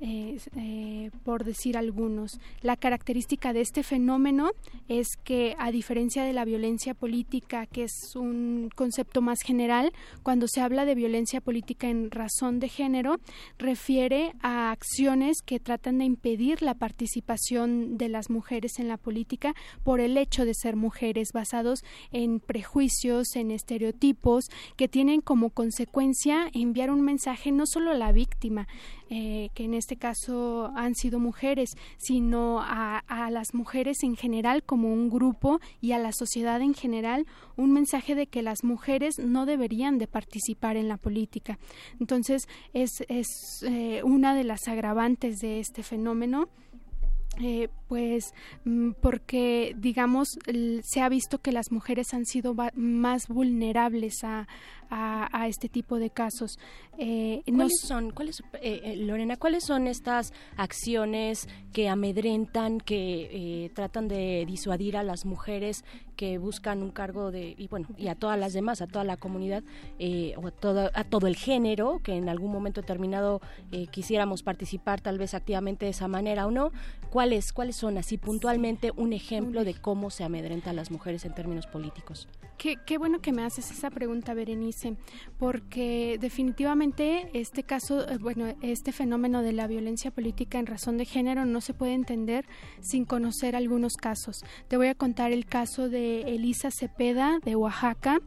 eh, 0.00 0.38
eh, 0.56 1.10
por 1.24 1.44
decir 1.44 1.76
algunos. 1.76 2.40
La 2.60 2.76
característica 2.76 3.52
de 3.52 3.60
este 3.60 3.82
fenómeno 3.82 4.50
es 4.88 5.16
que, 5.22 5.54
a 5.58 5.70
diferencia 5.70 6.24
de 6.24 6.32
la 6.32 6.44
violencia 6.44 6.94
política, 6.94 7.66
que 7.66 7.84
es 7.84 8.16
un 8.16 8.70
concepto 8.74 9.22
más 9.22 9.40
general, 9.42 9.92
cuando 10.22 10.48
se 10.48 10.60
habla 10.60 10.84
de 10.84 10.94
violencia 10.94 11.40
política 11.40 11.88
en 11.88 12.10
razón 12.10 12.58
de 12.58 12.68
género, 12.68 13.20
refiere 13.58 14.32
a 14.42 14.70
acciones 14.70 15.38
que 15.44 15.60
tratan 15.60 15.98
de 15.98 16.04
impedir 16.04 16.62
la 16.62 16.74
participación 16.74 17.96
de 17.96 18.08
las 18.08 18.30
mujeres 18.30 18.78
en 18.78 18.88
la 18.88 18.96
política 18.96 19.54
por 19.84 20.00
el 20.00 20.16
hecho 20.16 20.44
de 20.44 20.54
ser 20.54 20.76
mujeres, 20.76 21.32
basados 21.32 21.84
en 22.10 22.40
prejuicios, 22.40 23.36
en 23.36 23.50
estereotipos, 23.50 24.46
que 24.76 24.88
tienen 24.88 25.20
como 25.20 25.50
consecuencia 25.50 26.48
enviar 26.52 26.90
un 26.90 27.02
mensaje 27.02 27.52
no 27.52 27.66
solo 27.66 27.92
a 27.92 27.94
la 27.94 28.12
víctima, 28.12 28.66
eh, 29.14 29.50
que 29.52 29.64
en 29.64 29.74
este 29.74 29.96
caso 29.96 30.72
han 30.74 30.94
sido 30.94 31.18
mujeres, 31.18 31.76
sino 31.98 32.62
a, 32.62 33.02
las 33.30 33.52
mujeres 33.52 33.98
en 34.04 34.16
general 34.16 34.62
como 34.62 34.90
un 34.90 35.10
grupo 35.10 35.60
y 35.82 35.92
a 35.92 35.98
la 35.98 36.12
sociedad 36.12 36.62
en 36.62 36.72
general 36.72 37.26
un 37.58 37.72
mensaje 37.72 38.14
de 38.14 38.26
que 38.26 38.40
las 38.40 38.64
mujeres 38.64 39.18
no 39.18 39.44
deberían 39.44 39.98
de 39.98 40.06
participar 40.06 40.78
en 40.78 40.88
la 40.88 40.96
política. 40.96 41.58
Entonces 42.00 42.48
es, 42.72 43.04
es 43.08 43.28
eh, 43.66 44.02
una 44.02 44.34
de 44.34 44.44
las 44.44 44.66
agravantes 44.66 45.40
de 45.40 45.60
este 45.60 45.82
fenómeno. 45.82 46.48
Eh, 47.40 47.68
pues 47.88 48.34
mm, 48.66 48.90
porque 49.00 49.74
digamos 49.78 50.38
se 50.82 51.00
ha 51.00 51.08
visto 51.08 51.38
que 51.38 51.50
las 51.50 51.72
mujeres 51.72 52.12
han 52.12 52.26
sido 52.26 52.54
más 52.74 53.26
vulnerables 53.26 54.22
a, 54.22 54.46
a, 54.94 55.48
este 55.48 55.68
tipo 55.68 55.98
de 55.98 56.10
casos. 56.10 56.58
Eh, 56.98 57.42
¿Cuáles 57.46 57.80
son, 57.80 58.10
cuáles, 58.10 58.40
eh, 58.60 58.80
eh, 58.84 58.96
Lorena, 58.96 59.38
cuáles 59.38 59.64
son 59.64 59.86
estas 59.86 60.34
acciones 60.56 61.48
que 61.72 61.88
amedrentan, 61.88 62.78
que 62.78 63.70
tratan 63.74 64.08
de 64.08 64.44
disuadir 64.46 64.98
a 64.98 65.02
las 65.02 65.24
mujeres 65.24 65.84
que 66.16 66.36
buscan 66.36 66.82
un 66.82 66.90
cargo 66.90 67.30
de 67.30 67.54
y 67.56 67.68
bueno 67.68 67.88
y 67.96 68.08
a 68.08 68.14
todas 68.14 68.38
las 68.38 68.52
demás, 68.52 68.82
a 68.82 68.86
toda 68.86 69.04
la 69.04 69.16
comunidad 69.16 69.64
o 70.36 70.46
a 70.46 70.50
todo, 70.50 70.90
a 70.92 71.04
todo 71.04 71.26
el 71.26 71.36
género 71.36 72.00
que 72.04 72.12
en 72.12 72.28
algún 72.28 72.52
momento 72.52 72.82
determinado 72.82 73.40
quisiéramos 73.90 74.42
participar 74.42 75.00
tal 75.00 75.16
vez 75.16 75.32
activamente 75.32 75.86
de 75.86 75.92
esa 75.92 76.08
manera 76.08 76.46
o 76.46 76.50
no? 76.50 76.72
¿Cuáles 77.10 77.54
cuáles 77.54 77.76
son 77.76 77.96
así 77.96 78.18
puntualmente 78.18 78.92
un 78.94 79.14
ejemplo 79.14 79.64
de 79.64 79.72
cómo 79.72 80.10
se 80.10 80.24
amedrenta 80.24 80.70
a 80.70 80.74
las 80.74 80.90
mujeres 80.90 81.24
en 81.24 81.34
términos 81.34 81.66
políticos? 81.66 82.28
Qué, 82.58 82.76
qué 82.84 82.98
bueno 82.98 83.20
que 83.20 83.32
me 83.32 83.42
haces 83.42 83.70
esa 83.70 83.90
pregunta, 83.90 84.34
Berenice 84.34 84.81
porque 85.38 86.18
definitivamente 86.20 87.30
este 87.34 87.62
caso, 87.62 88.08
eh, 88.08 88.18
bueno, 88.18 88.54
este 88.62 88.92
fenómeno 88.92 89.42
de 89.42 89.52
la 89.52 89.66
violencia 89.66 90.10
política 90.10 90.58
en 90.58 90.66
razón 90.66 90.96
de 90.98 91.04
género 91.04 91.44
no 91.44 91.60
se 91.60 91.74
puede 91.74 91.94
entender 91.94 92.44
sin 92.80 93.04
conocer 93.04 93.56
algunos 93.56 93.94
casos. 93.94 94.36
Te 94.68 94.76
voy 94.76 94.88
a 94.88 94.94
contar 94.94 95.32
el 95.32 95.46
caso 95.46 95.88
de 95.88 96.22
Elisa 96.22 96.70
Cepeda 96.70 97.38
de 97.44 97.56
Oaxaca. 97.56 98.20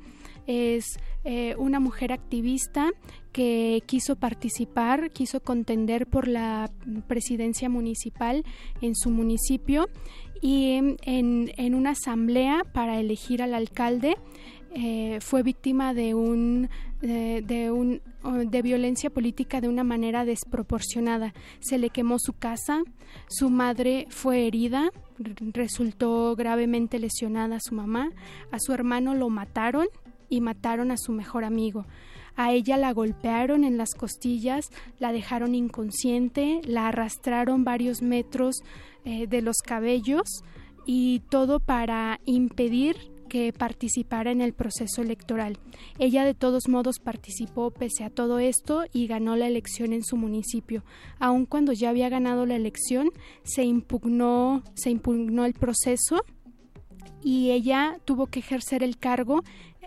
Es 0.47 0.99
eh, 1.23 1.55
una 1.57 1.79
mujer 1.79 2.11
activista 2.11 2.91
que 3.31 3.81
quiso 3.87 4.15
participar, 4.15 5.09
quiso 5.11 5.41
contender 5.41 6.05
por 6.07 6.27
la 6.27 6.71
presidencia 7.07 7.67
municipal 7.67 8.45
en 8.79 8.95
su 8.95 9.09
municipio 9.09 9.89
y 10.41 10.73
en, 10.73 10.97
en 11.03 11.75
una 11.75 11.91
asamblea 11.91 12.61
para 12.73 12.99
elegir 12.99 13.41
al 13.41 13.55
alcalde 13.55 14.15
eh, 14.75 15.19
fue 15.21 15.41
víctima 15.41 15.93
de 15.93 16.13
un 16.13 16.69
de, 17.01 17.71
un 17.71 18.01
de 18.49 18.61
violencia 18.63 19.11
política 19.11 19.61
de 19.61 19.69
una 19.69 19.83
manera 19.83 20.25
desproporcionada. 20.25 21.33
Se 21.59 21.77
le 21.77 21.91
quemó 21.91 22.17
su 22.17 22.33
casa, 22.33 22.81
su 23.27 23.49
madre 23.49 24.07
fue 24.09 24.47
herida, 24.47 24.91
resultó 25.17 26.35
gravemente 26.35 26.99
lesionada 26.99 27.59
su 27.59 27.75
mamá, 27.75 28.09
a 28.51 28.59
su 28.59 28.73
hermano 28.73 29.13
lo 29.13 29.29
mataron 29.29 29.87
y 30.29 30.41
mataron 30.41 30.91
a 30.91 30.97
su 30.97 31.11
mejor 31.11 31.43
amigo. 31.43 31.85
A 32.35 32.51
ella 32.51 32.75
la 32.77 32.91
golpearon 32.91 33.63
en 33.63 33.77
las 33.77 33.93
costillas, 33.93 34.69
la 34.99 35.13
dejaron 35.13 35.55
inconsciente, 35.55 36.59
la 36.65 36.89
arrastraron 36.89 37.63
varios 37.63 38.01
metros 38.01 38.57
eh, 39.05 39.27
de 39.27 39.41
los 39.41 39.57
cabellos 39.57 40.43
y 40.85 41.21
todo 41.29 41.59
para 41.59 42.19
impedir 42.25 43.14
que 43.27 43.53
participara 43.53 44.31
en 44.31 44.41
el 44.41 44.53
proceso 44.53 45.01
electoral. 45.01 45.57
Ella 45.99 46.25
de 46.25 46.33
todos 46.33 46.67
modos 46.67 46.99
participó 46.99 47.71
pese 47.71 48.03
a 48.03 48.09
todo 48.09 48.39
esto 48.39 48.85
y 48.93 49.07
ganó 49.07 49.35
la 49.35 49.47
elección 49.47 49.93
en 49.93 50.03
su 50.03 50.17
municipio. 50.17 50.83
Aun 51.19 51.45
cuando 51.45 51.73
ya 51.73 51.89
había 51.89 52.09
ganado 52.09 52.45
la 52.45 52.55
elección, 52.55 53.11
se 53.43 53.63
impugnó, 53.63 54.63
el 54.75 55.53
proceso 55.53 56.23
y 57.21 57.51
ella 57.51 57.97
tuvo 58.05 58.27
que 58.27 58.39
ejercer 58.39 58.83
el 58.83 58.97
cargo 58.97 59.43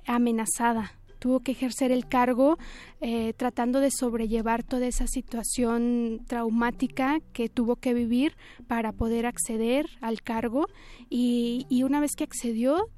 amenazada. 0.06 0.92
Tuvo 1.18 1.40
que 1.40 1.52
ejercer 1.52 1.90
el 1.90 2.06
cargo 2.06 2.58
eh, 3.00 3.32
tratando 3.32 3.80
de 3.80 3.90
sobrellevar 3.90 4.62
toda 4.62 4.86
esa 4.86 5.06
situación 5.08 6.20
traumática 6.28 7.18
que 7.32 7.48
tuvo 7.48 7.76
que 7.76 7.92
vivir 7.92 8.36
para 8.68 8.92
poder 8.92 9.26
acceder 9.26 9.86
al 10.00 10.22
cargo 10.22 10.66
y, 11.10 11.66
una 11.82 12.00
vez 12.00 12.12
que 12.16 12.24
accedió 12.24 12.88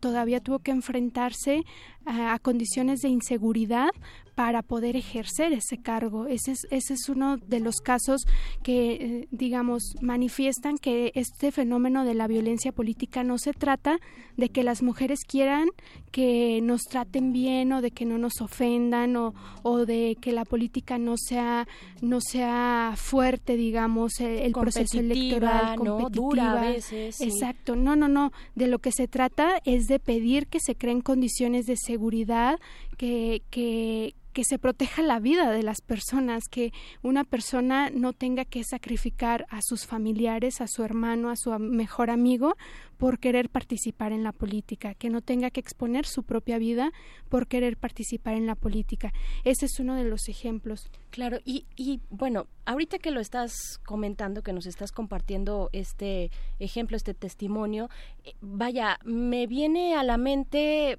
todavía 0.00 0.40
tuvo 0.40 0.58
que 0.58 0.70
enfrentarse 0.70 1.64
a, 2.04 2.38
condiciones 2.38 3.02
de 3.02 3.08
inseguridad 3.08 3.90
para 4.36 4.62
poder 4.62 4.96
ejercer 4.96 5.54
ese 5.54 5.78
cargo. 5.78 6.26
Ese 6.26 6.52
es, 6.52 6.66
ese 6.70 6.92
es 6.92 7.08
uno 7.08 7.38
de 7.38 7.58
los 7.58 7.76
casos 7.76 8.26
que, 8.62 8.92
eh, 8.92 9.28
digamos, 9.30 9.94
manifiestan 10.02 10.76
que 10.76 11.10
este 11.14 11.50
fenómeno 11.50 12.04
de 12.04 12.12
la 12.12 12.26
violencia 12.26 12.70
política 12.70 13.24
no 13.24 13.38
se 13.38 13.54
trata 13.54 13.98
de 14.36 14.50
que 14.50 14.62
las 14.62 14.82
mujeres 14.82 15.20
quieran 15.26 15.70
que 16.12 16.60
nos 16.62 16.82
traten 16.82 17.32
bien 17.32 17.72
o 17.72 17.80
de 17.80 17.90
que 17.90 18.04
no 18.04 18.18
nos 18.18 18.42
ofendan 18.42 19.16
o, 19.16 19.34
o 19.62 19.86
de 19.86 20.18
que 20.20 20.32
la 20.32 20.44
política 20.44 20.98
no 20.98 21.16
sea 21.16 21.66
no 22.02 22.20
sea 22.20 22.92
fuerte, 22.96 23.56
digamos, 23.56 24.20
e, 24.20 24.44
el, 24.44 24.52
proceso 24.52 24.98
electoral 24.98 25.78
¿no? 25.82 26.10
dura 26.10 26.52
a 26.52 26.60
veces. 26.72 27.20
Exacto. 27.22 27.74
No, 27.74 27.96
no, 27.96 28.08
no. 28.08 28.32
De 28.54 28.66
lo 28.66 28.80
que 28.80 28.92
se 28.92 29.08
trata 29.08 29.62
es 29.64 29.86
de 29.86 29.98
pedir 29.98 30.46
que 30.46 30.60
se 30.60 30.74
creen 30.74 31.00
condiciones 31.00 31.64
de 31.64 31.76
seguridad 31.76 32.58
que, 32.96 33.42
que, 33.50 34.14
que 34.36 34.44
se 34.44 34.58
proteja 34.58 35.00
la 35.02 35.18
vida 35.18 35.50
de 35.50 35.62
las 35.62 35.80
personas, 35.80 36.44
que 36.50 36.70
una 37.02 37.24
persona 37.24 37.88
no 37.88 38.12
tenga 38.12 38.44
que 38.44 38.64
sacrificar 38.64 39.46
a 39.48 39.60
sus 39.62 39.86
familiares, 39.86 40.60
a 40.60 40.66
su 40.66 40.82
hermano, 40.82 41.30
a 41.30 41.36
su 41.36 41.50
mejor 41.58 42.10
amigo 42.10 42.54
por 42.98 43.18
querer 43.18 43.48
participar 43.48 44.12
en 44.12 44.22
la 44.22 44.32
política, 44.32 44.92
que 44.92 45.08
no 45.08 45.22
tenga 45.22 45.50
que 45.50 45.60
exponer 45.60 46.04
su 46.04 46.22
propia 46.22 46.58
vida 46.58 46.92
por 47.30 47.46
querer 47.46 47.78
participar 47.78 48.34
en 48.34 48.46
la 48.46 48.54
política. 48.54 49.12
Ese 49.44 49.66
es 49.66 49.80
uno 49.80 49.94
de 49.94 50.04
los 50.04 50.28
ejemplos. 50.28 50.90
Claro, 51.10 51.38
y, 51.46 51.64
y 51.76 52.00
bueno, 52.10 52.46
ahorita 52.66 52.98
que 52.98 53.10
lo 53.10 53.20
estás 53.20 53.52
comentando, 53.86 54.42
que 54.42 54.52
nos 54.52 54.66
estás 54.66 54.92
compartiendo 54.92 55.70
este 55.72 56.30
ejemplo, 56.58 56.96
este 56.96 57.14
testimonio, 57.14 57.88
eh, 58.24 58.34
vaya, 58.42 58.98
me 59.04 59.46
viene 59.46 59.94
a 59.94 60.02
la 60.02 60.18
mente 60.18 60.98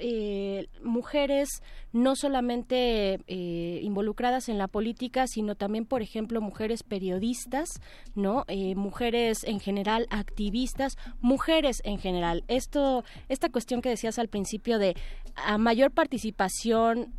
eh, 0.00 0.68
mujeres 0.82 1.62
no 1.92 2.16
solamente 2.16 3.20
eh, 3.26 3.80
involucradas 3.82 4.48
en 4.48 4.58
la 4.58 4.68
política, 4.68 5.26
sino 5.26 5.54
también, 5.54 5.86
por 5.86 6.02
ejemplo, 6.02 6.40
mujeres 6.40 6.82
periodistas, 6.82 7.80
¿no? 8.14 8.44
Eh, 8.48 8.74
mujeres 8.74 9.44
en 9.44 9.60
general 9.60 10.06
activistas, 10.10 10.96
mujeres 11.20 11.80
en 11.84 11.98
general. 11.98 12.44
Esto, 12.48 13.04
esta 13.28 13.48
cuestión 13.48 13.80
que 13.80 13.88
decías 13.88 14.18
al 14.18 14.28
principio 14.28 14.78
de 14.78 14.96
a 15.36 15.58
mayor 15.58 15.90
participación, 15.90 17.12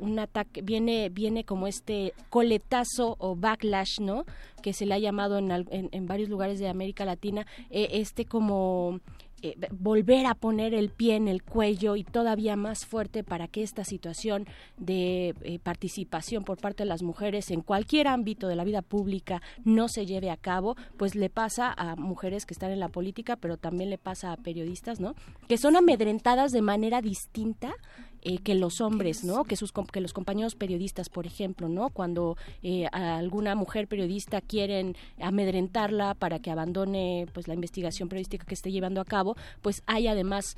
un 0.00 0.18
ataque 0.18 0.60
viene 0.60 1.08
viene 1.08 1.44
como 1.44 1.66
este 1.66 2.12
coletazo 2.28 3.16
o 3.18 3.36
backlash, 3.36 4.00
¿no? 4.00 4.24
Que 4.62 4.74
se 4.74 4.84
le 4.84 4.94
ha 4.94 4.98
llamado 4.98 5.38
en, 5.38 5.50
en, 5.50 5.88
en 5.90 6.06
varios 6.06 6.28
lugares 6.28 6.58
de 6.58 6.68
América 6.68 7.06
Latina, 7.06 7.46
este 7.70 8.26
como 8.26 9.00
eh, 9.42 9.56
volver 9.70 10.26
a 10.26 10.34
poner 10.34 10.74
el 10.74 10.90
pie 10.90 11.16
en 11.16 11.28
el 11.28 11.42
cuello 11.42 11.96
y 11.96 12.04
todavía 12.04 12.56
más 12.56 12.86
fuerte 12.86 13.24
para 13.24 13.48
que 13.48 13.62
esta 13.62 13.84
situación 13.84 14.46
de 14.76 15.34
eh, 15.42 15.58
participación 15.58 16.44
por 16.44 16.58
parte 16.58 16.82
de 16.82 16.88
las 16.88 17.02
mujeres 17.02 17.50
en 17.50 17.60
cualquier 17.60 18.08
ámbito 18.08 18.48
de 18.48 18.56
la 18.56 18.64
vida 18.64 18.82
pública 18.82 19.42
no 19.64 19.88
se 19.88 20.06
lleve 20.06 20.30
a 20.30 20.36
cabo, 20.36 20.76
pues 20.96 21.14
le 21.14 21.30
pasa 21.30 21.72
a 21.76 21.96
mujeres 21.96 22.46
que 22.46 22.54
están 22.54 22.70
en 22.70 22.80
la 22.80 22.88
política, 22.88 23.36
pero 23.36 23.56
también 23.56 23.90
le 23.90 23.98
pasa 23.98 24.32
a 24.32 24.36
periodistas, 24.36 25.00
¿no? 25.00 25.14
Que 25.46 25.58
son 25.58 25.76
amedrentadas 25.76 26.52
de 26.52 26.62
manera 26.62 27.00
distinta 27.00 27.74
eh, 28.22 28.38
que 28.38 28.54
los 28.54 28.80
hombres, 28.80 29.24
¿no? 29.24 29.44
Que, 29.44 29.56
sus, 29.56 29.72
que 29.72 30.00
los 30.00 30.12
compañeros 30.12 30.54
periodistas, 30.54 31.08
por 31.08 31.26
ejemplo, 31.26 31.68
¿no? 31.68 31.90
Cuando 31.90 32.36
eh, 32.62 32.86
a 32.92 33.16
alguna 33.16 33.54
mujer 33.54 33.88
periodista 33.88 34.40
quieren 34.40 34.96
amedrentarla 35.20 36.14
para 36.14 36.38
que 36.38 36.50
abandone 36.50 37.26
pues 37.32 37.48
la 37.48 37.54
investigación 37.54 38.08
periodística 38.08 38.44
que 38.44 38.54
esté 38.54 38.72
llevando 38.72 39.00
a 39.00 39.04
cabo, 39.04 39.36
pues 39.62 39.82
hay 39.86 40.08
además 40.08 40.56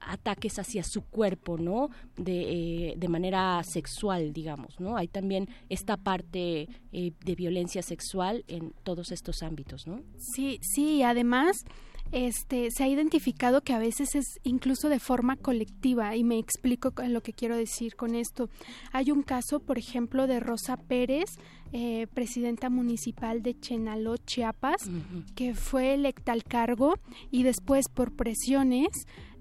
ataques 0.00 0.58
hacia 0.58 0.82
su 0.84 1.02
cuerpo, 1.02 1.58
¿no? 1.58 1.90
De, 2.16 2.94
de 2.96 3.08
manera 3.08 3.62
sexual, 3.64 4.32
digamos, 4.32 4.80
¿no? 4.80 4.96
Hay 4.96 5.08
también 5.08 5.48
esta 5.68 5.96
parte 5.96 6.68
de 6.92 7.34
violencia 7.34 7.82
sexual 7.82 8.44
en 8.48 8.72
todos 8.82 9.12
estos 9.12 9.42
ámbitos, 9.42 9.86
¿no? 9.86 10.02
Sí, 10.18 10.58
sí, 10.62 11.02
además 11.02 11.64
este, 12.12 12.70
se 12.70 12.84
ha 12.84 12.88
identificado 12.88 13.60
que 13.62 13.72
a 13.72 13.78
veces 13.78 14.14
es 14.14 14.26
incluso 14.42 14.88
de 14.88 14.98
forma 14.98 15.36
colectiva 15.36 16.16
y 16.16 16.24
me 16.24 16.38
explico 16.38 16.92
lo 17.08 17.22
que 17.22 17.32
quiero 17.32 17.56
decir 17.56 17.96
con 17.96 18.14
esto. 18.14 18.48
Hay 18.92 19.10
un 19.10 19.22
caso, 19.22 19.60
por 19.60 19.78
ejemplo, 19.78 20.26
de 20.26 20.40
Rosa 20.40 20.76
Pérez, 20.76 21.30
eh, 21.72 22.06
presidenta 22.14 22.70
municipal 22.70 23.42
de 23.42 23.58
Chenaló, 23.58 24.16
Chiapas, 24.16 24.90
que 25.34 25.54
fue 25.54 25.94
electa 25.94 26.32
al 26.32 26.44
cargo 26.44 26.94
y 27.30 27.42
después 27.42 27.88
por 27.88 28.16
presiones 28.16 28.88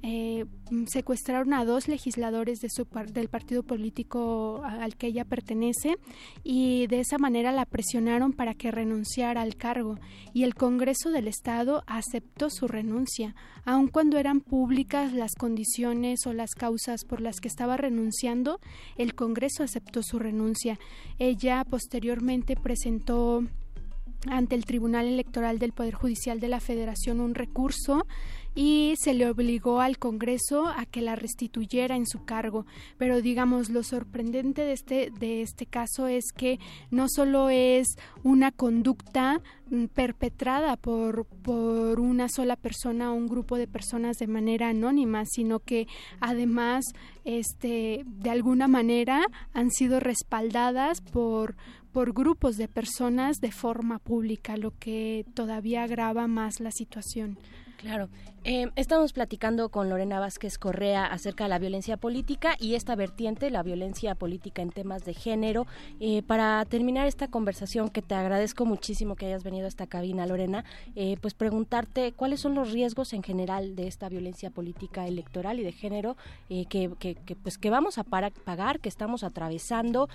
eh, 0.10 0.46
secuestraron 0.88 1.54
a 1.54 1.66
dos 1.66 1.90
legisladores 1.90 2.62
de 2.62 2.70
su 2.70 2.88
del 3.12 3.28
partido 3.28 3.62
político 3.62 4.62
al 4.64 4.96
que 4.96 5.08
ella 5.08 5.26
pertenece 5.26 5.98
y 6.46 6.88
de 6.88 7.02
esa 7.02 7.18
manera 7.18 7.52
la 7.52 7.66
presionaron 7.66 8.32
para 8.32 8.54
que 8.54 8.72
renunciara 8.72 9.42
al 9.42 9.58
cargo 9.58 10.00
y 10.34 10.44
el 10.44 10.56
Congreso 10.56 11.12
del 11.12 11.28
Estado 11.28 11.84
aceptó 11.88 12.50
su 12.50 12.70
renuncia, 12.70 13.36
aun 13.66 13.90
cuando 13.90 14.18
eran 14.18 14.40
públicas 14.40 15.12
las 15.12 15.36
condiciones 15.36 16.26
o 16.26 16.32
las 16.32 16.52
causas 16.52 17.04
por 17.04 17.20
las 17.20 17.42
que 17.42 17.50
estaba 17.50 17.76
renunciando, 17.76 18.62
el 18.96 19.14
Congreso 19.14 19.64
aceptó 19.64 20.04
su 20.04 20.20
renuncia. 20.20 20.80
Ella 21.20 21.66
posteriormente 21.70 22.56
presentó 22.56 23.44
ante 24.26 24.56
el 24.56 24.66
Tribunal 24.66 25.06
Electoral 25.06 25.60
del 25.60 25.74
Poder 25.74 25.94
Judicial 25.94 26.40
de 26.40 26.48
la 26.48 26.60
Federación 26.60 27.20
un 27.20 27.36
recurso 27.36 28.06
y 28.58 28.96
se 28.98 29.14
le 29.14 29.30
obligó 29.30 29.82
al 29.82 30.00
Congreso 30.00 30.66
a 30.66 30.88
que 30.88 31.02
la 31.02 31.16
restituyera 31.16 31.96
en 31.96 32.08
su 32.08 32.26
cargo. 32.26 32.66
Pero 32.98 33.22
digamos, 33.22 33.70
lo 33.70 33.84
sorprendente 33.84 34.64
de 34.64 34.72
este, 34.72 35.12
de 35.20 35.44
este 35.44 35.68
caso 35.68 36.08
es 36.08 36.32
que 36.36 36.60
no 36.90 37.06
solo 37.08 37.52
es 37.52 37.86
una 38.24 38.52
conducta 38.52 39.42
mm, 39.70 39.86
perpetrada 39.94 40.76
por, 40.76 41.26
por 41.26 42.00
una 42.00 42.30
sola 42.30 42.56
persona 42.56 43.12
o 43.12 43.16
un 43.16 43.28
grupo 43.28 43.58
de 43.58 43.68
personas 43.68 44.18
de 44.18 44.26
manera 44.26 44.70
anónima, 44.70 45.26
sino 45.26 45.60
que 45.60 45.88
además 46.20 46.84
este, 47.26 48.06
de 48.08 48.30
alguna 48.32 48.68
manera 48.68 49.28
han 49.54 49.70
sido 49.70 50.00
respaldadas 50.00 51.02
por 51.02 51.56
por 51.92 52.14
grupos 52.14 52.58
de 52.58 52.68
personas 52.68 53.38
de 53.38 53.52
forma 53.52 53.98
pública, 53.98 54.56
lo 54.56 54.72
que 54.78 55.26
todavía 55.34 55.82
agrava 55.82 56.28
más 56.28 56.60
la 56.60 56.70
situación. 56.70 57.40
Claro. 57.78 58.10
Eh, 58.44 58.72
estamos 58.78 59.12
platicando 59.12 59.68
con 59.68 59.90
Lorena 59.90 60.22
Vázquez 60.22 60.58
Correa 60.58 61.06
acerca 61.06 61.44
de 61.44 61.50
la 61.50 61.60
violencia 61.60 61.98
política 61.98 62.56
y 62.60 62.76
esta 62.76 62.96
vertiente, 62.96 63.52
la 63.52 63.62
violencia 63.62 64.16
política 64.16 64.62
en 64.62 64.70
temas 64.70 65.04
de 65.04 65.14
género. 65.14 65.68
Eh, 66.00 66.24
para 66.24 66.64
terminar 66.64 67.08
esta 67.08 67.28
conversación, 67.28 67.90
que 67.90 68.02
te 68.02 68.16
agradezco 68.16 68.66
muchísimo 68.66 69.16
que 69.18 69.26
hayas 69.26 69.44
venido 69.44 69.66
a 69.66 69.68
esta 69.68 69.86
cabina, 69.86 70.26
Lorena, 70.26 70.64
eh, 70.96 71.18
pues 71.22 71.34
preguntarte 71.34 72.14
cuáles 72.14 72.40
son 72.40 72.56
los 72.56 72.72
riesgos 72.72 73.12
en 73.12 73.22
general 73.22 73.76
de 73.76 73.88
esta 73.88 74.08
violencia 74.08 74.50
política 74.50 75.06
electoral 75.08 75.60
y 75.60 75.64
de 75.64 75.74
género 75.74 76.16
que, 76.48 77.18
pues 77.44 77.58
que 77.58 77.70
vamos 77.70 77.98
a 77.98 78.06
pagar, 78.06 78.80
que 78.80 78.90
estamos 78.90 79.24
atravesando, 79.24 80.08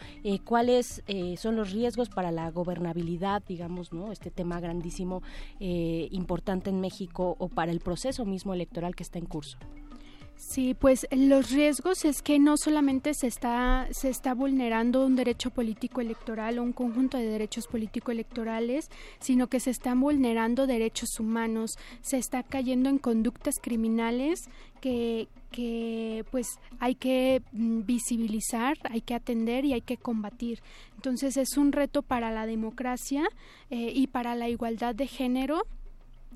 cuáles 0.44 1.02
son 1.36 1.56
los 1.56 1.72
riesgos 1.72 2.09
para 2.09 2.32
la 2.32 2.51
gobernabilidad, 2.51 3.43
digamos, 3.47 3.93
no, 3.93 4.10
este 4.10 4.30
tema 4.30 4.59
grandísimo, 4.60 5.22
importante 5.60 6.70
en 6.70 6.80
México 6.80 7.36
para 7.52 7.72
el 7.72 7.80
proceso 7.80 8.24
mismo 8.24 8.54
electoral 8.54 8.94
que 8.94 9.02
está 9.02 9.18
en 9.18 9.26
curso. 9.26 9.58
Sí, 10.36 10.74
pues 10.74 11.06
los 11.12 11.50
riesgos 11.50 12.04
es 12.04 12.20
que 12.20 12.38
no 12.38 12.56
solamente 12.56 13.14
se 13.14 13.28
está, 13.28 13.86
se 13.92 14.10
está 14.10 14.34
vulnerando 14.34 15.06
un 15.06 15.14
derecho 15.14 15.50
político 15.50 16.00
electoral 16.00 16.58
o 16.58 16.64
un 16.64 16.72
conjunto 16.72 17.16
de 17.16 17.26
derechos 17.26 17.68
político 17.68 18.10
electorales, 18.10 18.90
sino 19.20 19.46
que 19.46 19.60
se 19.60 19.70
están 19.70 20.00
vulnerando 20.00 20.66
derechos 20.66 21.20
humanos, 21.20 21.70
se 22.00 22.18
está 22.18 22.42
cayendo 22.42 22.90
en 22.90 22.98
conductas 22.98 23.54
criminales 23.62 24.48
que, 24.80 25.28
que 25.52 26.24
pues 26.30 26.58
hay 26.80 26.96
que 26.96 27.40
mm, 27.52 27.82
visibilizar, 27.86 28.76
hay 28.90 29.00
que 29.00 29.14
atender 29.14 29.64
y 29.64 29.74
hay 29.74 29.82
que 29.82 29.96
combatir. 29.96 30.58
Entonces 30.96 31.36
es 31.36 31.56
un 31.56 31.70
reto 31.70 32.02
para 32.02 32.32
la 32.32 32.46
democracia 32.46 33.22
eh, 33.70 33.92
y 33.94 34.08
para 34.08 34.34
la 34.34 34.48
igualdad 34.48 34.94
de 34.94 35.06
género 35.06 35.62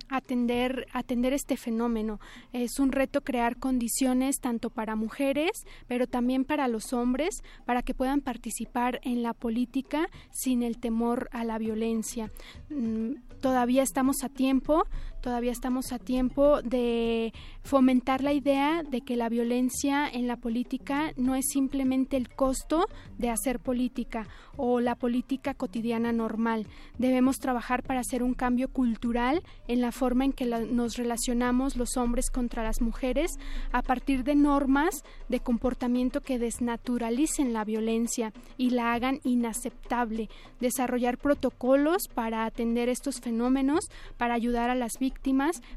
atender, 0.09 0.87
atender 0.93 1.33
este 1.33 1.57
fenómeno. 1.57 2.21
Es 2.53 2.79
un 2.79 2.93
reto 2.93 3.23
crear 3.23 3.57
condiciones 3.57 4.41
tanto 4.41 4.71
para 4.71 4.97
mujeres, 4.97 5.51
pero 5.87 6.07
también 6.07 6.45
para 6.45 6.69
los 6.69 6.93
hombres, 6.93 7.43
para 7.65 7.83
que 7.83 7.95
puedan 7.95 8.21
participar 8.21 9.01
en 9.03 9.23
la 9.23 9.33
política 9.35 10.09
sin 10.31 10.63
el 10.63 10.79
temor 10.79 11.29
a 11.33 11.45
la 11.45 11.59
violencia. 11.59 12.31
Mm, 12.71 13.15
todavía 13.41 13.83
estamos 13.83 14.23
a 14.23 14.29
tiempo, 14.29 14.85
todavía 15.27 15.51
estamos 15.51 15.91
a 15.91 15.99
tiempo 15.99 16.63
de 16.63 17.33
fomentar 17.65 18.23
la 18.23 18.33
idea 18.33 18.85
de 18.85 19.01
que 19.01 19.17
la 19.17 19.29
violencia 19.29 20.09
en 20.09 20.29
la 20.29 20.37
política 20.37 21.13
no 21.17 21.35
es 21.35 21.47
simplemente 21.49 22.17
el 22.17 22.29
costo 22.29 22.87
de 23.19 23.31
hacer 23.31 23.59
política 23.59 24.29
o 24.57 24.79
la 24.79 24.95
política 24.95 25.53
cotidiana 25.53 26.13
normal. 26.13 26.69
Debemos 26.97 27.39
trabajar 27.39 27.83
para 27.83 27.99
hacer 27.99 28.23
un 28.23 28.35
cambio 28.35 28.69
cultural 28.69 29.43
en 29.67 29.81
la 29.81 29.91
forma 29.91 30.25
en 30.25 30.33
que 30.33 30.47
nos 30.47 30.97
relacionamos 30.97 31.75
los 31.75 31.97
hombres 31.97 32.31
contra 32.31 32.63
las 32.63 32.81
mujeres 32.81 33.33
a 33.73 33.83
partir 33.83 34.23
de 34.23 34.37
normas 34.37 35.03
de 35.29 35.41
comportamiento 35.41 36.21
que 36.21 36.39
desnaturalicen 36.39 37.53
la 37.53 37.65
violencia 37.65 38.33
y 38.59 38.71
la 38.71 38.93
hagan 38.93 39.19
inaceptable. 39.25 40.29
Desarrollar 40.61 41.19
protocolos 41.19 42.07
para 42.07 42.45
atender 42.45 42.89
estos 42.89 43.21
fenómenos, 43.21 43.91
para 44.17 44.35
ayudar 44.35 44.71
a 44.71 44.77
las 44.77 45.01
víctimas, 45.01 45.16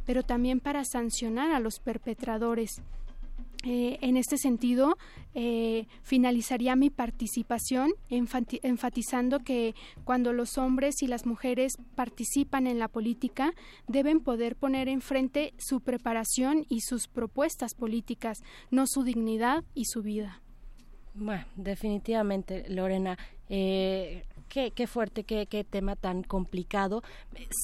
pero 0.06 0.24
también 0.24 0.60
para 0.60 0.84
sancionar 0.84 1.52
a 1.52 1.60
los 1.60 1.80
perpetradores. 1.80 2.82
Eh, 3.66 3.98
en 4.02 4.16
este 4.16 4.38
sentido, 4.38 4.98
eh, 5.34 5.86
finalizaría 6.02 6.78
mi 6.78 6.90
participación 6.90 7.92
enfatizando 8.10 9.40
que 9.40 9.76
cuando 10.06 10.32
los 10.32 10.58
hombres 10.58 11.02
y 11.02 11.08
las 11.08 11.26
mujeres 11.26 11.74
participan 11.96 12.68
en 12.68 12.80
la 12.80 12.88
política, 12.88 13.52
deben 13.88 14.22
poder 14.22 14.56
poner 14.56 14.88
enfrente 14.88 15.54
su 15.58 15.82
preparación 15.82 16.66
y 16.70 16.82
sus 16.82 17.10
propuestas 17.10 17.74
políticas, 17.74 18.44
no 18.72 18.88
su 18.88 19.04
dignidad 19.04 19.66
y 19.74 19.86
su 19.86 20.04
vida. 20.04 20.42
Bueno, 21.14 21.44
definitivamente, 21.58 22.64
Lorena. 22.70 23.18
Eh, 23.50 24.24
qué, 24.50 24.72
qué 24.72 24.88
fuerte, 24.88 25.24
qué, 25.24 25.46
qué 25.46 25.64
tema 25.64 25.96
tan 25.96 26.24
complicado. 26.24 27.04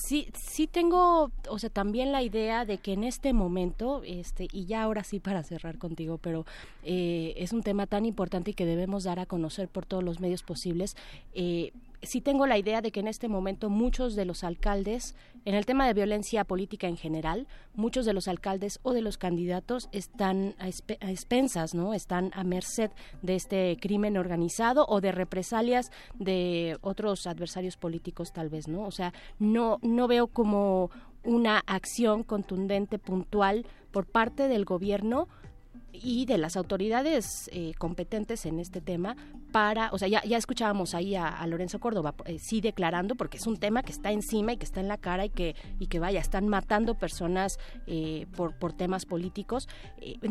Sí, 0.07 0.29
sí 0.33 0.67
tengo, 0.67 1.31
o 1.49 1.59
sea, 1.59 1.69
también 1.69 2.11
la 2.11 2.21
idea 2.21 2.65
de 2.65 2.77
que 2.77 2.93
en 2.93 3.03
este 3.03 3.33
momento, 3.33 4.01
este, 4.05 4.47
y 4.51 4.65
ya 4.65 4.83
ahora 4.83 5.03
sí 5.03 5.19
para 5.19 5.43
cerrar 5.43 5.77
contigo, 5.77 6.17
pero 6.17 6.45
eh, 6.83 7.33
es 7.37 7.51
un 7.51 7.63
tema 7.63 7.87
tan 7.87 8.05
importante 8.05 8.51
y 8.51 8.53
que 8.53 8.65
debemos 8.65 9.03
dar 9.03 9.19
a 9.19 9.25
conocer 9.25 9.67
por 9.67 9.85
todos 9.85 10.03
los 10.03 10.19
medios 10.19 10.43
posibles. 10.43 10.95
Eh, 11.33 11.71
sí 12.05 12.21
tengo 12.21 12.47
la 12.47 12.57
idea 12.57 12.81
de 12.81 12.91
que 12.91 12.99
en 12.99 13.07
este 13.07 13.27
momento 13.27 13.69
muchos 13.69 14.15
de 14.15 14.25
los 14.25 14.43
alcaldes, 14.43 15.15
en 15.45 15.55
el 15.55 15.65
tema 15.65 15.87
de 15.87 15.93
violencia 15.93 16.43
política 16.43 16.87
en 16.87 16.97
general, 16.97 17.47
muchos 17.73 18.05
de 18.05 18.13
los 18.13 18.27
alcaldes 18.27 18.79
o 18.83 18.93
de 18.93 19.01
los 19.01 19.17
candidatos 19.17 19.89
están 19.91 20.55
a, 20.59 20.67
expensas, 20.67 21.73
¿no? 21.73 21.93
Están 21.93 22.31
a 22.33 22.43
merced 22.43 22.91
de 23.21 23.35
este 23.35 23.77
crimen 23.81 24.17
organizado 24.17 24.85
o 24.87 25.01
de 25.01 25.11
represalias 25.11 25.91
de 26.17 26.77
otros 26.81 27.27
adversarios 27.27 27.77
políticos 27.77 28.31
tal 28.33 28.49
vez, 28.49 28.67
¿no? 28.67 28.83
O 28.83 28.91
sea, 28.91 29.13
no 29.39 29.79
no 29.81 30.07
veo 30.07 30.27
como 30.27 30.89
una 31.23 31.59
acción 31.65 32.23
contundente 32.23 32.99
puntual 32.99 33.65
por 33.91 34.05
parte 34.05 34.47
del 34.47 34.65
gobierno 34.65 35.27
y 36.01 36.25
de 36.25 36.37
las 36.37 36.57
autoridades 36.57 37.49
eh, 37.53 37.73
competentes 37.77 38.45
en 38.45 38.59
este 38.59 38.81
tema 38.81 39.15
para, 39.51 39.89
o 39.91 39.97
sea, 39.97 40.07
ya, 40.07 40.19
escuchábamos 40.37 40.93
ahí 40.93 41.15
a, 41.15 41.45
Lorenzo 41.47 41.79
Córdoba, 41.79 42.15
eh, 42.25 42.39
sí 42.39 42.61
declarando, 42.61 43.15
porque 43.15 43.37
es 43.37 43.47
un 43.47 43.57
tema 43.57 43.83
que 43.83 43.91
está 43.91 44.11
encima 44.11 44.53
y 44.53 44.57
que 44.57 44.65
está 44.65 44.79
en 44.79 44.87
la 44.87 44.97
cara 44.97 45.25
y 45.25 45.29
que, 45.29 45.55
y 45.79 45.87
que 45.87 45.99
vaya, 45.99 46.19
están 46.19 46.47
matando 46.47 46.95
personas 46.95 47.59
eh, 47.87 48.27
por, 48.35 48.57
por 48.57 48.73
temas 48.73 49.05
políticos, 49.05 49.67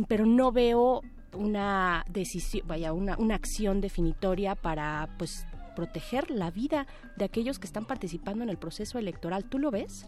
pero 0.08 0.26
no 0.26 0.52
veo 0.52 1.02
una 1.34 2.04
decisión, 2.08 2.66
vaya, 2.66 2.92
una, 2.92 3.16
una 3.16 3.34
acción 3.34 3.80
definitoria 3.80 4.54
para, 4.54 5.08
pues, 5.18 5.46
proteger 5.74 6.30
la 6.30 6.50
vida 6.50 6.86
de 7.16 7.24
aquellos 7.24 7.58
que 7.58 7.66
están 7.66 7.84
participando 7.84 8.44
en 8.44 8.50
el 8.50 8.56
proceso 8.56 8.98
electoral. 8.98 9.44
¿Tú 9.44 9.58
lo 9.58 9.70
ves? 9.70 10.06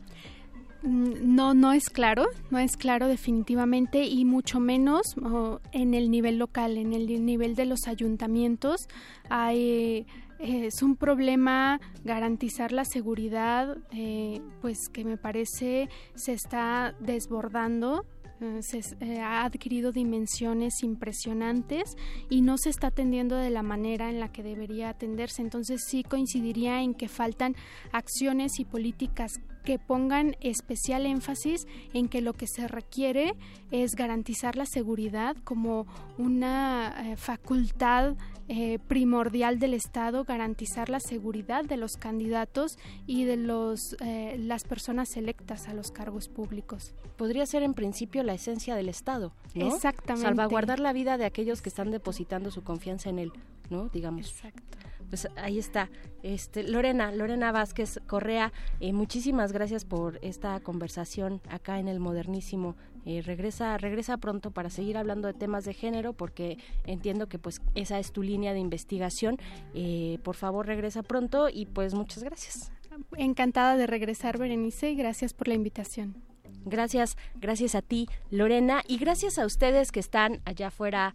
Mm, 0.86 1.34
no, 1.34 1.52
no 1.52 1.72
es 1.72 1.90
claro, 1.90 2.26
no 2.50 2.58
es 2.58 2.76
claro 2.76 3.08
definitivamente 3.08 4.04
y 4.04 4.24
mucho 4.24 4.60
menos 4.60 5.16
en 5.72 5.94
el 5.94 6.12
nivel 6.12 6.38
local, 6.38 6.78
en 6.78 6.92
el 6.92 7.26
nivel 7.26 7.56
de 7.56 7.66
los 7.66 7.88
ayuntamientos. 7.88 8.86
Hay, 9.28 10.06
eh, 10.38 10.66
es 10.66 10.82
un 10.82 10.94
problema 10.94 11.80
garantizar 12.04 12.70
la 12.70 12.84
seguridad, 12.84 13.78
eh, 13.90 14.40
pues 14.60 14.88
que 14.88 15.04
me 15.04 15.16
parece 15.16 15.88
se 16.14 16.32
está 16.32 16.94
desbordando 17.00 18.04
eh, 18.40 18.60
se, 18.60 19.20
ha 19.20 19.44
adquirido 19.44 19.92
dimensiones 19.92 20.82
impresionantes 20.82 21.96
y 22.28 22.42
no 22.42 22.58
se 22.58 22.68
está 22.68 22.88
atendiendo 22.88 23.36
de 23.36 23.48
la 23.48 23.62
manera 23.62 24.10
en 24.10 24.20
la 24.20 24.30
que 24.30 24.42
debería 24.42 24.90
atenderse. 24.90 25.42
Entonces 25.42 25.84
sí 25.86 26.02
coincidiría 26.02 26.82
en 26.82 26.94
que 26.94 27.08
faltan 27.08 27.56
acciones 27.92 28.60
y 28.60 28.64
políticas 28.64 29.40
que 29.66 29.78
pongan 29.80 30.36
especial 30.40 31.06
énfasis 31.06 31.66
en 31.92 32.08
que 32.08 32.22
lo 32.22 32.34
que 32.34 32.46
se 32.46 32.68
requiere 32.68 33.34
es 33.72 33.96
garantizar 33.96 34.54
la 34.54 34.64
seguridad 34.64 35.36
como 35.42 35.86
una 36.18 36.94
eh, 37.04 37.16
facultad 37.16 38.14
eh, 38.48 38.78
primordial 38.86 39.58
del 39.58 39.74
Estado 39.74 40.22
garantizar 40.22 40.88
la 40.88 41.00
seguridad 41.00 41.64
de 41.64 41.76
los 41.76 41.96
candidatos 41.96 42.78
y 43.04 43.24
de 43.24 43.36
los, 43.36 43.96
eh, 43.98 44.36
las 44.38 44.62
personas 44.62 45.16
electas 45.16 45.66
a 45.66 45.74
los 45.74 45.90
cargos 45.90 46.28
públicos. 46.28 46.94
Podría 47.16 47.44
ser 47.44 47.64
en 47.64 47.74
principio 47.74 48.22
la 48.22 48.34
esencia 48.34 48.76
del 48.76 48.88
Estado, 48.88 49.32
¿no? 49.56 49.74
Exactamente. 49.74 50.28
Salvaguardar 50.28 50.78
la 50.78 50.92
vida 50.92 51.18
de 51.18 51.24
aquellos 51.24 51.60
que 51.60 51.70
están 51.70 51.90
depositando 51.90 52.52
su 52.52 52.62
confianza 52.62 53.10
en 53.10 53.18
él, 53.18 53.32
¿no? 53.68 53.88
Digamos. 53.88 54.30
Exacto 54.30 54.78
pues 55.08 55.28
ahí 55.36 55.58
está. 55.58 55.90
Este, 56.22 56.62
Lorena, 56.62 57.12
Lorena 57.12 57.52
Vázquez 57.52 58.00
Correa, 58.06 58.52
eh, 58.80 58.92
muchísimas 58.92 59.52
gracias 59.52 59.84
por 59.84 60.18
esta 60.22 60.58
conversación 60.60 61.40
acá 61.48 61.78
en 61.78 61.88
el 61.88 62.00
Modernísimo. 62.00 62.76
Eh, 63.04 63.22
regresa, 63.22 63.78
regresa 63.78 64.16
pronto 64.16 64.50
para 64.50 64.68
seguir 64.68 64.96
hablando 64.98 65.28
de 65.28 65.34
temas 65.34 65.64
de 65.64 65.74
género, 65.74 66.12
porque 66.12 66.58
entiendo 66.84 67.28
que 67.28 67.38
pues 67.38 67.62
esa 67.76 68.00
es 68.00 68.10
tu 68.10 68.22
línea 68.22 68.52
de 68.52 68.58
investigación. 68.58 69.38
Eh, 69.74 70.18
por 70.24 70.34
favor, 70.34 70.66
regresa 70.66 71.04
pronto 71.04 71.48
y 71.48 71.66
pues 71.66 71.94
muchas 71.94 72.24
gracias. 72.24 72.72
Encantada 73.16 73.76
de 73.76 73.86
regresar, 73.86 74.38
Berenice, 74.38 74.90
y 74.90 74.96
gracias 74.96 75.34
por 75.34 75.46
la 75.46 75.54
invitación. 75.54 76.16
Gracias, 76.64 77.16
gracias 77.36 77.76
a 77.76 77.82
ti, 77.82 78.08
Lorena, 78.30 78.82
y 78.88 78.98
gracias 78.98 79.38
a 79.38 79.46
ustedes 79.46 79.92
que 79.92 80.00
están 80.00 80.40
allá 80.44 80.68
afuera 80.68 81.14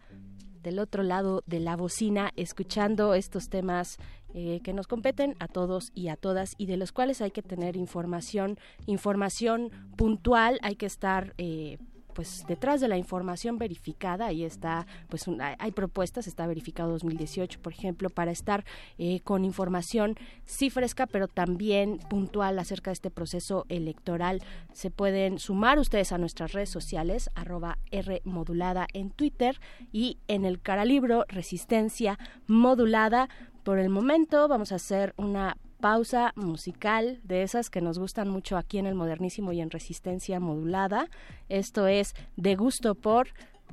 del 0.62 0.80
otro 0.80 1.04
lado 1.04 1.44
de 1.46 1.60
la 1.60 1.76
bocina 1.76 2.32
escuchando 2.36 3.14
estos 3.14 3.50
temas 3.50 3.98
eh, 4.34 4.62
que 4.64 4.74
nos 4.74 4.88
competen 4.88 5.36
a 5.40 5.48
todos 5.48 5.92
y 5.94 6.08
a 6.08 6.16
todas 6.16 6.56
y 6.58 6.66
de 6.66 6.78
los 6.78 6.92
cuales 6.92 7.22
hay 7.22 7.32
que 7.32 7.42
tener 7.42 7.76
información, 7.76 8.58
información 8.86 9.72
puntual, 9.98 10.60
hay 10.62 10.76
que 10.76 10.86
estar 10.86 11.34
eh, 11.38 11.78
pues 12.14 12.46
detrás 12.48 12.82
de 12.82 12.88
la 12.88 12.98
información 12.98 13.58
verificada 13.58 14.28
ahí 14.28 14.44
está 14.44 14.86
pues 15.10 15.26
hay 15.60 15.72
propuestas 15.72 16.28
está 16.28 16.48
verificado 16.48 16.92
2018 16.92 17.60
por 17.62 17.74
ejemplo 17.74 18.10
para 18.10 18.32
estar 18.32 18.66
eh, 18.98 19.22
con 19.22 19.46
información 19.46 20.16
sí 20.46 20.70
fresca 20.70 21.08
pero 21.08 21.28
también 21.28 22.00
puntual 22.10 22.60
acerca 22.60 22.92
de 22.92 22.94
este 22.94 23.12
proceso 23.12 23.66
electoral. 23.70 24.42
Se 24.74 24.92
pueden 24.92 25.40
sumar 25.40 25.80
ustedes 25.80 26.12
a 26.12 26.18
nuestras 26.18 26.54
redes 26.54 26.70
sociales 26.70 27.30
arroba 27.36 27.78
r 27.92 28.22
modulada 28.26 28.88
en 28.94 29.12
Twitter 29.12 29.60
y 29.92 30.18
en 30.28 30.46
el 30.46 30.62
caralibro 30.62 31.26
resistencia 31.28 32.18
modulada. 32.48 33.30
Por 33.64 33.80
el 33.80 33.90
momento 33.90 34.48
vamos 34.48 34.72
a 34.72 34.76
hacer 34.76 35.14
una 35.18 35.58
pausa 35.82 36.32
musical 36.36 37.20
de 37.24 37.44
esas 37.44 37.70
que 37.70 37.82
nos 37.82 38.00
gustan 38.00 38.30
mucho 38.30 38.56
aquí 38.56 38.78
en 38.78 38.86
el 38.86 38.96
modernísimo 38.96 39.52
y 39.52 39.62
en 39.62 39.72
resistencia 39.72 40.40
modulada. 40.40 41.08
Esto 41.50 41.88
es 41.88 42.14
De 42.38 42.56
gusto 42.56 42.96
por 42.96 43.30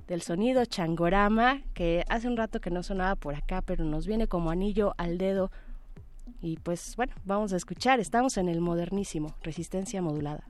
del 0.09 0.23
sonido 0.23 0.65
Changorama, 0.65 1.61
que 1.75 2.05
hace 2.09 2.29
un 2.29 2.37
rato 2.37 2.61
que 2.61 2.71
no 2.71 2.83
sonaba 2.83 3.15
por 3.15 3.35
acá, 3.35 3.61
pero 3.61 3.85
nos 3.85 4.07
viene 4.07 4.27
como 4.27 4.51
anillo 4.51 4.95
al 4.97 5.19
dedo. 5.19 5.53
Y 6.41 6.57
pues 6.57 6.97
bueno, 6.97 7.15
vamos 7.25 7.53
a 7.53 7.57
escuchar, 7.57 8.01
estamos 8.01 8.39
en 8.39 8.49
el 8.49 8.61
modernísimo, 8.61 9.35
resistencia 9.43 10.01
modulada. 10.01 10.49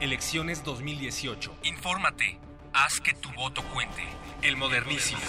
Elecciones 0.00 0.62
2018. 0.64 1.54
Infórmate, 1.64 2.38
haz 2.74 3.00
que 3.00 3.14
tu 3.14 3.30
voto 3.32 3.62
cuente. 3.72 4.02
El 4.42 4.58
modernísimo. 4.58 5.20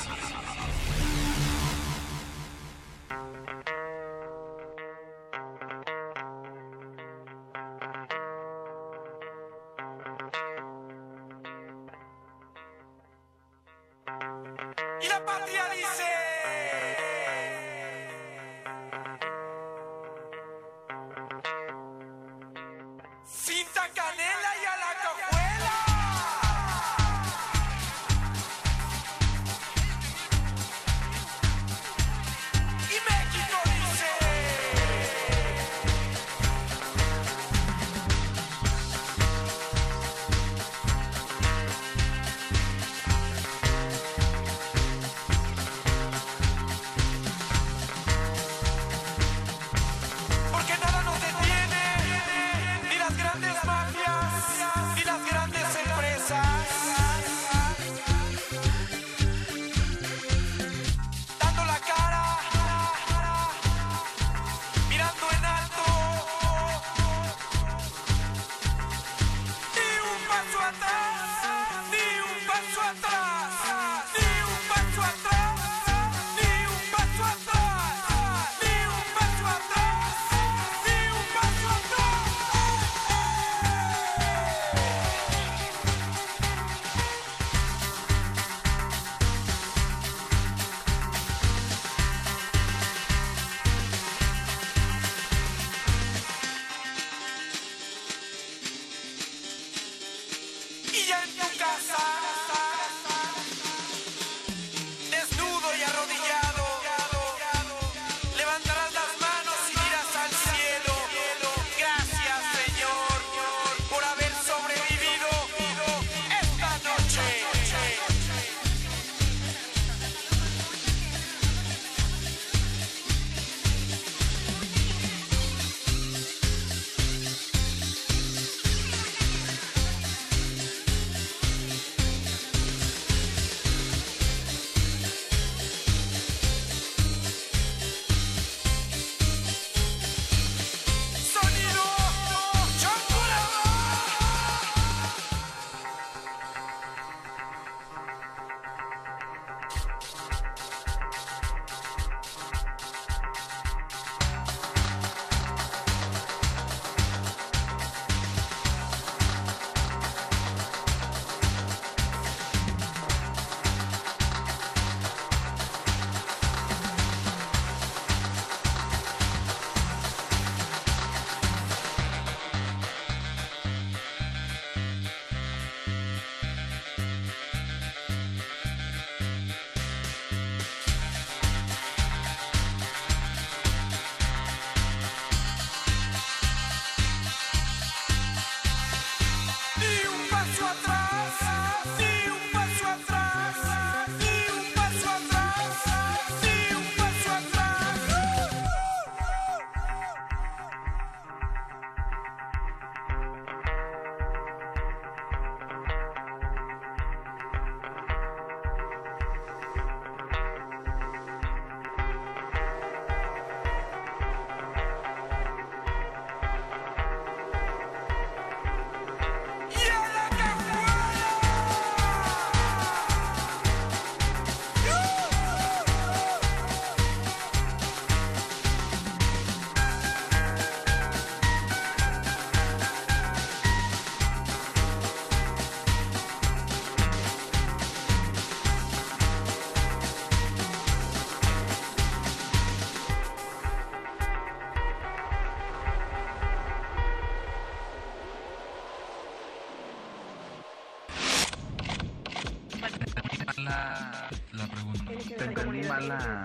La, 256.00 256.44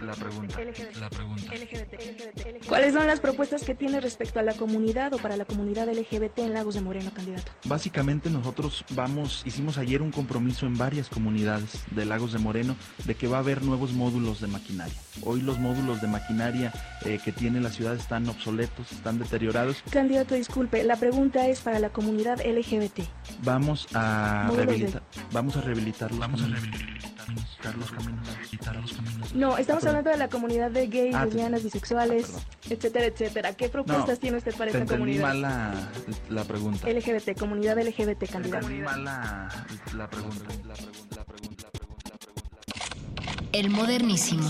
la 0.00 0.12
pregunta. 0.14 0.56
La 1.00 1.10
pregunta. 1.10 1.52
¿Cuáles 2.68 2.92
son 2.94 3.06
las 3.06 3.20
propuestas 3.20 3.62
que 3.64 3.74
tiene 3.74 4.00
respecto 4.00 4.38
a 4.38 4.42
la 4.42 4.54
comunidad 4.54 5.12
o 5.14 5.18
para 5.18 5.36
la 5.36 5.44
comunidad 5.44 5.88
LGBT 5.88 6.38
en 6.40 6.52
Lagos 6.54 6.74
de 6.74 6.80
Moreno, 6.80 7.10
candidato? 7.14 7.52
Básicamente 7.64 8.30
nosotros 8.30 8.84
vamos, 8.90 9.42
hicimos 9.44 9.78
ayer 9.78 10.02
un 10.02 10.10
compromiso 10.10 10.66
en 10.66 10.76
varias 10.76 11.08
comunidades 11.08 11.84
de 11.90 12.04
Lagos 12.04 12.32
de 12.32 12.38
Moreno 12.38 12.76
de 13.04 13.14
que 13.14 13.26
va 13.28 13.38
a 13.38 13.40
haber 13.40 13.62
nuevos 13.62 13.92
módulos 13.92 14.40
de 14.40 14.46
maquinaria. 14.46 14.94
Hoy 15.24 15.40
los 15.42 15.58
módulos 15.58 16.00
de 16.00 16.08
maquinaria 16.08 16.72
eh, 17.04 17.18
que 17.24 17.32
tiene 17.32 17.60
la 17.60 17.70
ciudad 17.70 17.94
están 17.94 18.28
obsoletos, 18.28 18.90
están 18.92 19.18
deteriorados. 19.18 19.82
Candidato, 19.90 20.34
disculpe, 20.34 20.84
la 20.84 20.96
pregunta 20.96 21.46
es 21.48 21.60
para 21.60 21.78
la 21.78 21.90
comunidad 21.90 22.40
LGBT. 22.44 23.00
Vamos 23.42 23.86
a 23.94 24.44
Módulos 24.46 24.56
de- 24.58 24.64
rehabilitar, 24.66 25.02
vamos 25.32 25.56
a 25.56 25.60
rehabilitar, 25.60 26.10
vamos 26.14 26.42
a 26.42 26.46
rehabilitar 26.46 27.21
No, 29.34 29.56
estamos 29.56 29.84
Ah, 29.84 29.88
hablando 29.88 30.10
de 30.10 30.16
la 30.16 30.28
comunidad 30.28 30.70
de 30.70 30.86
gays, 30.86 31.14
Ah, 31.14 31.24
lesbianas, 31.24 31.62
bisexuales, 31.62 32.32
etcétera, 32.68 33.06
etcétera. 33.06 33.52
¿Qué 33.54 33.68
propuestas 33.68 34.08
No, 34.08 34.16
tiene 34.16 34.36
usted 34.38 34.54
para 34.56 34.70
te 34.70 34.78
esta 34.78 34.94
comunidad? 34.94 35.22
mal 35.22 35.42
la, 35.42 35.88
la 36.28 36.44
pregunta. 36.44 36.88
LGBT, 36.88 37.38
comunidad 37.38 37.78
LGBT, 37.78 38.28
candidato. 38.30 38.68
mal 38.68 39.04
la, 39.04 39.48
la 39.96 40.10
pregunta. 40.10 40.44
La 40.66 40.74
pregunta, 40.74 41.16
la 41.16 41.24
pregunta, 41.24 41.64
la 41.64 42.18
pregunta. 42.18 43.48
El 43.52 43.70
modernísimo. 43.70 44.48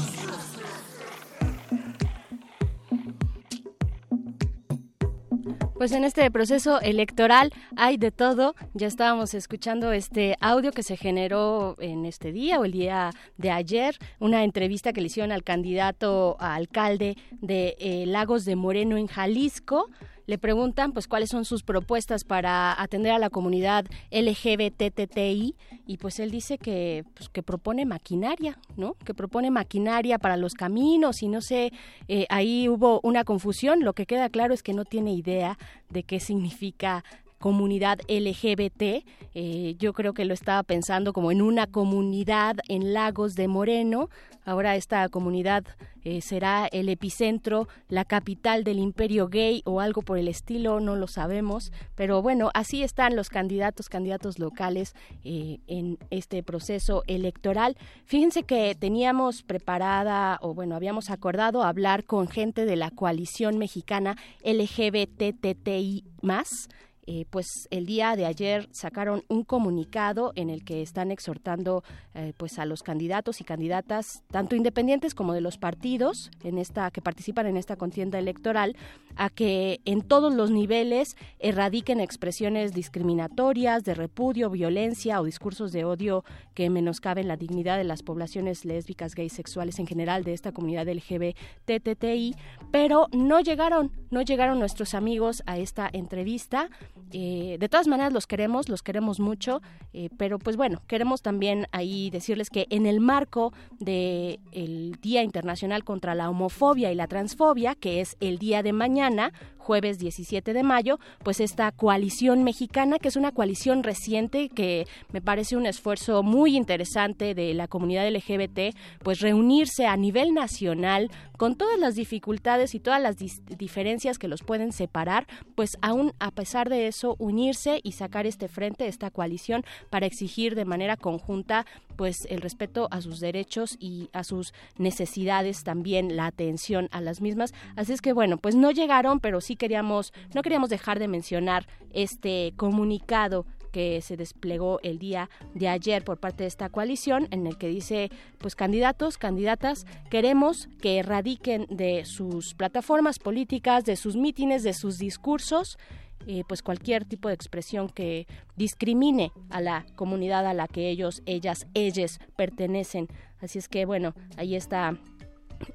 Pues 5.82 5.90
en 5.90 6.04
este 6.04 6.30
proceso 6.30 6.80
electoral 6.80 7.52
hay 7.74 7.96
de 7.96 8.12
todo. 8.12 8.54
Ya 8.72 8.86
estábamos 8.86 9.34
escuchando 9.34 9.90
este 9.90 10.36
audio 10.40 10.70
que 10.70 10.84
se 10.84 10.96
generó 10.96 11.74
en 11.80 12.06
este 12.06 12.30
día 12.30 12.60
o 12.60 12.64
el 12.64 12.70
día 12.70 13.10
de 13.36 13.50
ayer, 13.50 13.98
una 14.20 14.44
entrevista 14.44 14.92
que 14.92 15.00
le 15.00 15.08
hicieron 15.08 15.32
al 15.32 15.42
candidato 15.42 16.36
a 16.38 16.54
alcalde 16.54 17.16
de 17.40 17.74
eh, 17.80 18.06
Lagos 18.06 18.44
de 18.44 18.54
Moreno 18.54 18.96
en 18.96 19.08
Jalisco. 19.08 19.90
Le 20.26 20.38
preguntan 20.38 20.92
pues 20.92 21.08
cuáles 21.08 21.30
son 21.30 21.44
sus 21.44 21.62
propuestas 21.62 22.24
para 22.24 22.80
atender 22.80 23.12
a 23.12 23.18
la 23.18 23.30
comunidad 23.30 23.86
LGBTTI 24.10 25.56
y 25.86 25.96
pues 25.96 26.20
él 26.20 26.30
dice 26.30 26.58
que 26.58 27.04
pues, 27.14 27.28
que 27.28 27.42
propone 27.42 27.84
maquinaria, 27.86 28.58
¿no? 28.76 28.94
Que 29.04 29.14
propone 29.14 29.50
maquinaria 29.50 30.18
para 30.18 30.36
los 30.36 30.54
caminos 30.54 31.22
y 31.22 31.28
no 31.28 31.40
sé, 31.40 31.72
eh, 32.08 32.26
ahí 32.28 32.68
hubo 32.68 33.00
una 33.02 33.24
confusión. 33.24 33.80
Lo 33.84 33.94
que 33.94 34.06
queda 34.06 34.28
claro 34.28 34.54
es 34.54 34.62
que 34.62 34.74
no 34.74 34.84
tiene 34.84 35.12
idea 35.12 35.58
de 35.90 36.04
qué 36.04 36.20
significa 36.20 37.04
comunidad 37.42 37.98
LGBT. 38.08 39.04
Eh, 39.34 39.74
yo 39.78 39.92
creo 39.92 40.14
que 40.14 40.24
lo 40.24 40.32
estaba 40.32 40.62
pensando 40.62 41.12
como 41.12 41.32
en 41.32 41.42
una 41.42 41.66
comunidad 41.66 42.56
en 42.68 42.94
Lagos 42.94 43.34
de 43.34 43.48
Moreno. 43.48 44.08
Ahora 44.44 44.76
esta 44.76 45.08
comunidad 45.08 45.64
eh, 46.04 46.20
será 46.20 46.66
el 46.66 46.88
epicentro, 46.88 47.68
la 47.88 48.04
capital 48.04 48.64
del 48.64 48.78
imperio 48.78 49.28
gay 49.28 49.62
o 49.64 49.80
algo 49.80 50.02
por 50.02 50.18
el 50.18 50.28
estilo, 50.28 50.80
no 50.80 50.96
lo 50.96 51.06
sabemos. 51.06 51.72
Pero 51.94 52.22
bueno, 52.22 52.50
así 52.54 52.82
están 52.82 53.16
los 53.16 53.28
candidatos, 53.28 53.88
candidatos 53.88 54.38
locales 54.38 54.94
eh, 55.24 55.58
en 55.66 55.98
este 56.10 56.42
proceso 56.42 57.02
electoral. 57.06 57.76
Fíjense 58.04 58.44
que 58.44 58.74
teníamos 58.74 59.42
preparada, 59.42 60.38
o 60.42 60.54
bueno, 60.54 60.76
habíamos 60.76 61.10
acordado 61.10 61.62
hablar 61.62 62.04
con 62.04 62.28
gente 62.28 62.64
de 62.66 62.76
la 62.76 62.90
coalición 62.90 63.58
mexicana 63.58 64.16
LGBTTI 64.44 66.04
más. 66.20 66.68
Eh, 67.04 67.26
pues 67.30 67.66
el 67.72 67.84
día 67.84 68.14
de 68.14 68.26
ayer 68.26 68.68
sacaron 68.70 69.24
un 69.26 69.42
comunicado 69.42 70.32
en 70.36 70.50
el 70.50 70.64
que 70.64 70.82
están 70.82 71.10
exhortando 71.10 71.82
eh, 72.14 72.32
pues 72.36 72.60
a 72.60 72.64
los 72.64 72.84
candidatos 72.84 73.40
y 73.40 73.44
candidatas 73.44 74.22
tanto 74.30 74.54
independientes 74.54 75.12
como 75.12 75.32
de 75.32 75.40
los 75.40 75.58
partidos 75.58 76.30
en 76.44 76.58
esta 76.58 76.92
que 76.92 77.02
participan 77.02 77.46
en 77.46 77.56
esta 77.56 77.74
contienda 77.74 78.20
electoral 78.20 78.76
a 79.16 79.30
que 79.30 79.80
en 79.84 80.02
todos 80.02 80.32
los 80.32 80.52
niveles 80.52 81.16
erradiquen 81.40 82.00
expresiones 82.00 82.72
discriminatorias 82.72 83.82
de 83.82 83.94
repudio, 83.94 84.48
violencia 84.48 85.20
o 85.20 85.24
discursos 85.24 85.72
de 85.72 85.84
odio 85.84 86.24
que 86.54 86.70
menoscaben 86.70 87.26
la 87.26 87.36
dignidad 87.36 87.78
de 87.78 87.84
las 87.84 88.02
poblaciones 88.02 88.64
lésbicas, 88.64 89.16
gays, 89.16 89.32
sexuales 89.32 89.78
en 89.78 89.88
general 89.88 90.24
de 90.24 90.34
esta 90.34 90.52
comunidad 90.52 90.88
LGBTTI, 90.88 92.36
pero 92.70 93.08
no 93.12 93.40
llegaron, 93.40 93.90
no 94.10 94.22
llegaron 94.22 94.58
nuestros 94.58 94.94
amigos 94.94 95.42
a 95.46 95.58
esta 95.58 95.90
entrevista. 95.92 96.70
Eh, 97.12 97.56
de 97.60 97.68
todas 97.68 97.88
maneras 97.88 98.12
los 98.12 98.26
queremos, 98.26 98.68
los 98.68 98.82
queremos 98.82 99.20
mucho, 99.20 99.60
eh, 99.92 100.08
pero 100.16 100.38
pues 100.38 100.56
bueno, 100.56 100.80
queremos 100.86 101.20
también 101.20 101.66
ahí 101.72 102.08
decirles 102.10 102.48
que 102.48 102.66
en 102.70 102.86
el 102.86 103.00
marco 103.00 103.52
del 103.78 104.40
el 104.52 104.96
Día 105.02 105.22
Internacional 105.22 105.84
contra 105.84 106.14
la 106.14 106.30
Homofobia 106.30 106.90
y 106.90 106.94
la 106.94 107.06
Transfobia, 107.06 107.74
que 107.74 108.00
es 108.00 108.16
el 108.20 108.38
día 108.38 108.62
de 108.62 108.72
mañana, 108.72 109.32
jueves 109.62 109.98
17 109.98 110.52
de 110.52 110.62
mayo, 110.62 110.98
pues 111.22 111.40
esta 111.40 111.70
coalición 111.72 112.42
mexicana, 112.44 112.98
que 112.98 113.08
es 113.08 113.16
una 113.16 113.32
coalición 113.32 113.82
reciente, 113.82 114.48
que 114.48 114.86
me 115.12 115.20
parece 115.20 115.56
un 115.56 115.66
esfuerzo 115.66 116.22
muy 116.22 116.56
interesante 116.56 117.34
de 117.34 117.54
la 117.54 117.68
comunidad 117.68 118.08
LGBT, 118.10 118.74
pues 119.02 119.20
reunirse 119.20 119.86
a 119.86 119.96
nivel 119.96 120.34
nacional 120.34 121.10
con 121.36 121.56
todas 121.56 121.78
las 121.78 121.94
dificultades 121.94 122.74
y 122.74 122.80
todas 122.80 123.00
las 123.00 123.16
diferencias 123.16 124.18
que 124.18 124.28
los 124.28 124.42
pueden 124.42 124.72
separar, 124.72 125.26
pues 125.54 125.70
aún 125.80 126.12
a 126.18 126.30
pesar 126.30 126.68
de 126.68 126.81
eso 126.86 127.16
unirse 127.18 127.80
y 127.82 127.92
sacar 127.92 128.26
este 128.26 128.48
frente, 128.48 128.86
esta 128.86 129.10
coalición 129.10 129.64
para 129.90 130.06
exigir 130.06 130.54
de 130.54 130.64
manera 130.64 130.96
conjunta 130.96 131.66
pues 131.96 132.26
el 132.30 132.40
respeto 132.40 132.88
a 132.90 133.00
sus 133.00 133.20
derechos 133.20 133.76
y 133.78 134.08
a 134.12 134.24
sus 134.24 134.54
necesidades 134.78 135.64
también 135.64 136.16
la 136.16 136.26
atención 136.26 136.88
a 136.90 137.00
las 137.00 137.20
mismas. 137.20 137.52
Así 137.76 137.92
es 137.92 138.00
que 138.00 138.12
bueno 138.12 138.36
pues 138.38 138.54
no 138.54 138.70
llegaron 138.70 139.20
pero 139.20 139.40
sí 139.40 139.56
queríamos 139.56 140.12
no 140.34 140.42
queríamos 140.42 140.70
dejar 140.70 140.98
de 140.98 141.08
mencionar 141.08 141.66
este 141.92 142.54
comunicado 142.56 143.46
que 143.72 144.00
se 144.02 144.16
desplegó 144.16 144.78
el 144.82 144.98
día 144.98 145.30
de 145.54 145.68
ayer 145.68 146.04
por 146.04 146.18
parte 146.18 146.44
de 146.44 146.48
esta 146.48 146.68
coalición 146.68 147.26
en 147.30 147.46
el 147.46 147.56
que 147.56 147.68
dice 147.68 148.10
pues 148.38 148.54
candidatos, 148.54 149.18
candidatas, 149.18 149.86
queremos 150.10 150.68
que 150.80 150.98
erradiquen 150.98 151.66
de 151.70 152.04
sus 152.04 152.54
plataformas 152.54 153.18
políticas, 153.18 153.84
de 153.84 153.96
sus 153.96 154.14
mítines, 154.14 154.62
de 154.62 154.74
sus 154.74 154.98
discursos 154.98 155.78
eh, 156.26 156.42
pues 156.46 156.62
cualquier 156.62 157.04
tipo 157.04 157.28
de 157.28 157.34
expresión 157.34 157.88
que 157.88 158.26
discrimine 158.56 159.32
a 159.50 159.60
la 159.60 159.86
comunidad 159.96 160.46
a 160.46 160.54
la 160.54 160.68
que 160.68 160.88
ellos, 160.90 161.22
ellas, 161.26 161.66
ellas 161.74 162.20
pertenecen. 162.36 163.08
Así 163.40 163.58
es 163.58 163.68
que 163.68 163.84
bueno, 163.84 164.14
ahí 164.36 164.54
está 164.54 164.98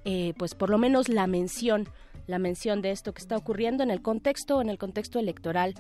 eh, 0.06 0.34
pues 0.38 0.56
por 0.56 0.70
lo 0.70 0.78
menos 0.78 1.10
la 1.10 1.28
mención, 1.28 1.88
la 2.28 2.40
mención 2.40 2.82
de 2.82 2.92
esto 2.92 3.14
que 3.14 3.22
está 3.22 3.38
ocurriendo 3.38 3.84
en 3.84 3.92
el 3.92 4.02
contexto, 4.02 4.62
en 4.62 4.70
el 4.70 4.78
contexto 4.78 5.20
electoral 5.20 5.76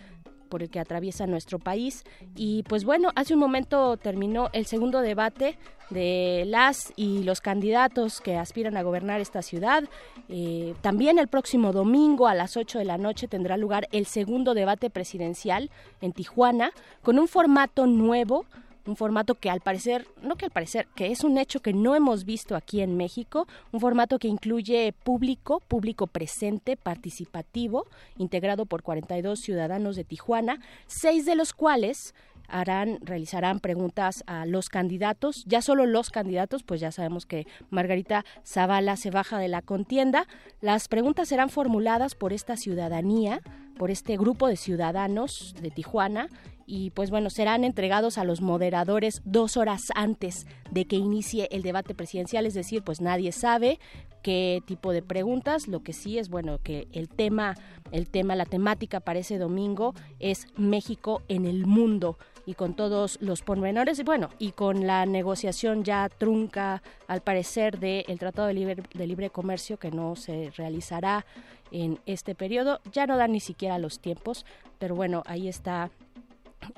por 0.48 0.64
el 0.64 0.70
que 0.70 0.80
atraviesa 0.80 1.28
nuestro 1.28 1.60
país. 1.60 2.04
Y 2.36 2.64
pues 2.64 2.86
bueno, 2.86 3.12
hace 3.16 3.34
un 3.34 3.40
momento 3.40 3.98
terminó 3.98 4.50
el 4.54 4.66
segundo 4.66 5.02
debate 5.02 5.58
de 5.90 6.44
las 6.48 6.92
y 6.96 7.24
los 7.24 7.42
candidatos 7.42 8.20
que 8.20 8.36
aspiran 8.36 8.78
a 8.78 8.82
gobernar 8.82 9.22
esta 9.22 9.42
ciudad. 9.42 9.84
Eh, 10.30 10.76
también 10.82 11.20
el 11.20 11.28
próximo 11.28 11.72
domingo 11.72 12.28
a 12.28 12.34
las 12.34 12.58
8 12.58 12.80
de 12.80 12.86
la 12.86 12.98
noche 12.98 13.28
tendrá 13.28 13.58
lugar 13.58 13.88
el 13.92 14.06
segundo 14.06 14.54
debate 14.54 14.90
presidencial 14.90 15.70
en 16.02 16.12
Tijuana 16.12 16.72
con 17.02 17.20
un 17.20 17.28
formato 17.28 17.86
nuevo 17.88 18.46
un 18.88 18.96
formato 18.96 19.36
que 19.36 19.50
al 19.50 19.62
parecer, 19.62 20.08
no 20.22 20.36
que 20.36 20.46
al 20.46 20.52
parecer, 20.52 20.88
que 20.96 21.12
es 21.12 21.24
un 21.24 21.38
hecho 21.38 21.62
que 21.62 21.74
no 21.74 21.96
hemos 21.96 22.26
visto 22.26 22.56
aquí 22.56 22.82
en 22.82 22.96
México, 22.98 23.48
un 23.72 23.80
formato 23.80 24.20
que 24.20 24.28
incluye 24.28 24.94
público, 25.04 25.62
público 25.68 26.08
presente, 26.08 26.78
participativo, 26.78 27.86
integrado 28.18 28.66
por 28.66 28.84
42 28.84 29.40
ciudadanos 29.40 29.96
de 29.96 30.04
Tijuana, 30.04 30.60
seis 30.88 31.26
de 31.26 31.36
los 31.36 31.54
cuales 31.54 32.14
harán, 32.48 33.00
realizarán 33.02 33.60
preguntas 33.60 34.24
a 34.26 34.46
los 34.46 34.70
candidatos, 34.70 35.44
ya 35.46 35.62
solo 35.62 35.86
los 35.86 36.10
candidatos, 36.10 36.64
pues 36.64 36.80
ya 36.80 36.92
sabemos 36.92 37.26
que 37.26 37.46
Margarita 37.70 38.26
Zavala 38.46 38.96
se 38.96 39.12
baja 39.12 39.38
de 39.38 39.50
la 39.50 39.62
contienda. 39.62 40.28
Las 40.62 40.88
preguntas 40.88 41.28
serán 41.28 41.50
formuladas 41.50 42.16
por 42.16 42.34
esta 42.34 42.56
ciudadanía, 42.56 43.42
por 43.78 43.92
este 43.92 44.18
grupo 44.18 44.48
de 44.48 44.56
ciudadanos 44.56 45.56
de 45.62 45.72
Tijuana 45.72 46.30
y 46.70 46.92
pues 46.92 47.10
bueno, 47.10 47.30
serán 47.30 47.64
entregados 47.64 48.18
a 48.18 48.26
los 48.26 48.42
moderadores 48.42 49.22
dos 49.24 49.56
horas 49.56 49.86
antes 49.96 50.46
de 50.70 50.86
que 50.86 50.98
inicie 50.98 51.48
el 51.52 51.64
debate 51.64 51.96
presidencial, 51.96 52.46
es 52.46 52.54
decir, 52.54 52.84
pues 52.84 53.00
nadie 53.00 53.32
sabe 53.32 53.80
qué 54.22 54.62
tipo 54.66 54.92
de 54.92 55.02
preguntas, 55.02 55.70
lo 55.70 55.82
que 55.82 55.94
sí 55.94 56.20
es 56.20 56.28
bueno 56.28 56.60
que 56.62 56.90
el 56.92 57.08
tema, 57.08 57.56
el 57.94 58.10
tema, 58.10 58.36
la 58.36 58.46
temática 58.46 59.00
para 59.00 59.20
ese 59.20 59.38
domingo 59.38 59.96
es 60.20 60.48
México 60.58 61.22
en 61.30 61.46
el 61.46 61.66
mundo. 61.66 62.18
Y 62.46 62.54
con 62.54 62.76
todos 62.76 63.18
los 63.22 63.42
pormenores 63.42 64.00
y 64.00 64.04
bueno, 64.04 64.30
y 64.40 64.52
con 64.52 64.88
la 64.88 65.06
negociación 65.06 65.84
ya 65.84 66.08
trunca 66.08 66.82
al 67.08 67.20
parecer 67.20 67.78
del 67.78 68.20
Tratado 68.20 68.48
de 68.48 68.54
Libre, 68.54 68.84
de 68.94 69.08
Libre 69.08 69.30
Comercio 69.30 69.78
que 69.78 69.92
no 69.92 70.16
se 70.16 70.52
realizará 70.56 71.26
en 71.72 72.00
este 72.06 72.36
periodo, 72.36 72.80
ya 72.94 73.06
no 73.06 73.18
dan 73.18 73.34
ni 73.34 73.42
siquiera 73.42 73.78
los 73.80 74.00
tiempos, 74.00 74.46
pero 74.80 74.96
bueno, 74.96 75.24
ahí 75.26 75.50
está 75.50 75.92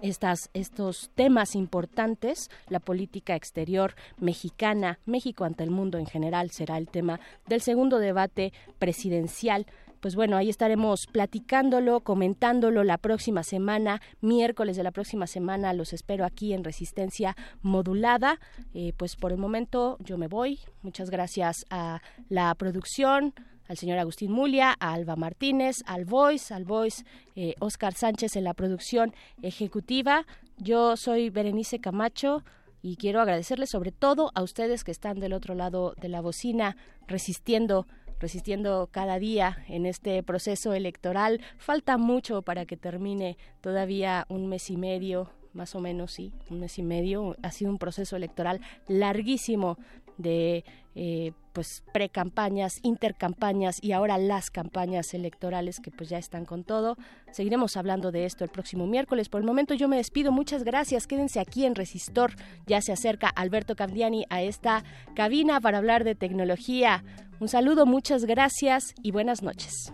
estas, 0.02 0.50
estos 0.54 1.12
temas 1.16 1.56
importantes. 1.56 2.50
La 2.68 2.80
política 2.80 3.36
exterior 3.36 3.96
mexicana, 4.18 5.00
México 5.06 5.46
ante 5.46 5.64
el 5.64 5.72
mundo 5.72 5.98
en 5.98 6.06
general, 6.06 6.52
será 6.52 6.78
el 6.78 6.88
tema 6.88 7.20
del 7.48 7.62
segundo 7.62 8.00
debate 8.00 8.54
presidencial 8.78 9.66
pues 10.00 10.16
bueno, 10.16 10.38
ahí 10.38 10.50
estaremos 10.50 11.08
platicándolo, 11.12 12.02
comentándolo 12.02 12.84
la 12.84 12.98
próxima 12.98 13.44
semana, 13.44 14.02
miércoles 14.22 14.78
de 14.78 14.84
la 14.84 14.92
próxima 14.92 15.28
semana, 15.28 15.74
los 15.74 15.94
espero 15.94 16.26
aquí 16.26 16.54
en 16.54 16.64
Resistencia 16.64 17.36
Modulada. 17.62 18.40
Eh, 18.74 18.94
pues 18.96 19.16
por 19.16 19.32
el 19.32 19.38
momento 19.38 19.98
yo 20.00 20.18
me 20.18 20.28
voy. 20.28 20.60
Muchas 20.84 21.10
gracias 21.10 21.66
a 21.70 22.02
la 22.30 22.56
producción, 22.56 23.34
al 23.70 23.78
señor 23.78 24.00
Agustín 24.00 24.32
Mulia, 24.32 24.76
a 24.80 24.94
Alba 24.94 25.16
Martínez, 25.16 25.84
al 25.86 26.04
Voice, 26.04 26.54
al 26.54 26.66
Voice 26.66 27.06
eh, 27.36 27.54
Oscar 27.60 27.94
Sánchez 27.94 28.36
en 28.36 28.44
la 28.44 28.56
producción 28.56 29.14
ejecutiva. 29.44 30.26
Yo 30.58 30.98
soy 30.98 31.30
Berenice 31.30 31.80
Camacho 31.80 32.44
y 32.82 32.98
quiero 32.98 33.22
agradecerles 33.22 33.70
sobre 33.70 33.92
todo 33.92 34.32
a 34.34 34.42
ustedes 34.42 34.84
que 34.84 34.92
están 34.92 35.20
del 35.20 35.34
otro 35.34 35.54
lado 35.54 35.94
de 36.02 36.10
la 36.10 36.20
bocina 36.20 36.76
resistiendo 37.08 37.88
resistiendo 38.20 38.90
cada 38.92 39.18
día 39.18 39.64
en 39.70 39.86
este 39.86 40.22
proceso 40.24 40.74
electoral. 40.74 41.40
Falta 41.58 41.98
mucho 41.98 42.42
para 42.42 42.66
que 42.66 42.76
termine 42.76 43.38
todavía 43.62 44.26
un 44.28 44.48
mes 44.48 44.70
y 44.70 44.76
medio, 44.76 45.30
más 45.54 45.74
o 45.74 45.80
menos, 45.80 46.12
sí, 46.12 46.34
un 46.50 46.60
mes 46.60 46.78
y 46.80 46.84
medio. 46.84 47.38
Ha 47.44 47.52
sido 47.52 47.72
un 47.72 47.78
proceso 47.78 48.18
electoral 48.18 48.60
larguísimo 48.90 49.78
de 50.18 50.66
eh, 50.96 51.34
pues 51.54 51.84
pre-campañas, 51.94 52.80
intercampañas 52.84 53.80
y 53.82 53.92
ahora 53.92 54.18
las 54.18 54.50
campañas 54.50 55.14
electorales 55.14 55.80
que 55.80 55.92
pues 55.92 56.10
ya 56.10 56.18
están 56.18 56.46
con 56.46 56.64
todo. 56.64 56.98
Seguiremos 57.32 57.78
hablando 57.78 58.12
de 58.12 58.26
esto 58.26 58.44
el 58.44 58.50
próximo 58.50 58.88
miércoles. 58.88 59.30
Por 59.30 59.42
el 59.42 59.48
momento 59.48 59.74
yo 59.74 59.88
me 59.88 59.98
despido. 59.98 60.32
Muchas 60.32 60.64
gracias. 60.64 61.08
Quédense 61.08 61.40
aquí 61.40 61.66
en 61.66 61.76
Resistor. 61.76 62.34
Ya 62.66 62.82
se 62.82 62.92
acerca 62.92 63.30
Alberto 63.30 63.76
Candiani 63.76 64.26
a 64.30 64.42
esta 64.42 64.84
cabina 65.16 65.62
para 65.62 65.78
hablar 65.78 66.04
de 66.04 66.16
tecnología. 66.16 67.04
Un 67.40 67.48
saludo, 67.48 67.86
muchas 67.86 68.26
gracias 68.26 68.94
y 69.02 69.12
buenas 69.12 69.42
noches. 69.44 69.94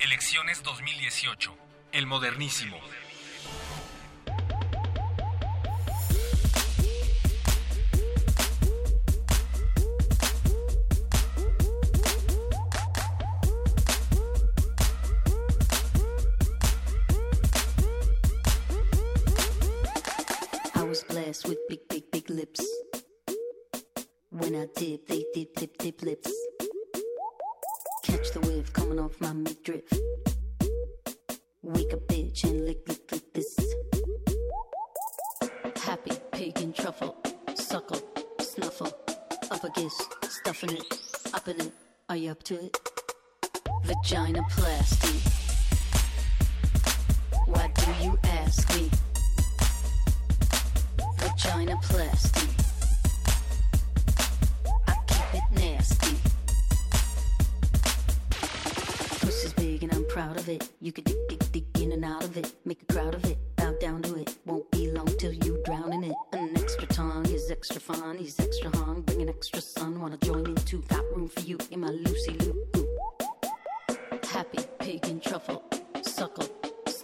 Elecciones 0.00 0.62
2018. 0.62 1.56
El 1.92 2.06
modernísimo. 2.06 2.76
With 21.24 21.56
big, 21.68 21.88
big, 21.88 22.10
big 22.10 22.28
lips. 22.28 22.62
When 24.28 24.54
I 24.54 24.66
dip, 24.76 25.06
they 25.06 25.24
dip, 25.32 25.54
dip, 25.54 25.78
dip 25.78 26.02
lips. 26.02 26.30
Catch 28.04 28.32
the 28.32 28.40
wave 28.40 28.70
coming 28.74 29.00
off 29.00 29.18
my 29.22 29.32
midriff. 29.32 29.90
Wake 31.62 31.94
a 31.94 31.96
bitch 31.96 32.44
and 32.44 32.66
lick, 32.66 32.86
lick, 32.86 33.10
lick 33.10 33.32
this. 33.32 33.58
Happy 35.82 36.12
pig 36.32 36.60
and 36.60 36.74
truffle, 36.74 37.16
suckle, 37.54 38.02
snuffle, 38.40 38.92
up 39.50 39.64
a 39.64 39.70
kiss, 39.70 39.98
stuffing 40.28 40.72
it, 40.72 41.00
up 41.32 41.48
in 41.48 41.58
it. 41.58 41.72
Are 42.10 42.16
you 42.16 42.32
up 42.32 42.42
to 42.42 42.66
it? 42.66 42.76
Vagina 43.84 44.42
plastic. 44.50 45.32
Why 47.46 47.72
do 47.74 48.04
you 48.04 48.18
ask 48.24 48.76
me? 48.76 48.90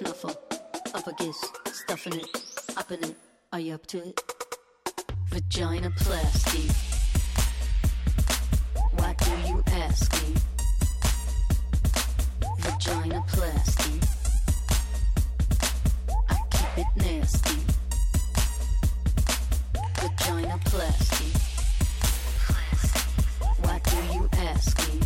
Snuffle. 0.00 0.30
Up 0.94 1.06
a 1.06 1.12
kiss. 1.14 1.36
Stuffing 1.72 2.14
it. 2.14 2.76
Up 2.76 2.90
in 2.90 3.04
it. 3.04 3.29
Are 3.52 3.58
you 3.58 3.74
up 3.74 3.84
to 3.88 3.98
it? 3.98 4.22
Vagina 5.28 5.90
plasty. 5.90 6.70
Why 8.92 9.12
do 9.18 9.48
you 9.48 9.60
ask 9.66 10.12
me? 10.22 10.34
Vagina 12.58 13.24
plasty. 13.26 14.00
I 16.28 16.36
keep 16.52 16.78
it 16.78 16.86
nasty. 16.96 17.58
Vagina 19.98 20.56
plasty. 20.66 21.30
Why 23.62 23.80
do 23.82 23.96
you 24.14 24.28
ask 24.48 24.78
me? 24.86 25.00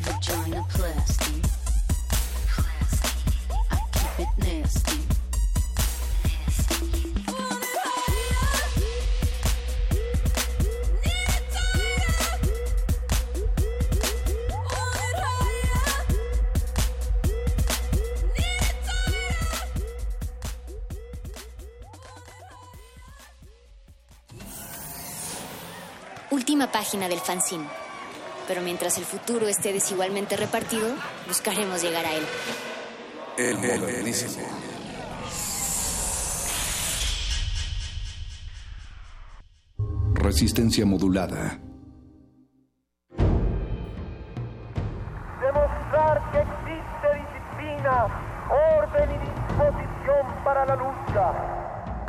Vagina 0.00 0.66
plasty. 0.70 1.40
I 3.70 3.78
keep 3.92 4.26
it 4.26 4.44
nasty. 4.44 5.25
Página 26.76 27.08
del 27.08 27.20
fanzine. 27.20 27.64
Pero 28.46 28.60
mientras 28.60 28.98
el 28.98 29.06
futuro 29.06 29.48
esté 29.48 29.72
desigualmente 29.72 30.36
repartido, 30.36 30.94
buscaremos 31.26 31.80
llegar 31.82 32.04
a 32.04 32.12
él. 32.12 32.22
El 33.38 33.56
modernísimo. 33.56 34.46
Resistencia 40.16 40.84
modulada. 40.84 41.65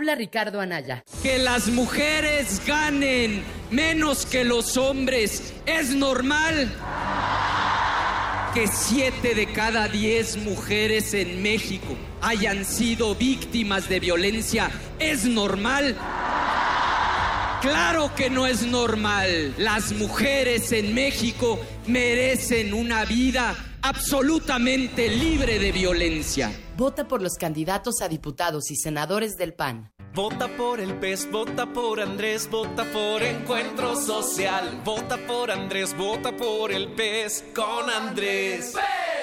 Habla 0.00 0.14
Ricardo 0.14 0.62
Anaya. 0.62 1.04
Que 1.22 1.36
las 1.36 1.68
mujeres 1.68 2.62
ganen 2.66 3.42
menos 3.70 4.24
que 4.24 4.44
los 4.44 4.78
hombres 4.78 5.52
es 5.66 5.90
normal. 5.90 6.72
Que 8.54 8.66
siete 8.66 9.34
de 9.34 9.52
cada 9.52 9.88
diez 9.88 10.38
mujeres 10.38 11.12
en 11.12 11.42
México 11.42 11.98
hayan 12.22 12.64
sido 12.64 13.14
víctimas 13.14 13.90
de 13.90 14.00
violencia 14.00 14.70
es 14.98 15.26
normal. 15.26 15.94
Claro 17.60 18.14
que 18.14 18.30
no 18.30 18.46
es 18.46 18.62
normal. 18.62 19.52
Las 19.58 19.92
mujeres 19.92 20.72
en 20.72 20.94
México 20.94 21.60
merecen 21.86 22.72
una 22.72 23.04
vida 23.04 23.54
absolutamente 23.82 25.08
libre 25.08 25.58
de 25.58 25.72
violencia. 25.72 26.52
Vota 26.76 27.06
por 27.06 27.22
los 27.22 27.34
candidatos 27.34 28.00
a 28.02 28.08
diputados 28.08 28.70
y 28.70 28.76
senadores 28.76 29.36
del 29.36 29.54
PAN. 29.54 29.92
Vota 30.12 30.48
por 30.56 30.80
el 30.80 30.94
PES, 30.98 31.30
vota 31.30 31.72
por 31.72 32.00
Andrés, 32.00 32.50
vota 32.50 32.84
por 32.84 33.22
Encuentro 33.22 33.94
Social. 33.94 34.80
Vota 34.84 35.16
por 35.18 35.50
Andrés, 35.52 35.96
vota 35.96 36.36
por 36.36 36.72
el 36.72 36.88
PES 36.92 37.44
con 37.54 37.88
Andrés. 37.88 38.74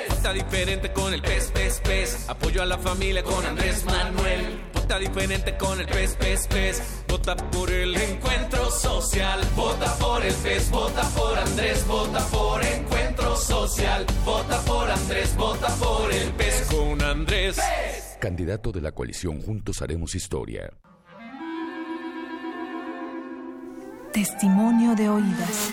Vota 0.09 0.31
diferente 0.31 0.93
con 0.93 1.13
el 1.13 1.21
PES, 1.21 1.51
PES, 1.51 1.81
PES. 1.83 2.29
Apoyo 2.29 2.61
a 2.61 2.65
la 2.65 2.77
familia 2.77 3.21
con 3.21 3.45
Andrés 3.45 3.83
Manuel. 3.85 4.66
Diferente 4.95 5.55
con 5.57 5.79
el 5.79 5.85
PES, 5.85 6.15
PES, 6.15 6.47
PES. 6.47 6.81
Vota 7.07 7.35
por 7.35 7.69
el 7.69 7.95
Encuentro 7.95 8.71
Social. 8.71 9.39
Vota 9.55 9.93
por 9.97 10.25
el 10.25 10.33
PES, 10.33 10.71
vota 10.71 11.03
por 11.09 11.37
Andrés, 11.37 11.85
vota 11.85 12.25
por 12.27 12.63
Encuentro 12.63 13.35
Social. 13.35 14.05
Vota 14.25 14.59
por 14.61 14.89
Andrés, 14.89 15.35
vota 15.35 15.67
por 15.75 16.11
el 16.11 16.31
PES 16.31 16.67
con 16.71 17.01
Andrés. 17.03 17.59
Candidato 18.19 18.71
de 18.71 18.81
la 18.81 18.91
coalición 18.91 19.41
Juntos 19.41 19.81
Haremos 19.81 20.15
Historia. 20.15 20.71
Testimonio 24.13 24.95
de 24.95 25.09
oídas. 25.09 25.71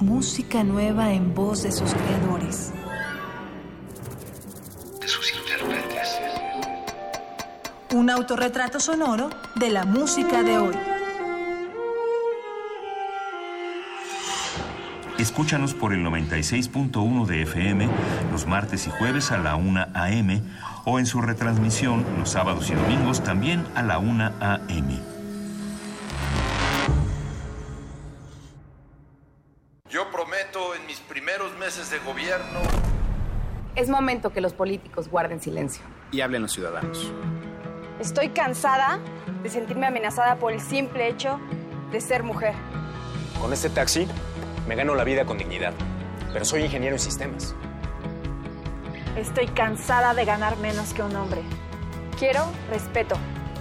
Música 0.00 0.62
nueva 0.62 1.12
en 1.12 1.32
voz 1.32 1.62
de 1.62 1.72
sus 1.72 1.94
creadores. 1.94 2.70
De 5.00 5.08
sus 5.08 5.32
intérpretes. 5.34 5.91
Un 7.92 8.10
autorretrato 8.10 8.80
sonoro 8.80 9.30
de 9.54 9.70
la 9.70 9.84
música 9.84 10.42
de 10.42 10.58
hoy. 10.58 10.74
Escúchanos 15.18 15.74
por 15.74 15.92
el 15.92 16.04
96.1 16.04 17.26
de 17.26 17.42
FM 17.42 17.88
los 18.32 18.46
martes 18.46 18.86
y 18.86 18.90
jueves 18.90 19.30
a 19.30 19.38
la 19.38 19.56
1 19.56 19.86
a.m. 19.94 20.42
o 20.84 20.98
en 20.98 21.06
su 21.06 21.20
retransmisión 21.20 22.04
los 22.18 22.30
sábados 22.30 22.70
y 22.70 22.74
domingos 22.74 23.22
también 23.22 23.64
a 23.74 23.82
la 23.82 23.98
1 23.98 24.32
a.m. 24.40 24.98
Yo 29.90 30.10
prometo 30.10 30.74
en 30.74 30.86
mis 30.86 30.98
primeros 31.00 31.56
meses 31.58 31.90
de 31.90 31.98
gobierno 31.98 32.60
Es 33.76 33.90
momento 33.90 34.32
que 34.32 34.40
los 34.40 34.54
políticos 34.54 35.08
guarden 35.08 35.40
silencio. 35.40 35.82
y 36.10 36.22
hablen 36.22 36.42
los 36.42 36.52
ciudadanos. 36.52 37.12
Estoy 38.02 38.30
cansada 38.30 38.98
de 39.44 39.48
sentirme 39.48 39.86
amenazada 39.86 40.36
por 40.36 40.52
el 40.52 40.60
simple 40.60 41.06
hecho 41.06 41.38
de 41.92 42.00
ser 42.00 42.24
mujer. 42.24 42.52
Con 43.40 43.52
este 43.52 43.70
taxi 43.70 44.08
me 44.66 44.74
gano 44.74 44.96
la 44.96 45.04
vida 45.04 45.24
con 45.24 45.38
dignidad, 45.38 45.72
pero 46.32 46.44
soy 46.44 46.64
ingeniero 46.64 46.96
en 46.96 46.98
sistemas. 46.98 47.54
Estoy 49.16 49.46
cansada 49.46 50.14
de 50.14 50.24
ganar 50.24 50.56
menos 50.56 50.92
que 50.92 51.04
un 51.04 51.14
hombre. 51.14 51.42
Quiero 52.18 52.44
respeto. 52.70 53.14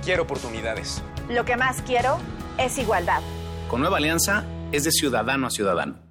Quiero 0.03 0.23
oportunidades. 0.23 1.03
Lo 1.29 1.45
que 1.45 1.55
más 1.55 1.83
quiero 1.83 2.17
es 2.57 2.79
igualdad. 2.79 3.21
Con 3.69 3.81
Nueva 3.81 3.97
Alianza 3.97 4.43
es 4.71 4.85
de 4.85 4.91
ciudadano 4.91 5.45
a 5.45 5.51
ciudadano. 5.51 6.10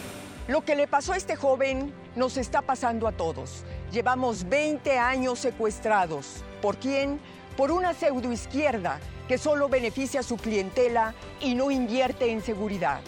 Lo 0.47 0.65
que 0.65 0.75
le 0.75 0.87
pasó 0.87 1.13
a 1.13 1.17
este 1.17 1.35
joven 1.35 1.93
nos 2.15 2.37
está 2.37 2.61
pasando 2.61 3.07
a 3.07 3.11
todos. 3.11 3.63
Llevamos 3.91 4.47
20 4.49 4.97
años 4.97 5.39
secuestrados. 5.39 6.43
¿Por 6.61 6.77
quién? 6.77 7.19
Por 7.55 7.71
una 7.71 7.93
pseudoizquierda 7.93 8.99
que 9.27 9.37
solo 9.37 9.69
beneficia 9.69 10.21
a 10.21 10.23
su 10.23 10.37
clientela 10.37 11.13
y 11.39 11.53
no 11.53 11.69
invierte 11.69 12.31
en 12.31 12.41
seguridad. 12.41 13.01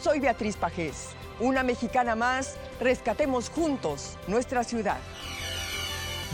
Soy 0.00 0.18
Beatriz 0.18 0.56
Pajés, 0.56 1.10
una 1.38 1.62
mexicana 1.62 2.16
más. 2.16 2.56
Rescatemos 2.80 3.50
juntos 3.50 4.18
nuestra 4.26 4.64
ciudad. 4.64 4.98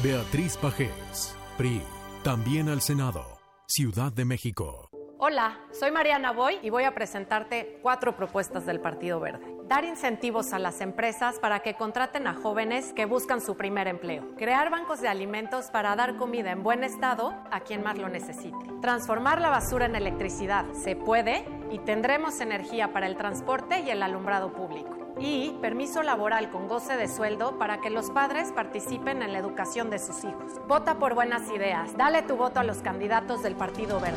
Beatriz 0.03 0.57
Pajés, 0.57 1.37
PRI, 1.57 1.83
también 2.23 2.69
al 2.69 2.81
Senado, 2.81 3.39
Ciudad 3.67 4.13
de 4.13 4.25
México. 4.25 4.89
Hola, 5.19 5.59
soy 5.73 5.91
Mariana 5.91 6.33
Boy 6.33 6.59
y 6.63 6.71
voy 6.71 6.85
a 6.85 6.95
presentarte 6.95 7.79
cuatro 7.83 8.17
propuestas 8.17 8.67
del 8.67 8.81
Partido 8.81 9.19
Verde. 9.19 9.56
Dar 9.69 9.85
incentivos 9.85 10.53
a 10.53 10.61
las 10.61 10.81
empresas 10.81 11.41
para 11.41 11.59
que 11.59 11.75
contraten 11.75 12.29
a 12.29 12.35
jóvenes 12.35 12.93
que 12.93 13.05
buscan 13.05 13.41
su 13.41 13.57
primer 13.57 13.89
empleo. 13.89 14.23
Crear 14.37 14.71
bancos 14.71 15.01
de 15.01 15.09
alimentos 15.09 15.73
para 15.73 15.97
dar 15.97 16.17
comida 16.17 16.53
en 16.53 16.63
buen 16.63 16.85
estado 16.85 17.35
a 17.51 17.59
quien 17.59 17.83
más 17.83 17.99
lo 17.99 18.09
necesite. 18.09 18.57
Transformar 18.81 19.41
la 19.41 19.51
basura 19.51 19.87
en 19.87 19.97
electricidad. 19.97 20.67
Se 20.85 20.95
puede 20.95 21.45
y 21.73 21.81
tendremos 21.81 22.41
energía 22.41 22.93
para 22.93 23.09
el 23.09 23.17
transporte 23.17 23.81
y 23.81 23.91
el 23.91 24.05
alumbrado 24.05 24.53
público. 24.53 25.15
Y 25.19 25.51
permiso 25.61 26.05
laboral 26.05 26.49
con 26.53 26.69
goce 26.69 26.97
de 26.97 27.09
sueldo 27.09 27.59
para 27.59 27.81
que 27.81 27.91
los 27.91 28.11
padres 28.13 28.53
participen 28.53 29.21
en 29.21 29.33
la 29.33 29.39
educación 29.39 29.91
de 29.91 29.99
sus 29.99 30.23
hijos. 30.23 30.53
Vota 30.69 31.01
por 31.01 31.17
buenas 31.17 31.51
ideas. 31.51 31.97
Dale 31.97 32.23
tu 32.23 32.37
voto 32.37 32.61
a 32.61 32.65
los 32.65 32.79
candidatos 32.83 33.43
del 33.43 33.57
Partido 33.57 33.99
Verde. 33.99 34.17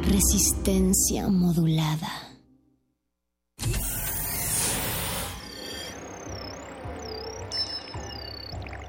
Resistencia 0.00 1.28
modulada. 1.28 2.27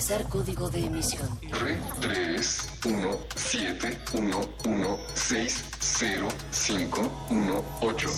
Ingresar 0.00 0.26
código 0.30 0.70
de 0.70 0.86
emisión. 0.86 1.28
Re 1.60 1.78
3 2.00 2.68
1 2.86 3.18
7 3.36 3.98
1 4.14 4.40
1 4.64 4.98
6 5.14 5.64
0 5.78 6.28
5 6.50 7.26
1 7.28 7.64
8. 7.82 8.08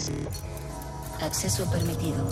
Acceso 1.20 1.68
permitido. 1.68 2.24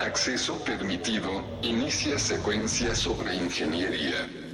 Acceso 0.00 0.62
permitido. 0.64 1.30
Inicia 1.62 2.18
secuencia 2.18 2.94
sobre 2.94 3.34
ingeniería. 3.34 4.47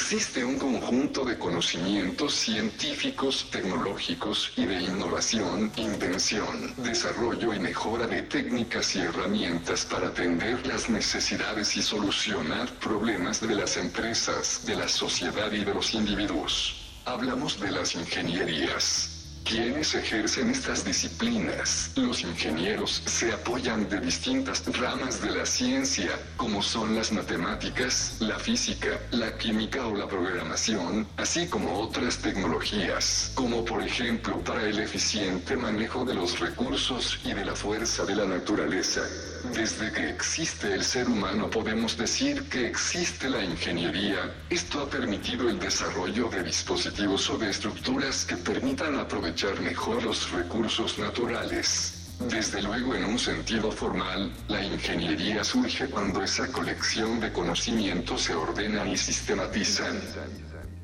Existe 0.00 0.44
un 0.44 0.56
conjunto 0.60 1.24
de 1.24 1.36
conocimientos 1.36 2.32
científicos, 2.32 3.48
tecnológicos 3.50 4.52
y 4.56 4.64
de 4.64 4.80
innovación, 4.80 5.72
invención, 5.76 6.72
desarrollo 6.76 7.52
y 7.52 7.58
mejora 7.58 8.06
de 8.06 8.22
técnicas 8.22 8.94
y 8.94 9.00
herramientas 9.00 9.84
para 9.84 10.06
atender 10.06 10.64
las 10.68 10.88
necesidades 10.88 11.76
y 11.76 11.82
solucionar 11.82 12.72
problemas 12.78 13.40
de 13.40 13.56
las 13.56 13.76
empresas, 13.76 14.64
de 14.64 14.76
la 14.76 14.86
sociedad 14.88 15.50
y 15.50 15.64
de 15.64 15.74
los 15.74 15.92
individuos. 15.92 16.76
Hablamos 17.04 17.58
de 17.58 17.72
las 17.72 17.96
ingenierías. 17.96 19.17
¿Quiénes 19.48 19.94
ejercen 19.94 20.50
estas 20.50 20.84
disciplinas? 20.84 21.92
Los 21.96 22.22
ingenieros 22.22 23.02
se 23.06 23.32
apoyan 23.32 23.88
de 23.88 23.98
distintas 23.98 24.62
ramas 24.76 25.22
de 25.22 25.30
la 25.30 25.46
ciencia, 25.46 26.10
como 26.36 26.62
son 26.62 26.94
las 26.94 27.12
matemáticas, 27.12 28.18
la 28.20 28.38
física, 28.38 29.00
la 29.10 29.38
química 29.38 29.86
o 29.86 29.96
la 29.96 30.06
programación, 30.06 31.08
así 31.16 31.46
como 31.46 31.80
otras 31.80 32.18
tecnologías, 32.18 33.32
como 33.34 33.64
por 33.64 33.82
ejemplo 33.82 34.38
para 34.44 34.64
el 34.64 34.80
eficiente 34.80 35.56
manejo 35.56 36.04
de 36.04 36.12
los 36.12 36.38
recursos 36.40 37.18
y 37.24 37.32
de 37.32 37.46
la 37.46 37.56
fuerza 37.56 38.04
de 38.04 38.16
la 38.16 38.26
naturaleza. 38.26 39.00
Desde 39.44 39.92
que 39.92 40.10
existe 40.10 40.74
el 40.74 40.84
ser 40.84 41.08
humano 41.08 41.48
podemos 41.48 41.96
decir 41.96 42.48
que 42.48 42.66
existe 42.66 43.30
la 43.30 43.44
ingeniería. 43.44 44.34
Esto 44.50 44.80
ha 44.80 44.90
permitido 44.90 45.48
el 45.48 45.58
desarrollo 45.58 46.28
de 46.28 46.42
dispositivos 46.42 47.30
o 47.30 47.38
de 47.38 47.50
estructuras 47.50 48.24
que 48.24 48.36
permitan 48.36 48.98
aprovechar 48.98 49.60
mejor 49.60 50.02
los 50.02 50.30
recursos 50.32 50.98
naturales. 50.98 51.94
Desde 52.28 52.62
luego, 52.62 52.96
en 52.96 53.04
un 53.04 53.18
sentido 53.18 53.70
formal, 53.70 54.32
la 54.48 54.64
ingeniería 54.64 55.44
surge 55.44 55.86
cuando 55.88 56.22
esa 56.22 56.48
colección 56.48 57.20
de 57.20 57.32
conocimientos 57.32 58.22
se 58.22 58.34
ordenan 58.34 58.88
y 58.88 58.96
sistematizan. 58.96 60.00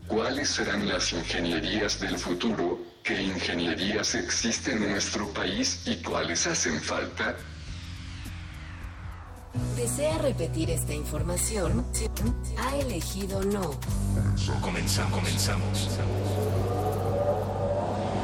¿Cuáles 0.06 0.48
serán 0.48 0.88
las 0.88 1.12
ingenierías 1.12 1.98
del 1.98 2.16
futuro? 2.18 2.78
¿Qué 3.02 3.20
ingenierías 3.20 4.14
existen 4.14 4.82
en 4.82 4.92
nuestro 4.92 5.28
país 5.30 5.82
y 5.86 5.96
cuáles 5.96 6.46
hacen 6.46 6.80
falta? 6.80 7.34
¿Desea 9.76 10.18
repetir 10.18 10.70
esta 10.70 10.92
información? 10.94 11.86
Ha 12.58 12.76
elegido 12.76 13.42
no. 13.44 13.78
Comenzamos, 14.60 15.12
comenzamos. 15.12 15.90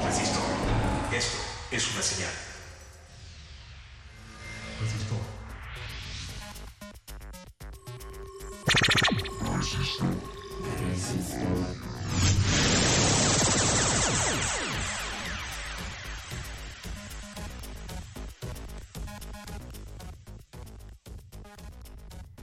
Resistor. 0.04 0.42
Esto 1.12 1.38
es 1.70 1.92
una 1.92 2.02
señal. 2.02 2.32
Resistor. 4.80 5.18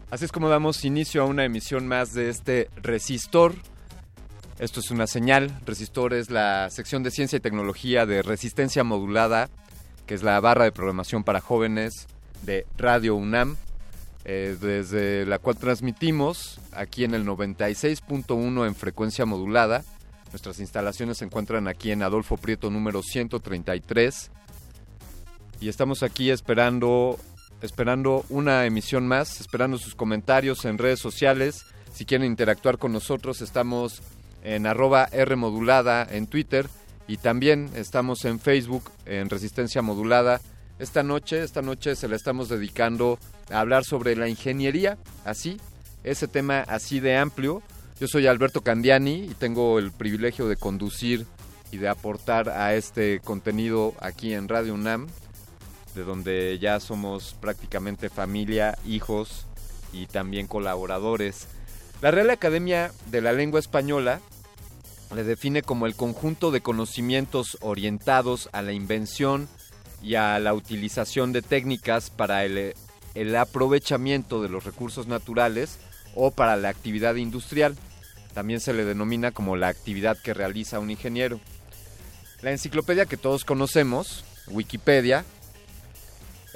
Así 0.09 0.23
es 0.23 0.31
como 0.31 0.47
damos 0.47 0.85
inicio 0.85 1.21
a 1.21 1.25
una 1.25 1.43
emisión 1.43 1.85
más 1.85 2.13
de 2.13 2.29
este 2.29 2.69
Resistor. 2.77 3.55
Esto 4.57 4.79
es 4.79 4.89
una 4.89 5.05
señal. 5.05 5.59
Resistor 5.65 6.13
es 6.13 6.31
la 6.31 6.69
sección 6.69 7.03
de 7.03 7.11
ciencia 7.11 7.35
y 7.35 7.41
tecnología 7.41 8.05
de 8.05 8.21
resistencia 8.21 8.85
modulada, 8.85 9.49
que 10.05 10.13
es 10.13 10.23
la 10.23 10.39
barra 10.39 10.63
de 10.63 10.71
programación 10.71 11.25
para 11.25 11.41
jóvenes 11.41 12.07
de 12.43 12.65
Radio 12.77 13.15
UNAM, 13.15 13.57
eh, 14.23 14.55
desde 14.61 15.25
la 15.25 15.39
cual 15.39 15.57
transmitimos 15.57 16.61
aquí 16.71 17.03
en 17.03 17.13
el 17.13 17.25
96.1 17.25 18.65
en 18.65 18.75
frecuencia 18.75 19.25
modulada. 19.25 19.83
Nuestras 20.31 20.61
instalaciones 20.61 21.17
se 21.17 21.25
encuentran 21.25 21.67
aquí 21.67 21.91
en 21.91 22.01
Adolfo 22.01 22.37
Prieto 22.37 22.69
número 22.69 23.03
133. 23.03 24.31
Y 25.59 25.67
estamos 25.67 26.01
aquí 26.01 26.31
esperando 26.31 27.19
esperando 27.61 28.25
una 28.29 28.65
emisión 28.65 29.07
más, 29.07 29.39
esperando 29.39 29.77
sus 29.77 29.95
comentarios 29.95 30.65
en 30.65 30.77
redes 30.77 30.99
sociales. 30.99 31.65
Si 31.93 32.05
quieren 32.05 32.27
interactuar 32.27 32.77
con 32.77 32.93
nosotros, 32.93 33.41
estamos 33.41 34.01
en 34.43 34.65
arroba 34.65 35.07
Rmodulada 35.07 36.07
en 36.09 36.27
Twitter 36.27 36.67
y 37.07 37.17
también 37.17 37.69
estamos 37.75 38.25
en 38.25 38.39
Facebook 38.39 38.91
en 39.05 39.29
Resistencia 39.29 39.81
Modulada. 39.81 40.41
Esta 40.79 41.01
noche, 41.01 41.43
esta 41.43 41.61
noche 41.61 41.95
se 41.95 42.07
la 42.07 42.15
estamos 42.15 42.49
dedicando 42.49 43.17
a 43.51 43.59
hablar 43.59 43.83
sobre 43.83 44.15
la 44.15 44.27
ingeniería, 44.27 44.97
así, 45.25 45.59
ese 46.03 46.27
tema 46.27 46.61
así 46.61 46.99
de 46.99 47.17
amplio. 47.17 47.63
Yo 47.99 48.07
soy 48.07 48.27
Alberto 48.27 48.61
Candiani 48.61 49.23
y 49.23 49.33
tengo 49.33 49.79
el 49.79 49.91
privilegio 49.91 50.47
de 50.47 50.55
conducir 50.55 51.25
y 51.71 51.77
de 51.77 51.89
aportar 51.89 52.49
a 52.49 52.75
este 52.75 53.19
contenido 53.21 53.95
aquí 53.99 54.33
en 54.33 54.47
Radio 54.47 54.75
UNAM 54.75 55.07
de 55.97 56.03
donde 56.03 56.57
ya 56.59 56.79
somos 56.79 57.35
prácticamente 57.41 58.09
familia, 58.09 58.77
hijos 58.85 59.47
y 59.91 60.05
también 60.05 60.47
colaboradores. 60.47 61.47
La 62.01 62.11
Real 62.11 62.29
Academia 62.29 62.91
de 63.07 63.21
la 63.21 63.33
Lengua 63.33 63.59
Española 63.59 64.21
le 65.15 65.23
define 65.23 65.63
como 65.63 65.87
el 65.87 65.95
conjunto 65.95 66.51
de 66.51 66.61
conocimientos 66.61 67.57
orientados 67.61 68.49
a 68.51 68.61
la 68.61 68.73
invención 68.73 69.49
y 70.03 70.15
a 70.15 70.37
la 70.39 70.53
utilización 70.53 71.33
de 71.33 71.41
técnicas 71.41 72.11
para 72.11 72.45
el, 72.45 72.75
el 73.15 73.35
aprovechamiento 73.35 74.41
de 74.41 74.49
los 74.49 74.63
recursos 74.63 75.07
naturales 75.07 75.79
o 76.13 76.31
para 76.31 76.55
la 76.55 76.69
actividad 76.69 77.15
industrial. 77.15 77.75
También 78.35 78.59
se 78.59 78.73
le 78.73 78.85
denomina 78.85 79.31
como 79.31 79.55
la 79.55 79.69
actividad 79.69 80.17
que 80.21 80.35
realiza 80.35 80.79
un 80.79 80.91
ingeniero. 80.91 81.39
La 82.41 82.51
enciclopedia 82.51 83.07
que 83.07 83.17
todos 83.17 83.45
conocemos, 83.45 84.23
Wikipedia, 84.47 85.25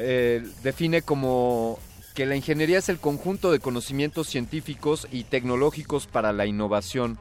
eh, 0.03 0.43
define 0.63 1.03
como 1.03 1.77
que 2.15 2.25
la 2.25 2.35
ingeniería 2.35 2.79
es 2.79 2.89
el 2.89 2.97
conjunto 2.97 3.51
de 3.51 3.59
conocimientos 3.59 4.27
científicos 4.27 5.07
y 5.11 5.25
tecnológicos 5.25 6.07
para 6.07 6.33
la 6.33 6.45
innovación, 6.45 7.19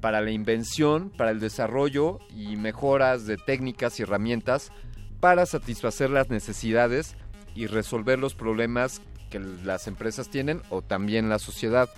para 0.00 0.20
la 0.20 0.32
invención, 0.32 1.10
para 1.10 1.30
el 1.30 1.40
desarrollo 1.40 2.18
y 2.34 2.56
mejoras 2.56 3.26
de 3.26 3.36
técnicas 3.36 3.98
y 3.98 4.02
herramientas 4.02 4.72
para 5.20 5.46
satisfacer 5.46 6.10
las 6.10 6.28
necesidades 6.28 7.16
y 7.54 7.66
resolver 7.66 8.18
los 8.18 8.34
problemas 8.34 9.00
que 9.30 9.38
las 9.38 9.86
empresas 9.86 10.28
tienen 10.28 10.62
o 10.68 10.82
también 10.82 11.28
la 11.28 11.38
sociedad, 11.38 11.88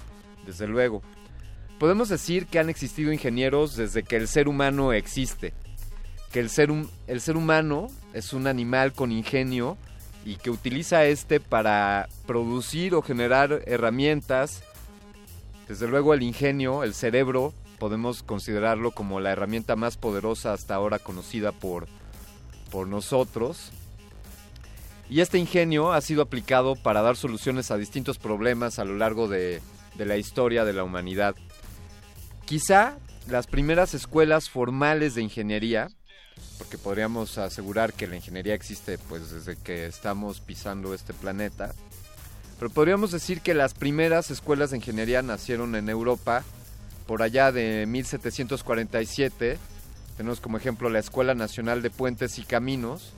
desde 0.46 0.68
luego. 0.68 1.02
Podemos 1.78 2.08
decir 2.08 2.46
que 2.46 2.58
han 2.58 2.68
existido 2.70 3.12
ingenieros 3.12 3.76
desde 3.76 4.02
que 4.02 4.16
el 4.16 4.28
ser 4.28 4.48
humano 4.48 4.92
existe, 4.92 5.54
que 6.32 6.40
el 6.40 6.50
ser, 6.50 6.70
el 7.06 7.20
ser 7.20 7.36
humano 7.36 7.88
es 8.12 8.32
un 8.32 8.46
animal 8.46 8.92
con 8.92 9.10
ingenio 9.10 9.78
y 10.28 10.36
que 10.36 10.50
utiliza 10.50 11.06
este 11.06 11.40
para 11.40 12.06
producir 12.26 12.94
o 12.94 13.00
generar 13.00 13.62
herramientas. 13.64 14.62
Desde 15.66 15.88
luego 15.88 16.12
el 16.12 16.22
ingenio, 16.22 16.84
el 16.84 16.92
cerebro, 16.92 17.54
podemos 17.78 18.22
considerarlo 18.22 18.90
como 18.90 19.20
la 19.20 19.30
herramienta 19.30 19.74
más 19.74 19.96
poderosa 19.96 20.52
hasta 20.52 20.74
ahora 20.74 20.98
conocida 20.98 21.50
por, 21.52 21.86
por 22.70 22.88
nosotros. 22.88 23.72
Y 25.08 25.22
este 25.22 25.38
ingenio 25.38 25.94
ha 25.94 26.00
sido 26.02 26.20
aplicado 26.20 26.76
para 26.76 27.00
dar 27.00 27.16
soluciones 27.16 27.70
a 27.70 27.78
distintos 27.78 28.18
problemas 28.18 28.78
a 28.78 28.84
lo 28.84 28.98
largo 28.98 29.28
de, 29.28 29.62
de 29.94 30.04
la 30.04 30.18
historia 30.18 30.66
de 30.66 30.74
la 30.74 30.84
humanidad. 30.84 31.36
Quizá 32.44 32.98
las 33.28 33.46
primeras 33.46 33.94
escuelas 33.94 34.50
formales 34.50 35.14
de 35.14 35.22
ingeniería 35.22 35.88
porque 36.58 36.76
podríamos 36.76 37.38
asegurar 37.38 37.92
que 37.92 38.06
la 38.06 38.16
ingeniería 38.16 38.54
existe 38.54 38.98
pues 38.98 39.30
desde 39.30 39.56
que 39.56 39.86
estamos 39.86 40.40
pisando 40.40 40.92
este 40.92 41.14
planeta. 41.14 41.74
Pero 42.58 42.70
podríamos 42.70 43.12
decir 43.12 43.40
que 43.40 43.54
las 43.54 43.72
primeras 43.72 44.30
escuelas 44.30 44.70
de 44.70 44.78
ingeniería 44.78 45.22
nacieron 45.22 45.76
en 45.76 45.88
Europa 45.88 46.42
por 47.06 47.22
allá 47.22 47.52
de 47.52 47.86
1747. 47.86 49.58
Tenemos 50.16 50.40
como 50.40 50.56
ejemplo 50.56 50.90
la 50.90 50.98
Escuela 50.98 51.34
Nacional 51.34 51.80
de 51.80 51.90
Puentes 51.90 52.38
y 52.38 52.42
Caminos, 52.42 53.12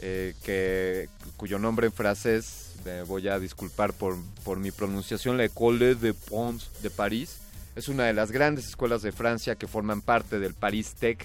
eh, 0.00 0.34
que, 0.42 1.08
cuyo 1.36 1.60
nombre 1.60 1.86
en 1.86 1.92
francés, 1.92 2.74
me 2.84 3.02
voy 3.02 3.28
a 3.28 3.38
disculpar 3.38 3.92
por, 3.92 4.16
por 4.44 4.58
mi 4.58 4.72
pronunciación, 4.72 5.36
la 5.36 5.44
École 5.44 5.94
de 5.94 6.12
Ponts 6.12 6.70
de 6.82 6.90
París. 6.90 7.38
Es 7.76 7.88
una 7.88 8.04
de 8.04 8.12
las 8.12 8.32
grandes 8.32 8.66
escuelas 8.66 9.02
de 9.02 9.12
Francia 9.12 9.54
que 9.54 9.68
forman 9.68 10.02
parte 10.02 10.40
del 10.40 10.54
Paris 10.54 10.94
Tech, 10.94 11.24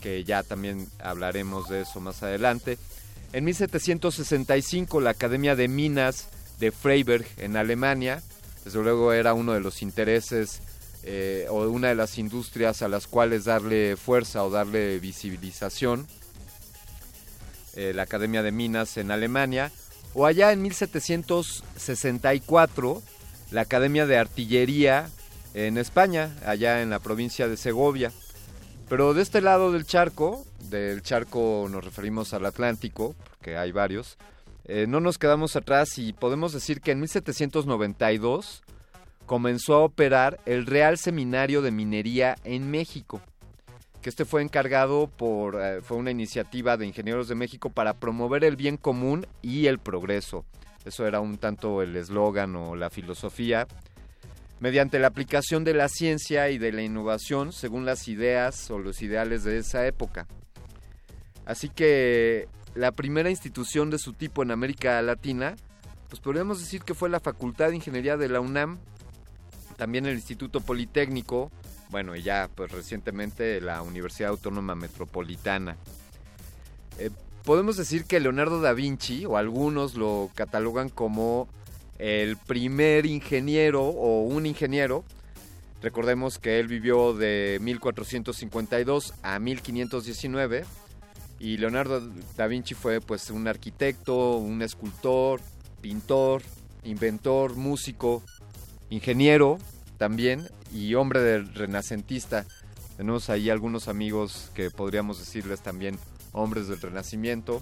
que 0.00 0.24
ya 0.24 0.42
también 0.42 0.88
hablaremos 0.98 1.68
de 1.68 1.82
eso 1.82 2.00
más 2.00 2.22
adelante. 2.22 2.78
En 3.32 3.44
1765 3.44 5.00
la 5.00 5.10
Academia 5.10 5.54
de 5.56 5.68
Minas 5.68 6.28
de 6.58 6.72
Freiberg 6.72 7.26
en 7.36 7.56
Alemania, 7.56 8.22
desde 8.64 8.82
luego 8.82 9.12
era 9.12 9.34
uno 9.34 9.52
de 9.52 9.60
los 9.60 9.82
intereses 9.82 10.62
eh, 11.02 11.46
o 11.50 11.68
una 11.68 11.88
de 11.88 11.94
las 11.94 12.16
industrias 12.18 12.80
a 12.82 12.88
las 12.88 13.06
cuales 13.06 13.44
darle 13.44 13.96
fuerza 13.96 14.42
o 14.42 14.50
darle 14.50 14.98
visibilización, 14.98 16.08
eh, 17.74 17.92
la 17.94 18.02
Academia 18.02 18.42
de 18.42 18.50
Minas 18.52 18.96
en 18.96 19.10
Alemania, 19.10 19.70
o 20.14 20.24
allá 20.26 20.52
en 20.52 20.62
1764 20.62 23.02
la 23.50 23.60
Academia 23.60 24.06
de 24.06 24.16
Artillería 24.18 25.10
en 25.54 25.78
España, 25.78 26.34
allá 26.44 26.82
en 26.82 26.90
la 26.90 26.98
provincia 26.98 27.46
de 27.48 27.56
Segovia. 27.56 28.12
Pero 28.88 29.14
de 29.14 29.22
este 29.22 29.40
lado 29.40 29.72
del 29.72 29.84
charco, 29.84 30.44
del 30.70 31.02
charco 31.02 31.66
nos 31.68 31.84
referimos 31.84 32.32
al 32.32 32.46
Atlántico, 32.46 33.16
porque 33.30 33.56
hay 33.56 33.72
varios, 33.72 34.16
eh, 34.64 34.86
no 34.88 35.00
nos 35.00 35.18
quedamos 35.18 35.56
atrás 35.56 35.98
y 35.98 36.12
podemos 36.12 36.52
decir 36.52 36.80
que 36.80 36.92
en 36.92 37.00
1792 37.00 38.62
comenzó 39.26 39.74
a 39.74 39.84
operar 39.84 40.38
el 40.46 40.66
Real 40.66 40.98
Seminario 40.98 41.62
de 41.62 41.72
Minería 41.72 42.36
en 42.44 42.70
México, 42.70 43.20
que 44.02 44.08
este 44.08 44.24
fue 44.24 44.42
encargado 44.42 45.08
por, 45.08 45.60
eh, 45.60 45.82
fue 45.82 45.96
una 45.96 46.12
iniciativa 46.12 46.76
de 46.76 46.86
Ingenieros 46.86 47.26
de 47.26 47.34
México 47.34 47.70
para 47.70 47.94
promover 47.94 48.44
el 48.44 48.54
bien 48.54 48.76
común 48.76 49.26
y 49.42 49.66
el 49.66 49.80
progreso. 49.80 50.44
Eso 50.84 51.06
era 51.06 51.18
un 51.18 51.38
tanto 51.38 51.82
el 51.82 51.96
eslogan 51.96 52.54
o 52.54 52.76
la 52.76 52.90
filosofía. 52.90 53.66
Mediante 54.58 54.98
la 54.98 55.08
aplicación 55.08 55.64
de 55.64 55.74
la 55.74 55.88
ciencia 55.88 56.48
y 56.50 56.58
de 56.58 56.72
la 56.72 56.82
innovación 56.82 57.52
según 57.52 57.84
las 57.84 58.08
ideas 58.08 58.70
o 58.70 58.78
los 58.78 59.02
ideales 59.02 59.44
de 59.44 59.58
esa 59.58 59.86
época. 59.86 60.26
Así 61.44 61.68
que 61.68 62.48
la 62.74 62.92
primera 62.92 63.30
institución 63.30 63.90
de 63.90 63.98
su 63.98 64.12
tipo 64.12 64.42
en 64.42 64.50
América 64.50 65.00
Latina, 65.02 65.56
pues 66.08 66.20
podríamos 66.20 66.60
decir 66.60 66.82
que 66.82 66.94
fue 66.94 67.08
la 67.08 67.20
Facultad 67.20 67.68
de 67.68 67.76
Ingeniería 67.76 68.16
de 68.16 68.28
la 68.28 68.40
UNAM, 68.40 68.78
también 69.76 70.06
el 70.06 70.14
Instituto 70.14 70.60
Politécnico, 70.60 71.50
bueno, 71.90 72.16
y 72.16 72.22
ya 72.22 72.48
pues 72.54 72.72
recientemente 72.72 73.60
la 73.60 73.82
Universidad 73.82 74.30
Autónoma 74.30 74.74
Metropolitana. 74.74 75.76
Eh, 76.98 77.10
podemos 77.44 77.76
decir 77.76 78.04
que 78.04 78.20
Leonardo 78.20 78.60
da 78.60 78.72
Vinci, 78.72 79.24
o 79.24 79.36
algunos 79.36 79.94
lo 79.94 80.30
catalogan 80.34 80.88
como 80.88 81.48
el 81.98 82.36
primer 82.36 83.06
ingeniero 83.06 83.82
o 83.82 84.22
un 84.22 84.46
ingeniero. 84.46 85.04
Recordemos 85.82 86.38
que 86.38 86.58
él 86.58 86.68
vivió 86.68 87.14
de 87.14 87.58
1452 87.60 89.14
a 89.22 89.38
1519 89.38 90.64
y 91.38 91.58
Leonardo 91.58 92.00
da 92.36 92.46
Vinci 92.46 92.74
fue 92.74 93.00
pues 93.00 93.30
un 93.30 93.46
arquitecto, 93.46 94.36
un 94.38 94.62
escultor, 94.62 95.40
pintor, 95.80 96.42
inventor, 96.84 97.56
músico, 97.56 98.22
ingeniero 98.90 99.58
también 99.98 100.48
y 100.72 100.94
hombre 100.94 101.20
del 101.20 101.52
renacentista. 101.54 102.46
Tenemos 102.96 103.28
ahí 103.28 103.50
algunos 103.50 103.88
amigos 103.88 104.50
que 104.54 104.70
podríamos 104.70 105.18
decirles 105.18 105.60
también 105.60 105.98
hombres 106.32 106.68
del 106.68 106.80
renacimiento. 106.80 107.60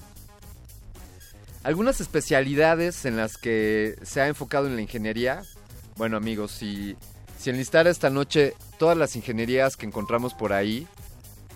Algunas 1.65 2.03
especialidades 2.03 3.07
en 3.07 3.17
las 3.17 3.39
que 3.39 3.97
se 4.03 4.21
ha 4.21 4.29
enfocado 4.29 4.67
en 4.67 4.77
la 4.77 4.83
ingeniería. 4.83 5.43
Bueno 5.97 6.19
amigos, 6.19 6.53
si, 6.53 6.95
si 7.39 7.49
enlistar 7.49 7.87
esta 7.87 8.11
noche 8.11 8.55
todas 8.79 8.99
las 8.99 9.17
ingenierías 9.17 9.79
que 9.79 9.87
encontramos 9.87 10.35
por 10.35 10.53
ahí, 10.53 10.87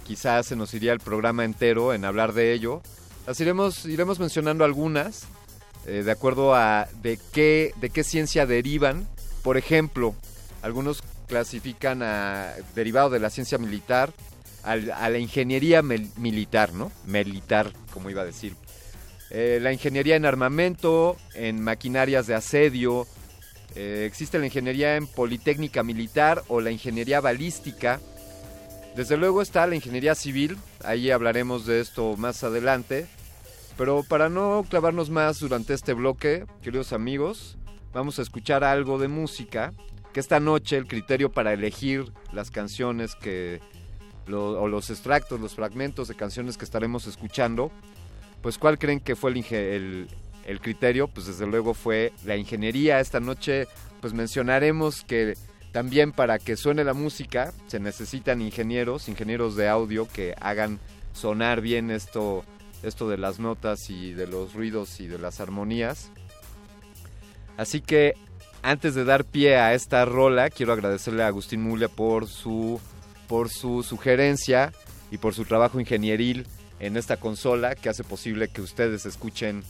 quizás 0.07 0.47
se 0.47 0.57
nos 0.57 0.73
iría 0.73 0.95
el 0.95 1.01
programa 1.01 1.45
entero 1.45 1.93
en 1.93 2.07
hablar 2.07 2.33
de 2.33 2.55
ello. 2.55 2.81
Las 3.27 3.39
iremos, 3.39 3.85
iremos 3.85 4.19
mencionando 4.19 4.65
algunas, 4.65 5.25
eh, 5.87 6.03
de 6.03 6.11
acuerdo 6.11 6.55
a 6.55 6.89
de 7.03 7.19
qué, 7.35 7.75
de 7.77 7.91
qué 7.91 8.03
ciencia 8.03 8.47
derivan. 8.47 9.07
Por 9.43 9.59
ejemplo, 9.59 10.15
algunos 10.63 11.03
clasifican 11.27 12.03
a, 12.03 12.55
derivado 12.75 13.11
de 13.11 13.21
la 13.21 13.29
ciencia 13.29 13.59
militar, 13.59 14.15
a, 14.65 14.77
la 14.77 15.19
ingeniería 15.19 15.83
militar, 15.83 16.73
¿no? 16.73 16.91
Militar, 17.05 17.71
como 17.93 18.09
iba 18.09 18.23
a 18.23 18.25
decir. 18.25 18.55
Eh, 19.31 19.59
la 19.61 19.73
ingeniería 19.73 20.17
en 20.17 20.25
armamento, 20.25 21.17
en 21.35 21.61
maquinarias 21.61 22.27
de 22.27 22.35
asedio, 22.35 23.07
eh, 23.75 24.05
existe 24.07 24.39
la 24.39 24.47
ingeniería 24.47 24.97
en 24.97 25.07
politécnica 25.07 25.83
militar 25.83 26.43
o 26.49 26.61
la 26.61 26.71
ingeniería 26.71 27.21
balística. 27.21 28.01
Desde 28.97 29.17
luego 29.17 29.43
está 29.43 29.67
la 29.67 29.75
ingeniería 29.75 30.15
civil, 30.15 30.57
ahí 30.83 31.11
hablaremos 31.11 31.67
de 31.67 31.81
esto 31.81 32.17
más 32.17 32.43
adelante. 32.43 33.07
Pero 33.77 34.03
para 34.03 34.29
no 34.29 34.65
clavarnos 34.69 35.09
más 35.09 35.39
durante 35.39 35.73
este 35.73 35.93
bloque, 35.93 36.47
queridos 36.63 36.93
amigos, 36.93 37.57
vamos 37.93 38.19
a 38.19 38.23
escuchar 38.23 38.65
algo 38.65 38.99
de 38.99 39.07
música 39.07 39.73
que 40.13 40.19
esta 40.19 40.41
noche 40.41 40.77
el 40.77 40.89
criterio 40.89 41.31
para 41.31 41.53
elegir 41.53 42.13
las 42.33 42.51
canciones 42.51 43.15
que 43.15 43.61
o 44.31 44.69
los 44.69 44.91
extractos, 44.91 45.41
los 45.41 45.55
fragmentos 45.55 46.09
de 46.09 46.15
canciones 46.15 46.59
que 46.59 46.65
estaremos 46.65 47.07
escuchando, 47.07 47.71
pues 48.43 48.59
¿cuál 48.59 48.79
creen 48.79 49.01
que 49.01 49.17
fue 49.17 49.33
el, 49.33 50.09
criterio? 50.61 51.09
Pues 51.09 51.27
desde 51.27 51.47
luego 51.47 51.75
fue 51.75 52.13
la 52.25 52.37
ingeniería. 52.37 53.01
Esta 53.01 53.21
noche 53.21 53.67
pues 54.01 54.13
mencionaremos 54.13 55.03
que 55.03 55.37
también 55.73 56.13
para 56.13 56.39
que 56.39 56.57
suene 56.57 56.85
la 56.85 56.95
música 56.95 57.53
se 57.67 57.81
necesitan 57.81 58.41
ingenieros, 58.41 59.09
ingenieros 59.09 59.57
de 59.57 59.69
audio 59.69 60.09
que 60.09 60.35
hagan 60.41 60.79
sonar 61.13 61.61
bien 61.61 61.91
esto, 61.91 62.45
esto 62.83 63.09
de 63.09 63.19
las 63.19 63.39
notas 63.39 63.91
y 63.91 64.13
de 64.13 64.27
los 64.27 64.55
ruidos 64.55 65.01
y 65.01 65.09
de 65.09 65.19
las 65.19 65.41
armonías. 65.41 66.11
Así 67.57 67.81
que 67.81 68.15
antes 68.63 68.95
de 68.95 69.05
dar 69.05 69.25
pie 69.25 69.57
a 69.57 69.75
esta 69.75 70.05
rola, 70.05 70.49
quiero 70.51 70.73
agradecerle 70.73 71.23
a 71.23 71.27
Agustín 71.27 71.63
Mulia 71.63 71.89
por 71.89 72.29
su, 72.29 72.81
por 73.27 73.51
su 73.51 73.83
sugerencia 73.83 74.73
y 75.11 75.19
por 75.19 75.35
su 75.35 75.45
trabajo 75.45 75.81
ingenieril 75.81 76.47
en 76.81 76.97
esta 76.97 77.17
consola 77.17 77.75
que 77.75 77.89
hace 77.89 78.05
posible 78.05 78.49
que 78.49 78.61
ustedes 78.61 79.07
escuchen 79.07 79.65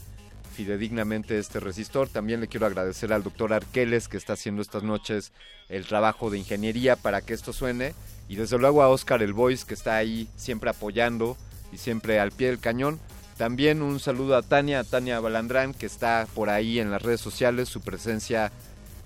fidedignamente 0.58 1.38
este 1.38 1.60
resistor. 1.60 2.08
También 2.08 2.40
le 2.40 2.48
quiero 2.48 2.66
agradecer 2.66 3.12
al 3.12 3.22
doctor 3.22 3.52
Arqueles 3.52 4.08
que 4.08 4.16
está 4.16 4.32
haciendo 4.32 4.60
estas 4.60 4.82
noches 4.82 5.32
el 5.68 5.86
trabajo 5.86 6.30
de 6.30 6.38
ingeniería 6.38 6.96
para 6.96 7.20
que 7.20 7.34
esto 7.34 7.52
suene. 7.52 7.94
Y 8.28 8.36
desde 8.36 8.58
luego 8.58 8.82
a 8.82 8.88
Oscar 8.88 9.22
el 9.22 9.32
Voice 9.32 9.64
que 9.66 9.74
está 9.74 9.96
ahí 9.96 10.28
siempre 10.36 10.70
apoyando 10.70 11.36
y 11.72 11.78
siempre 11.78 12.18
al 12.18 12.32
pie 12.32 12.48
del 12.48 12.58
cañón. 12.58 12.98
También 13.36 13.82
un 13.82 14.00
saludo 14.00 14.36
a 14.36 14.42
Tania, 14.42 14.82
Tania 14.82 15.20
Balandrán 15.20 15.74
que 15.74 15.86
está 15.86 16.26
por 16.34 16.50
ahí 16.50 16.80
en 16.80 16.90
las 16.90 17.02
redes 17.02 17.20
sociales. 17.20 17.68
Su 17.68 17.80
presencia 17.80 18.50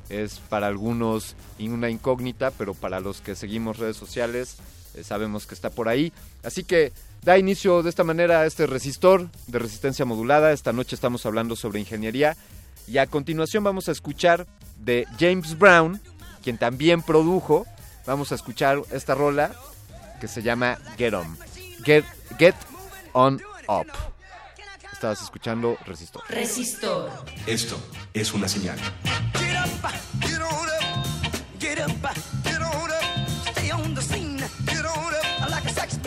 es 0.08 0.40
para 0.48 0.68
algunos 0.68 1.36
una 1.58 1.90
incógnita, 1.90 2.50
pero 2.50 2.74
para 2.74 2.98
los 2.98 3.20
que 3.20 3.36
seguimos 3.36 3.78
redes 3.78 3.96
sociales 3.96 4.56
eh, 4.94 5.04
sabemos 5.04 5.46
que 5.46 5.54
está 5.54 5.68
por 5.68 5.88
ahí. 5.88 6.12
Así 6.42 6.64
que 6.64 6.92
da 7.22 7.38
inicio 7.38 7.82
de 7.82 7.90
esta 7.90 8.04
manera 8.04 8.40
a 8.40 8.46
este 8.46 8.66
resistor 8.66 9.30
de 9.46 9.58
resistencia 9.58 10.04
modulada. 10.04 10.52
Esta 10.52 10.72
noche 10.72 10.94
estamos 10.94 11.24
hablando 11.24 11.56
sobre 11.56 11.80
ingeniería 11.80 12.36
y 12.86 12.98
a 12.98 13.06
continuación 13.06 13.62
vamos 13.64 13.88
a 13.88 13.92
escuchar 13.92 14.46
de 14.78 15.06
James 15.18 15.56
Brown, 15.58 16.00
quien 16.42 16.58
también 16.58 17.02
produjo. 17.02 17.66
Vamos 18.06 18.32
a 18.32 18.34
escuchar 18.34 18.82
esta 18.90 19.14
rola 19.14 19.54
que 20.20 20.26
se 20.26 20.42
llama 20.42 20.78
Get 20.98 21.14
On. 21.14 21.38
Get, 21.84 22.04
Get 22.38 22.56
On 23.12 23.40
Up. 23.68 23.86
Estabas 24.92 25.22
escuchando 25.22 25.76
Resistor. 25.84 26.22
Resistor. 26.28 27.10
Esto 27.46 27.76
es 28.14 28.32
una 28.32 28.48
señal. 28.48 28.78
Get 29.34 29.56
up, 29.56 29.90
get 30.20 30.40
on 30.40 30.68
up, 30.68 31.60
get 31.60 31.78
up, 31.80 32.21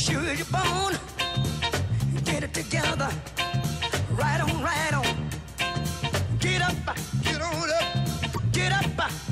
sure 0.00 0.32
you're. 0.32 0.46
Get 2.24 2.42
it 2.44 2.54
together, 2.54 3.10
right 4.12 4.40
on, 4.40 4.62
right 4.62 4.94
on. 4.94 5.28
Get 6.38 6.62
up, 6.62 6.96
get 7.22 7.42
on 7.42 7.70
up, 7.70 8.52
get 8.52 8.72
up, 8.72 9.29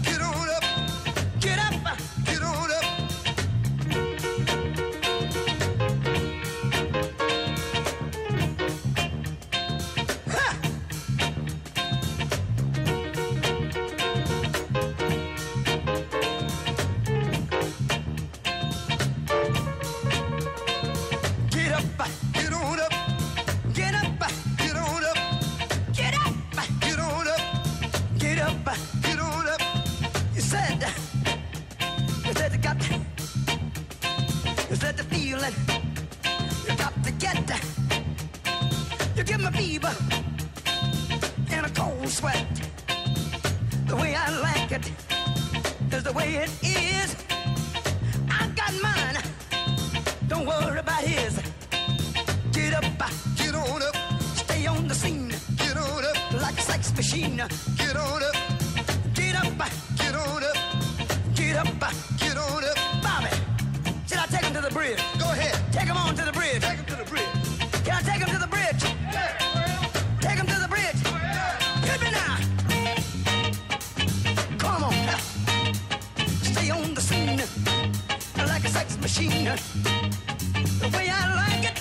The 79.48 80.90
way 80.94 81.08
I 81.08 81.34
like 81.34 81.64
it 81.70 81.78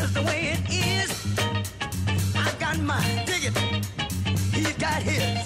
is 0.00 0.14
the 0.14 0.22
way 0.22 0.54
it 0.54 0.62
is. 0.70 1.10
I 2.36 2.52
got. 2.60 2.76
he 4.52 4.72
got 4.74 5.02
his. 5.02 5.42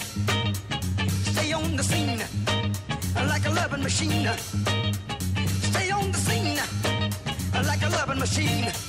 Stay 1.32 1.52
on 1.54 1.74
the 1.74 1.82
scene 1.82 2.22
like 3.14 3.46
a 3.46 3.50
loving 3.50 3.82
machine. 3.82 4.28
Stay 5.70 5.90
on 5.90 6.12
the 6.12 6.18
scene 6.18 6.60
like 7.64 7.82
a 7.82 7.88
loving 7.88 8.18
machine. 8.18 8.85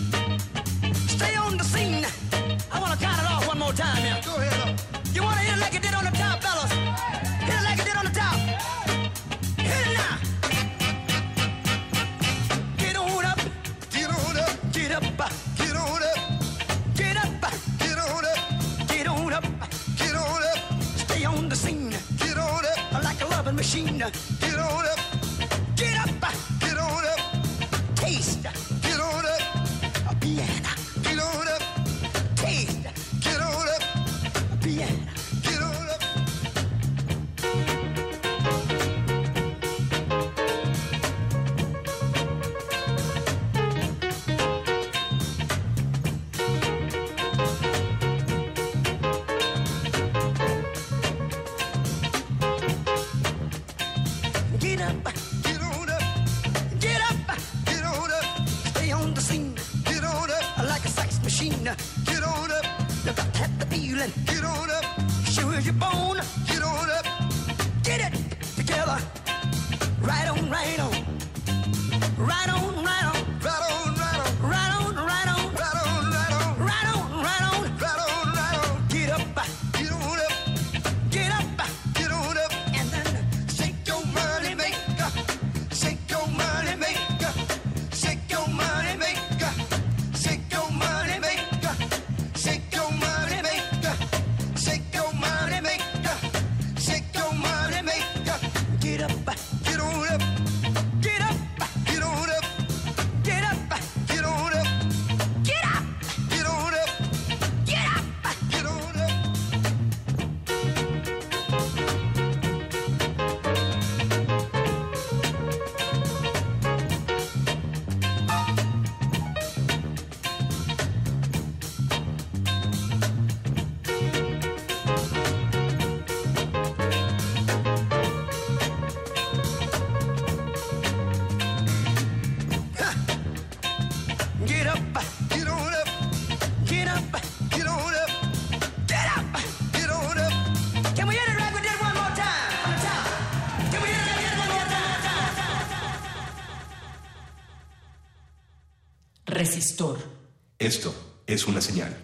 Esto 150.68 150.94
es 151.26 151.48
una 151.48 151.62
señal. 151.62 151.96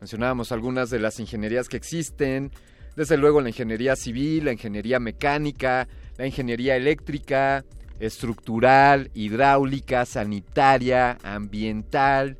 Mencionábamos 0.00 0.52
algunas 0.52 0.88
de 0.88 1.00
las 1.00 1.20
ingenierías 1.20 1.68
que 1.68 1.76
existen, 1.76 2.50
desde 2.96 3.18
luego 3.18 3.42
la 3.42 3.50
ingeniería 3.50 3.94
civil, 3.94 4.46
la 4.46 4.52
ingeniería 4.52 4.98
mecánica, 4.98 5.86
la 6.18 6.26
ingeniería 6.26 6.76
eléctrica, 6.76 7.64
estructural, 8.00 9.10
hidráulica, 9.14 10.04
sanitaria, 10.04 11.16
ambiental, 11.22 12.36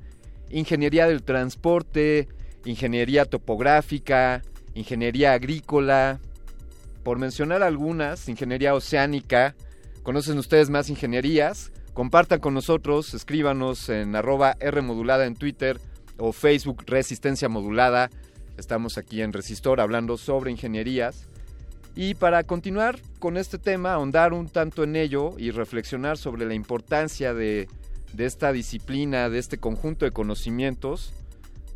ingeniería 0.51 1.07
del 1.07 1.23
transporte, 1.23 2.29
ingeniería 2.65 3.25
topográfica, 3.25 4.43
ingeniería 4.75 5.33
agrícola, 5.33 6.21
por 7.03 7.19
mencionar 7.19 7.63
algunas, 7.63 8.29
ingeniería 8.29 8.75
oceánica. 8.75 9.55
¿Conocen 10.03 10.39
ustedes 10.39 10.69
más 10.69 10.91
ingenierías? 10.91 11.73
Compartan 11.95 12.41
con 12.41 12.55
nosotros, 12.55 13.15
escríbanos 13.15 13.89
en 13.89 14.15
arroba 14.15 14.57
Rmodulada 14.61 15.27
en 15.27 15.35
Twitter 15.35 15.81
o 16.19 16.33
Facebook 16.33 16.85
Resistencia 16.87 17.49
Modulada. 17.49 18.11
Estamos 18.57 18.99
aquí 18.99 19.23
en 19.23 19.33
Resistor 19.33 19.81
hablando 19.81 20.17
sobre 20.17 20.51
ingenierías. 20.51 21.27
Y 22.01 22.15
para 22.15 22.45
continuar 22.45 23.01
con 23.19 23.37
este 23.37 23.59
tema, 23.59 23.95
ahondar 23.95 24.33
un 24.33 24.49
tanto 24.49 24.85
en 24.85 24.95
ello 24.95 25.35
y 25.37 25.51
reflexionar 25.51 26.17
sobre 26.17 26.47
la 26.47 26.55
importancia 26.55 27.35
de, 27.35 27.67
esta 28.17 28.53
disciplina, 28.53 29.29
de 29.29 29.41
este 29.41 29.59
conjunto 29.59 30.05
de 30.05 30.13
conocimientos, 30.13 31.13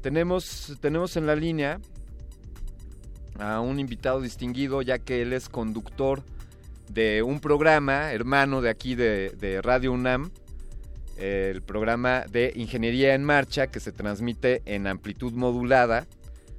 tenemos, 0.00 0.78
tenemos 0.80 1.16
en 1.16 1.26
la 1.26 1.34
línea 1.34 1.80
a 3.40 3.58
un 3.58 3.80
invitado 3.80 4.20
distinguido, 4.20 4.80
ya 4.80 5.00
que 5.00 5.22
él 5.22 5.32
es 5.32 5.48
conductor 5.48 6.22
de 6.88 7.24
un 7.24 7.40
programa 7.40 8.12
hermano 8.12 8.60
de 8.60 8.70
aquí 8.70 8.94
de 8.94 9.60
Radio 9.60 9.90
UNAM, 9.90 10.30
el 11.16 11.62
programa 11.62 12.26
de 12.30 12.52
Ingeniería 12.54 13.16
en 13.16 13.24
Marcha, 13.24 13.66
que 13.66 13.80
se 13.80 13.90
transmite 13.90 14.62
en 14.66 14.86
amplitud 14.86 15.32
modulada. 15.32 16.06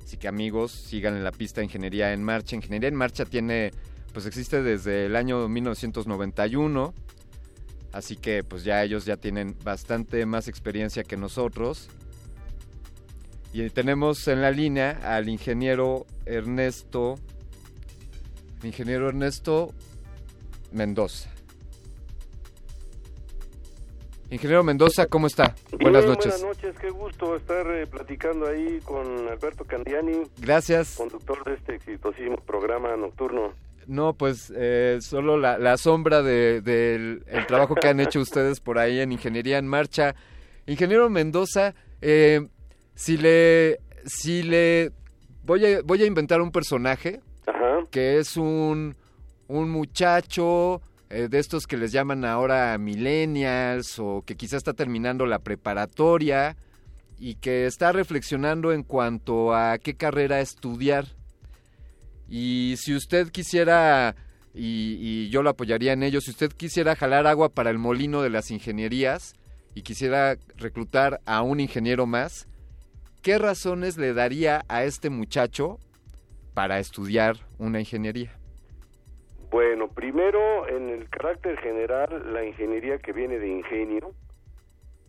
Así 0.04 0.18
que 0.18 0.28
amigos, 0.28 0.72
sigan 0.72 1.16
en 1.16 1.24
la 1.24 1.32
pista 1.32 1.64
Ingeniería 1.64 2.14
en 2.14 2.24
Marcha. 2.24 2.56
Ingeniería 2.56 2.90
en 2.90 2.96
Marcha 2.96 3.26
tiene, 3.26 3.72
pues 4.14 4.26
existe 4.26 4.62
desde 4.62 5.06
el 5.06 5.16
año 5.16 5.48
1991. 5.48 6.94
Así 7.94 8.16
que 8.16 8.44
pues 8.44 8.64
ya 8.64 8.84
ellos 8.84 9.06
ya 9.06 9.18
tienen 9.18 9.56
bastante 9.64 10.26
más 10.26 10.48
experiencia 10.48 11.04
que 11.04 11.16
nosotros. 11.16 11.90
Y 13.54 13.70
tenemos 13.70 14.28
en 14.28 14.42
la 14.42 14.50
línea 14.50 15.00
al 15.04 15.30
ingeniero 15.30 16.08
Ernesto, 16.26 17.20
ingeniero 18.64 19.10
Ernesto 19.10 19.74
Mendoza. 20.72 21.33
Ingeniero 24.34 24.64
Mendoza, 24.64 25.06
¿cómo 25.06 25.28
está? 25.28 25.54
buenas 25.80 26.08
noches. 26.08 26.42
Buenas 26.42 26.58
noches, 26.58 26.76
qué 26.82 26.90
gusto 26.90 27.36
estar 27.36 27.70
eh, 27.70 27.86
platicando 27.86 28.48
ahí 28.48 28.80
con 28.84 29.28
Alberto 29.28 29.64
Candiani. 29.64 30.24
Gracias. 30.40 30.96
Conductor 30.98 31.44
de 31.44 31.54
este 31.54 31.76
exitosísimo 31.76 32.38
programa 32.38 32.98
nocturno. 32.98 33.54
No, 33.86 34.14
pues 34.14 34.52
eh, 34.56 34.98
solo 35.02 35.38
la, 35.38 35.78
sombra 35.78 36.24
del 36.24 36.64
de, 36.64 37.22
el 37.28 37.46
trabajo 37.46 37.76
que 37.76 37.88
han 37.88 38.00
hecho 38.00 38.20
ustedes 38.22 38.60
por 38.60 38.80
ahí 38.80 39.02
en 39.02 39.12
Ingeniería 39.12 39.60
en 39.60 39.68
Marcha. 39.68 40.16
Ingeniero 40.66 41.12
Mendoza, 41.12 41.76
eh, 42.02 42.48
si 42.96 43.18
le, 43.18 43.82
si 44.04 44.42
le 44.42 44.94
voy 45.44 45.64
a, 45.64 45.82
voy 45.84 46.02
a 46.02 46.08
inventar 46.08 46.42
un 46.42 46.52
personaje 46.52 47.22
que 47.92 48.18
es 48.18 48.36
un, 48.36 48.96
un 49.48 49.70
muchacho 49.70 50.82
eh, 51.14 51.28
de 51.28 51.38
estos 51.38 51.68
que 51.68 51.78
les 51.78 51.92
llaman 51.92 52.26
ahora 52.26 52.76
millennials 52.80 54.00
o 54.00 54.24
que 54.26 54.36
quizá 54.36 54.58
está 54.58 54.74
terminando 54.74 55.28
la 55.28 55.38
preparatoria 55.38 56.58
y 57.20 57.36
que 57.36 57.68
está 57.68 57.92
reflexionando 57.92 58.74
en 58.74 58.82
cuanto 58.82 59.54
a 59.54 59.78
qué 59.78 59.94
carrera 59.94 60.42
estudiar. 60.42 61.06
Y 62.28 62.76
si 62.78 62.96
usted 62.96 63.30
quisiera, 63.30 64.16
y, 64.56 64.98
y, 65.00 65.30
yo 65.30 65.44
lo 65.44 65.52
apoyaría 65.52 65.94
en 65.94 66.02
ello, 66.02 66.20
si 66.20 66.32
usted 66.32 66.52
quisiera 66.52 66.96
jalar 66.96 67.28
agua 67.28 67.50
para 67.50 67.70
el 67.70 67.78
molino 67.78 68.24
de 68.24 68.32
las 68.32 68.50
ingenierías 68.50 69.36
y 69.76 69.84
quisiera 69.84 70.38
reclutar 70.58 71.22
a 71.28 71.44
un 71.44 71.60
ingeniero 71.60 72.08
más, 72.08 72.48
¿qué 73.22 73.38
razones 73.38 73.98
le 73.98 74.16
daría 74.16 74.66
a 74.68 74.84
este 74.84 75.12
muchacho 75.12 75.78
para 76.56 76.80
estudiar 76.80 77.38
una 77.60 77.80
ingeniería? 77.80 78.32
Bueno, 79.54 79.88
primero, 79.88 80.68
en 80.68 80.90
el 80.90 81.08
carácter 81.12 81.60
general, 81.60 82.34
la 82.34 82.44
ingeniería 82.44 82.98
que 82.98 83.14
viene 83.14 83.38
de 83.38 83.50
ingenio 83.50 84.12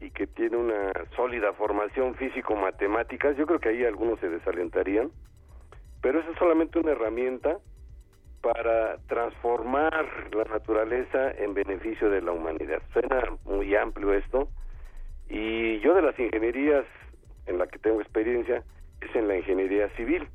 y 0.02 0.10
que 0.10 0.26
tiene 0.26 0.58
una 0.58 0.92
sólida 1.16 1.54
formación 1.54 2.14
físico-matemática, 2.16 3.32
yo 3.32 3.46
creo 3.46 3.58
que 3.58 3.70
ahí 3.70 3.86
algunos 3.86 4.20
se 4.20 4.28
desalentarían, 4.28 5.10
pero 6.02 6.20
eso 6.20 6.30
es 6.30 6.36
solamente 6.36 6.78
una 6.78 6.90
herramienta 6.90 7.56
para 8.42 8.98
transformar 9.06 10.10
la 10.34 10.44
naturaleza 10.44 11.30
en 11.38 11.54
beneficio 11.54 12.10
de 12.10 12.20
la 12.20 12.32
humanidad. 12.32 12.82
Suena 12.92 13.22
muy 13.46 13.74
amplio 13.74 14.12
esto, 14.12 14.50
y 15.30 15.80
yo 15.80 15.94
de 15.94 16.02
las 16.02 16.18
ingenierías 16.18 16.84
en 17.46 17.56
la 17.56 17.66
que 17.66 17.78
tengo 17.78 18.02
experiencia 18.02 18.62
es 19.00 19.16
en 19.16 19.26
la 19.26 19.38
ingeniería 19.38 19.88
civil 19.96 20.28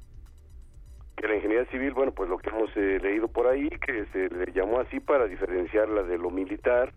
que 1.19 1.27
la 1.27 1.35
ingeniería 1.35 1.65
civil, 1.65 1.93
bueno, 1.93 2.11
pues 2.11 2.29
lo 2.29 2.37
que 2.37 2.49
hemos 2.49 2.69
eh, 2.77 2.99
leído 3.01 3.27
por 3.27 3.47
ahí, 3.47 3.69
que 3.69 4.05
se 4.13 4.29
le 4.29 4.51
llamó 4.53 4.79
así 4.79 4.99
para 4.99 5.27
diferenciarla 5.27 6.03
de 6.03 6.17
lo 6.17 6.31
militar 6.31 6.93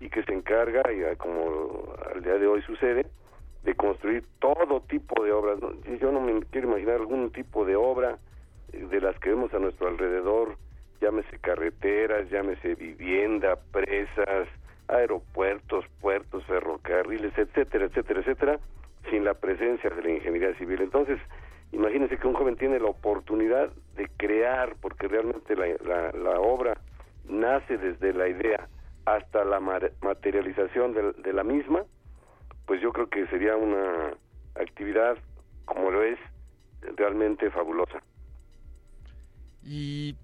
y 0.00 0.10
que 0.10 0.22
se 0.24 0.34
encarga, 0.34 0.82
y 0.92 1.02
ah, 1.04 1.16
como 1.16 1.94
al 2.14 2.22
día 2.22 2.34
de 2.34 2.46
hoy 2.46 2.60
sucede, 2.62 3.06
de 3.62 3.74
construir 3.74 4.24
todo 4.38 4.82
tipo 4.82 5.24
de 5.24 5.32
obras. 5.32 5.58
Yo 6.00 6.12
no 6.12 6.20
me 6.20 6.42
quiero 6.50 6.68
imaginar 6.68 6.96
algún 6.96 7.30
tipo 7.30 7.64
de 7.64 7.76
obra 7.76 8.18
eh, 8.72 8.86
de 8.90 9.00
las 9.00 9.18
que 9.20 9.30
vemos 9.30 9.52
a 9.54 9.58
nuestro 9.58 9.88
alrededor, 9.88 10.56
llámese 11.00 11.38
carreteras, 11.38 12.28
llámese 12.30 12.74
vivienda, 12.74 13.56
presas, 13.72 14.46
aeropuertos, 14.88 15.86
puertos, 16.00 16.44
ferrocarriles, 16.44 17.36
etcétera, 17.38 17.86
etcétera, 17.86 18.20
etcétera, 18.20 18.58
sin 19.10 19.24
la 19.24 19.34
presencia 19.34 19.88
de 19.88 20.02
la 20.02 20.10
ingeniería 20.10 20.54
civil. 20.58 20.82
Entonces, 20.82 21.18
Imagínense 21.74 22.18
que 22.18 22.28
un 22.28 22.34
joven 22.34 22.56
tiene 22.56 22.78
la 22.78 22.86
oportunidad 22.86 23.68
de 23.96 24.08
crear, 24.16 24.76
porque 24.80 25.08
realmente 25.08 25.56
la, 25.56 26.12
la, 26.12 26.40
obra 26.40 26.80
nace 27.28 27.76
desde 27.76 28.12
la 28.12 28.28
idea 28.28 28.68
hasta 29.06 29.44
la 29.44 29.58
materialización 29.58 30.94
de, 30.94 31.32
la 31.32 31.42
misma, 31.42 31.82
pues 32.66 32.80
yo 32.80 32.92
creo 32.92 33.08
que 33.08 33.26
sería 33.26 33.56
una 33.56 34.14
actividad, 34.54 35.16
como 35.64 35.90
lo 35.90 36.04
es, 36.04 36.18
realmente 36.96 37.50
fabulosa. 37.50 38.00
Y 39.64 40.16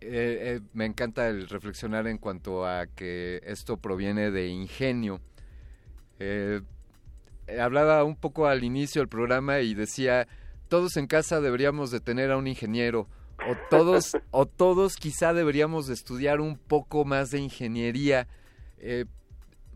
eh, 0.00 0.08
eh, 0.56 0.60
me 0.72 0.86
encanta 0.86 1.28
el 1.28 1.48
reflexionar 1.50 2.06
en 2.06 2.16
cuanto 2.16 2.66
a 2.66 2.86
que 2.86 3.42
esto 3.44 3.76
proviene 3.76 4.30
de 4.30 4.48
ingenio. 4.48 5.20
Eh, 6.18 6.62
hablaba 7.60 8.04
un 8.04 8.16
poco 8.16 8.46
al 8.46 8.64
inicio 8.64 9.02
del 9.02 9.08
programa 9.08 9.60
y 9.60 9.74
decía 9.74 10.26
todos 10.68 10.96
en 10.96 11.06
casa 11.06 11.40
deberíamos 11.40 11.90
de 11.90 12.00
tener 12.00 12.30
a 12.30 12.36
un 12.36 12.46
ingeniero 12.46 13.08
o 13.48 13.54
todos 13.70 14.16
o 14.30 14.46
todos 14.46 14.96
quizá 14.96 15.34
deberíamos 15.34 15.86
de 15.86 15.94
estudiar 15.94 16.40
un 16.40 16.56
poco 16.56 17.04
más 17.04 17.30
de 17.30 17.38
ingeniería. 17.38 18.28
Eh, 18.78 19.04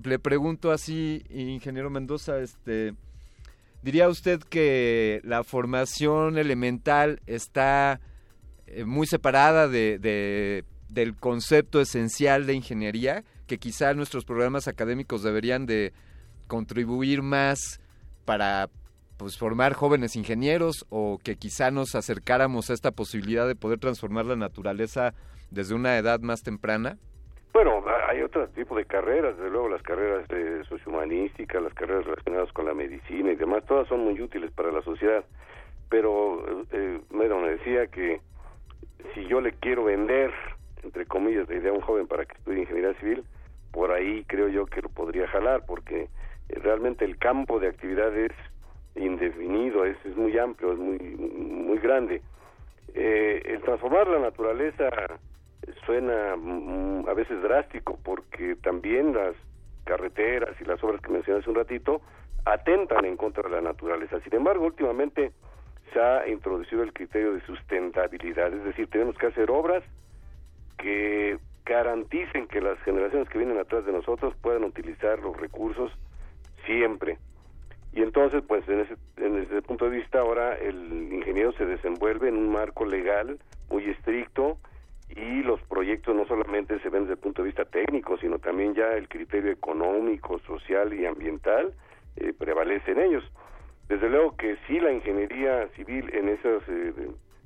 le 0.02 0.18
pregunto 0.18 0.72
así, 0.72 1.24
ingeniero 1.28 1.90
Mendoza, 1.90 2.38
este, 2.38 2.94
diría 3.82 4.08
usted 4.08 4.40
que 4.40 5.20
la 5.24 5.44
formación 5.44 6.38
elemental 6.38 7.20
está 7.26 8.00
eh, 8.66 8.84
muy 8.84 9.06
separada 9.06 9.68
de, 9.68 10.64
del 10.88 11.16
concepto 11.16 11.80
esencial 11.80 12.46
de 12.46 12.54
ingeniería, 12.54 13.24
que 13.46 13.58
quizá 13.58 13.94
nuestros 13.94 14.24
programas 14.24 14.68
académicos 14.68 15.22
deberían 15.22 15.66
de 15.66 15.92
contribuir 16.46 17.22
más 17.22 17.80
para 18.24 18.70
pues 19.20 19.36
formar 19.36 19.74
jóvenes 19.74 20.16
ingenieros 20.16 20.86
o 20.88 21.18
que 21.22 21.36
quizá 21.36 21.70
nos 21.70 21.94
acercáramos 21.94 22.70
a 22.70 22.72
esta 22.72 22.90
posibilidad 22.90 23.46
de 23.46 23.54
poder 23.54 23.78
transformar 23.78 24.24
la 24.24 24.34
naturaleza 24.34 25.12
desde 25.50 25.74
una 25.74 25.98
edad 25.98 26.20
más 26.20 26.42
temprana? 26.42 26.96
Bueno, 27.52 27.84
hay 28.08 28.22
otro 28.22 28.48
tipo 28.48 28.74
de 28.74 28.86
carreras, 28.86 29.36
desde 29.36 29.50
luego 29.50 29.68
las 29.68 29.82
carreras 29.82 30.26
de 30.28 30.64
sociohumanística, 30.64 31.60
las 31.60 31.74
carreras 31.74 32.06
relacionadas 32.06 32.50
con 32.54 32.64
la 32.64 32.72
medicina 32.72 33.30
y 33.30 33.36
demás, 33.36 33.62
todas 33.66 33.86
son 33.88 34.00
muy 34.00 34.18
útiles 34.22 34.50
para 34.52 34.72
la 34.72 34.80
sociedad. 34.80 35.22
Pero, 35.90 36.64
eh, 36.72 37.00
me 37.10 37.28
decía 37.28 37.88
que 37.88 38.22
si 39.14 39.26
yo 39.26 39.42
le 39.42 39.52
quiero 39.52 39.84
vender, 39.84 40.32
entre 40.82 41.04
comillas, 41.04 41.46
la 41.50 41.56
idea 41.56 41.72
a 41.72 41.74
un 41.74 41.82
joven 41.82 42.06
para 42.06 42.24
que 42.24 42.38
estudie 42.38 42.60
ingeniería 42.60 42.94
civil, 43.00 43.24
por 43.70 43.92
ahí 43.92 44.24
creo 44.28 44.48
yo 44.48 44.64
que 44.64 44.80
lo 44.80 44.88
podría 44.88 45.28
jalar, 45.28 45.66
porque 45.66 46.04
eh, 46.04 46.08
realmente 46.62 47.04
el 47.04 47.18
campo 47.18 47.60
de 47.60 47.68
actividades 47.68 48.32
indefinido, 48.94 49.84
es, 49.84 49.96
es 50.04 50.16
muy 50.16 50.36
amplio, 50.38 50.72
es 50.72 50.78
muy, 50.78 50.98
muy 50.98 51.78
grande. 51.78 52.22
Eh, 52.94 53.42
el 53.44 53.60
transformar 53.62 54.08
la 54.08 54.18
naturaleza 54.18 54.90
suena 55.86 56.36
mm, 56.36 57.08
a 57.08 57.14
veces 57.14 57.40
drástico 57.42 57.98
porque 58.02 58.56
también 58.56 59.14
las 59.14 59.34
carreteras 59.84 60.60
y 60.60 60.64
las 60.64 60.82
obras 60.82 61.00
que 61.00 61.10
mencioné 61.10 61.40
hace 61.40 61.50
un 61.50 61.56
ratito 61.56 62.00
atentan 62.44 63.04
en 63.04 63.16
contra 63.16 63.42
de 63.44 63.56
la 63.56 63.60
naturaleza. 63.60 64.20
Sin 64.20 64.34
embargo, 64.34 64.66
últimamente 64.66 65.32
se 65.92 66.00
ha 66.00 66.28
introducido 66.28 66.82
el 66.82 66.92
criterio 66.92 67.34
de 67.34 67.40
sustentabilidad, 67.42 68.52
es 68.52 68.64
decir, 68.64 68.88
tenemos 68.88 69.16
que 69.18 69.26
hacer 69.26 69.50
obras 69.50 69.82
que 70.78 71.38
garanticen 71.64 72.46
que 72.46 72.60
las 72.60 72.78
generaciones 72.80 73.28
que 73.28 73.38
vienen 73.38 73.58
atrás 73.58 73.84
de 73.84 73.92
nosotros 73.92 74.34
puedan 74.40 74.64
utilizar 74.64 75.18
los 75.20 75.36
recursos 75.36 75.92
siempre. 76.66 77.18
Y 77.92 78.02
entonces, 78.02 78.42
pues 78.46 78.68
en 78.68 78.80
ese, 78.80 78.96
en 79.16 79.38
ese 79.38 79.62
punto 79.62 79.86
de 79.88 79.96
vista, 79.96 80.20
ahora 80.20 80.56
el 80.56 81.12
ingeniero 81.12 81.52
se 81.52 81.66
desenvuelve 81.66 82.28
en 82.28 82.36
un 82.36 82.50
marco 82.50 82.84
legal 82.84 83.38
muy 83.68 83.84
estricto 83.88 84.58
y 85.08 85.42
los 85.42 85.60
proyectos 85.62 86.14
no 86.14 86.24
solamente 86.26 86.78
se 86.80 86.88
ven 86.88 87.02
desde 87.02 87.14
el 87.14 87.18
punto 87.18 87.42
de 87.42 87.46
vista 87.46 87.64
técnico, 87.64 88.16
sino 88.18 88.38
también 88.38 88.74
ya 88.74 88.92
el 88.92 89.08
criterio 89.08 89.50
económico, 89.50 90.38
social 90.40 90.94
y 90.94 91.04
ambiental 91.04 91.72
eh, 92.16 92.32
prevalece 92.32 92.92
en 92.92 93.00
ellos. 93.00 93.24
Desde 93.88 94.08
luego 94.08 94.36
que 94.36 94.56
sí 94.68 94.78
la 94.78 94.92
ingeniería 94.92 95.66
civil 95.74 96.08
en 96.14 96.28
esos, 96.28 96.62
eh, 96.68 96.92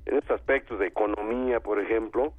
en 0.05 0.17
esos 0.17 0.31
aspectos 0.31 0.77
de 0.77 0.87
economía, 0.87 1.59
por 1.59 1.79
ejemplo, 1.79 2.33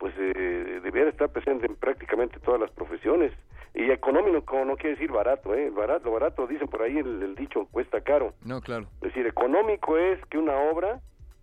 pues 0.00 0.14
eh, 0.16 0.80
debiera 0.82 1.10
estar 1.10 1.28
presente 1.28 1.66
en 1.66 1.76
prácticamente 1.76 2.40
todas 2.40 2.58
las 2.58 2.70
profesiones. 2.70 3.32
Y 3.74 3.90
económico 3.90 4.64
no 4.64 4.76
quiere 4.76 4.96
decir 4.96 5.12
barato, 5.12 5.54
¿eh? 5.54 5.68
Barato, 5.68 6.10
barato, 6.10 6.46
dicen 6.46 6.68
por 6.68 6.82
ahí 6.82 6.96
el, 6.96 7.34
dicho, 7.36 7.68
cuesta 7.70 8.00
caro. 8.00 8.32
No, 8.42 8.62
claro. 8.62 8.86
Es 8.96 9.12
decir, 9.12 9.26
económico 9.26 9.98
es 9.98 10.18
que 10.26 10.38
una 10.38 10.56
obra 10.56 11.00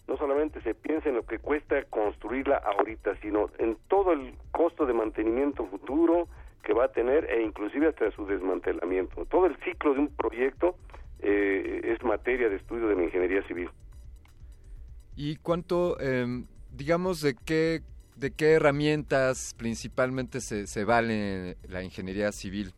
no 0.08 0.18
solamente 0.18 0.60
se 0.62 0.74
piense 0.74 1.10
en 1.10 1.16
lo 1.16 1.26
que 1.26 1.38
cuesta 1.38 1.84
construirla 1.84 2.58
ahorita, 2.58 3.16
sino 3.22 3.52
en 3.60 3.78
todo 3.88 4.12
el 4.12 4.34
costo 4.52 4.88
de 4.88 4.94
mantenimiento 4.94 5.68
futuro 5.68 6.28
que 6.64 6.74
va 6.74 6.86
a 6.86 6.92
tener 6.92 7.30
e 7.30 7.44
inclusive 7.44 7.88
hasta 7.88 8.10
su 8.12 8.26
desmantelamiento. 8.26 9.26
Todo 9.28 9.46
el 9.46 9.56
ciclo 9.58 9.94
de 9.94 10.00
un 10.00 10.16
proyecto 10.16 10.76
eh, 11.20 11.82
es 11.84 12.04
materia 12.04 12.50
de 12.50 12.56
estudio 12.56 12.88
de 12.88 12.96
la 12.96 13.04
ingeniería 13.04 13.46
civil. 13.48 13.70
¿Y 15.16 15.36
cuánto, 15.38 16.00
em, 16.00 16.48
digamos, 16.72 17.22
de 17.22 17.36
qué 17.46 17.82
¿De 18.18 18.32
qué 18.32 18.54
herramientas 18.54 19.54
principalmente 19.58 20.42
se, 20.42 20.66
se 20.66 20.86
vale 20.86 21.56
la 21.70 21.84
ingeniería 21.84 22.32
civil? 22.32 22.74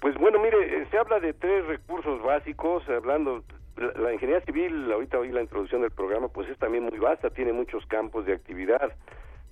Pues 0.00 0.14
bueno, 0.18 0.38
mire, 0.38 0.82
eh, 0.82 0.86
se 0.90 0.98
habla 0.98 1.18
de 1.18 1.32
tres 1.32 1.64
recursos 1.66 2.22
básicos, 2.22 2.86
hablando, 2.88 3.42
la, 3.76 3.92
la 4.00 4.12
ingeniería 4.12 4.44
civil, 4.44 4.92
ahorita 4.92 5.18
oí 5.18 5.32
la 5.32 5.40
introducción 5.40 5.80
del 5.80 5.90
programa, 5.92 6.28
pues 6.28 6.48
es 6.50 6.58
también 6.58 6.84
muy 6.84 6.98
vasta, 6.98 7.30
tiene 7.30 7.52
muchos 7.54 7.84
campos 7.86 8.26
de 8.26 8.34
actividad, 8.34 8.92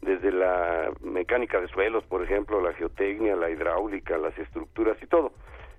desde 0.03 0.31
la 0.31 0.91
mecánica 1.01 1.59
de 1.61 1.69
suelos, 1.69 2.05
por 2.05 2.23
ejemplo, 2.23 2.61
la 2.61 2.75
geotecnia, 2.75 3.35
la 3.35 3.51
hidráulica, 3.51 4.19
las 4.19 4.37
estructuras 4.39 4.99
y 5.03 5.07
todo. 5.07 5.33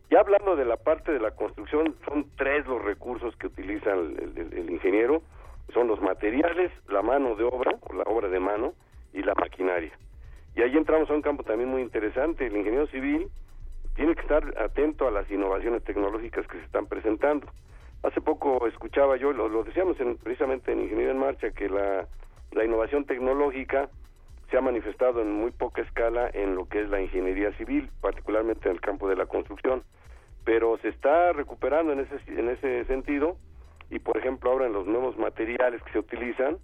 Ya 0.10 0.22
hablando 0.22 0.56
de 0.56 0.66
la 0.66 0.78
parte 0.78 1.12
de 1.12 1.20
la 1.20 1.32
construcción, 1.32 1.96
son 2.06 2.26
tres 2.36 2.66
los 2.66 2.84
recursos 2.84 3.36
que 3.38 3.48
utiliza 3.48 3.94
el, 3.94 4.34
el- 4.54 4.70
ingeniero, 4.72 5.22
son 5.74 5.88
los 5.88 6.02
materiales, 6.02 6.72
la 6.90 7.02
mano 7.04 7.36
de 7.36 7.44
obra, 7.44 7.78
o 7.82 7.94
la 7.94 8.04
obra 8.04 8.28
de 8.30 8.40
mano, 8.40 8.74
y 9.14 9.24
la 9.24 9.34
maquinaria. 9.36 9.92
Y 10.56 10.62
ahí 10.62 10.76
entramos 10.76 11.10
a 11.10 11.14
un 11.14 11.22
campo 11.22 11.44
también 11.44 11.70
muy 11.70 11.82
interesante. 11.82 12.48
El 12.48 12.58
ingeniero 12.58 12.88
civil 12.88 13.28
tiene 13.96 14.16
que 14.16 14.22
estar 14.22 14.44
atento 14.60 15.08
a 15.08 15.12
las 15.12 15.30
innovaciones 15.30 15.84
tecnológicas 15.84 16.48
que 16.48 16.58
se 16.58 16.64
están 16.66 16.88
presentando. 16.88 17.48
Hace 18.04 18.22
poco 18.22 18.66
escuchaba 18.68 19.18
yo, 19.18 19.34
lo, 19.34 19.50
lo 19.50 19.64
decíamos 19.64 20.00
en- 20.00 20.18
precisamente 20.18 20.72
en 20.72 20.82
Ingeniería 20.82 21.12
en 21.12 21.20
Marcha, 21.20 21.52
que 21.52 21.68
la, 21.70 22.08
la 22.52 22.64
innovación 22.66 23.06
tecnológica 23.06 23.90
se 24.50 24.58
ha 24.58 24.62
manifestado 24.62 25.22
en 25.22 25.32
muy 25.32 25.52
poca 25.52 25.82
escala 25.82 26.30
en 26.34 26.56
lo 26.56 26.66
que 26.68 26.82
es 26.82 26.90
la 26.90 27.02
ingeniería 27.02 27.52
civil, 27.54 27.90
particularmente 28.02 28.70
en 28.70 28.76
el 28.76 28.82
campo 28.82 29.10
de 29.10 29.16
la 29.16 29.26
construcción, 29.26 29.84
pero 30.46 30.78
se 30.78 30.90
está 30.90 31.34
recuperando 31.34 31.92
en 31.92 32.00
ese, 32.00 32.16
en 32.28 32.50
ese 32.50 32.86
sentido 32.86 33.36
y, 33.90 34.00
por 34.00 34.18
ejemplo, 34.18 34.50
ahora 34.52 34.68
en 34.68 34.74
los 34.74 34.88
nuevos 34.88 35.18
materiales 35.18 35.82
que 35.84 35.92
se 35.92 36.00
utilizan, 36.00 36.58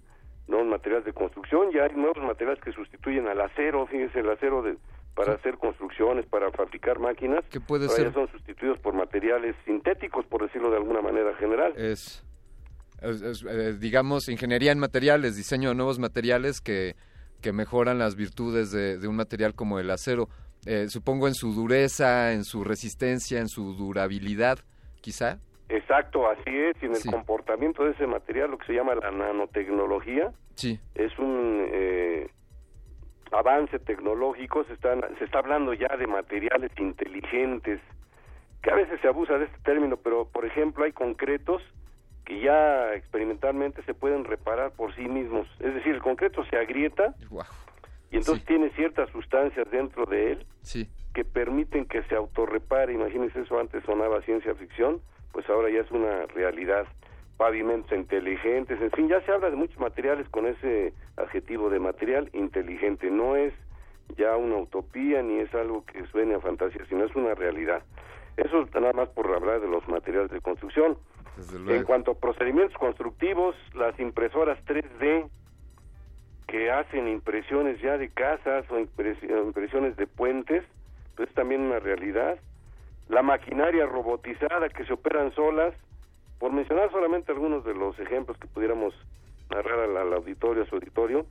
nuevos 0.48 0.66
materiales 0.68 1.04
de 1.06 1.12
construcción, 1.12 1.70
ya 1.72 1.84
hay 1.84 1.94
nuevos 1.94 2.18
materiales 2.22 2.62
que 2.62 2.72
sustituyen 2.72 3.26
al 3.28 3.40
acero, 3.40 3.86
fíjese, 3.86 4.20
el 4.20 4.30
acero 4.30 4.62
de, 4.62 4.76
para 5.14 5.34
hacer 5.34 5.56
construcciones, 5.58 6.26
para 6.26 6.50
fabricar 6.50 6.98
máquinas, 6.98 7.44
¿Qué 7.50 7.60
puede 7.60 7.88
ser? 7.88 8.06
ya 8.08 8.12
son 8.12 8.28
sustituidos 8.30 8.78
por 8.80 8.94
materiales 8.94 9.54
sintéticos, 9.64 10.26
por 10.26 10.42
decirlo 10.42 10.70
de 10.70 10.76
alguna 10.76 11.00
manera 11.00 11.34
general. 11.36 11.72
Es, 11.76 12.22
es- 13.00 13.22
es, 13.22 13.44
eh, 13.48 13.74
digamos, 13.78 14.28
ingeniería 14.28 14.72
en 14.72 14.78
materiales, 14.78 15.36
diseño 15.36 15.70
de 15.70 15.74
nuevos 15.74 15.98
materiales 15.98 16.60
que, 16.60 16.94
que 17.40 17.52
mejoran 17.52 17.98
las 17.98 18.14
virtudes 18.16 18.70
de, 18.70 18.98
de 18.98 19.08
un 19.08 19.16
material 19.16 19.54
como 19.54 19.78
el 19.78 19.90
acero. 19.90 20.28
Eh, 20.66 20.86
supongo 20.88 21.28
en 21.28 21.34
su 21.34 21.52
dureza, 21.52 22.32
en 22.32 22.44
su 22.44 22.64
resistencia, 22.64 23.38
en 23.40 23.48
su 23.48 23.74
durabilidad, 23.74 24.58
quizá. 25.02 25.38
Exacto, 25.68 26.28
así 26.28 26.50
es, 26.56 26.76
y 26.82 26.86
en 26.86 26.92
el 26.92 26.98
Sí. 26.98 27.10
comportamiento 27.10 27.84
de 27.84 27.92
ese 27.92 28.06
material, 28.06 28.50
lo 28.50 28.58
que 28.58 28.66
se 28.66 28.74
llama 28.74 28.94
la 28.94 29.10
nanotecnología, 29.10 30.32
Sí. 30.56 30.78
es 30.94 31.18
un 31.18 31.66
eh, 31.72 32.28
avance 33.32 33.78
tecnológico, 33.78 34.64
se, 34.64 34.74
están, 34.74 35.02
se 35.18 35.24
está 35.24 35.38
hablando 35.38 35.72
ya 35.72 35.88
de 35.96 36.06
materiales 36.06 36.70
inteligentes, 36.78 37.80
que 38.62 38.70
a 38.70 38.74
veces 38.74 39.00
se 39.00 39.08
abusa 39.08 39.38
de 39.38 39.46
este 39.46 39.58
término, 39.64 39.96
pero 39.96 40.26
por 40.28 40.44
ejemplo 40.44 40.84
hay 40.84 40.92
concretos 40.92 41.62
que 42.24 42.40
ya 42.40 42.94
experimentalmente 42.94 43.82
se 43.82 43.92
pueden 43.94 44.24
reparar 44.24 44.72
por 44.72 44.94
sí 44.94 45.02
mismos, 45.08 45.46
es 45.60 45.74
decir, 45.74 45.94
el 45.94 46.02
concreto 46.02 46.44
se 46.46 46.56
agrieta 46.56 47.14
y 48.10 48.16
entonces 48.16 48.44
tiene 48.46 48.70
ciertas 48.70 49.10
sustancias 49.10 49.68
dentro 49.70 50.06
de 50.06 50.32
él 50.32 50.46
Sí. 50.62 50.88
que 51.12 51.24
permiten 51.24 51.84
que 51.86 52.02
se 52.04 52.14
autorrepare, 52.14 52.92
imagínense 52.94 53.40
eso 53.40 53.58
antes 53.58 53.82
sonaba 53.84 54.22
ciencia 54.22 54.54
ficción, 54.54 55.00
pues 55.34 55.50
ahora 55.50 55.68
ya 55.68 55.80
es 55.80 55.90
una 55.90 56.26
realidad, 56.26 56.86
pavimentos 57.36 57.90
inteligentes, 57.92 58.80
en 58.80 58.92
fin, 58.92 59.08
ya 59.08 59.20
se 59.22 59.32
habla 59.32 59.50
de 59.50 59.56
muchos 59.56 59.78
materiales 59.78 60.28
con 60.30 60.46
ese 60.46 60.94
adjetivo 61.16 61.68
de 61.68 61.80
material 61.80 62.30
inteligente, 62.32 63.10
no 63.10 63.34
es 63.34 63.52
ya 64.16 64.36
una 64.36 64.58
utopía 64.58 65.22
ni 65.22 65.40
es 65.40 65.52
algo 65.54 65.84
que 65.84 66.06
suene 66.06 66.36
a 66.36 66.40
fantasía, 66.40 66.86
sino 66.88 67.04
es 67.04 67.14
una 67.16 67.34
realidad. 67.34 67.82
Eso 68.36 68.68
nada 68.74 68.92
más 68.92 69.08
por 69.08 69.26
hablar 69.34 69.60
de 69.60 69.66
los 69.68 69.86
materiales 69.88 70.30
de 70.30 70.40
construcción. 70.40 70.96
En 71.72 71.82
cuanto 71.84 72.12
a 72.12 72.14
procedimientos 72.14 72.76
constructivos, 72.78 73.56
las 73.74 73.98
impresoras 73.98 74.58
3D 74.66 75.28
que 76.46 76.70
hacen 76.70 77.08
impresiones 77.08 77.80
ya 77.80 77.98
de 77.98 78.08
casas 78.10 78.64
o 78.70 78.78
impres- 78.78 79.22
impresiones 79.22 79.96
de 79.96 80.06
puentes, 80.06 80.62
pues 81.16 81.28
es 81.28 81.34
también 81.34 81.62
una 81.62 81.80
realidad. 81.80 82.38
La 83.08 83.22
maquinaria 83.22 83.86
robotizada 83.86 84.68
que 84.68 84.84
se 84.84 84.92
operan 84.92 85.34
solas, 85.34 85.74
por 86.38 86.52
mencionar 86.52 86.90
solamente 86.90 87.32
algunos 87.32 87.64
de 87.64 87.74
los 87.74 87.98
ejemplos 87.98 88.36
que 88.38 88.46
pudiéramos 88.48 88.94
narrar 89.50 89.78
al, 89.80 89.96
al 89.96 90.12
auditorio, 90.14 90.62
a 90.62 90.66
su 90.66 90.76
auditorio, 90.76 91.26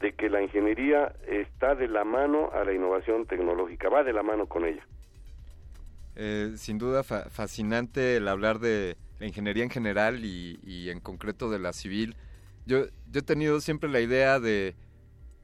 de 0.00 0.12
que 0.12 0.28
la 0.28 0.42
ingeniería 0.42 1.14
está 1.26 1.74
de 1.74 1.88
la 1.88 2.04
mano 2.04 2.50
a 2.52 2.64
la 2.64 2.72
innovación 2.72 3.26
tecnológica, 3.26 3.88
va 3.88 4.02
de 4.04 4.12
la 4.12 4.22
mano 4.22 4.46
con 4.46 4.64
ella. 4.64 4.84
Eh, 6.16 6.52
sin 6.56 6.78
duda 6.78 7.02
fa- 7.02 7.28
fascinante 7.30 8.16
el 8.16 8.28
hablar 8.28 8.58
de 8.58 8.96
la 9.18 9.26
ingeniería 9.26 9.64
en 9.64 9.70
general 9.70 10.24
y, 10.24 10.60
y 10.62 10.90
en 10.90 11.00
concreto 11.00 11.50
de 11.50 11.58
la 11.58 11.72
civil. 11.72 12.16
Yo, 12.66 12.84
yo 13.10 13.20
he 13.20 13.22
tenido 13.22 13.60
siempre 13.60 13.88
la 13.88 14.00
idea 14.00 14.40
de 14.40 14.74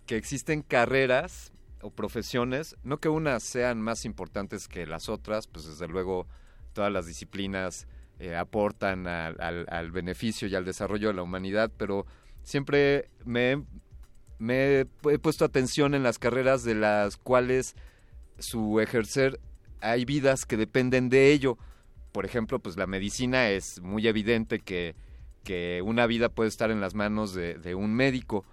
que 0.07 0.17
existen 0.17 0.63
carreras 0.63 1.53
o 1.83 1.91
profesiones, 1.91 2.77
no 2.83 2.99
que 2.99 3.09
unas 3.09 3.43
sean 3.43 3.81
más 3.81 4.05
importantes 4.05 4.69
que 4.69 4.87
las 4.87 5.09
otras, 5.09 5.47
pues 5.47 5.67
desde 5.67 5.89
luego 5.89 6.27
todas 6.73 6.93
las 6.93 7.07
disciplinas 7.07 7.87
eh, 8.19 8.37
aportan 8.37 9.07
al, 9.07 9.91
beneficio 9.93 10.47
y 10.47 10.55
al 10.55 10.65
desarrollo 10.65 11.09
de 11.09 11.15
la 11.15 11.23
humanidad, 11.23 11.71
pero 11.77 12.07
siempre 12.43 13.09
me, 13.25 13.65
he- 14.49 14.87
puesto 15.21 15.45
atención 15.45 15.95
en 15.95 16.03
las 16.03 16.19
carreras 16.19 16.63
de 16.65 16.75
las 16.75 17.17
cuales 17.17 17.75
su 18.39 18.81
ejercer 18.81 19.41
hay 19.81 20.05
vidas 20.05 20.45
que 20.45 20.57
dependen 20.57 21.09
de 21.09 21.33
ello. 21.33 21.57
Por 22.13 22.25
ejemplo, 22.27 22.59
pues 22.59 22.77
la 22.77 22.87
medicina 22.87 23.49
es 23.51 23.81
muy 23.81 24.07
evidente 24.07 24.59
que, 24.61 24.95
que 25.45 25.81
una 25.83 26.07
vida 26.07 26.29
puede 26.29 26.49
estar 26.49 26.71
en 26.71 26.81
las 26.81 26.95
manos 26.95 27.33
de 27.35 27.75
un 27.75 27.95
médico. 27.95 28.45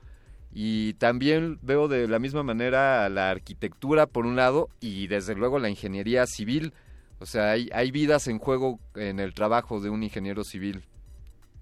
Y 0.59 0.95
también 0.95 1.59
veo 1.61 1.87
de 1.87 2.07
la 2.07 2.17
misma 2.17 2.41
manera 2.41 3.07
la 3.09 3.29
arquitectura 3.29 4.07
por 4.07 4.25
un 4.25 4.35
lado 4.35 4.69
y 4.79 5.05
desde 5.05 5.35
luego 5.35 5.59
la 5.59 5.69
ingeniería 5.69 6.25
civil. 6.25 6.73
O 7.19 7.27
sea, 7.27 7.51
hay, 7.51 7.69
hay 7.71 7.91
vidas 7.91 8.27
en 8.27 8.39
juego 8.39 8.79
en 8.95 9.19
el 9.19 9.35
trabajo 9.35 9.79
de 9.79 9.91
un 9.91 10.01
ingeniero 10.01 10.43
civil. 10.43 10.83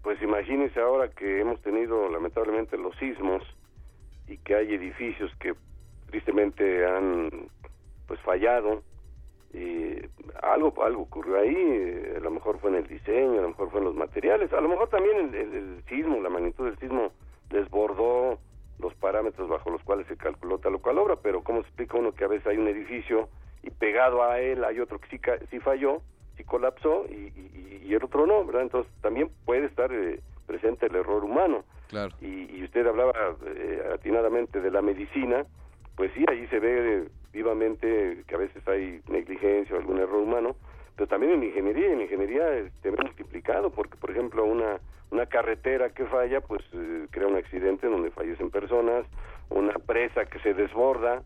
Pues 0.01 0.21
imagínense 0.21 0.79
ahora 0.79 1.09
que 1.09 1.41
hemos 1.41 1.61
tenido 1.61 2.09
lamentablemente 2.09 2.77
los 2.77 2.95
sismos 2.95 3.43
y 4.29 4.37
que 4.37 4.55
hay 4.55 4.73
edificios 4.75 5.29
que 5.41 5.55
tristemente 6.09 6.85
han 6.85 7.49
pues 8.07 8.21
fallado 8.21 8.81
y 9.53 10.07
algo 10.41 10.73
algo 10.81 11.01
ocurrió 11.01 11.37
ahí, 11.37 11.53
eh, 11.53 12.13
a 12.15 12.21
lo 12.21 12.31
mejor 12.31 12.59
fue 12.59 12.69
en 12.69 12.77
el 12.77 12.87
diseño, 12.87 13.39
a 13.39 13.41
lo 13.41 13.49
mejor 13.49 13.71
fue 13.71 13.81
en 13.81 13.87
los 13.87 13.95
materiales, 13.95 14.53
a 14.53 14.61
lo 14.61 14.69
mejor 14.69 14.87
también 14.87 15.35
el, 15.35 15.83
sismo, 15.89 16.21
la 16.21 16.29
magnitud 16.29 16.63
del 16.63 16.79
sismo 16.79 17.11
desbordó 17.49 18.39
los 18.79 18.93
parámetros 18.95 19.47
bajo 19.49 19.69
los 19.69 19.81
cuales 19.83 20.05
se 20.07 20.17
calculó 20.17 20.57
tal 20.59 20.75
o 20.75 20.79
cual 20.79 20.97
obra, 20.99 21.15
pero 21.17 21.43
¿cómo 21.43 21.61
se 21.61 21.67
explica 21.67 21.97
uno 21.97 22.13
que 22.13 22.25
a 22.25 22.27
veces 22.27 22.47
hay 22.47 22.57
un 22.57 22.67
edificio 22.67 23.29
y 23.63 23.69
pegado 23.71 24.23
a 24.23 24.39
él 24.39 24.63
hay 24.63 24.79
otro 24.79 24.99
que 24.99 25.07
sí, 25.49 25.59
falló, 25.59 26.01
sí 26.37 26.43
colapsó 26.43 27.05
y, 27.09 27.13
y- 27.35 27.81
y 27.85 27.93
el 27.93 28.03
otro 28.03 28.25
no, 28.27 28.43
¿verdad? 28.45 28.63
Entonces 28.63 28.91
también 29.01 29.31
puede 29.45 29.65
estar 29.65 29.91
eh, 29.91 30.19
presente 30.45 30.87
el 30.87 30.95
error 30.95 31.23
humano. 31.23 31.63
Claro. 31.87 32.13
Y, 32.19 32.57
y 32.57 32.63
usted 32.63 32.85
hablaba 32.85 33.13
eh, 33.45 33.91
atinadamente 33.93 34.59
de 34.59 34.71
la 34.71 34.81
medicina, 34.81 35.45
pues 35.95 36.11
sí, 36.13 36.25
ahí 36.27 36.45
se 36.47 36.59
ve 36.59 36.97
eh, 36.97 37.07
vivamente 37.31 38.23
que 38.27 38.35
a 38.35 38.39
veces 38.39 38.67
hay 38.67 39.01
negligencia 39.07 39.75
o 39.75 39.79
algún 39.79 39.99
error 39.99 40.21
humano, 40.21 40.55
pero 40.95 41.07
también 41.07 41.33
en 41.33 41.43
ingeniería, 41.43 41.91
en 41.91 42.01
ingeniería 42.01 42.45
se 42.81 42.89
ve 42.89 42.97
multiplicado, 43.01 43.69
porque 43.69 43.97
por 43.97 44.11
ejemplo 44.11 44.45
una, 44.45 44.79
una 45.11 45.25
carretera 45.25 45.89
que 45.89 46.05
falla, 46.05 46.41
pues 46.41 46.61
eh, 46.73 47.07
crea 47.11 47.27
un 47.27 47.35
accidente 47.35 47.87
donde 47.87 48.11
fallecen 48.11 48.49
personas, 48.49 49.05
una 49.49 49.73
presa 49.73 50.25
que 50.25 50.39
se 50.39 50.53
desborda, 50.53 51.21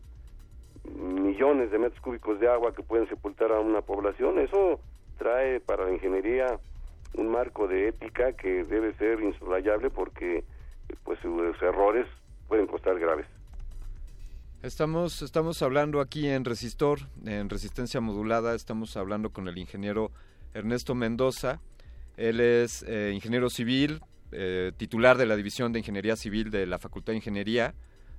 millones 0.84 1.70
de 1.70 1.78
metros 1.78 2.00
cúbicos 2.00 2.40
de 2.40 2.48
agua 2.48 2.74
que 2.74 2.82
pueden 2.82 3.08
sepultar 3.08 3.52
a 3.52 3.60
una 3.60 3.82
población, 3.82 4.38
eso 4.38 4.80
trae 5.18 5.60
para 5.60 5.84
la 5.84 5.92
ingeniería 5.92 6.58
un 7.14 7.28
marco 7.28 7.68
de 7.68 7.88
ética 7.88 8.32
que 8.32 8.64
debe 8.64 8.94
ser 8.94 9.20
insoslayable 9.20 9.90
porque 9.90 10.44
pues 11.04 11.18
sus 11.20 11.60
errores 11.62 12.06
pueden 12.48 12.66
costar 12.66 12.98
graves. 12.98 13.26
Estamos, 14.62 15.22
estamos 15.22 15.62
hablando 15.62 16.02
aquí 16.02 16.28
en 16.28 16.44
Resistor, 16.44 16.98
en 17.24 17.48
Resistencia 17.48 18.02
Modulada, 18.02 18.54
estamos 18.54 18.94
hablando 18.98 19.30
con 19.30 19.48
el 19.48 19.56
ingeniero 19.56 20.10
Ernesto 20.52 20.94
Mendoza. 20.94 21.60
Él 22.18 22.40
es 22.40 22.82
eh, 22.82 23.12
ingeniero 23.14 23.48
civil, 23.48 24.02
eh, 24.32 24.72
titular 24.76 25.16
de 25.16 25.24
la 25.24 25.36
División 25.36 25.72
de 25.72 25.78
Ingeniería 25.78 26.14
Civil 26.14 26.50
de 26.50 26.66
la 26.66 26.78
Facultad 26.78 27.14
de 27.14 27.16
Ingeniería 27.16 27.72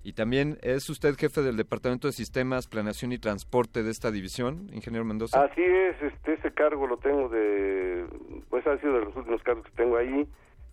y 0.03 0.13
también 0.13 0.57
es 0.63 0.89
usted 0.89 1.15
jefe 1.15 1.43
del 1.43 1.57
Departamento 1.57 2.07
de 2.07 2.13
Sistemas, 2.13 2.65
Planeación 2.65 3.11
y 3.11 3.19
Transporte 3.19 3.83
de 3.83 3.91
esta 3.91 4.09
división, 4.09 4.67
ingeniero 4.73 5.05
Mendoza. 5.05 5.43
Así 5.43 5.61
es, 5.61 6.01
este 6.01 6.33
ese 6.33 6.51
cargo 6.55 6.87
lo 6.87 6.97
tengo 6.97 7.29
de 7.29 8.03
pues 8.49 8.65
ha 8.65 8.79
sido 8.79 8.93
de 8.93 9.05
los 9.05 9.15
últimos 9.15 9.43
cargos 9.43 9.63
que 9.65 9.71
tengo 9.73 9.95
ahí 9.95 10.27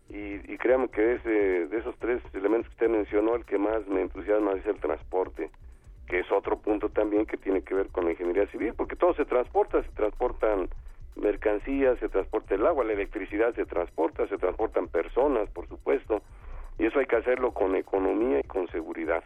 y, 0.08 0.52
y 0.52 0.58
créame 0.58 0.88
que 0.88 1.14
es 1.14 1.26
eh, 1.26 1.66
de 1.70 1.78
esos 1.78 1.94
tres 1.98 2.22
elementos 2.32 2.68
que 2.68 2.84
usted 2.84 2.96
mencionó, 2.96 3.34
el 3.34 3.44
que 3.44 3.58
más 3.58 3.86
me 3.86 4.02
entusiasma 4.02 4.52
es 4.52 4.66
el 4.66 4.76
transporte, 4.80 5.50
que 6.06 6.20
es 6.20 6.32
otro 6.32 6.58
punto 6.58 6.88
también 6.88 7.26
que 7.26 7.36
tiene 7.36 7.62
que 7.62 7.74
ver 7.74 7.88
con 7.88 8.06
la 8.06 8.12
ingeniería 8.12 8.46
civil, 8.46 8.72
porque 8.74 8.96
todo 8.96 9.14
se 9.14 9.26
transporta, 9.26 9.82
se 9.82 9.90
transportan 9.90 10.68
mercancías, 11.16 11.98
se 11.98 12.08
transporta 12.08 12.54
el 12.54 12.66
agua, 12.66 12.84
la 12.84 12.92
electricidad 12.94 13.54
se 13.54 13.66
transporta, 13.66 14.26
se 14.28 14.38
transportan 14.38 14.88
personas, 14.88 15.50
por 15.50 15.68
supuesto, 15.68 16.22
y 16.78 16.86
eso 16.86 17.00
hay 17.00 17.06
que 17.06 17.16
hacerlo 17.16 17.52
con 17.52 17.74
economía 17.76 18.40
y 18.40 18.44
con 18.44 18.68
seguridad, 18.68 19.24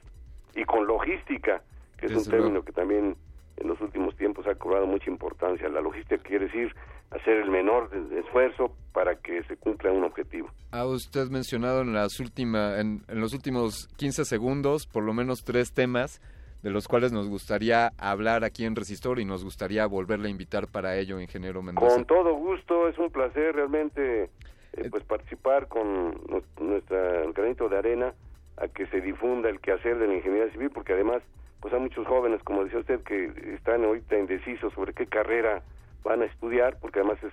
y 0.54 0.64
con 0.64 0.86
logística, 0.86 1.62
que 1.98 2.06
es 2.06 2.12
un 2.12 2.24
término 2.24 2.62
que 2.62 2.72
también 2.72 3.16
en 3.62 3.68
los 3.68 3.80
últimos 3.80 4.14
tiempos 4.16 4.46
ha 4.46 4.54
cobrado 4.54 4.86
mucha 4.86 5.10
importancia. 5.10 5.68
La 5.68 5.80
logística 5.80 6.22
quiere 6.22 6.46
decir 6.46 6.74
hacer 7.10 7.36
el 7.38 7.50
menor 7.50 7.90
esfuerzo 8.18 8.74
para 8.92 9.16
que 9.16 9.42
se 9.44 9.56
cumpla 9.56 9.92
un 9.92 10.04
objetivo. 10.04 10.48
Ha 10.72 10.84
usted 10.86 11.28
mencionado 11.30 11.82
en, 11.82 11.92
las 11.92 12.18
última, 12.20 12.78
en, 12.80 13.02
en 13.08 13.20
los 13.20 13.32
últimos 13.34 13.88
15 13.96 14.24
segundos 14.24 14.86
por 14.86 15.02
lo 15.04 15.12
menos 15.12 15.44
tres 15.44 15.72
temas 15.72 16.20
de 16.62 16.70
los 16.70 16.86
cuales 16.88 17.12
nos 17.12 17.28
gustaría 17.28 17.90
hablar 17.98 18.44
aquí 18.44 18.64
en 18.64 18.76
Resistor 18.76 19.18
y 19.18 19.24
nos 19.24 19.42
gustaría 19.44 19.84
volverle 19.86 20.28
a 20.28 20.30
invitar 20.30 20.68
para 20.68 20.96
ello, 20.96 21.20
ingeniero 21.20 21.60
Mendoza. 21.60 21.94
Con 21.94 22.04
todo 22.04 22.34
gusto, 22.34 22.88
es 22.88 22.96
un 22.98 23.10
placer 23.10 23.56
realmente 23.56 24.30
eh, 24.74 24.88
pues 24.90 25.02
participar 25.04 25.66
con 25.68 26.12
nu- 26.28 26.42
nuestra 26.60 27.24
granito 27.34 27.68
de 27.68 27.78
arena 27.78 28.14
a 28.58 28.68
que 28.68 28.86
se 28.86 29.00
difunda 29.00 29.48
el 29.48 29.58
quehacer 29.60 29.98
de 29.98 30.06
la 30.06 30.14
ingeniería 30.14 30.52
civil, 30.52 30.70
porque 30.70 30.92
además 30.92 31.22
pues 31.62 31.72
hay 31.72 31.80
muchos 31.80 32.06
jóvenes, 32.06 32.42
como 32.42 32.64
decía 32.64 32.80
usted, 32.80 33.00
que 33.04 33.32
están 33.54 33.82
ahorita 33.84 34.18
indecisos 34.18 34.74
sobre 34.74 34.92
qué 34.92 35.06
carrera 35.06 35.62
van 36.04 36.20
a 36.20 36.26
estudiar, 36.26 36.76
porque 36.80 36.98
además 36.98 37.22
es 37.22 37.32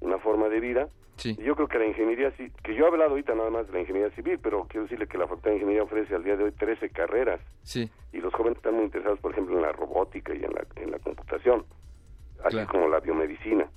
una 0.00 0.18
forma 0.18 0.48
de 0.48 0.60
vida. 0.60 0.88
Sí. 1.16 1.36
Y 1.38 1.44
yo 1.44 1.54
creo 1.54 1.68
que 1.68 1.78
la 1.78 1.86
ingeniería, 1.86 2.32
que 2.32 2.74
yo 2.74 2.84
he 2.84 2.88
hablado 2.88 3.10
ahorita 3.10 3.34
nada 3.34 3.50
más 3.50 3.66
de 3.66 3.72
la 3.74 3.80
ingeniería 3.80 4.10
civil, 4.16 4.38
pero 4.42 4.64
quiero 4.68 4.84
decirle 4.84 5.06
que 5.06 5.18
la 5.18 5.26
Facultad 5.26 5.50
de 5.50 5.56
Ingeniería 5.56 5.82
ofrece 5.84 6.14
al 6.14 6.24
día 6.24 6.36
de 6.36 6.44
hoy 6.44 6.52
13 6.52 6.88
carreras 6.90 7.40
Sí, 7.62 7.88
y 8.12 8.18
los 8.18 8.32
jóvenes 8.32 8.56
están 8.56 8.74
muy 8.74 8.84
interesados, 8.84 9.18
por 9.20 9.32
ejemplo, 9.32 9.56
en 9.56 9.62
la 9.62 9.72
robótica 9.72 10.32
y 10.34 10.44
en 10.44 10.52
la, 10.52 10.64
en 10.76 10.90
la 10.90 10.98
computación, 11.00 11.64
así 12.44 12.50
Claro. 12.56 12.68
como 12.68 12.88
la 12.88 12.98
biomedicina. 13.00 13.68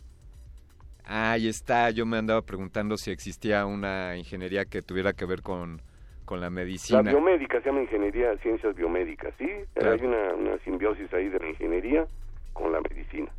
ahí 1.06 1.48
está. 1.48 1.90
Yo 1.92 2.06
me 2.06 2.18
andaba 2.18 2.42
preguntando 2.42 2.98
si 2.98 3.12
existía 3.12 3.66
una 3.66 4.18
ingeniería 4.18 4.66
que 4.66 4.82
tuviera 4.82 5.14
que 5.14 5.26
ver 5.26 5.42
con, 5.42 5.82
con 6.28 6.42
la 6.42 6.50
medicina. 6.50 7.02
La 7.02 7.12
biomédica 7.12 7.62
se 7.62 7.70
llama 7.70 7.82
ingeniería 7.84 8.32
de 8.32 8.38
ciencias 8.40 8.76
biomédicas, 8.76 9.34
¿sí? 9.40 9.48
Claro. 9.74 9.94
Hay 9.94 10.06
una, 10.06 10.34
una 10.36 10.58
simbiosis 10.66 11.12
ahí 11.14 11.30
de 11.30 11.40
la 11.40 11.48
ingeniería 11.50 12.06
con 12.52 12.74
la 12.74 12.82
medicina. 12.82 13.32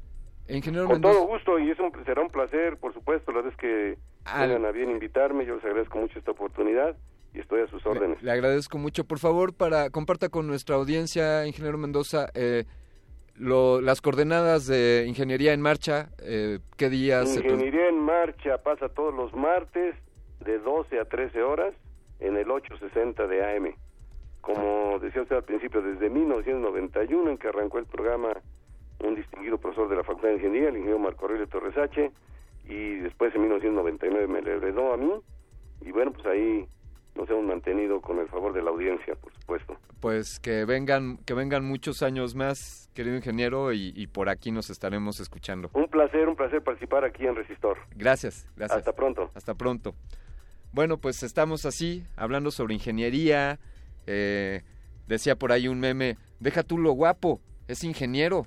Ingeniero 0.48 0.86
Con 0.86 0.94
Mendoza, 0.94 1.14
todo 1.18 1.26
gusto 1.28 1.58
y 1.58 1.70
es 1.70 1.78
un, 1.78 1.92
será 2.06 2.22
un 2.22 2.30
placer, 2.30 2.78
por 2.78 2.94
supuesto, 2.94 3.30
la 3.32 3.42
vez 3.42 3.54
que 3.56 3.98
Al- 4.24 4.48
vengan 4.48 4.64
a 4.64 4.70
bien 4.72 4.90
invitarme, 4.90 5.44
yo 5.44 5.56
les 5.56 5.64
agradezco 5.66 5.98
mucho 5.98 6.18
esta 6.18 6.30
oportunidad 6.30 6.96
y 7.34 7.40
estoy 7.40 7.60
a 7.60 7.66
sus 7.66 7.84
órdenes. 7.84 8.22
le 8.22 8.30
agradezco 8.32 8.78
mucho. 8.78 9.04
Por 9.04 9.18
favor, 9.18 9.52
para 9.54 9.90
comparta 9.90 10.30
con 10.30 10.46
nuestra 10.46 10.76
audiencia, 10.76 11.46
ingeniero 11.46 11.76
Mendoza, 11.76 12.30
eh, 12.32 12.64
lo- 13.36 13.82
las 13.82 14.00
coordenadas 14.00 14.66
de 14.66 15.04
Ingeniería 15.06 15.52
en 15.52 15.60
Marcha, 15.60 16.08
eh, 16.22 16.60
qué 16.78 16.88
días... 16.88 17.36
Ingeniería 17.36 17.88
en 17.90 17.98
marcha 18.00 18.56
pasa 18.62 18.88
todos 18.88 19.14
los 19.14 19.34
martes 19.34 19.94
de 20.40 20.58
12 20.58 20.98
a 20.98 21.04
13 21.04 21.42
horas 21.42 21.74
en 22.20 22.36
el 22.36 22.50
860 22.50 23.26
de 23.26 23.56
AM. 23.56 23.74
Como 24.40 24.98
decía 24.98 25.22
usted 25.22 25.36
al 25.36 25.44
principio, 25.44 25.82
desde 25.82 26.08
1991 26.08 27.30
en 27.30 27.38
que 27.38 27.48
arrancó 27.48 27.78
el 27.78 27.86
programa 27.86 28.32
un 29.00 29.14
distinguido 29.14 29.58
profesor 29.58 29.88
de 29.88 29.96
la 29.96 30.04
Facultad 30.04 30.28
de 30.28 30.34
Ingeniería, 30.34 30.68
el 30.70 30.76
ingeniero 30.76 30.98
Marco 30.98 31.26
Aurelio 31.26 31.46
Torres 31.48 31.76
H, 31.76 32.10
y 32.64 32.94
después 32.96 33.34
en 33.34 33.42
1999 33.42 34.26
me 34.26 34.42
le 34.42 34.56
heredó 34.56 34.92
a 34.92 34.96
mí, 34.96 35.12
y 35.82 35.92
bueno, 35.92 36.12
pues 36.12 36.26
ahí 36.26 36.66
nos 37.14 37.28
hemos 37.30 37.44
mantenido 37.44 38.00
con 38.00 38.18
el 38.18 38.28
favor 38.28 38.52
de 38.52 38.62
la 38.62 38.70
audiencia, 38.70 39.14
por 39.16 39.32
supuesto. 39.34 39.76
Pues 40.00 40.38
que 40.40 40.64
vengan, 40.64 41.18
que 41.18 41.34
vengan 41.34 41.64
muchos 41.64 42.02
años 42.02 42.34
más, 42.34 42.90
querido 42.94 43.16
ingeniero, 43.16 43.72
y, 43.72 43.92
y 43.94 44.06
por 44.06 44.28
aquí 44.28 44.50
nos 44.52 44.70
estaremos 44.70 45.20
escuchando. 45.20 45.70
Un 45.74 45.88
placer, 45.88 46.28
un 46.28 46.36
placer 46.36 46.62
participar 46.62 47.04
aquí 47.04 47.26
en 47.26 47.36
Resistor. 47.36 47.78
Gracias, 47.96 48.46
gracias. 48.56 48.78
Hasta 48.78 48.92
pronto. 48.92 49.30
Hasta 49.34 49.54
pronto. 49.54 49.94
Bueno, 50.72 50.98
pues 50.98 51.22
estamos 51.22 51.64
así, 51.64 52.04
hablando 52.16 52.50
sobre 52.50 52.74
ingeniería. 52.74 53.58
eh, 54.10 54.62
decía 55.06 55.36
por 55.38 55.52
ahí 55.52 55.68
un 55.68 55.80
meme, 55.80 56.16
deja 56.40 56.62
tú 56.62 56.78
lo 56.78 56.92
guapo, 56.92 57.40
es 57.66 57.84
ingeniero. 57.84 58.46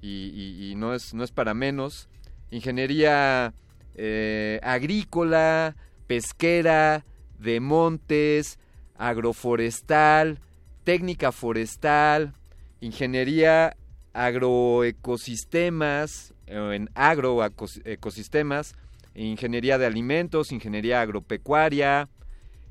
Y, 0.00 0.30
y- 0.34 0.72
y 0.72 0.74
no, 0.74 0.94
es, 0.94 1.14
no 1.14 1.22
es 1.24 1.30
para 1.32 1.54
menos. 1.54 2.08
Ingeniería 2.50 3.54
eh, 3.94 4.58
agrícola, 4.62 5.76
pesquera, 6.08 7.04
de 7.38 7.60
montes, 7.60 8.58
agroforestal, 8.96 10.38
técnica 10.84 11.30
forestal, 11.32 12.32
ingeniería 12.80 13.76
agroecosistemas, 14.12 16.34
eh, 16.46 16.72
en 16.74 16.90
agroecosistemas, 16.94 18.74
ingeniería 19.14 19.78
de 19.78 19.86
alimentos, 19.86 20.52
ingeniería 20.52 21.00
agropecuaria, 21.00 22.08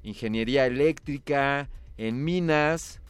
ingeniería 0.03 0.65
eléctrica, 0.65 1.69
en 1.97 2.23
minas. 2.23 3.01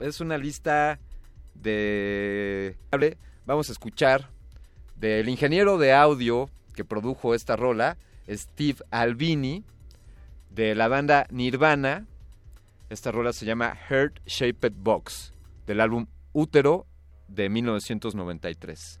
Es 0.00 0.20
una 0.20 0.38
lista 0.38 0.98
de... 1.54 2.76
Vamos 3.44 3.68
a 3.68 3.72
escuchar 3.72 4.30
del 4.96 5.28
ingeniero 5.28 5.78
de 5.78 5.92
audio 5.92 6.50
que 6.74 6.84
produjo 6.84 7.34
esta 7.34 7.56
rola, 7.56 7.96
Steve 8.28 8.78
Albini, 8.90 9.64
de 10.50 10.74
la 10.74 10.88
banda 10.88 11.26
Nirvana. 11.30 12.06
Esta 12.90 13.12
rola 13.12 13.32
se 13.32 13.44
llama 13.46 13.76
Heart 13.88 14.20
Shaped 14.26 14.72
Box, 14.76 15.32
del 15.66 15.80
álbum 15.80 16.06
Útero 16.32 16.86
de 17.28 17.48
1993. 17.48 19.00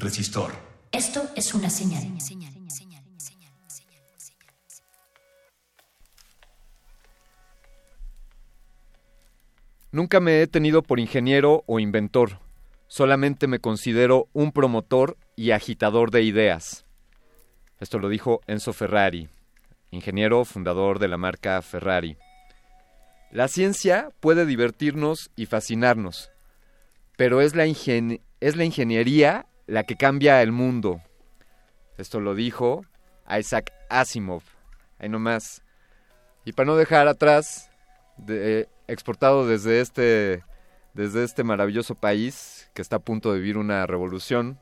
Resistor. 0.00 0.52
Esto 0.92 1.28
es 1.36 1.52
una 1.52 1.68
señal. 1.68 2.02
Nunca 9.92 10.20
me 10.20 10.40
he 10.40 10.46
tenido 10.46 10.82
por 10.82 11.00
ingeniero 11.00 11.64
o 11.66 11.80
inventor. 11.80 12.38
Solamente 12.86 13.46
me 13.46 13.58
considero 13.58 14.28
un 14.32 14.52
promotor 14.52 15.18
y 15.36 15.50
agitador 15.50 16.10
de 16.10 16.22
ideas. 16.22 16.86
Esto 17.78 17.98
lo 17.98 18.08
dijo 18.08 18.40
Enzo 18.46 18.72
Ferrari, 18.72 19.28
ingeniero 19.90 20.44
fundador 20.46 20.98
de 20.98 21.08
la 21.08 21.18
marca 21.18 21.60
Ferrari. 21.60 22.16
La 23.30 23.48
ciencia 23.48 24.10
puede 24.20 24.46
divertirnos 24.46 25.30
y 25.36 25.46
fascinarnos, 25.46 26.30
pero 27.18 27.42
es 27.42 27.54
la, 27.54 27.64
es 27.66 28.56
la 28.56 28.64
ingeniería 28.64 29.46
la 29.70 29.84
que 29.84 29.94
cambia 29.94 30.42
el 30.42 30.50
mundo. 30.50 31.00
Esto 31.96 32.18
lo 32.18 32.34
dijo 32.34 32.84
Isaac 33.38 33.72
Asimov. 33.88 34.42
Ahí 34.98 35.08
nomás. 35.08 35.62
Y 36.44 36.52
para 36.52 36.66
no 36.66 36.76
dejar 36.76 37.06
atrás, 37.06 37.70
de, 38.16 38.68
exportado 38.88 39.46
desde 39.46 39.80
este, 39.80 40.42
desde 40.92 41.22
este 41.22 41.44
maravilloso 41.44 41.94
país 41.94 42.68
que 42.74 42.82
está 42.82 42.96
a 42.96 42.98
punto 42.98 43.32
de 43.32 43.38
vivir 43.38 43.58
una 43.58 43.86
revolución, 43.86 44.58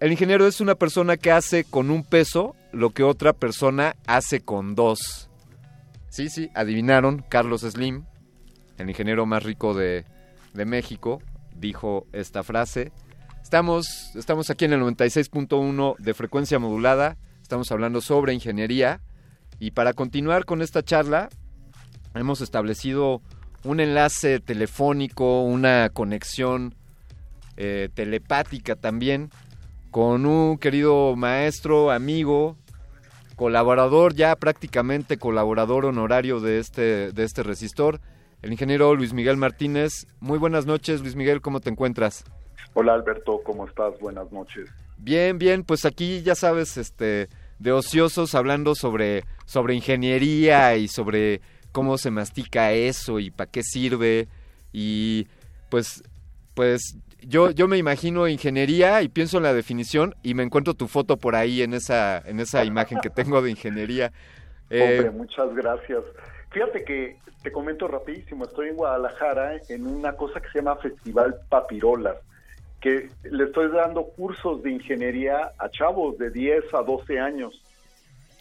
el 0.00 0.10
ingeniero 0.10 0.46
es 0.46 0.62
una 0.62 0.74
persona 0.74 1.18
que 1.18 1.30
hace 1.30 1.64
con 1.64 1.90
un 1.90 2.02
peso 2.02 2.56
lo 2.72 2.90
que 2.90 3.02
otra 3.02 3.34
persona 3.34 3.94
hace 4.06 4.40
con 4.40 4.74
dos. 4.74 5.28
Sí, 6.08 6.30
sí, 6.30 6.50
adivinaron, 6.54 7.22
Carlos 7.28 7.60
Slim, 7.60 8.06
el 8.78 8.88
ingeniero 8.88 9.26
más 9.26 9.42
rico 9.42 9.74
de, 9.74 10.06
de 10.54 10.64
México, 10.64 11.20
dijo 11.54 12.06
esta 12.12 12.42
frase. 12.42 12.90
Estamos, 13.44 14.16
estamos 14.16 14.48
aquí 14.48 14.64
en 14.64 14.72
el 14.72 14.80
96.1 14.80 15.98
de 15.98 16.14
frecuencia 16.14 16.58
modulada, 16.58 17.18
estamos 17.42 17.70
hablando 17.70 18.00
sobre 18.00 18.32
ingeniería 18.32 19.02
y 19.60 19.72
para 19.72 19.92
continuar 19.92 20.46
con 20.46 20.62
esta 20.62 20.82
charla 20.82 21.28
hemos 22.14 22.40
establecido 22.40 23.20
un 23.62 23.80
enlace 23.80 24.40
telefónico, 24.40 25.42
una 25.42 25.90
conexión 25.90 26.74
eh, 27.58 27.90
telepática 27.94 28.76
también 28.76 29.30
con 29.90 30.24
un 30.24 30.56
querido 30.56 31.14
maestro, 31.14 31.92
amigo, 31.92 32.56
colaborador, 33.36 34.14
ya 34.14 34.34
prácticamente 34.36 35.18
colaborador 35.18 35.84
honorario 35.84 36.40
de 36.40 36.58
este, 36.58 37.12
de 37.12 37.24
este 37.24 37.42
resistor, 37.42 38.00
el 38.40 38.52
ingeniero 38.52 38.94
Luis 38.94 39.12
Miguel 39.12 39.36
Martínez. 39.36 40.06
Muy 40.18 40.38
buenas 40.38 40.64
noches, 40.64 41.02
Luis 41.02 41.14
Miguel, 41.14 41.42
¿cómo 41.42 41.60
te 41.60 41.68
encuentras? 41.68 42.24
Hola 42.74 42.94
Alberto, 42.94 43.40
¿cómo 43.44 43.66
estás? 43.66 43.98
Buenas 44.00 44.30
noches. 44.32 44.68
Bien, 44.98 45.38
bien, 45.38 45.64
pues 45.64 45.84
aquí 45.84 46.22
ya 46.22 46.34
sabes, 46.34 46.76
este, 46.76 47.28
de 47.58 47.72
ociosos 47.72 48.34
hablando 48.34 48.74
sobre, 48.74 49.24
sobre 49.44 49.74
ingeniería 49.74 50.76
y 50.76 50.88
sobre 50.88 51.40
cómo 51.72 51.98
se 51.98 52.10
mastica 52.10 52.72
eso 52.72 53.20
y 53.20 53.30
para 53.30 53.50
qué 53.50 53.62
sirve 53.62 54.28
y 54.72 55.28
pues, 55.70 56.02
pues 56.54 56.96
yo, 57.20 57.50
yo 57.50 57.68
me 57.68 57.78
imagino 57.78 58.28
ingeniería 58.28 59.02
y 59.02 59.08
pienso 59.08 59.36
en 59.36 59.44
la 59.44 59.54
definición 59.54 60.14
y 60.22 60.34
me 60.34 60.42
encuentro 60.42 60.74
tu 60.74 60.88
foto 60.88 61.16
por 61.16 61.36
ahí 61.36 61.62
en 61.62 61.74
esa, 61.74 62.18
en 62.18 62.40
esa 62.40 62.64
imagen 62.64 62.98
que 63.00 63.10
tengo 63.10 63.40
de 63.40 63.50
ingeniería. 63.50 64.12
Eh, 64.70 64.96
Hombre, 64.96 65.10
muchas 65.10 65.54
gracias. 65.54 66.02
Fíjate 66.50 66.84
que 66.84 67.18
te 67.42 67.52
comento 67.52 67.86
rapidísimo, 67.86 68.46
estoy 68.46 68.70
en 68.70 68.76
Guadalajara 68.76 69.60
en 69.68 69.86
una 69.86 70.14
cosa 70.16 70.40
que 70.40 70.48
se 70.48 70.58
llama 70.58 70.76
Festival 70.76 71.36
Papirolas, 71.50 72.16
que 72.84 73.08
le 73.22 73.44
estoy 73.44 73.70
dando 73.70 74.04
cursos 74.08 74.62
de 74.62 74.70
ingeniería 74.70 75.52
a 75.58 75.70
chavos 75.70 76.18
de 76.18 76.30
10 76.30 76.64
a 76.74 76.82
12 76.82 77.18
años. 77.18 77.62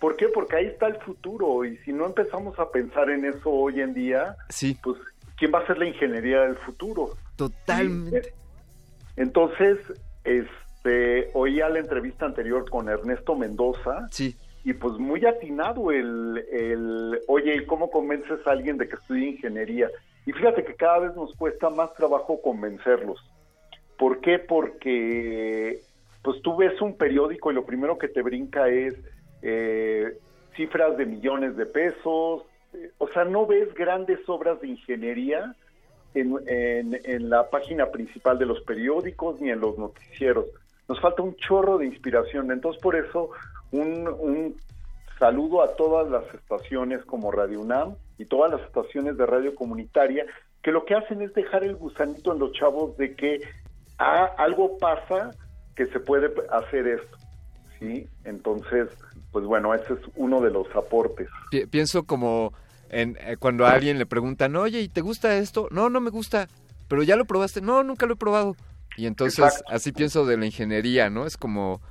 ¿Por 0.01 0.17
qué? 0.17 0.27
Porque 0.27 0.57
ahí 0.57 0.65
está 0.65 0.87
el 0.87 0.97
futuro 0.97 1.63
y 1.63 1.77
si 1.77 1.93
no 1.93 2.05
empezamos 2.07 2.59
a 2.59 2.69
pensar 2.69 3.09
en 3.09 3.23
eso 3.23 3.49
hoy 3.49 3.79
en 3.79 3.93
día, 3.93 4.35
sí. 4.49 4.77
pues 4.83 4.97
¿quién 5.37 5.53
va 5.53 5.59
a 5.59 5.67
ser 5.67 5.77
la 5.77 5.85
ingeniería 5.85 6.41
del 6.41 6.57
futuro? 6.57 7.11
Totalmente. 7.37 8.33
Entonces, 9.15 9.79
este, 10.25 11.29
oía 11.33 11.69
la 11.69 11.79
entrevista 11.79 12.25
anterior 12.25 12.69
con 12.69 12.89
Ernesto 12.89 13.37
Mendoza. 13.37 14.09
Sí. 14.11 14.35
Y 14.65 14.73
pues 14.73 14.95
muy 14.95 15.25
atinado 15.25 15.89
el, 15.89 16.43
el, 16.51 17.21
oye, 17.29 17.55
¿y 17.55 17.65
cómo 17.65 17.89
convences 17.89 18.45
a 18.45 18.51
alguien 18.51 18.77
de 18.77 18.89
que 18.89 18.95
estudie 18.95 19.29
ingeniería? 19.29 19.89
Y 20.25 20.33
fíjate 20.33 20.65
que 20.65 20.75
cada 20.75 20.99
vez 20.99 21.15
nos 21.15 21.33
cuesta 21.37 21.69
más 21.69 21.93
trabajo 21.93 22.41
convencerlos. 22.41 23.21
¿Por 23.97 24.19
qué? 24.21 24.39
Porque 24.39 25.81
pues 26.21 26.41
tú 26.41 26.55
ves 26.55 26.79
un 26.81 26.95
periódico 26.95 27.51
y 27.51 27.55
lo 27.55 27.65
primero 27.65 27.97
que 27.97 28.07
te 28.07 28.21
brinca 28.21 28.69
es 28.69 28.95
eh, 29.41 30.17
cifras 30.55 30.97
de 30.97 31.05
millones 31.05 31.57
de 31.57 31.65
pesos, 31.65 32.43
o 32.97 33.07
sea, 33.09 33.25
no 33.25 33.45
ves 33.45 33.73
grandes 33.73 34.19
obras 34.27 34.59
de 34.61 34.69
ingeniería 34.69 35.55
en, 36.15 36.39
en, 37.03 37.29
la 37.29 37.49
página 37.49 37.87
principal 37.87 38.37
de 38.37 38.45
los 38.45 38.61
periódicos 38.61 39.39
ni 39.41 39.49
en 39.49 39.59
los 39.59 39.77
noticieros. 39.77 40.45
Nos 40.87 40.99
falta 40.99 41.23
un 41.23 41.35
chorro 41.35 41.77
de 41.77 41.87
inspiración. 41.87 42.51
Entonces, 42.51 42.81
por 42.81 42.95
eso, 42.95 43.31
un, 43.71 44.07
un 44.07 44.55
saludo 45.19 45.61
a 45.63 45.75
todas 45.75 46.09
las 46.09 46.23
estaciones 46.33 47.03
como 47.05 47.31
Radio 47.31 47.61
UNAM 47.61 47.95
y 48.17 48.25
todas 48.25 48.51
las 48.51 48.61
estaciones 48.61 49.17
de 49.17 49.25
radio 49.25 49.55
comunitaria 49.55 50.25
que 50.61 50.71
lo 50.71 50.85
que 50.85 50.95
hacen 50.95 51.21
es 51.21 51.33
dejar 51.33 51.63
el 51.63 51.75
gusanito 51.75 52.31
en 52.31 52.39
los 52.39 52.53
chavos 52.53 52.95
de 52.97 53.15
que 53.15 53.41
ah, 54.03 54.31
algo 54.37 54.77
pasa 54.77 55.31
que 55.75 55.87
se 55.87 55.99
puede 55.99 56.31
hacer 56.51 56.87
esto. 56.87 57.17
¿sí? 57.79 58.07
Entonces, 58.23 58.89
pues 59.31 59.45
bueno, 59.45 59.73
ese 59.73 59.93
es 59.93 59.99
uno 60.15 60.41
de 60.41 60.51
los 60.51 60.67
aportes. 60.75 61.27
Pienso 61.69 62.03
como 62.03 62.53
en, 62.89 63.17
eh, 63.21 63.37
cuando 63.37 63.65
a 63.65 63.71
alguien 63.71 63.97
le 63.97 64.05
preguntan, 64.05 64.55
oye, 64.55 64.81
¿y 64.81 64.89
te 64.89 65.01
gusta 65.01 65.35
esto? 65.37 65.67
No, 65.71 65.89
no 65.89 65.99
me 65.99 66.09
gusta, 66.09 66.47
pero 66.87 67.03
ya 67.03 67.15
lo 67.15 67.25
probaste. 67.25 67.61
No, 67.61 67.83
nunca 67.83 68.05
lo 68.05 68.13
he 68.13 68.17
probado. 68.17 68.55
Y 68.95 69.07
entonces 69.07 69.63
así 69.67 69.91
pienso 69.91 70.25
de 70.25 70.37
la 70.37 70.45
ingeniería, 70.45 71.09
¿no? 71.09 71.25
Es 71.25 71.35
como, 71.35 71.81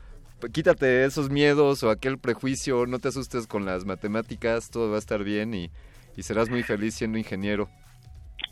quítate 0.52 1.05
esos 1.05 1.31
miedos 1.31 1.82
o 1.82 1.91
aquel 1.91 2.18
prejuicio, 2.18 2.86
no 2.86 3.00
te 3.00 3.08
asustes 3.08 3.49
con 3.49 3.65
las 3.65 3.84
matemáticas, 3.84 4.70
todo 4.70 4.91
va 4.91 4.97
a 4.97 5.00
estar 5.00 5.24
bien 5.24 5.52
y, 5.52 5.70
y 6.16 6.23
serás 6.23 6.49
muy 6.49 6.62
feliz 6.62 6.94
siendo 6.94 7.18
ingeniero. 7.18 7.68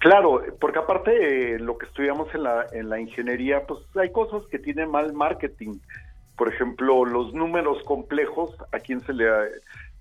Claro, 0.00 0.42
porque 0.58 0.78
aparte 0.78 1.54
eh, 1.54 1.58
lo 1.58 1.76
que 1.76 1.84
estudiamos 1.84 2.34
en 2.34 2.42
la, 2.44 2.64
en 2.72 2.88
la 2.88 2.98
ingeniería, 2.98 3.66
pues 3.66 3.80
hay 3.96 4.10
cosas 4.10 4.42
que 4.50 4.58
tienen 4.58 4.90
mal 4.90 5.12
marketing. 5.12 5.78
Por 6.38 6.48
ejemplo, 6.48 7.04
los 7.04 7.34
números 7.34 7.82
complejos, 7.84 8.50
¿a 8.72 8.78
quién 8.78 9.02
se 9.02 9.12
le, 9.12 9.26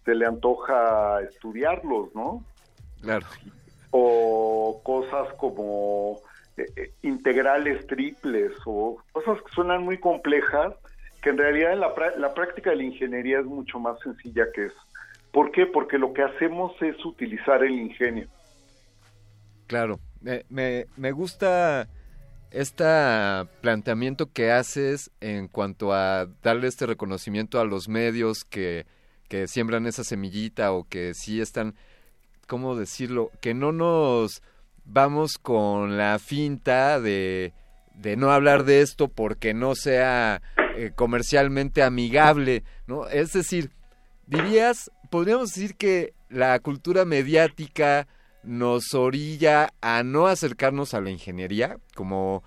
se 0.05 0.15
le 0.15 0.25
antoja 0.25 1.19
estudiarlos, 1.21 2.15
no? 2.15 2.45
Claro. 3.01 3.25
O 3.91 4.79
cosas 4.83 5.33
como 5.33 6.21
eh, 6.55 6.65
eh, 6.77 6.93
integrales 7.01 7.85
triples 7.87 8.53
o 8.65 9.03
cosas 9.11 9.41
que 9.41 9.51
suenan 9.51 9.83
muy 9.83 9.97
complejas, 9.97 10.75
que 11.21 11.31
en 11.31 11.39
realidad 11.39 11.73
en 11.73 11.81
la, 11.81 11.93
la 12.17 12.33
práctica 12.33 12.69
de 12.69 12.77
la 12.77 12.83
ingeniería 12.83 13.39
es 13.39 13.45
mucho 13.45 13.79
más 13.79 13.99
sencilla 13.99 14.45
que 14.53 14.67
eso. 14.67 14.81
¿Por 15.33 15.51
qué? 15.51 15.65
Porque 15.65 15.97
lo 15.97 16.13
que 16.13 16.23
hacemos 16.23 16.71
es 16.81 17.03
utilizar 17.03 17.65
el 17.65 17.73
ingenio. 17.73 18.29
Claro, 19.69 19.99
me, 20.19 20.47
me, 20.49 20.87
me 20.97 21.11
gusta 21.11 21.87
este 22.49 22.83
planteamiento 23.61 24.33
que 24.33 24.51
haces 24.51 25.11
en 25.21 25.47
cuanto 25.47 25.93
a 25.93 26.27
darle 26.41 26.67
este 26.67 26.87
reconocimiento 26.87 27.59
a 27.59 27.65
los 27.65 27.87
medios 27.87 28.45
que, 28.45 28.87
que 29.27 29.47
siembran 29.47 29.85
esa 29.85 30.03
semillita 30.03 30.71
o 30.71 30.87
que 30.89 31.13
sí 31.13 31.39
están, 31.39 31.75
¿cómo 32.47 32.75
decirlo? 32.75 33.29
Que 33.41 33.53
no 33.53 33.71
nos 33.71 34.41
vamos 34.85 35.37
con 35.37 35.99
la 35.99 36.17
finta 36.17 36.99
de, 36.99 37.53
de 37.93 38.17
no 38.17 38.31
hablar 38.31 38.63
de 38.63 38.81
esto 38.81 39.07
porque 39.07 39.53
no 39.53 39.75
sea 39.75 40.41
eh, 40.77 40.93
comercialmente 40.95 41.83
amigable, 41.83 42.63
¿no? 42.87 43.07
Es 43.07 43.33
decir, 43.33 43.69
dirías, 44.25 44.89
podríamos 45.11 45.53
decir 45.53 45.75
que 45.75 46.15
la 46.27 46.57
cultura 46.57 47.05
mediática 47.05 48.07
nos 48.43 48.93
orilla 48.93 49.69
a 49.81 50.03
no 50.03 50.27
acercarnos 50.27 50.93
a 50.93 51.01
la 51.01 51.09
ingeniería, 51.09 51.77
como 51.95 52.43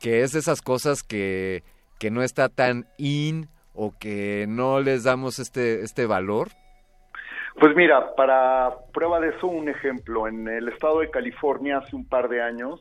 que 0.00 0.22
es 0.22 0.32
de 0.32 0.38
esas 0.38 0.62
cosas 0.62 1.02
que, 1.02 1.62
que 1.98 2.10
no 2.10 2.22
está 2.22 2.48
tan 2.48 2.86
in 2.96 3.48
o 3.74 3.94
que 3.98 4.46
no 4.48 4.80
les 4.80 5.04
damos 5.04 5.38
este, 5.38 5.82
este 5.82 6.06
valor? 6.06 6.48
Pues 7.60 7.74
mira, 7.74 8.14
para 8.14 8.72
prueba 8.92 9.18
de 9.20 9.30
eso, 9.30 9.48
un 9.48 9.68
ejemplo. 9.68 10.28
En 10.28 10.46
el 10.46 10.68
estado 10.68 11.00
de 11.00 11.10
California, 11.10 11.78
hace 11.78 11.96
un 11.96 12.04
par 12.04 12.28
de 12.28 12.40
años, 12.40 12.80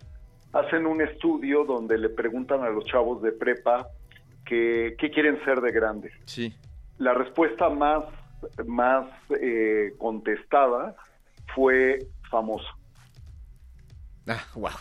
hacen 0.53 0.85
un 0.85 1.01
estudio 1.01 1.65
donde 1.65 1.97
le 1.97 2.09
preguntan 2.09 2.63
a 2.63 2.69
los 2.69 2.85
chavos 2.85 3.21
de 3.21 3.31
prepa 3.31 3.87
que, 4.45 4.95
qué 4.97 5.09
quieren 5.09 5.43
ser 5.43 5.61
de 5.61 5.71
grandes. 5.71 6.13
Sí. 6.25 6.53
La 6.99 7.13
respuesta 7.13 7.69
más, 7.69 8.05
más 8.65 9.07
eh, 9.41 9.93
contestada 9.97 10.95
fue 11.55 11.99
famoso. 12.29 12.67
Ah, 14.27 14.43
wow. 14.55 14.71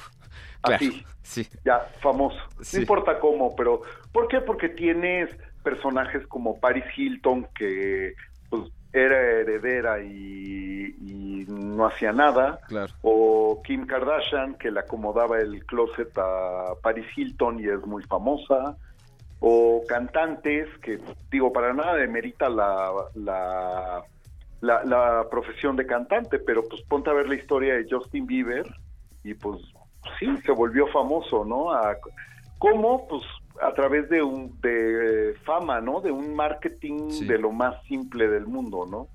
Así. 0.62 1.04
Sí. 1.22 1.46
Ya, 1.64 1.80
famoso. 2.00 2.38
Sí. 2.60 2.76
No 2.76 2.82
importa 2.82 3.18
cómo, 3.20 3.54
pero 3.54 3.82
¿por 4.12 4.26
qué? 4.28 4.40
Porque 4.40 4.68
tienes 4.68 5.30
personajes 5.62 6.26
como 6.26 6.58
Paris 6.58 6.84
Hilton, 6.96 7.46
que 7.54 8.14
pues 8.50 8.70
era 8.92 9.16
heredera 9.20 10.00
y, 10.02 10.94
y 11.00 11.44
no 11.48 11.86
hacía 11.86 12.12
nada, 12.12 12.58
Claro. 12.68 12.92
o 13.02 13.60
Kim 13.64 13.86
Kardashian, 13.86 14.54
que 14.54 14.70
le 14.70 14.80
acomodaba 14.80 15.38
el 15.38 15.64
closet 15.66 16.16
a 16.16 16.72
Paris 16.82 17.06
Hilton 17.16 17.60
y 17.60 17.64
es 17.68 17.84
muy 17.86 18.02
famosa, 18.04 18.76
o 19.40 19.82
cantantes, 19.86 20.66
que 20.82 20.98
digo, 21.30 21.52
para 21.52 21.74
nada 21.74 21.94
demerita 21.94 22.48
la, 22.48 22.90
la, 23.14 24.02
la, 24.66 24.84
la 24.84 25.26
profesión 25.30 25.76
de 25.76 25.86
cantante, 25.86 26.38
pero 26.38 26.62
pues 26.68 26.82
ponte 26.82 27.10
a 27.10 27.14
ver 27.14 27.28
la 27.28 27.36
historia 27.36 27.74
de 27.74 27.86
Justin 27.88 28.26
Bieber 28.26 28.66
y 29.24 29.34
pues 29.34 29.60
sí, 30.18 30.26
se 30.44 30.52
volvió 30.52 30.86
famoso, 30.88 31.44
¿no? 31.44 31.72
A- 31.72 31.96
¿Cómo? 32.58 33.06
Pues 33.06 33.22
a 33.62 33.72
través 33.74 34.08
de 34.08 34.22
un 34.22 34.58
de 34.60 35.34
fama, 35.44 35.80
¿no? 35.80 36.00
De 36.00 36.10
un 36.10 36.34
marketing 36.34 37.26
de 37.26 37.38
lo 37.38 37.52
más 37.52 37.74
simple 37.86 38.28
del 38.28 38.46
mundo, 38.46 38.86
¿no? 38.90 39.08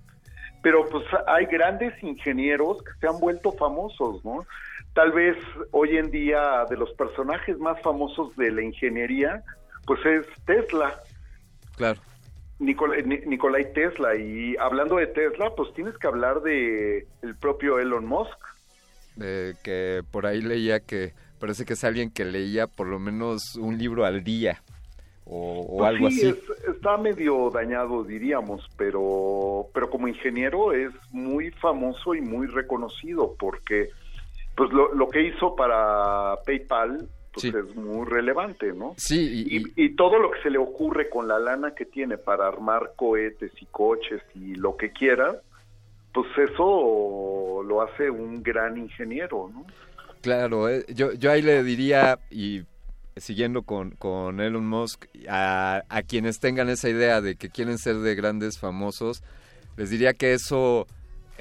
Pero 0.61 0.85
pues 0.89 1.03
hay 1.27 1.45
grandes 1.47 1.93
ingenieros 2.03 2.83
que 2.83 2.91
se 2.99 3.07
han 3.07 3.19
vuelto 3.19 3.51
famosos, 3.53 4.23
¿no? 4.23 4.45
Tal 4.93 5.11
vez 5.11 5.35
hoy 5.71 5.97
en 5.97 6.11
día 6.11 6.65
de 6.69 6.77
los 6.77 6.91
personajes 6.93 7.57
más 7.57 7.81
famosos 7.81 8.35
de 8.35 8.51
la 8.51 8.61
ingeniería, 8.61 9.43
pues 9.85 9.99
es 10.05 10.25
Tesla, 10.45 10.99
Claro. 11.77 11.99
Nicol- 12.61 13.03
Ni- 13.05 13.25
Nikolai 13.25 13.73
Tesla. 13.73 14.15
Y 14.15 14.55
hablando 14.57 14.95
de 14.97 15.07
Tesla, 15.07 15.51
pues 15.55 15.73
tienes 15.73 15.97
que 15.97 16.07
hablar 16.07 16.41
de 16.41 17.07
el 17.21 17.35
propio 17.35 17.79
Elon 17.79 18.05
Musk. 18.05 18.37
Eh, 19.21 19.53
que 19.63 20.03
por 20.09 20.25
ahí 20.25 20.41
leía 20.41 20.79
que 20.79 21.13
parece 21.39 21.65
que 21.65 21.73
es 21.73 21.83
alguien 21.83 22.11
que 22.11 22.23
leía 22.23 22.67
por 22.67 22.87
lo 22.87 22.97
menos 22.99 23.55
un 23.57 23.77
libro 23.77 24.05
al 24.05 24.23
día 24.23 24.61
o, 25.25 25.59
o 25.67 25.77
Pues 25.79 25.89
algo 25.89 26.09
sí, 26.11 26.29
así. 26.29 26.29
es- 26.29 26.67
está 26.75 26.97
medio 26.97 27.49
dañado, 27.49 28.03
diríamos, 28.03 28.65
pero, 28.77 29.67
pero 29.73 29.89
como 29.89 30.07
ingeniero 30.07 30.71
es 30.71 30.91
muy 31.11 31.51
famoso 31.51 32.15
y 32.15 32.21
muy 32.21 32.47
reconocido 32.47 33.35
porque 33.37 33.89
pues 34.55 34.71
lo, 34.71 34.93
lo 34.93 35.07
que 35.09 35.23
hizo 35.23 35.55
para 35.55 36.35
PayPal 36.45 37.07
pues 37.33 37.45
es 37.45 37.75
muy 37.75 38.05
relevante, 38.05 38.73
¿no? 38.73 38.95
Sí, 38.97 39.45
y, 39.47 39.57
Y, 39.57 39.85
y 39.85 39.95
todo 39.95 40.19
lo 40.19 40.31
que 40.31 40.41
se 40.41 40.49
le 40.49 40.57
ocurre 40.57 41.09
con 41.09 41.27
la 41.27 41.39
lana 41.39 41.73
que 41.73 41.85
tiene 41.85 42.17
para 42.17 42.47
armar 42.47 42.93
cohetes 42.95 43.51
y 43.61 43.65
coches 43.67 44.21
y 44.35 44.55
lo 44.55 44.75
que 44.75 44.91
quiera, 44.91 45.35
pues 46.13 46.27
eso 46.37 47.63
lo 47.65 47.81
hace 47.81 48.09
un 48.09 48.43
gran 48.43 48.77
ingeniero, 48.77 49.49
¿no? 49.53 49.65
Claro, 50.21 50.69
eh, 50.69 50.85
yo, 50.89 51.13
yo 51.13 51.31
ahí 51.31 51.41
le 51.41 51.63
diría, 51.63 52.19
y 52.29 52.63
siguiendo 53.15 53.63
con, 53.63 53.91
con 53.91 54.39
Elon 54.39 54.67
Musk, 54.67 55.05
a, 55.27 55.83
a 55.89 56.01
quienes 56.03 56.39
tengan 56.39 56.69
esa 56.69 56.89
idea 56.89 57.21
de 57.21 57.35
que 57.35 57.49
quieren 57.49 57.77
ser 57.77 57.97
de 57.97 58.13
grandes 58.15 58.59
famosos, 58.59 59.23
les 59.77 59.89
diría 59.89 60.13
que 60.13 60.33
eso 60.33 60.85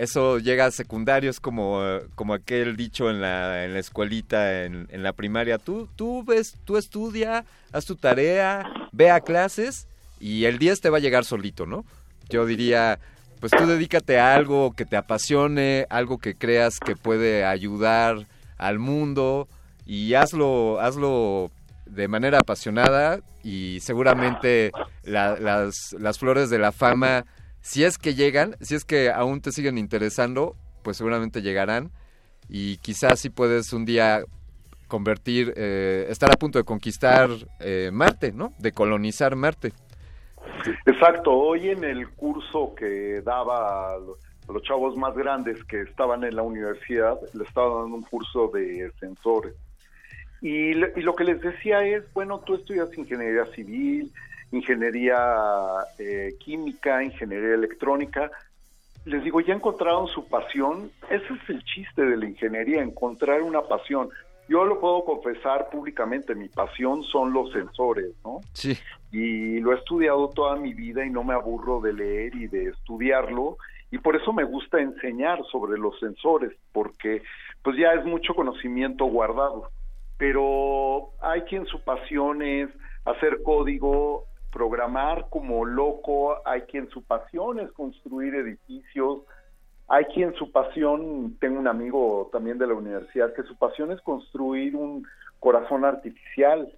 eso 0.03 0.39
llega 0.39 0.67
a 0.67 0.71
secundarios 0.71 1.41
como, 1.41 1.81
como 2.15 2.35
aquel 2.35 2.77
dicho 2.77 3.11
en 3.11 3.21
la, 3.21 3.65
en 3.65 3.75
la 3.75 3.81
escuelita, 3.81 4.65
en, 4.65 4.87
en 4.91 5.03
la 5.03 5.13
primaria. 5.13 5.59
Tú, 5.59 5.89
tú 5.97 6.25
ves, 6.25 6.57
tú 6.65 6.77
estudia, 6.77 7.45
haz 7.73 7.85
tu 7.85 7.97
tarea, 7.97 8.65
ve 8.93 9.11
a 9.11 9.21
clases 9.21 9.87
y 10.19 10.45
el 10.47 10.59
10 10.59 10.81
te 10.81 10.91
va 10.91 10.99
a 10.99 11.01
llegar 11.01 11.25
solito, 11.25 11.67
¿no? 11.67 11.85
Yo 12.29 12.47
diría, 12.47 12.99
pues 13.41 13.53
tú 13.53 13.67
dedícate 13.67 14.19
a 14.19 14.35
algo 14.35 14.73
que 14.73 14.85
te 14.87 14.97
apasione, 14.97 15.87
algo 15.91 16.19
que 16.19 16.35
creas 16.35 16.79
que 16.79 16.97
puede 16.97 17.45
ayudar 17.45 18.27
al 18.57 18.79
mundo 18.79 19.49
y 19.87 20.15
hazlo, 20.15 20.81
hazlo 20.81 21.51
de 21.87 22.07
manera 22.09 22.39
apasionada 22.39 23.19
y 23.43 23.81
seguramente 23.81 24.71
la- 25.03 25.37
las, 25.41 25.95
las 25.99 26.19
flores 26.19 26.49
de 26.51 26.59
la 26.59 26.71
fama, 26.73 27.25
si 27.61 27.85
es 27.85 27.99
que 27.99 28.15
llegan, 28.15 28.57
si 28.61 28.75
es 28.75 28.85
que 28.85 29.11
aún 29.11 29.41
te 29.41 29.53
siguen 29.53 29.79
interesando, 29.79 30.57
pues 30.83 30.97
seguramente 30.97 31.43
llegarán 31.43 31.91
y 32.49 32.79
quizás 32.79 33.21
si 33.21 33.31
puedes 33.31 33.73
un 33.73 33.85
día 33.85 34.25
convertir, 34.89 35.53
eh, 35.57 36.07
estar 36.09 36.31
a 36.33 36.37
punto 36.37 36.59
de 36.59 36.65
conquistar 36.65 37.31
eh, 37.61 37.91
Marte, 37.93 38.33
¿no? 38.33 38.53
De 38.59 38.73
colonizar 38.73 39.37
Marte. 39.37 39.73
Exacto, 40.87 41.33
hoy 41.33 41.69
en 41.71 41.85
el 41.85 42.09
curso 42.11 42.75
que 42.75 43.21
daba 43.23 43.93
a 43.95 43.99
lo- 43.99 44.17
a 44.49 44.53
los 44.53 44.63
chavos 44.65 44.97
más 44.97 45.15
grandes 45.15 45.63
que 45.65 45.83
estaban 45.83 46.25
en 46.25 46.35
la 46.35 46.43
universidad, 46.43 47.17
le 47.35 47.45
estaba 47.45 47.83
dando 47.83 47.97
un 47.97 48.03
curso 48.03 48.51
de 48.53 48.91
sensores. 48.99 49.55
Y, 50.41 50.71
y 50.71 51.03
lo 51.03 51.15
que 51.15 51.23
les 51.25 51.41
decía 51.41 51.85
es, 51.85 52.03
bueno, 52.15 52.41
tú 52.41 52.57
estudias 52.57 52.89
ingeniería 52.99 53.45
civil, 53.55 54.11
ingeniería 54.53 55.19
eh, 55.99 56.35
química, 56.39 57.03
ingeniería 57.03 57.55
electrónica. 57.55 58.31
Les 59.05 59.23
digo, 59.25 59.41
ya 59.41 59.55
encontraron 59.55 60.09
su 60.09 60.27
pasión. 60.29 60.91
Ese 61.09 61.33
es 61.33 61.51
el 61.51 61.65
chiste 61.65 62.05
de 62.05 62.17
la 62.17 62.27
ingeniería, 62.27 62.83
encontrar 62.83 63.43
una 63.43 63.63
pasión. 63.63 64.11
Yo 64.49 64.65
lo 64.65 64.81
puedo 64.81 65.05
confesar 65.05 65.71
públicamente, 65.71 66.35
mi 66.35 66.49
pasión 66.49 67.05
son 67.05 67.33
los 67.33 67.53
sensores, 67.53 68.13
¿no? 68.25 68.41
Sí. 68.53 68.77
y 69.13 69.59
lo 69.61 69.73
he 69.73 69.77
estudiado 69.77 70.29
toda 70.31 70.57
mi 70.57 70.75
vida 70.75 71.05
y 71.05 71.11
no 71.11 71.25
me 71.25 71.35
aburro 71.35 71.81
de 71.81 71.93
leer 71.93 72.35
y 72.35 72.47
de 72.47 72.71
estudiarlo 72.71 73.57
y 73.91 73.99
por 73.99 74.15
eso 74.15 74.33
me 74.33 74.45
gusta 74.45 74.81
enseñar 74.81 75.43
sobre 75.51 75.79
los 75.79 75.99
sensores 75.99 76.53
porque 76.73 77.23
pues 77.63 77.77
ya 77.77 77.93
es 77.93 78.05
mucho 78.05 78.35
conocimiento 78.35 79.07
guardado 79.07 79.69
pero 80.17 81.11
hay 81.21 81.41
quien 81.43 81.67
su 81.67 81.83
pasión 81.83 82.43
es 82.43 82.69
hacer 83.05 83.43
código 83.43 84.27
programar 84.51 85.27
como 85.31 85.65
loco 85.65 86.47
hay 86.47 86.63
quien 86.63 86.89
su 86.91 87.03
pasión 87.03 87.61
es 87.61 87.71
construir 87.73 88.35
edificios 88.35 89.23
hay 89.91 90.05
quien 90.05 90.33
su 90.35 90.53
pasión, 90.53 91.37
tengo 91.41 91.59
un 91.59 91.67
amigo 91.67 92.31
también 92.33 92.59
de 92.59 92.67
la 92.69 92.75
universidad, 92.75 93.35
que 93.35 93.43
su 93.43 93.57
pasión 93.57 93.91
es 93.91 94.01
construir 94.03 94.77
un 94.77 95.05
corazón 95.41 95.85
artificial, 95.85 96.73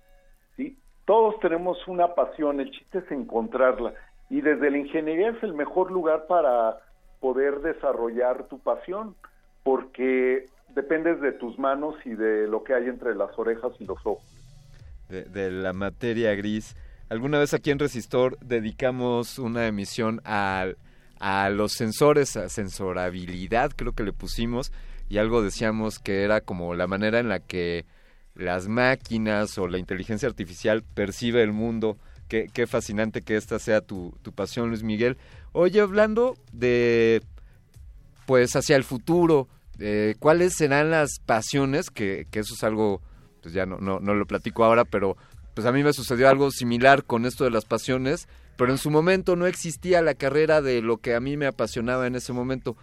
¿sí? 0.56 0.78
Todos 1.04 1.38
tenemos 1.40 1.76
una 1.86 2.14
pasión, 2.14 2.58
el 2.58 2.70
chiste 2.70 3.00
es 3.00 3.10
encontrarla. 3.10 3.92
Y 4.30 4.40
desde 4.40 4.70
la 4.70 4.78
ingeniería 4.78 5.28
es 5.28 5.42
el 5.42 5.52
mejor 5.52 5.90
lugar 5.90 6.26
para 6.26 6.78
poder 7.20 7.60
desarrollar 7.60 8.44
tu 8.44 8.58
pasión, 8.60 9.14
porque 9.62 10.46
dependes 10.74 11.20
de 11.20 11.32
tus 11.32 11.58
manos 11.58 11.94
y 12.06 12.14
de 12.14 12.48
lo 12.48 12.64
que 12.64 12.72
hay 12.72 12.86
entre 12.86 13.14
las 13.14 13.38
orejas 13.38 13.72
y 13.78 13.84
los 13.84 13.98
ojos. 14.06 14.24
de, 15.10 15.24
de 15.24 15.50
la 15.50 15.74
materia 15.74 16.34
gris. 16.34 16.74
Alguna 17.08 17.38
vez 17.38 17.54
aquí 17.54 17.70
en 17.70 17.78
Resistor 17.78 18.38
dedicamos 18.40 19.38
una 19.38 19.66
emisión 19.66 20.20
a, 20.24 20.66
a 21.20 21.50
los 21.50 21.72
sensores, 21.72 22.36
a 22.36 22.48
sensorabilidad, 22.48 23.72
creo 23.76 23.92
que 23.92 24.02
le 24.02 24.12
pusimos, 24.12 24.72
y 25.08 25.18
algo 25.18 25.42
decíamos 25.42 25.98
que 25.98 26.22
era 26.22 26.40
como 26.40 26.74
la 26.74 26.86
manera 26.86 27.18
en 27.18 27.28
la 27.28 27.40
que 27.40 27.84
las 28.34 28.66
máquinas 28.66 29.58
o 29.58 29.68
la 29.68 29.78
inteligencia 29.78 30.26
artificial 30.28 30.82
percibe 30.82 31.42
el 31.42 31.52
mundo. 31.52 31.98
Qué, 32.28 32.48
qué 32.50 32.66
fascinante 32.66 33.20
que 33.20 33.36
esta 33.36 33.58
sea 33.58 33.82
tu, 33.82 34.16
tu 34.22 34.32
pasión, 34.32 34.70
Luis 34.70 34.82
Miguel. 34.82 35.18
Oye, 35.52 35.82
hablando 35.82 36.34
de, 36.50 37.20
pues, 38.24 38.56
hacia 38.56 38.76
el 38.76 38.84
futuro, 38.84 39.48
eh, 39.78 40.14
¿cuáles 40.18 40.54
serán 40.54 40.90
las 40.90 41.18
pasiones? 41.26 41.90
Que, 41.90 42.26
que 42.30 42.40
eso 42.40 42.54
es 42.54 42.64
algo, 42.64 43.02
pues 43.42 43.52
ya 43.52 43.66
no, 43.66 43.76
no, 43.78 44.00
no 44.00 44.14
lo 44.14 44.24
platico 44.24 44.64
ahora, 44.64 44.86
pero 44.86 45.18
pues 45.54 45.66
a 45.66 45.72
mí 45.72 45.82
me 45.82 45.92
sucedió 45.92 46.28
algo 46.28 46.50
similar 46.50 47.04
con 47.04 47.26
esto 47.26 47.44
de 47.44 47.50
las 47.50 47.64
pasiones, 47.64 48.28
pero 48.56 48.70
en 48.70 48.78
su 48.78 48.90
momento 48.90 49.36
no 49.36 49.46
existía 49.46 50.02
la 50.02 50.14
carrera 50.14 50.62
de 50.62 50.82
lo 50.82 50.98
que 50.98 51.14
a 51.14 51.20
mí 51.20 51.36
me 51.36 51.46
apasionaba 51.46 52.06
en 52.06 52.14
ese 52.14 52.32
momento. 52.32 52.76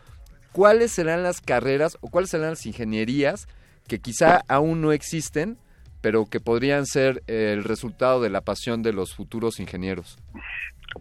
¿Cuáles 0.52 0.92
serán 0.92 1.24
las 1.24 1.42
carreras 1.42 1.98
o 2.02 2.10
cuáles 2.10 2.32
serán 2.32 2.52
las 2.52 2.66
ingenierías 2.66 3.48
que 3.88 4.00
quizá 4.00 4.42
aún 4.48 4.82
no 4.82 4.92
existen, 4.92 5.58
pero 6.02 6.26
que 6.26 6.40
podrían 6.40 6.86
ser 6.86 7.24
eh, 7.28 7.54
el 7.54 7.64
resultado 7.64 8.22
de 8.22 8.30
la 8.30 8.42
pasión 8.42 8.82
de 8.84 8.94
los 8.94 9.16
futuros 9.16 9.60
ingenieros? 9.60 10.18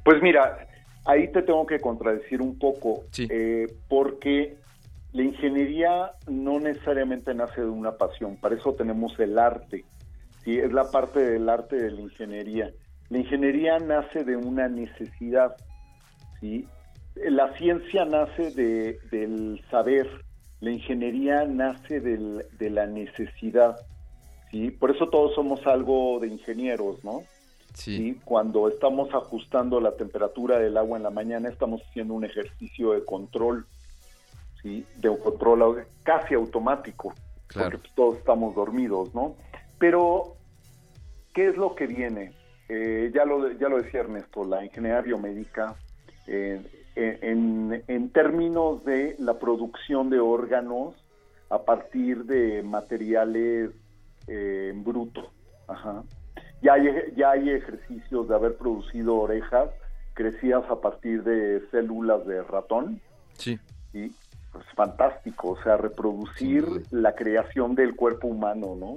Pues 0.05 0.23
mira, 0.23 0.67
ahí 1.07 1.31
te 1.33 1.43
tengo 1.43 1.67
que 1.67 1.81
contradecir 1.81 2.43
un 2.43 2.59
poco, 2.59 3.05
eh, 3.19 3.67
porque 3.89 4.57
la 5.13 5.23
ingeniería 5.23 6.13
no 6.27 6.61
necesariamente 6.61 7.35
nace 7.35 7.63
de 7.63 7.69
una 7.69 7.93
pasión, 7.93 8.37
para 8.37 8.57
eso 8.57 8.75
tenemos 8.75 9.19
el 9.19 9.39
arte, 9.39 9.85
¿sí? 10.49 10.59
es 10.59 10.73
la 10.73 10.91
parte 10.91 11.21
del 11.21 11.47
arte 11.49 11.77
de 11.77 11.91
la 11.91 12.01
ingeniería. 12.01 12.71
La 13.11 13.19
ingeniería 13.19 13.79
nace 13.79 14.25
de 14.25 14.37
una 14.37 14.67
necesidad, 14.69 15.55
¿sí? 16.41 16.67
la 17.17 17.53
ciencia 17.59 18.05
nace 18.07 18.51
de, 18.53 18.99
del 19.11 19.63
saber, 19.71 20.09
la 20.61 20.71
ingeniería 20.71 21.45
nace 21.45 22.01
del- 22.01 22.47
de 22.59 22.71
la 22.71 22.87
necesidad, 22.87 23.77
¿sí? 24.51 24.71
por 24.71 24.91
eso 24.91 25.09
todos 25.11 25.35
somos 25.35 25.67
algo 25.67 26.19
de 26.21 26.29
ingenieros, 26.29 27.05
¿no? 27.05 27.23
Sí. 27.75 28.19
Cuando 28.25 28.69
estamos 28.69 29.13
ajustando 29.15 29.81
la 29.81 29.93
temperatura 29.93 30.59
del 30.59 30.77
agua 30.79 30.97
en 30.97 31.03
la 31.05 31.11
mañana, 31.11 31.49
estamos 31.51 31.83
haciendo 31.83 32.15
un 32.15 32.25
ejercicio 32.25 32.93
de 32.93 33.05
control, 33.05 33.67
¿sí? 34.63 34.85
De 34.97 35.11
un 35.11 35.19
control 35.19 35.87
casi 36.03 36.35
automático. 36.35 37.13
Claro. 37.47 37.71
porque 37.71 37.79
pues, 37.83 37.95
todos 37.95 38.17
estamos 38.19 38.55
dormidos, 38.55 39.15
¿no? 39.15 39.37
Pero, 39.79 40.38
¿qué 41.33 41.49
es 41.49 41.57
lo 41.57 41.75
que 41.75 41.87
viene? 41.87 42.33
Eh, 42.69 43.11
ya, 43.15 43.25
lo, 43.25 43.51
ya 43.53 43.69
lo 43.69 43.81
decía 43.81 44.01
Ernesto, 44.01 44.45
la 44.45 44.65
ingeniería 44.65 45.01
biomédica, 45.01 45.77
eh, 46.27 46.61
en, 46.95 47.83
en 47.87 48.11
términos 48.11 48.85
de 48.85 49.17
la 49.19 49.39
producción 49.39 50.11
de 50.11 50.21
órganos 50.21 50.95
a 51.49 51.63
partir 51.63 52.25
de 52.25 52.63
materiales 52.63 53.71
eh, 54.27 54.71
en 54.73 54.85
bruto. 54.85 55.31
Ajá. 55.67 56.03
Ya, 56.61 56.75
hay, 56.75 56.89
ya 57.17 57.31
hay 57.31 57.51
ejercicios 57.51 58.29
de 58.29 58.35
haber 58.35 58.57
producido 58.57 59.17
orejas 59.17 59.71
crecidas 60.15 60.69
a 60.69 60.81
partir 60.81 61.23
de 61.23 61.63
células 61.71 62.27
de 62.27 62.43
ratón. 62.43 63.01
Sí. 63.35 63.59
Y 63.93 64.11
pues 64.53 64.65
fantástico, 64.75 65.51
o 65.51 65.63
sea, 65.63 65.77
reproducir 65.77 66.65
la 66.91 67.15
creación 67.15 67.75
del 67.75 67.95
cuerpo 67.95 68.27
humano, 68.27 68.75
¿no? 68.79 68.97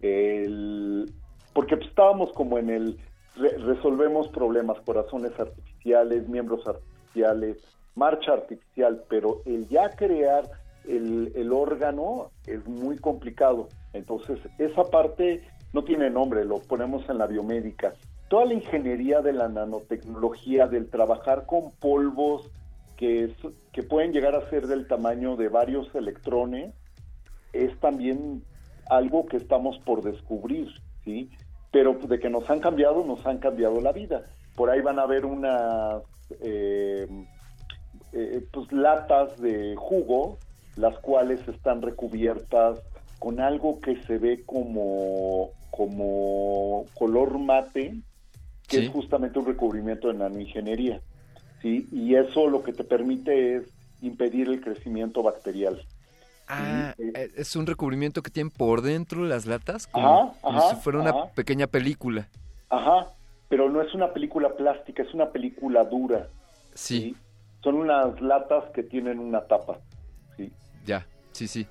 El, 0.00 1.12
porque 1.52 1.76
pues, 1.76 1.88
estábamos 1.88 2.32
como 2.32 2.58
en 2.58 2.70
el 2.70 2.98
re- 3.36 3.56
resolvemos 3.58 4.28
problemas, 4.28 4.80
corazones 4.80 5.32
artificiales, 5.38 6.28
miembros 6.28 6.66
artificiales, 6.66 7.58
marcha 7.94 8.32
artificial, 8.32 9.04
pero 9.08 9.42
el 9.44 9.68
ya 9.68 9.90
crear 9.90 10.48
el, 10.84 11.32
el 11.34 11.52
órgano 11.52 12.30
es 12.46 12.66
muy 12.66 12.96
complicado. 12.98 13.68
Entonces, 13.92 14.38
esa 14.58 14.84
parte 14.84 15.42
no 15.72 15.84
tiene 15.84 16.10
nombre, 16.10 16.44
lo 16.44 16.58
ponemos 16.58 17.08
en 17.08 17.18
la 17.18 17.26
biomédica. 17.26 17.94
Toda 18.28 18.46
la 18.46 18.54
ingeniería 18.54 19.20
de 19.20 19.32
la 19.34 19.48
nanotecnología, 19.48 20.66
del 20.66 20.88
trabajar 20.88 21.44
con 21.46 21.70
polvos 21.72 22.50
que, 22.96 23.24
es- 23.24 23.46
que 23.72 23.82
pueden 23.82 24.12
llegar 24.12 24.34
a 24.34 24.48
ser 24.48 24.66
del 24.66 24.86
tamaño 24.86 25.36
de 25.36 25.48
varios 25.48 25.94
electrones, 25.94 26.74
es 27.52 27.78
también 27.80 28.42
algo 28.88 29.26
que 29.26 29.36
estamos 29.36 29.78
por 29.80 30.02
descubrir, 30.02 30.68
¿sí? 31.04 31.30
Pero 31.72 31.94
de 31.94 32.20
que 32.20 32.30
nos 32.30 32.48
han 32.48 32.60
cambiado, 32.60 33.04
nos 33.04 33.26
han 33.26 33.38
cambiado 33.38 33.80
la 33.80 33.92
vida. 33.92 34.22
Por 34.54 34.70
ahí 34.70 34.80
van 34.80 34.98
a 34.98 35.02
haber 35.02 35.24
unas 35.24 36.02
eh, 36.40 37.06
eh, 38.12 38.44
pues 38.52 38.70
latas 38.72 39.40
de 39.40 39.74
jugo, 39.76 40.38
las 40.76 40.96
cuales 40.98 41.46
están 41.48 41.82
recubiertas 41.82 42.78
con 43.18 43.40
algo 43.40 43.80
que 43.80 44.02
se 44.02 44.18
ve 44.18 44.42
como, 44.44 45.50
como 45.70 46.84
color 46.94 47.38
mate, 47.38 47.94
que 48.68 48.78
Sí. 48.78 48.84
es 48.84 48.90
justamente 48.90 49.38
un 49.38 49.46
recubrimiento 49.46 50.08
de 50.08 50.14
nanoingeniería. 50.14 51.00
¿sí? 51.62 51.86
Y 51.92 52.14
eso 52.16 52.48
lo 52.48 52.62
que 52.62 52.72
te 52.72 52.84
permite 52.84 53.56
es 53.56 53.64
impedir 54.02 54.48
el 54.48 54.60
crecimiento 54.60 55.22
bacterial. 55.22 55.80
Ah, 56.48 56.94
eh, 56.98 57.30
es 57.36 57.56
un 57.56 57.66
recubrimiento 57.66 58.22
que 58.22 58.30
tienen 58.30 58.50
por 58.50 58.82
dentro 58.82 59.24
las 59.24 59.46
latas, 59.46 59.86
como, 59.86 60.08
Ajá, 60.30 60.32
como 60.40 60.58
ajá, 60.58 60.68
si 60.70 60.76
fuera 60.76 60.98
una 61.00 61.10
ajá. 61.10 61.26
pequeña 61.34 61.66
película. 61.66 62.28
Ajá, 62.68 63.06
pero 63.48 63.70
no 63.70 63.80
es 63.82 63.94
una 63.94 64.12
película 64.12 64.50
plástica, 64.54 65.02
es 65.02 65.12
una 65.14 65.30
película 65.30 65.84
dura. 65.84 66.28
Sí, 66.74 67.16
Son 67.62 67.76
unas 67.76 68.20
latas 68.20 68.64
que 68.74 68.82
tienen 68.82 69.18
una 69.18 69.42
tapa. 69.42 69.78
Sí. 70.36 70.50
ya, 70.84 71.06
sí, 71.32 71.46
sí. 71.46 71.66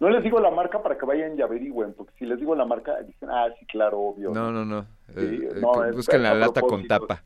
No 0.00 0.08
les 0.08 0.22
digo 0.22 0.38
la 0.40 0.50
marca 0.50 0.82
para 0.82 0.96
que 0.96 1.04
vayan 1.04 1.36
y 1.38 1.42
averigüen, 1.42 1.92
porque 1.94 2.12
si 2.18 2.24
les 2.26 2.38
digo 2.38 2.54
la 2.54 2.64
marca, 2.64 3.00
dicen, 3.02 3.28
ah, 3.30 3.48
sí, 3.58 3.66
claro, 3.66 3.98
obvio. 3.98 4.30
No, 4.30 4.50
no, 4.52 4.64
no. 4.64 4.82
Sí, 5.08 5.18
Eh, 5.20 5.48
eh, 5.56 5.60
no, 5.60 5.72
busquen 5.92 6.22
la 6.22 6.34
lata 6.34 6.60
con 6.62 6.86
tapa. 6.86 7.22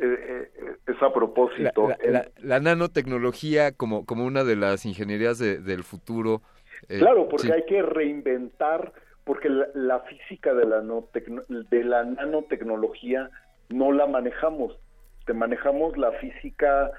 Eh, 0.00 0.50
eh, 0.58 0.76
es 0.86 1.02
a 1.02 1.12
propósito. 1.12 1.88
la- 1.88 1.98
la- 2.10 2.28
la 2.38 2.60
nanotecnología 2.60 3.72
como, 3.72 4.04
como 4.04 4.24
una 4.26 4.44
de 4.44 4.56
las 4.56 4.84
ingenierías 4.86 5.38
de- 5.38 5.58
del 5.58 5.82
futuro. 5.84 6.42
eh, 6.88 6.98
Claro, 6.98 7.28
porque 7.28 7.46
sí. 7.46 7.52
hay 7.52 7.64
que 7.64 7.80
reinventar, 7.82 8.92
porque 9.24 9.48
la, 9.48 9.66
la 9.74 10.00
física 10.00 10.52
de 10.54 10.66
la, 10.66 10.82
de 10.82 11.84
la 11.84 12.04
nanotecnología 12.04 13.30
no 13.70 13.92
la 13.92 14.06
manejamos. 14.06 14.78
Te 15.24 15.32
manejamos 15.32 15.96
la 15.96 16.12
física 16.12 16.90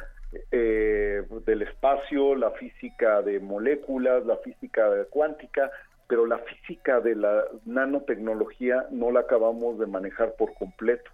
eh, 0.51 1.23
del 1.45 1.61
espacio, 1.61 2.35
la 2.35 2.51
física 2.51 3.21
de 3.21 3.39
moléculas, 3.39 4.25
la 4.25 4.37
física 4.37 4.89
cuántica, 5.09 5.71
pero 6.07 6.25
la 6.25 6.39
física 6.39 6.99
de 6.99 7.15
la 7.15 7.45
nanotecnología 7.65 8.85
no 8.91 9.11
la 9.11 9.21
acabamos 9.21 9.79
de 9.79 9.85
manejar 9.87 10.33
por 10.37 10.53
completo. 10.55 11.09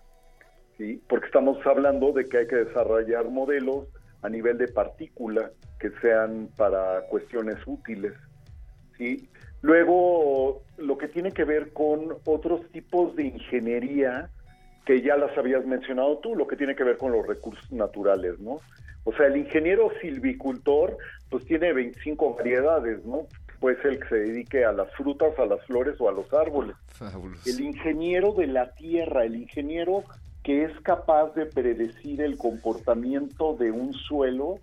¿Sí? 0.83 1.01
Porque 1.07 1.27
estamos 1.27 1.57
hablando 1.65 2.11
de 2.11 2.25
que 2.25 2.39
hay 2.39 2.47
que 2.47 2.57
desarrollar 2.57 3.29
modelos 3.29 3.87
a 4.21 4.29
nivel 4.29 4.57
de 4.57 4.67
partícula 4.67 5.51
que 5.79 5.91
sean 6.01 6.49
para 6.57 7.01
cuestiones 7.09 7.57
útiles. 7.65 8.13
¿sí? 8.97 9.29
Luego, 9.61 10.61
lo 10.77 10.97
que 10.97 11.07
tiene 11.07 11.31
que 11.31 11.45
ver 11.45 11.71
con 11.71 12.17
otros 12.25 12.69
tipos 12.71 13.15
de 13.15 13.23
ingeniería 13.27 14.29
que 14.85 15.01
ya 15.01 15.15
las 15.15 15.37
habías 15.37 15.65
mencionado 15.65 16.17
tú, 16.17 16.35
lo 16.35 16.47
que 16.47 16.57
tiene 16.57 16.75
que 16.75 16.83
ver 16.83 16.97
con 16.97 17.13
los 17.13 17.25
recursos 17.25 17.71
naturales, 17.71 18.37
¿no? 18.39 18.59
O 19.05 19.13
sea, 19.13 19.27
el 19.27 19.37
ingeniero 19.37 19.89
silvicultor, 20.01 20.97
pues 21.29 21.45
tiene 21.45 21.71
25 21.71 22.35
variedades, 22.35 23.05
¿no? 23.05 23.27
Puede 23.61 23.81
ser 23.81 23.93
el 23.93 23.99
que 23.99 24.09
se 24.09 24.15
dedique 24.15 24.65
a 24.65 24.73
las 24.73 24.93
frutas, 24.95 25.37
a 25.39 25.45
las 25.45 25.65
flores 25.65 25.95
o 25.99 26.09
a 26.09 26.11
los 26.11 26.33
árboles. 26.33 26.75
Fabuloso. 26.87 27.49
El 27.49 27.61
ingeniero 27.61 28.33
de 28.33 28.47
la 28.47 28.73
tierra, 28.75 29.23
el 29.23 29.35
ingeniero 29.35 30.03
que 30.43 30.65
es 30.65 30.80
capaz 30.81 31.33
de 31.35 31.45
predecir 31.45 32.22
el 32.22 32.38
comportamiento 32.38 33.55
de 33.55 33.72
un 33.72 33.93
suelo 33.93 34.59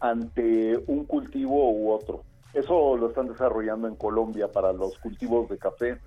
ante 0.00 0.78
un 0.86 1.04
cultivo 1.04 1.72
u 1.72 1.90
otro. 1.90 2.22
Eso 2.52 2.96
lo 2.96 3.08
están 3.08 3.26
desarrollando 3.28 3.88
en 3.88 3.96
Colombia 3.96 4.50
para 4.50 4.72
los 4.72 4.96
cultivos 4.98 5.48
de 5.48 5.58
café. 5.58 5.98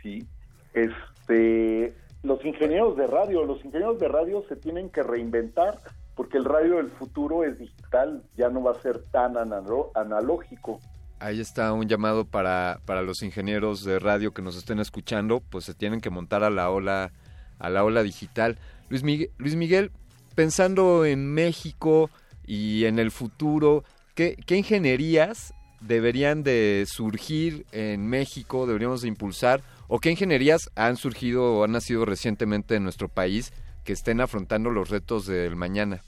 Sí. 0.00 0.24
Este, 0.72 1.94
los 2.22 2.44
ingenieros 2.44 2.96
de 2.96 3.08
radio, 3.08 3.44
los 3.44 3.64
ingenieros 3.64 3.98
de 3.98 4.08
radio 4.08 4.44
se 4.48 4.54
tienen 4.54 4.88
que 4.88 5.02
reinventar 5.02 5.78
porque 6.14 6.36
el 6.36 6.44
radio 6.44 6.76
del 6.76 6.90
futuro 6.90 7.44
es 7.44 7.58
digital, 7.58 8.24
ya 8.36 8.48
no 8.48 8.62
va 8.62 8.72
a 8.72 8.82
ser 8.82 9.02
tan 9.10 9.36
analógico. 9.36 10.80
Ahí 11.20 11.40
está 11.40 11.72
un 11.72 11.86
llamado 11.86 12.24
para, 12.24 12.80
para 12.86 13.02
los 13.02 13.22
ingenieros 13.22 13.84
de 13.84 13.98
radio 13.98 14.32
que 14.32 14.42
nos 14.42 14.56
estén 14.56 14.78
escuchando, 14.80 15.40
pues 15.40 15.64
se 15.64 15.74
tienen 15.74 16.00
que 16.00 16.10
montar 16.10 16.44
a 16.44 16.50
la 16.50 16.70
ola, 16.70 17.12
a 17.58 17.70
la 17.70 17.84
ola 17.84 18.02
digital. 18.02 18.58
Luis 18.88 19.02
Miguel, 19.02 19.30
Luis 19.38 19.56
Miguel 19.56 19.90
pensando 20.34 21.04
en 21.04 21.26
México 21.32 22.10
y 22.46 22.84
en 22.84 22.98
el 22.98 23.10
futuro, 23.10 23.84
¿qué, 24.14 24.36
qué 24.46 24.56
ingenierías 24.56 25.52
deberían 25.80 26.42
de 26.42 26.84
surgir 26.86 27.66
en 27.72 28.06
México, 28.06 28.66
deberíamos 28.66 29.02
de 29.02 29.08
impulsar, 29.08 29.62
o 29.86 29.98
qué 29.98 30.10
ingenierías 30.10 30.70
han 30.74 30.96
surgido 30.96 31.54
o 31.54 31.64
han 31.64 31.72
nacido 31.72 32.04
recientemente 32.04 32.76
en 32.76 32.84
nuestro 32.84 33.08
país 33.08 33.52
que 33.84 33.92
estén 33.92 34.20
afrontando 34.20 34.70
los 34.70 34.90
retos 34.90 35.26
del 35.26 35.56
mañana? 35.56 36.02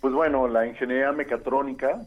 Pues 0.00 0.12
bueno, 0.12 0.48
la 0.48 0.66
ingeniería 0.66 1.12
mecatrónica, 1.12 2.00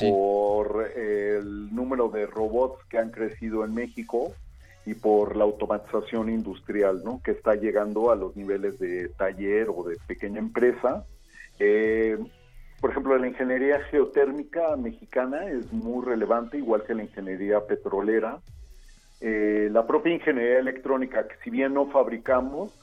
por 0.00 0.90
el 0.96 1.74
número 1.74 2.08
de 2.08 2.26
robots 2.26 2.84
que 2.88 2.98
han 2.98 3.10
crecido 3.10 3.64
en 3.64 3.74
México 3.74 4.34
y 4.86 4.94
por 4.94 5.36
la 5.36 5.44
automatización 5.44 6.28
industrial, 6.28 7.02
¿no? 7.04 7.20
Que 7.22 7.30
está 7.30 7.54
llegando 7.54 8.10
a 8.10 8.16
los 8.16 8.36
niveles 8.36 8.78
de 8.78 9.08
taller 9.08 9.68
o 9.74 9.82
de 9.84 9.96
pequeña 10.06 10.38
empresa. 10.38 11.04
Eh, 11.58 12.18
por 12.80 12.90
ejemplo, 12.90 13.16
la 13.16 13.28
ingeniería 13.28 13.80
geotérmica 13.90 14.76
mexicana 14.76 15.46
es 15.46 15.72
muy 15.72 16.04
relevante, 16.04 16.58
igual 16.58 16.82
que 16.82 16.94
la 16.94 17.04
ingeniería 17.04 17.66
petrolera. 17.66 18.40
Eh, 19.20 19.68
la 19.72 19.86
propia 19.86 20.12
ingeniería 20.12 20.58
electrónica, 20.58 21.26
que 21.26 21.36
si 21.42 21.48
bien 21.48 21.72
no 21.72 21.86
fabricamos, 21.86 22.78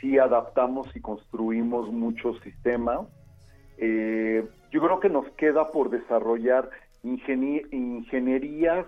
sí 0.00 0.18
adaptamos 0.18 0.94
y 0.96 1.00
construimos 1.00 1.92
muchos 1.92 2.40
sistemas. 2.40 3.00
Eh, 3.76 4.42
yo 4.70 4.80
creo 4.80 5.00
que 5.00 5.10
nos 5.10 5.28
queda 5.32 5.70
por 5.70 5.90
desarrollar 5.90 6.70
ingenie- 7.04 7.66
ingenierías 7.72 8.86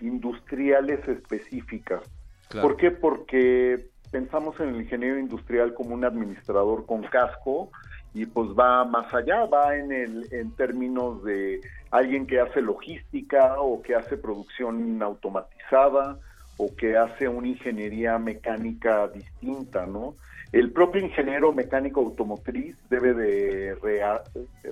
industriales 0.00 1.06
específicas. 1.08 2.02
Claro. 2.48 2.68
¿Por 2.68 2.76
qué? 2.76 2.90
Porque 2.90 3.86
pensamos 4.10 4.58
en 4.60 4.70
el 4.70 4.80
ingeniero 4.82 5.18
industrial 5.18 5.74
como 5.74 5.94
un 5.94 6.04
administrador 6.04 6.84
con 6.86 7.02
casco 7.04 7.70
y 8.12 8.26
pues 8.26 8.50
va 8.58 8.84
más 8.84 9.12
allá, 9.14 9.44
va 9.44 9.76
en, 9.76 9.92
el, 9.92 10.26
en 10.32 10.50
términos 10.56 11.22
de 11.22 11.60
alguien 11.92 12.26
que 12.26 12.40
hace 12.40 12.60
logística 12.60 13.60
o 13.60 13.82
que 13.82 13.94
hace 13.94 14.16
producción 14.16 15.00
automatizada 15.00 16.18
o 16.56 16.74
que 16.76 16.96
hace 16.96 17.28
una 17.28 17.46
ingeniería 17.48 18.18
mecánica 18.18 19.06
distinta, 19.08 19.86
¿no? 19.86 20.16
El 20.52 20.72
propio 20.72 21.00
ingeniero 21.00 21.52
mecánico 21.52 22.00
automotriz 22.00 22.76
debe 22.90 23.14
de 23.14 23.76
rea- 23.80 24.22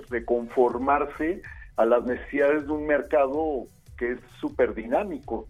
reconformarse 0.09 1.41
a 1.77 1.85
las 1.85 2.03
necesidades 2.03 2.65
de 2.67 2.73
un 2.73 2.85
mercado 2.85 3.65
que 3.99 4.13
es 4.13 4.19
súper 4.39 4.73
dinámico. 4.73 5.47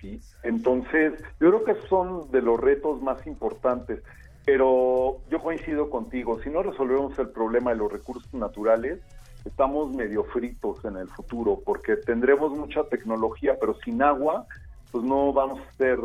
¿sí? 0.00 0.20
Entonces, 0.42 1.12
yo 1.38 1.50
creo 1.50 1.64
que 1.64 1.88
son 1.88 2.30
de 2.32 2.42
los 2.42 2.58
retos 2.58 3.00
más 3.02 3.24
importantes, 3.26 4.02
pero 4.44 5.18
yo 5.30 5.40
coincido 5.40 5.90
contigo, 5.90 6.40
si 6.42 6.50
no 6.50 6.62
resolvemos 6.62 7.16
el 7.18 7.28
problema 7.28 7.70
de 7.70 7.76
los 7.76 7.92
recursos 7.92 8.32
naturales, 8.34 8.98
estamos 9.44 9.94
medio 9.94 10.24
fritos 10.24 10.84
en 10.84 10.96
el 10.96 11.08
futuro, 11.08 11.60
porque 11.64 11.96
tendremos 11.96 12.52
mucha 12.52 12.82
tecnología, 12.84 13.56
pero 13.60 13.76
sin 13.84 14.02
agua, 14.02 14.46
pues 14.90 15.04
no 15.04 15.32
vamos 15.32 15.60
a 15.60 15.70
hacer 15.70 15.98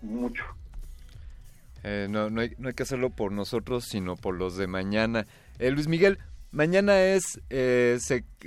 mucho. 0.00 0.44
Eh, 1.82 2.06
no, 2.08 2.30
no, 2.30 2.40
hay, 2.40 2.50
que 2.74 2.82
hacerlo 2.82 3.10
por 3.10 3.32
nosotros, 3.32 3.84
sino 3.84 4.16
por 4.16 4.34
los 4.34 4.56
de 4.56 4.66
mañana. 4.66 5.26
Eh, 5.58 5.70
Luis 5.70 5.86
Miguel, 5.86 6.18
mañana 6.50 7.02
es, 7.02 7.40
eh, 7.50 7.98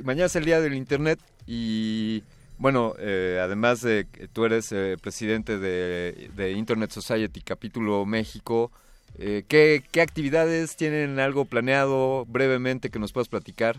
mañana 0.04 0.26
es 0.26 0.36
el 0.36 0.46
día 0.46 0.60
del 0.60 0.74
Internet 0.74 1.20
y, 1.46 2.24
bueno, 2.58 2.94
eh, 3.00 3.40
además 3.42 3.82
de 3.82 4.08
que 4.12 4.28
tú 4.28 4.46
eres 4.46 4.72
eh, 4.72 4.96
presidente 5.02 5.58
de, 5.58 6.30
de 6.36 6.52
Internet 6.52 6.92
Society 6.92 7.42
Capítulo 7.42 8.06
México, 8.06 8.72
eh, 9.20 9.44
¿qué, 9.48 9.84
¿qué 9.92 10.02
actividades 10.02 10.76
tienen 10.76 11.20
algo 11.20 11.46
planeado 11.46 12.26
brevemente 12.26 12.90
que 12.90 13.00
nos 13.00 13.14
puedas 13.14 13.30
platicar? 13.30 13.78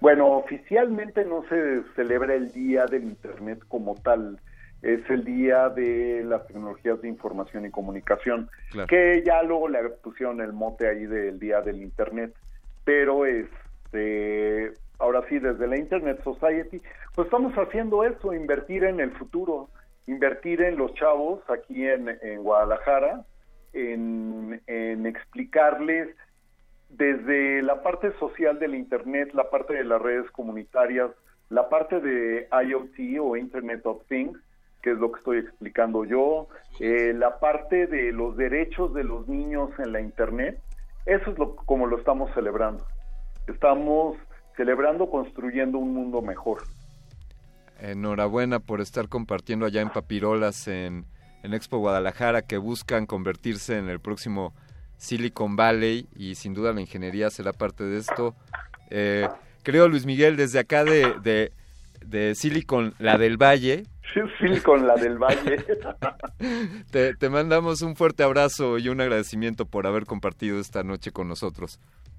Bueno, 0.00 0.28
oficialmente 0.28 1.24
no 1.24 1.44
se 1.48 1.82
celebra 1.96 2.34
el 2.34 2.52
Día 2.52 2.86
del 2.86 3.02
Internet 3.04 3.60
como 3.68 3.94
tal, 3.96 4.38
es 4.82 5.00
el 5.10 5.24
Día 5.24 5.68
de 5.70 6.22
las 6.24 6.46
Tecnologías 6.46 7.02
de 7.02 7.08
Información 7.08 7.66
y 7.66 7.70
Comunicación, 7.70 8.48
Claro. 8.70 8.86
que 8.86 9.22
ya 9.26 9.42
luego 9.42 9.68
le 9.68 9.82
pusieron 10.02 10.40
el 10.40 10.52
mote 10.52 10.88
ahí 10.88 11.04
del 11.06 11.40
Día 11.40 11.60
del 11.62 11.82
Internet, 11.82 12.32
pero 12.84 13.26
este, 13.26 14.72
ahora 14.98 15.22
sí, 15.28 15.38
desde 15.38 15.66
la 15.66 15.78
Internet 15.78 16.22
Society, 16.22 16.82
pues 17.14 17.26
estamos 17.26 17.54
haciendo 17.54 18.04
eso, 18.04 18.32
invertir 18.32 18.84
en 18.84 19.00
el 19.00 19.12
futuro, 19.12 19.68
invertir 20.06 20.62
en 20.62 20.76
los 20.76 20.94
chavos 20.94 21.40
aquí 21.48 21.86
en, 21.86 22.08
Guadalajara, 22.42 23.24
en, 23.72 24.60
en 24.66 25.06
explicarles 25.06 26.08
desde 26.88 27.62
la 27.62 27.82
parte 27.82 28.12
social 28.18 28.58
del 28.58 28.74
Internet, 28.74 29.30
la 29.34 29.50
parte 29.50 29.74
de 29.74 29.84
las 29.84 30.00
redes 30.00 30.30
comunitarias, 30.30 31.10
la 31.50 31.68
parte 31.68 32.00
de 32.00 32.48
IoT 32.50 33.20
o 33.20 33.36
Internet 33.36 33.84
of 33.84 34.02
Things, 34.08 34.38
que 34.82 34.92
es 34.92 34.98
lo 34.98 35.12
que 35.12 35.18
estoy 35.18 35.38
explicando 35.38 36.04
yo, 36.04 36.48
eh, 36.80 37.12
la 37.14 37.38
parte 37.40 37.86
de 37.86 38.12
los 38.12 38.36
derechos 38.36 38.94
de 38.94 39.04
los 39.04 39.28
niños 39.28 39.70
en 39.78 39.92
la 39.92 40.00
Internet, 40.00 40.60
eso 41.06 41.30
es 41.30 41.38
lo, 41.38 41.56
como 41.56 41.86
lo 41.86 41.98
estamos 41.98 42.32
celebrando. 42.34 42.84
Estamos 43.46 44.16
celebrando 44.58 45.08
construyendo 45.08 45.78
un 45.78 45.94
mundo 45.94 46.20
mejor. 46.20 46.64
Enhorabuena 47.80 48.58
por 48.58 48.80
estar 48.80 49.08
compartiendo 49.08 49.64
allá 49.64 49.80
en 49.80 49.90
Papirolas 49.90 50.66
en, 50.66 51.06
en 51.44 51.54
Expo 51.54 51.78
Guadalajara 51.78 52.42
que 52.42 52.58
buscan 52.58 53.06
convertirse 53.06 53.78
en 53.78 53.88
el 53.88 54.00
próximo 54.00 54.52
Silicon 54.96 55.54
Valley 55.54 56.08
y 56.16 56.34
sin 56.34 56.54
duda 56.54 56.72
la 56.72 56.80
ingeniería 56.80 57.30
será 57.30 57.52
parte 57.52 57.84
de 57.84 57.98
esto. 57.98 58.34
Eh, 58.90 59.28
creo 59.62 59.88
Luis 59.88 60.06
Miguel 60.06 60.36
desde 60.36 60.58
acá 60.58 60.82
de, 60.82 61.14
de, 61.22 61.52
de 62.04 62.34
Silicon, 62.34 62.94
la 62.98 63.16
del 63.16 63.36
Valle. 63.36 63.84
Silicon, 64.40 64.88
la 64.88 64.96
del 64.96 65.18
Valle. 65.18 65.64
te, 66.90 67.14
te 67.14 67.30
mandamos 67.30 67.82
un 67.82 67.94
fuerte 67.94 68.24
abrazo 68.24 68.78
y 68.78 68.88
un 68.88 69.00
agradecimiento 69.00 69.66
por 69.66 69.86
haber 69.86 70.04
compartido 70.04 70.58
esta 70.58 70.82
noche 70.82 71.12
con 71.12 71.28
nosotros. 71.28 71.78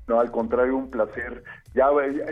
No, 0.09 0.19
al 0.19 0.31
contrario, 0.31 0.75
un 0.75 0.89
placer. 0.89 1.43
Ya, 1.75 1.85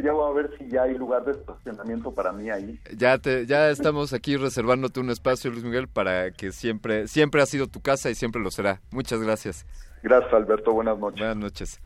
ya 0.03 0.11
voy 0.11 0.31
a 0.31 0.33
ver 0.33 0.57
si 0.57 0.67
ya 0.67 0.81
hay 0.81 0.97
lugar 0.97 1.23
de 1.25 1.33
estacionamiento 1.33 2.11
para 2.11 2.31
mí 2.31 2.49
ahí. 2.49 2.79
Ya 2.97 3.19
te, 3.19 3.45
ya 3.45 3.69
estamos 3.69 4.13
aquí 4.13 4.35
reservándote 4.35 4.99
un 4.99 5.11
espacio, 5.11 5.51
Luis 5.51 5.63
Miguel, 5.63 5.87
para 5.87 6.31
que 6.31 6.51
siempre, 6.51 7.07
siempre 7.07 7.39
ha 7.39 7.45
sido 7.45 7.67
tu 7.67 7.79
casa 7.79 8.09
y 8.09 8.15
siempre 8.15 8.41
lo 8.41 8.49
será. 8.49 8.81
Muchas 8.89 9.21
gracias. 9.21 9.67
Gracias, 10.01 10.33
Alberto. 10.33 10.73
Buenas 10.73 10.97
noches. 10.97 11.19
Buenas 11.19 11.37
noches. 11.37 11.79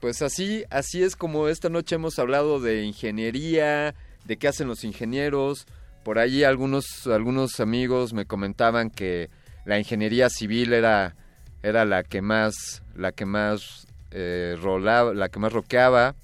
Pues 0.00 0.20
así, 0.20 0.64
así 0.68 1.02
es 1.02 1.16
como 1.16 1.48
esta 1.48 1.70
noche 1.70 1.94
hemos 1.94 2.18
hablado 2.18 2.60
de 2.60 2.82
ingeniería, 2.82 3.94
de 4.26 4.36
qué 4.36 4.48
hacen 4.48 4.68
los 4.68 4.84
ingenieros. 4.84 5.66
Por 6.04 6.18
ahí 6.18 6.44
algunos, 6.44 7.06
algunos 7.06 7.58
amigos 7.58 8.12
me 8.12 8.26
comentaban 8.26 8.90
que 8.90 9.30
la 9.64 9.78
ingeniería 9.78 10.28
civil 10.28 10.74
era, 10.74 11.16
era 11.62 11.86
la 11.86 12.02
que 12.02 12.20
más, 12.20 12.82
la 12.94 13.12
que 13.12 13.24
más 13.24 13.85
eh, 14.10 14.56
rolaba, 14.60 15.14
la 15.14 15.28
que 15.28 15.38
más 15.38 15.52
roqueaba. 15.52 16.14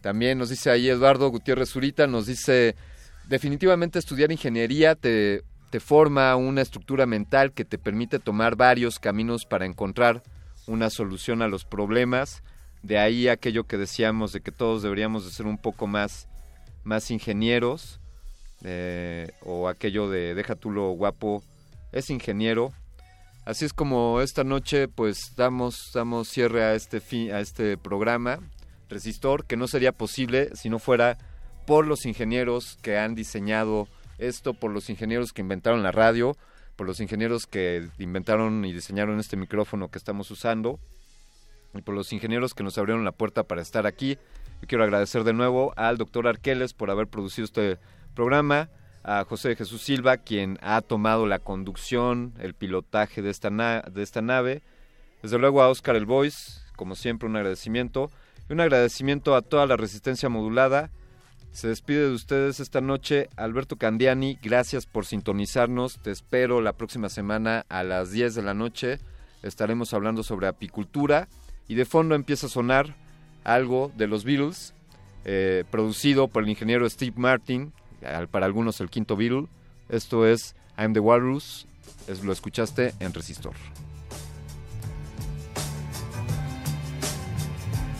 También 0.00 0.38
nos 0.38 0.50
dice 0.50 0.70
ahí 0.70 0.88
Eduardo 0.88 1.28
Gutiérrez 1.30 1.70
Zurita, 1.70 2.06
nos 2.06 2.26
dice, 2.26 2.76
definitivamente 3.28 3.98
estudiar 3.98 4.30
ingeniería 4.30 4.94
te, 4.94 5.42
te 5.70 5.80
forma 5.80 6.36
una 6.36 6.62
estructura 6.62 7.06
mental 7.06 7.52
que 7.52 7.64
te 7.64 7.78
permite 7.78 8.18
tomar 8.18 8.56
varios 8.56 8.98
caminos 8.98 9.44
para 9.46 9.66
encontrar 9.66 10.22
una 10.66 10.90
solución 10.90 11.42
a 11.42 11.48
los 11.48 11.64
problemas. 11.64 12.42
De 12.82 12.98
ahí 12.98 13.26
aquello 13.26 13.64
que 13.64 13.78
decíamos 13.78 14.32
de 14.32 14.40
que 14.40 14.52
todos 14.52 14.82
deberíamos 14.82 15.24
de 15.24 15.32
ser 15.32 15.46
un 15.46 15.58
poco 15.58 15.86
más, 15.86 16.28
más 16.84 17.10
ingenieros. 17.10 18.00
eh, 18.62 19.32
o 19.42 19.68
aquello 19.68 20.08
de 20.08 20.34
deja 20.34 20.54
tú 20.54 20.70
lo 20.70 20.90
guapo, 20.90 21.42
es 21.92 22.10
ingeniero. 22.10 22.72
Así 23.46 23.64
es 23.64 23.72
como 23.72 24.20
esta 24.20 24.42
noche 24.44 24.88
pues 24.88 25.34
damos, 25.36 25.92
damos 25.94 26.28
cierre 26.28 26.64
a 26.64 26.74
este, 26.74 27.00
fi- 27.00 27.30
a 27.30 27.40
este 27.40 27.78
programa, 27.78 28.40
Resistor, 28.90 29.46
que 29.46 29.56
no 29.56 29.68
sería 29.68 29.92
posible 29.92 30.50
si 30.54 30.68
no 30.68 30.78
fuera 30.80 31.16
por 31.64 31.86
los 31.86 32.06
ingenieros 32.06 32.76
que 32.82 32.98
han 32.98 33.14
diseñado 33.14 33.86
esto, 34.18 34.52
por 34.52 34.72
los 34.72 34.90
ingenieros 34.90 35.32
que 35.32 35.42
inventaron 35.42 35.82
la 35.84 35.92
radio, 35.92 36.36
por 36.74 36.86
los 36.88 36.98
ingenieros 37.00 37.46
que 37.46 37.88
inventaron 37.98 38.64
y 38.64 38.72
diseñaron 38.72 39.20
este 39.20 39.36
micrófono 39.36 39.90
que 39.90 39.98
estamos 39.98 40.28
usando 40.30 40.80
y 41.72 41.82
por 41.82 41.94
los 41.94 42.12
ingenieros 42.12 42.52
que 42.52 42.64
nos 42.64 42.76
abrieron 42.78 43.04
la 43.04 43.12
puerta 43.12 43.44
para 43.44 43.62
estar 43.62 43.86
aquí. 43.86 44.18
Yo 44.60 44.66
quiero 44.68 44.82
agradecer 44.84 45.22
de 45.22 45.32
nuevo 45.34 45.72
al 45.76 45.98
doctor 45.98 46.26
Arqueles 46.26 46.72
por 46.74 46.90
haber 46.90 47.06
producido 47.06 47.44
este 47.44 47.78
programa, 48.14 48.70
a 49.06 49.24
José 49.24 49.54
Jesús 49.54 49.82
Silva, 49.82 50.16
quien 50.16 50.58
ha 50.62 50.80
tomado 50.80 51.26
la 51.26 51.38
conducción, 51.38 52.34
el 52.40 52.54
pilotaje 52.54 53.22
de 53.22 53.30
esta, 53.30 53.50
nave. 53.50 54.62
Desde 55.22 55.38
luego 55.38 55.62
a 55.62 55.68
Oscar 55.68 55.94
El 55.94 56.06
Voice, 56.06 56.60
como 56.74 56.96
siempre 56.96 57.28
un 57.28 57.36
agradecimiento. 57.36 58.10
Y 58.50 58.52
un 58.52 58.60
agradecimiento 58.60 59.36
a 59.36 59.42
toda 59.42 59.64
la 59.66 59.76
resistencia 59.76 60.28
modulada. 60.28 60.90
Se 61.52 61.68
despide 61.68 62.08
de 62.08 62.14
ustedes 62.14 62.58
esta 62.58 62.80
noche 62.80 63.28
Alberto 63.36 63.76
Candiani. 63.76 64.40
Gracias 64.42 64.86
por 64.86 65.06
sintonizarnos. 65.06 65.98
Te 66.02 66.10
espero 66.10 66.60
la 66.60 66.72
próxima 66.72 67.08
semana 67.08 67.64
a 67.68 67.84
las 67.84 68.10
10 68.10 68.34
de 68.34 68.42
la 68.42 68.54
noche. 68.54 68.98
Estaremos 69.44 69.94
hablando 69.94 70.24
sobre 70.24 70.48
apicultura. 70.48 71.28
Y 71.68 71.76
de 71.76 71.84
fondo 71.84 72.16
empieza 72.16 72.46
a 72.46 72.50
sonar 72.50 72.96
algo 73.44 73.92
de 73.96 74.08
los 74.08 74.24
Beatles, 74.24 74.74
eh, 75.24 75.62
producido 75.70 76.26
por 76.26 76.42
el 76.42 76.48
ingeniero 76.48 76.88
Steve 76.90 77.14
Martin, 77.16 77.72
para 78.30 78.46
algunos 78.46 78.80
el 78.80 78.90
quinto 78.90 79.16
Beatle. 79.16 79.46
Esto 79.88 80.26
es 80.26 80.54
I'm 80.78 80.92
the 80.92 81.00
Walrus. 81.00 81.66
Es, 82.06 82.22
lo 82.22 82.32
escuchaste 82.32 82.94
en 83.00 83.12
Resistor. 83.12 83.54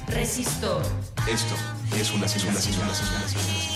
Resistor. 0.08 0.83
Esto 1.28 1.55
es 1.97 2.12
una 2.15 2.28
señal, 2.28 2.50
una 2.50 2.60
señal, 2.60 2.83
una 2.84 2.94
señal, 2.94 3.16
una 3.16 3.28
señal. 3.28 3.75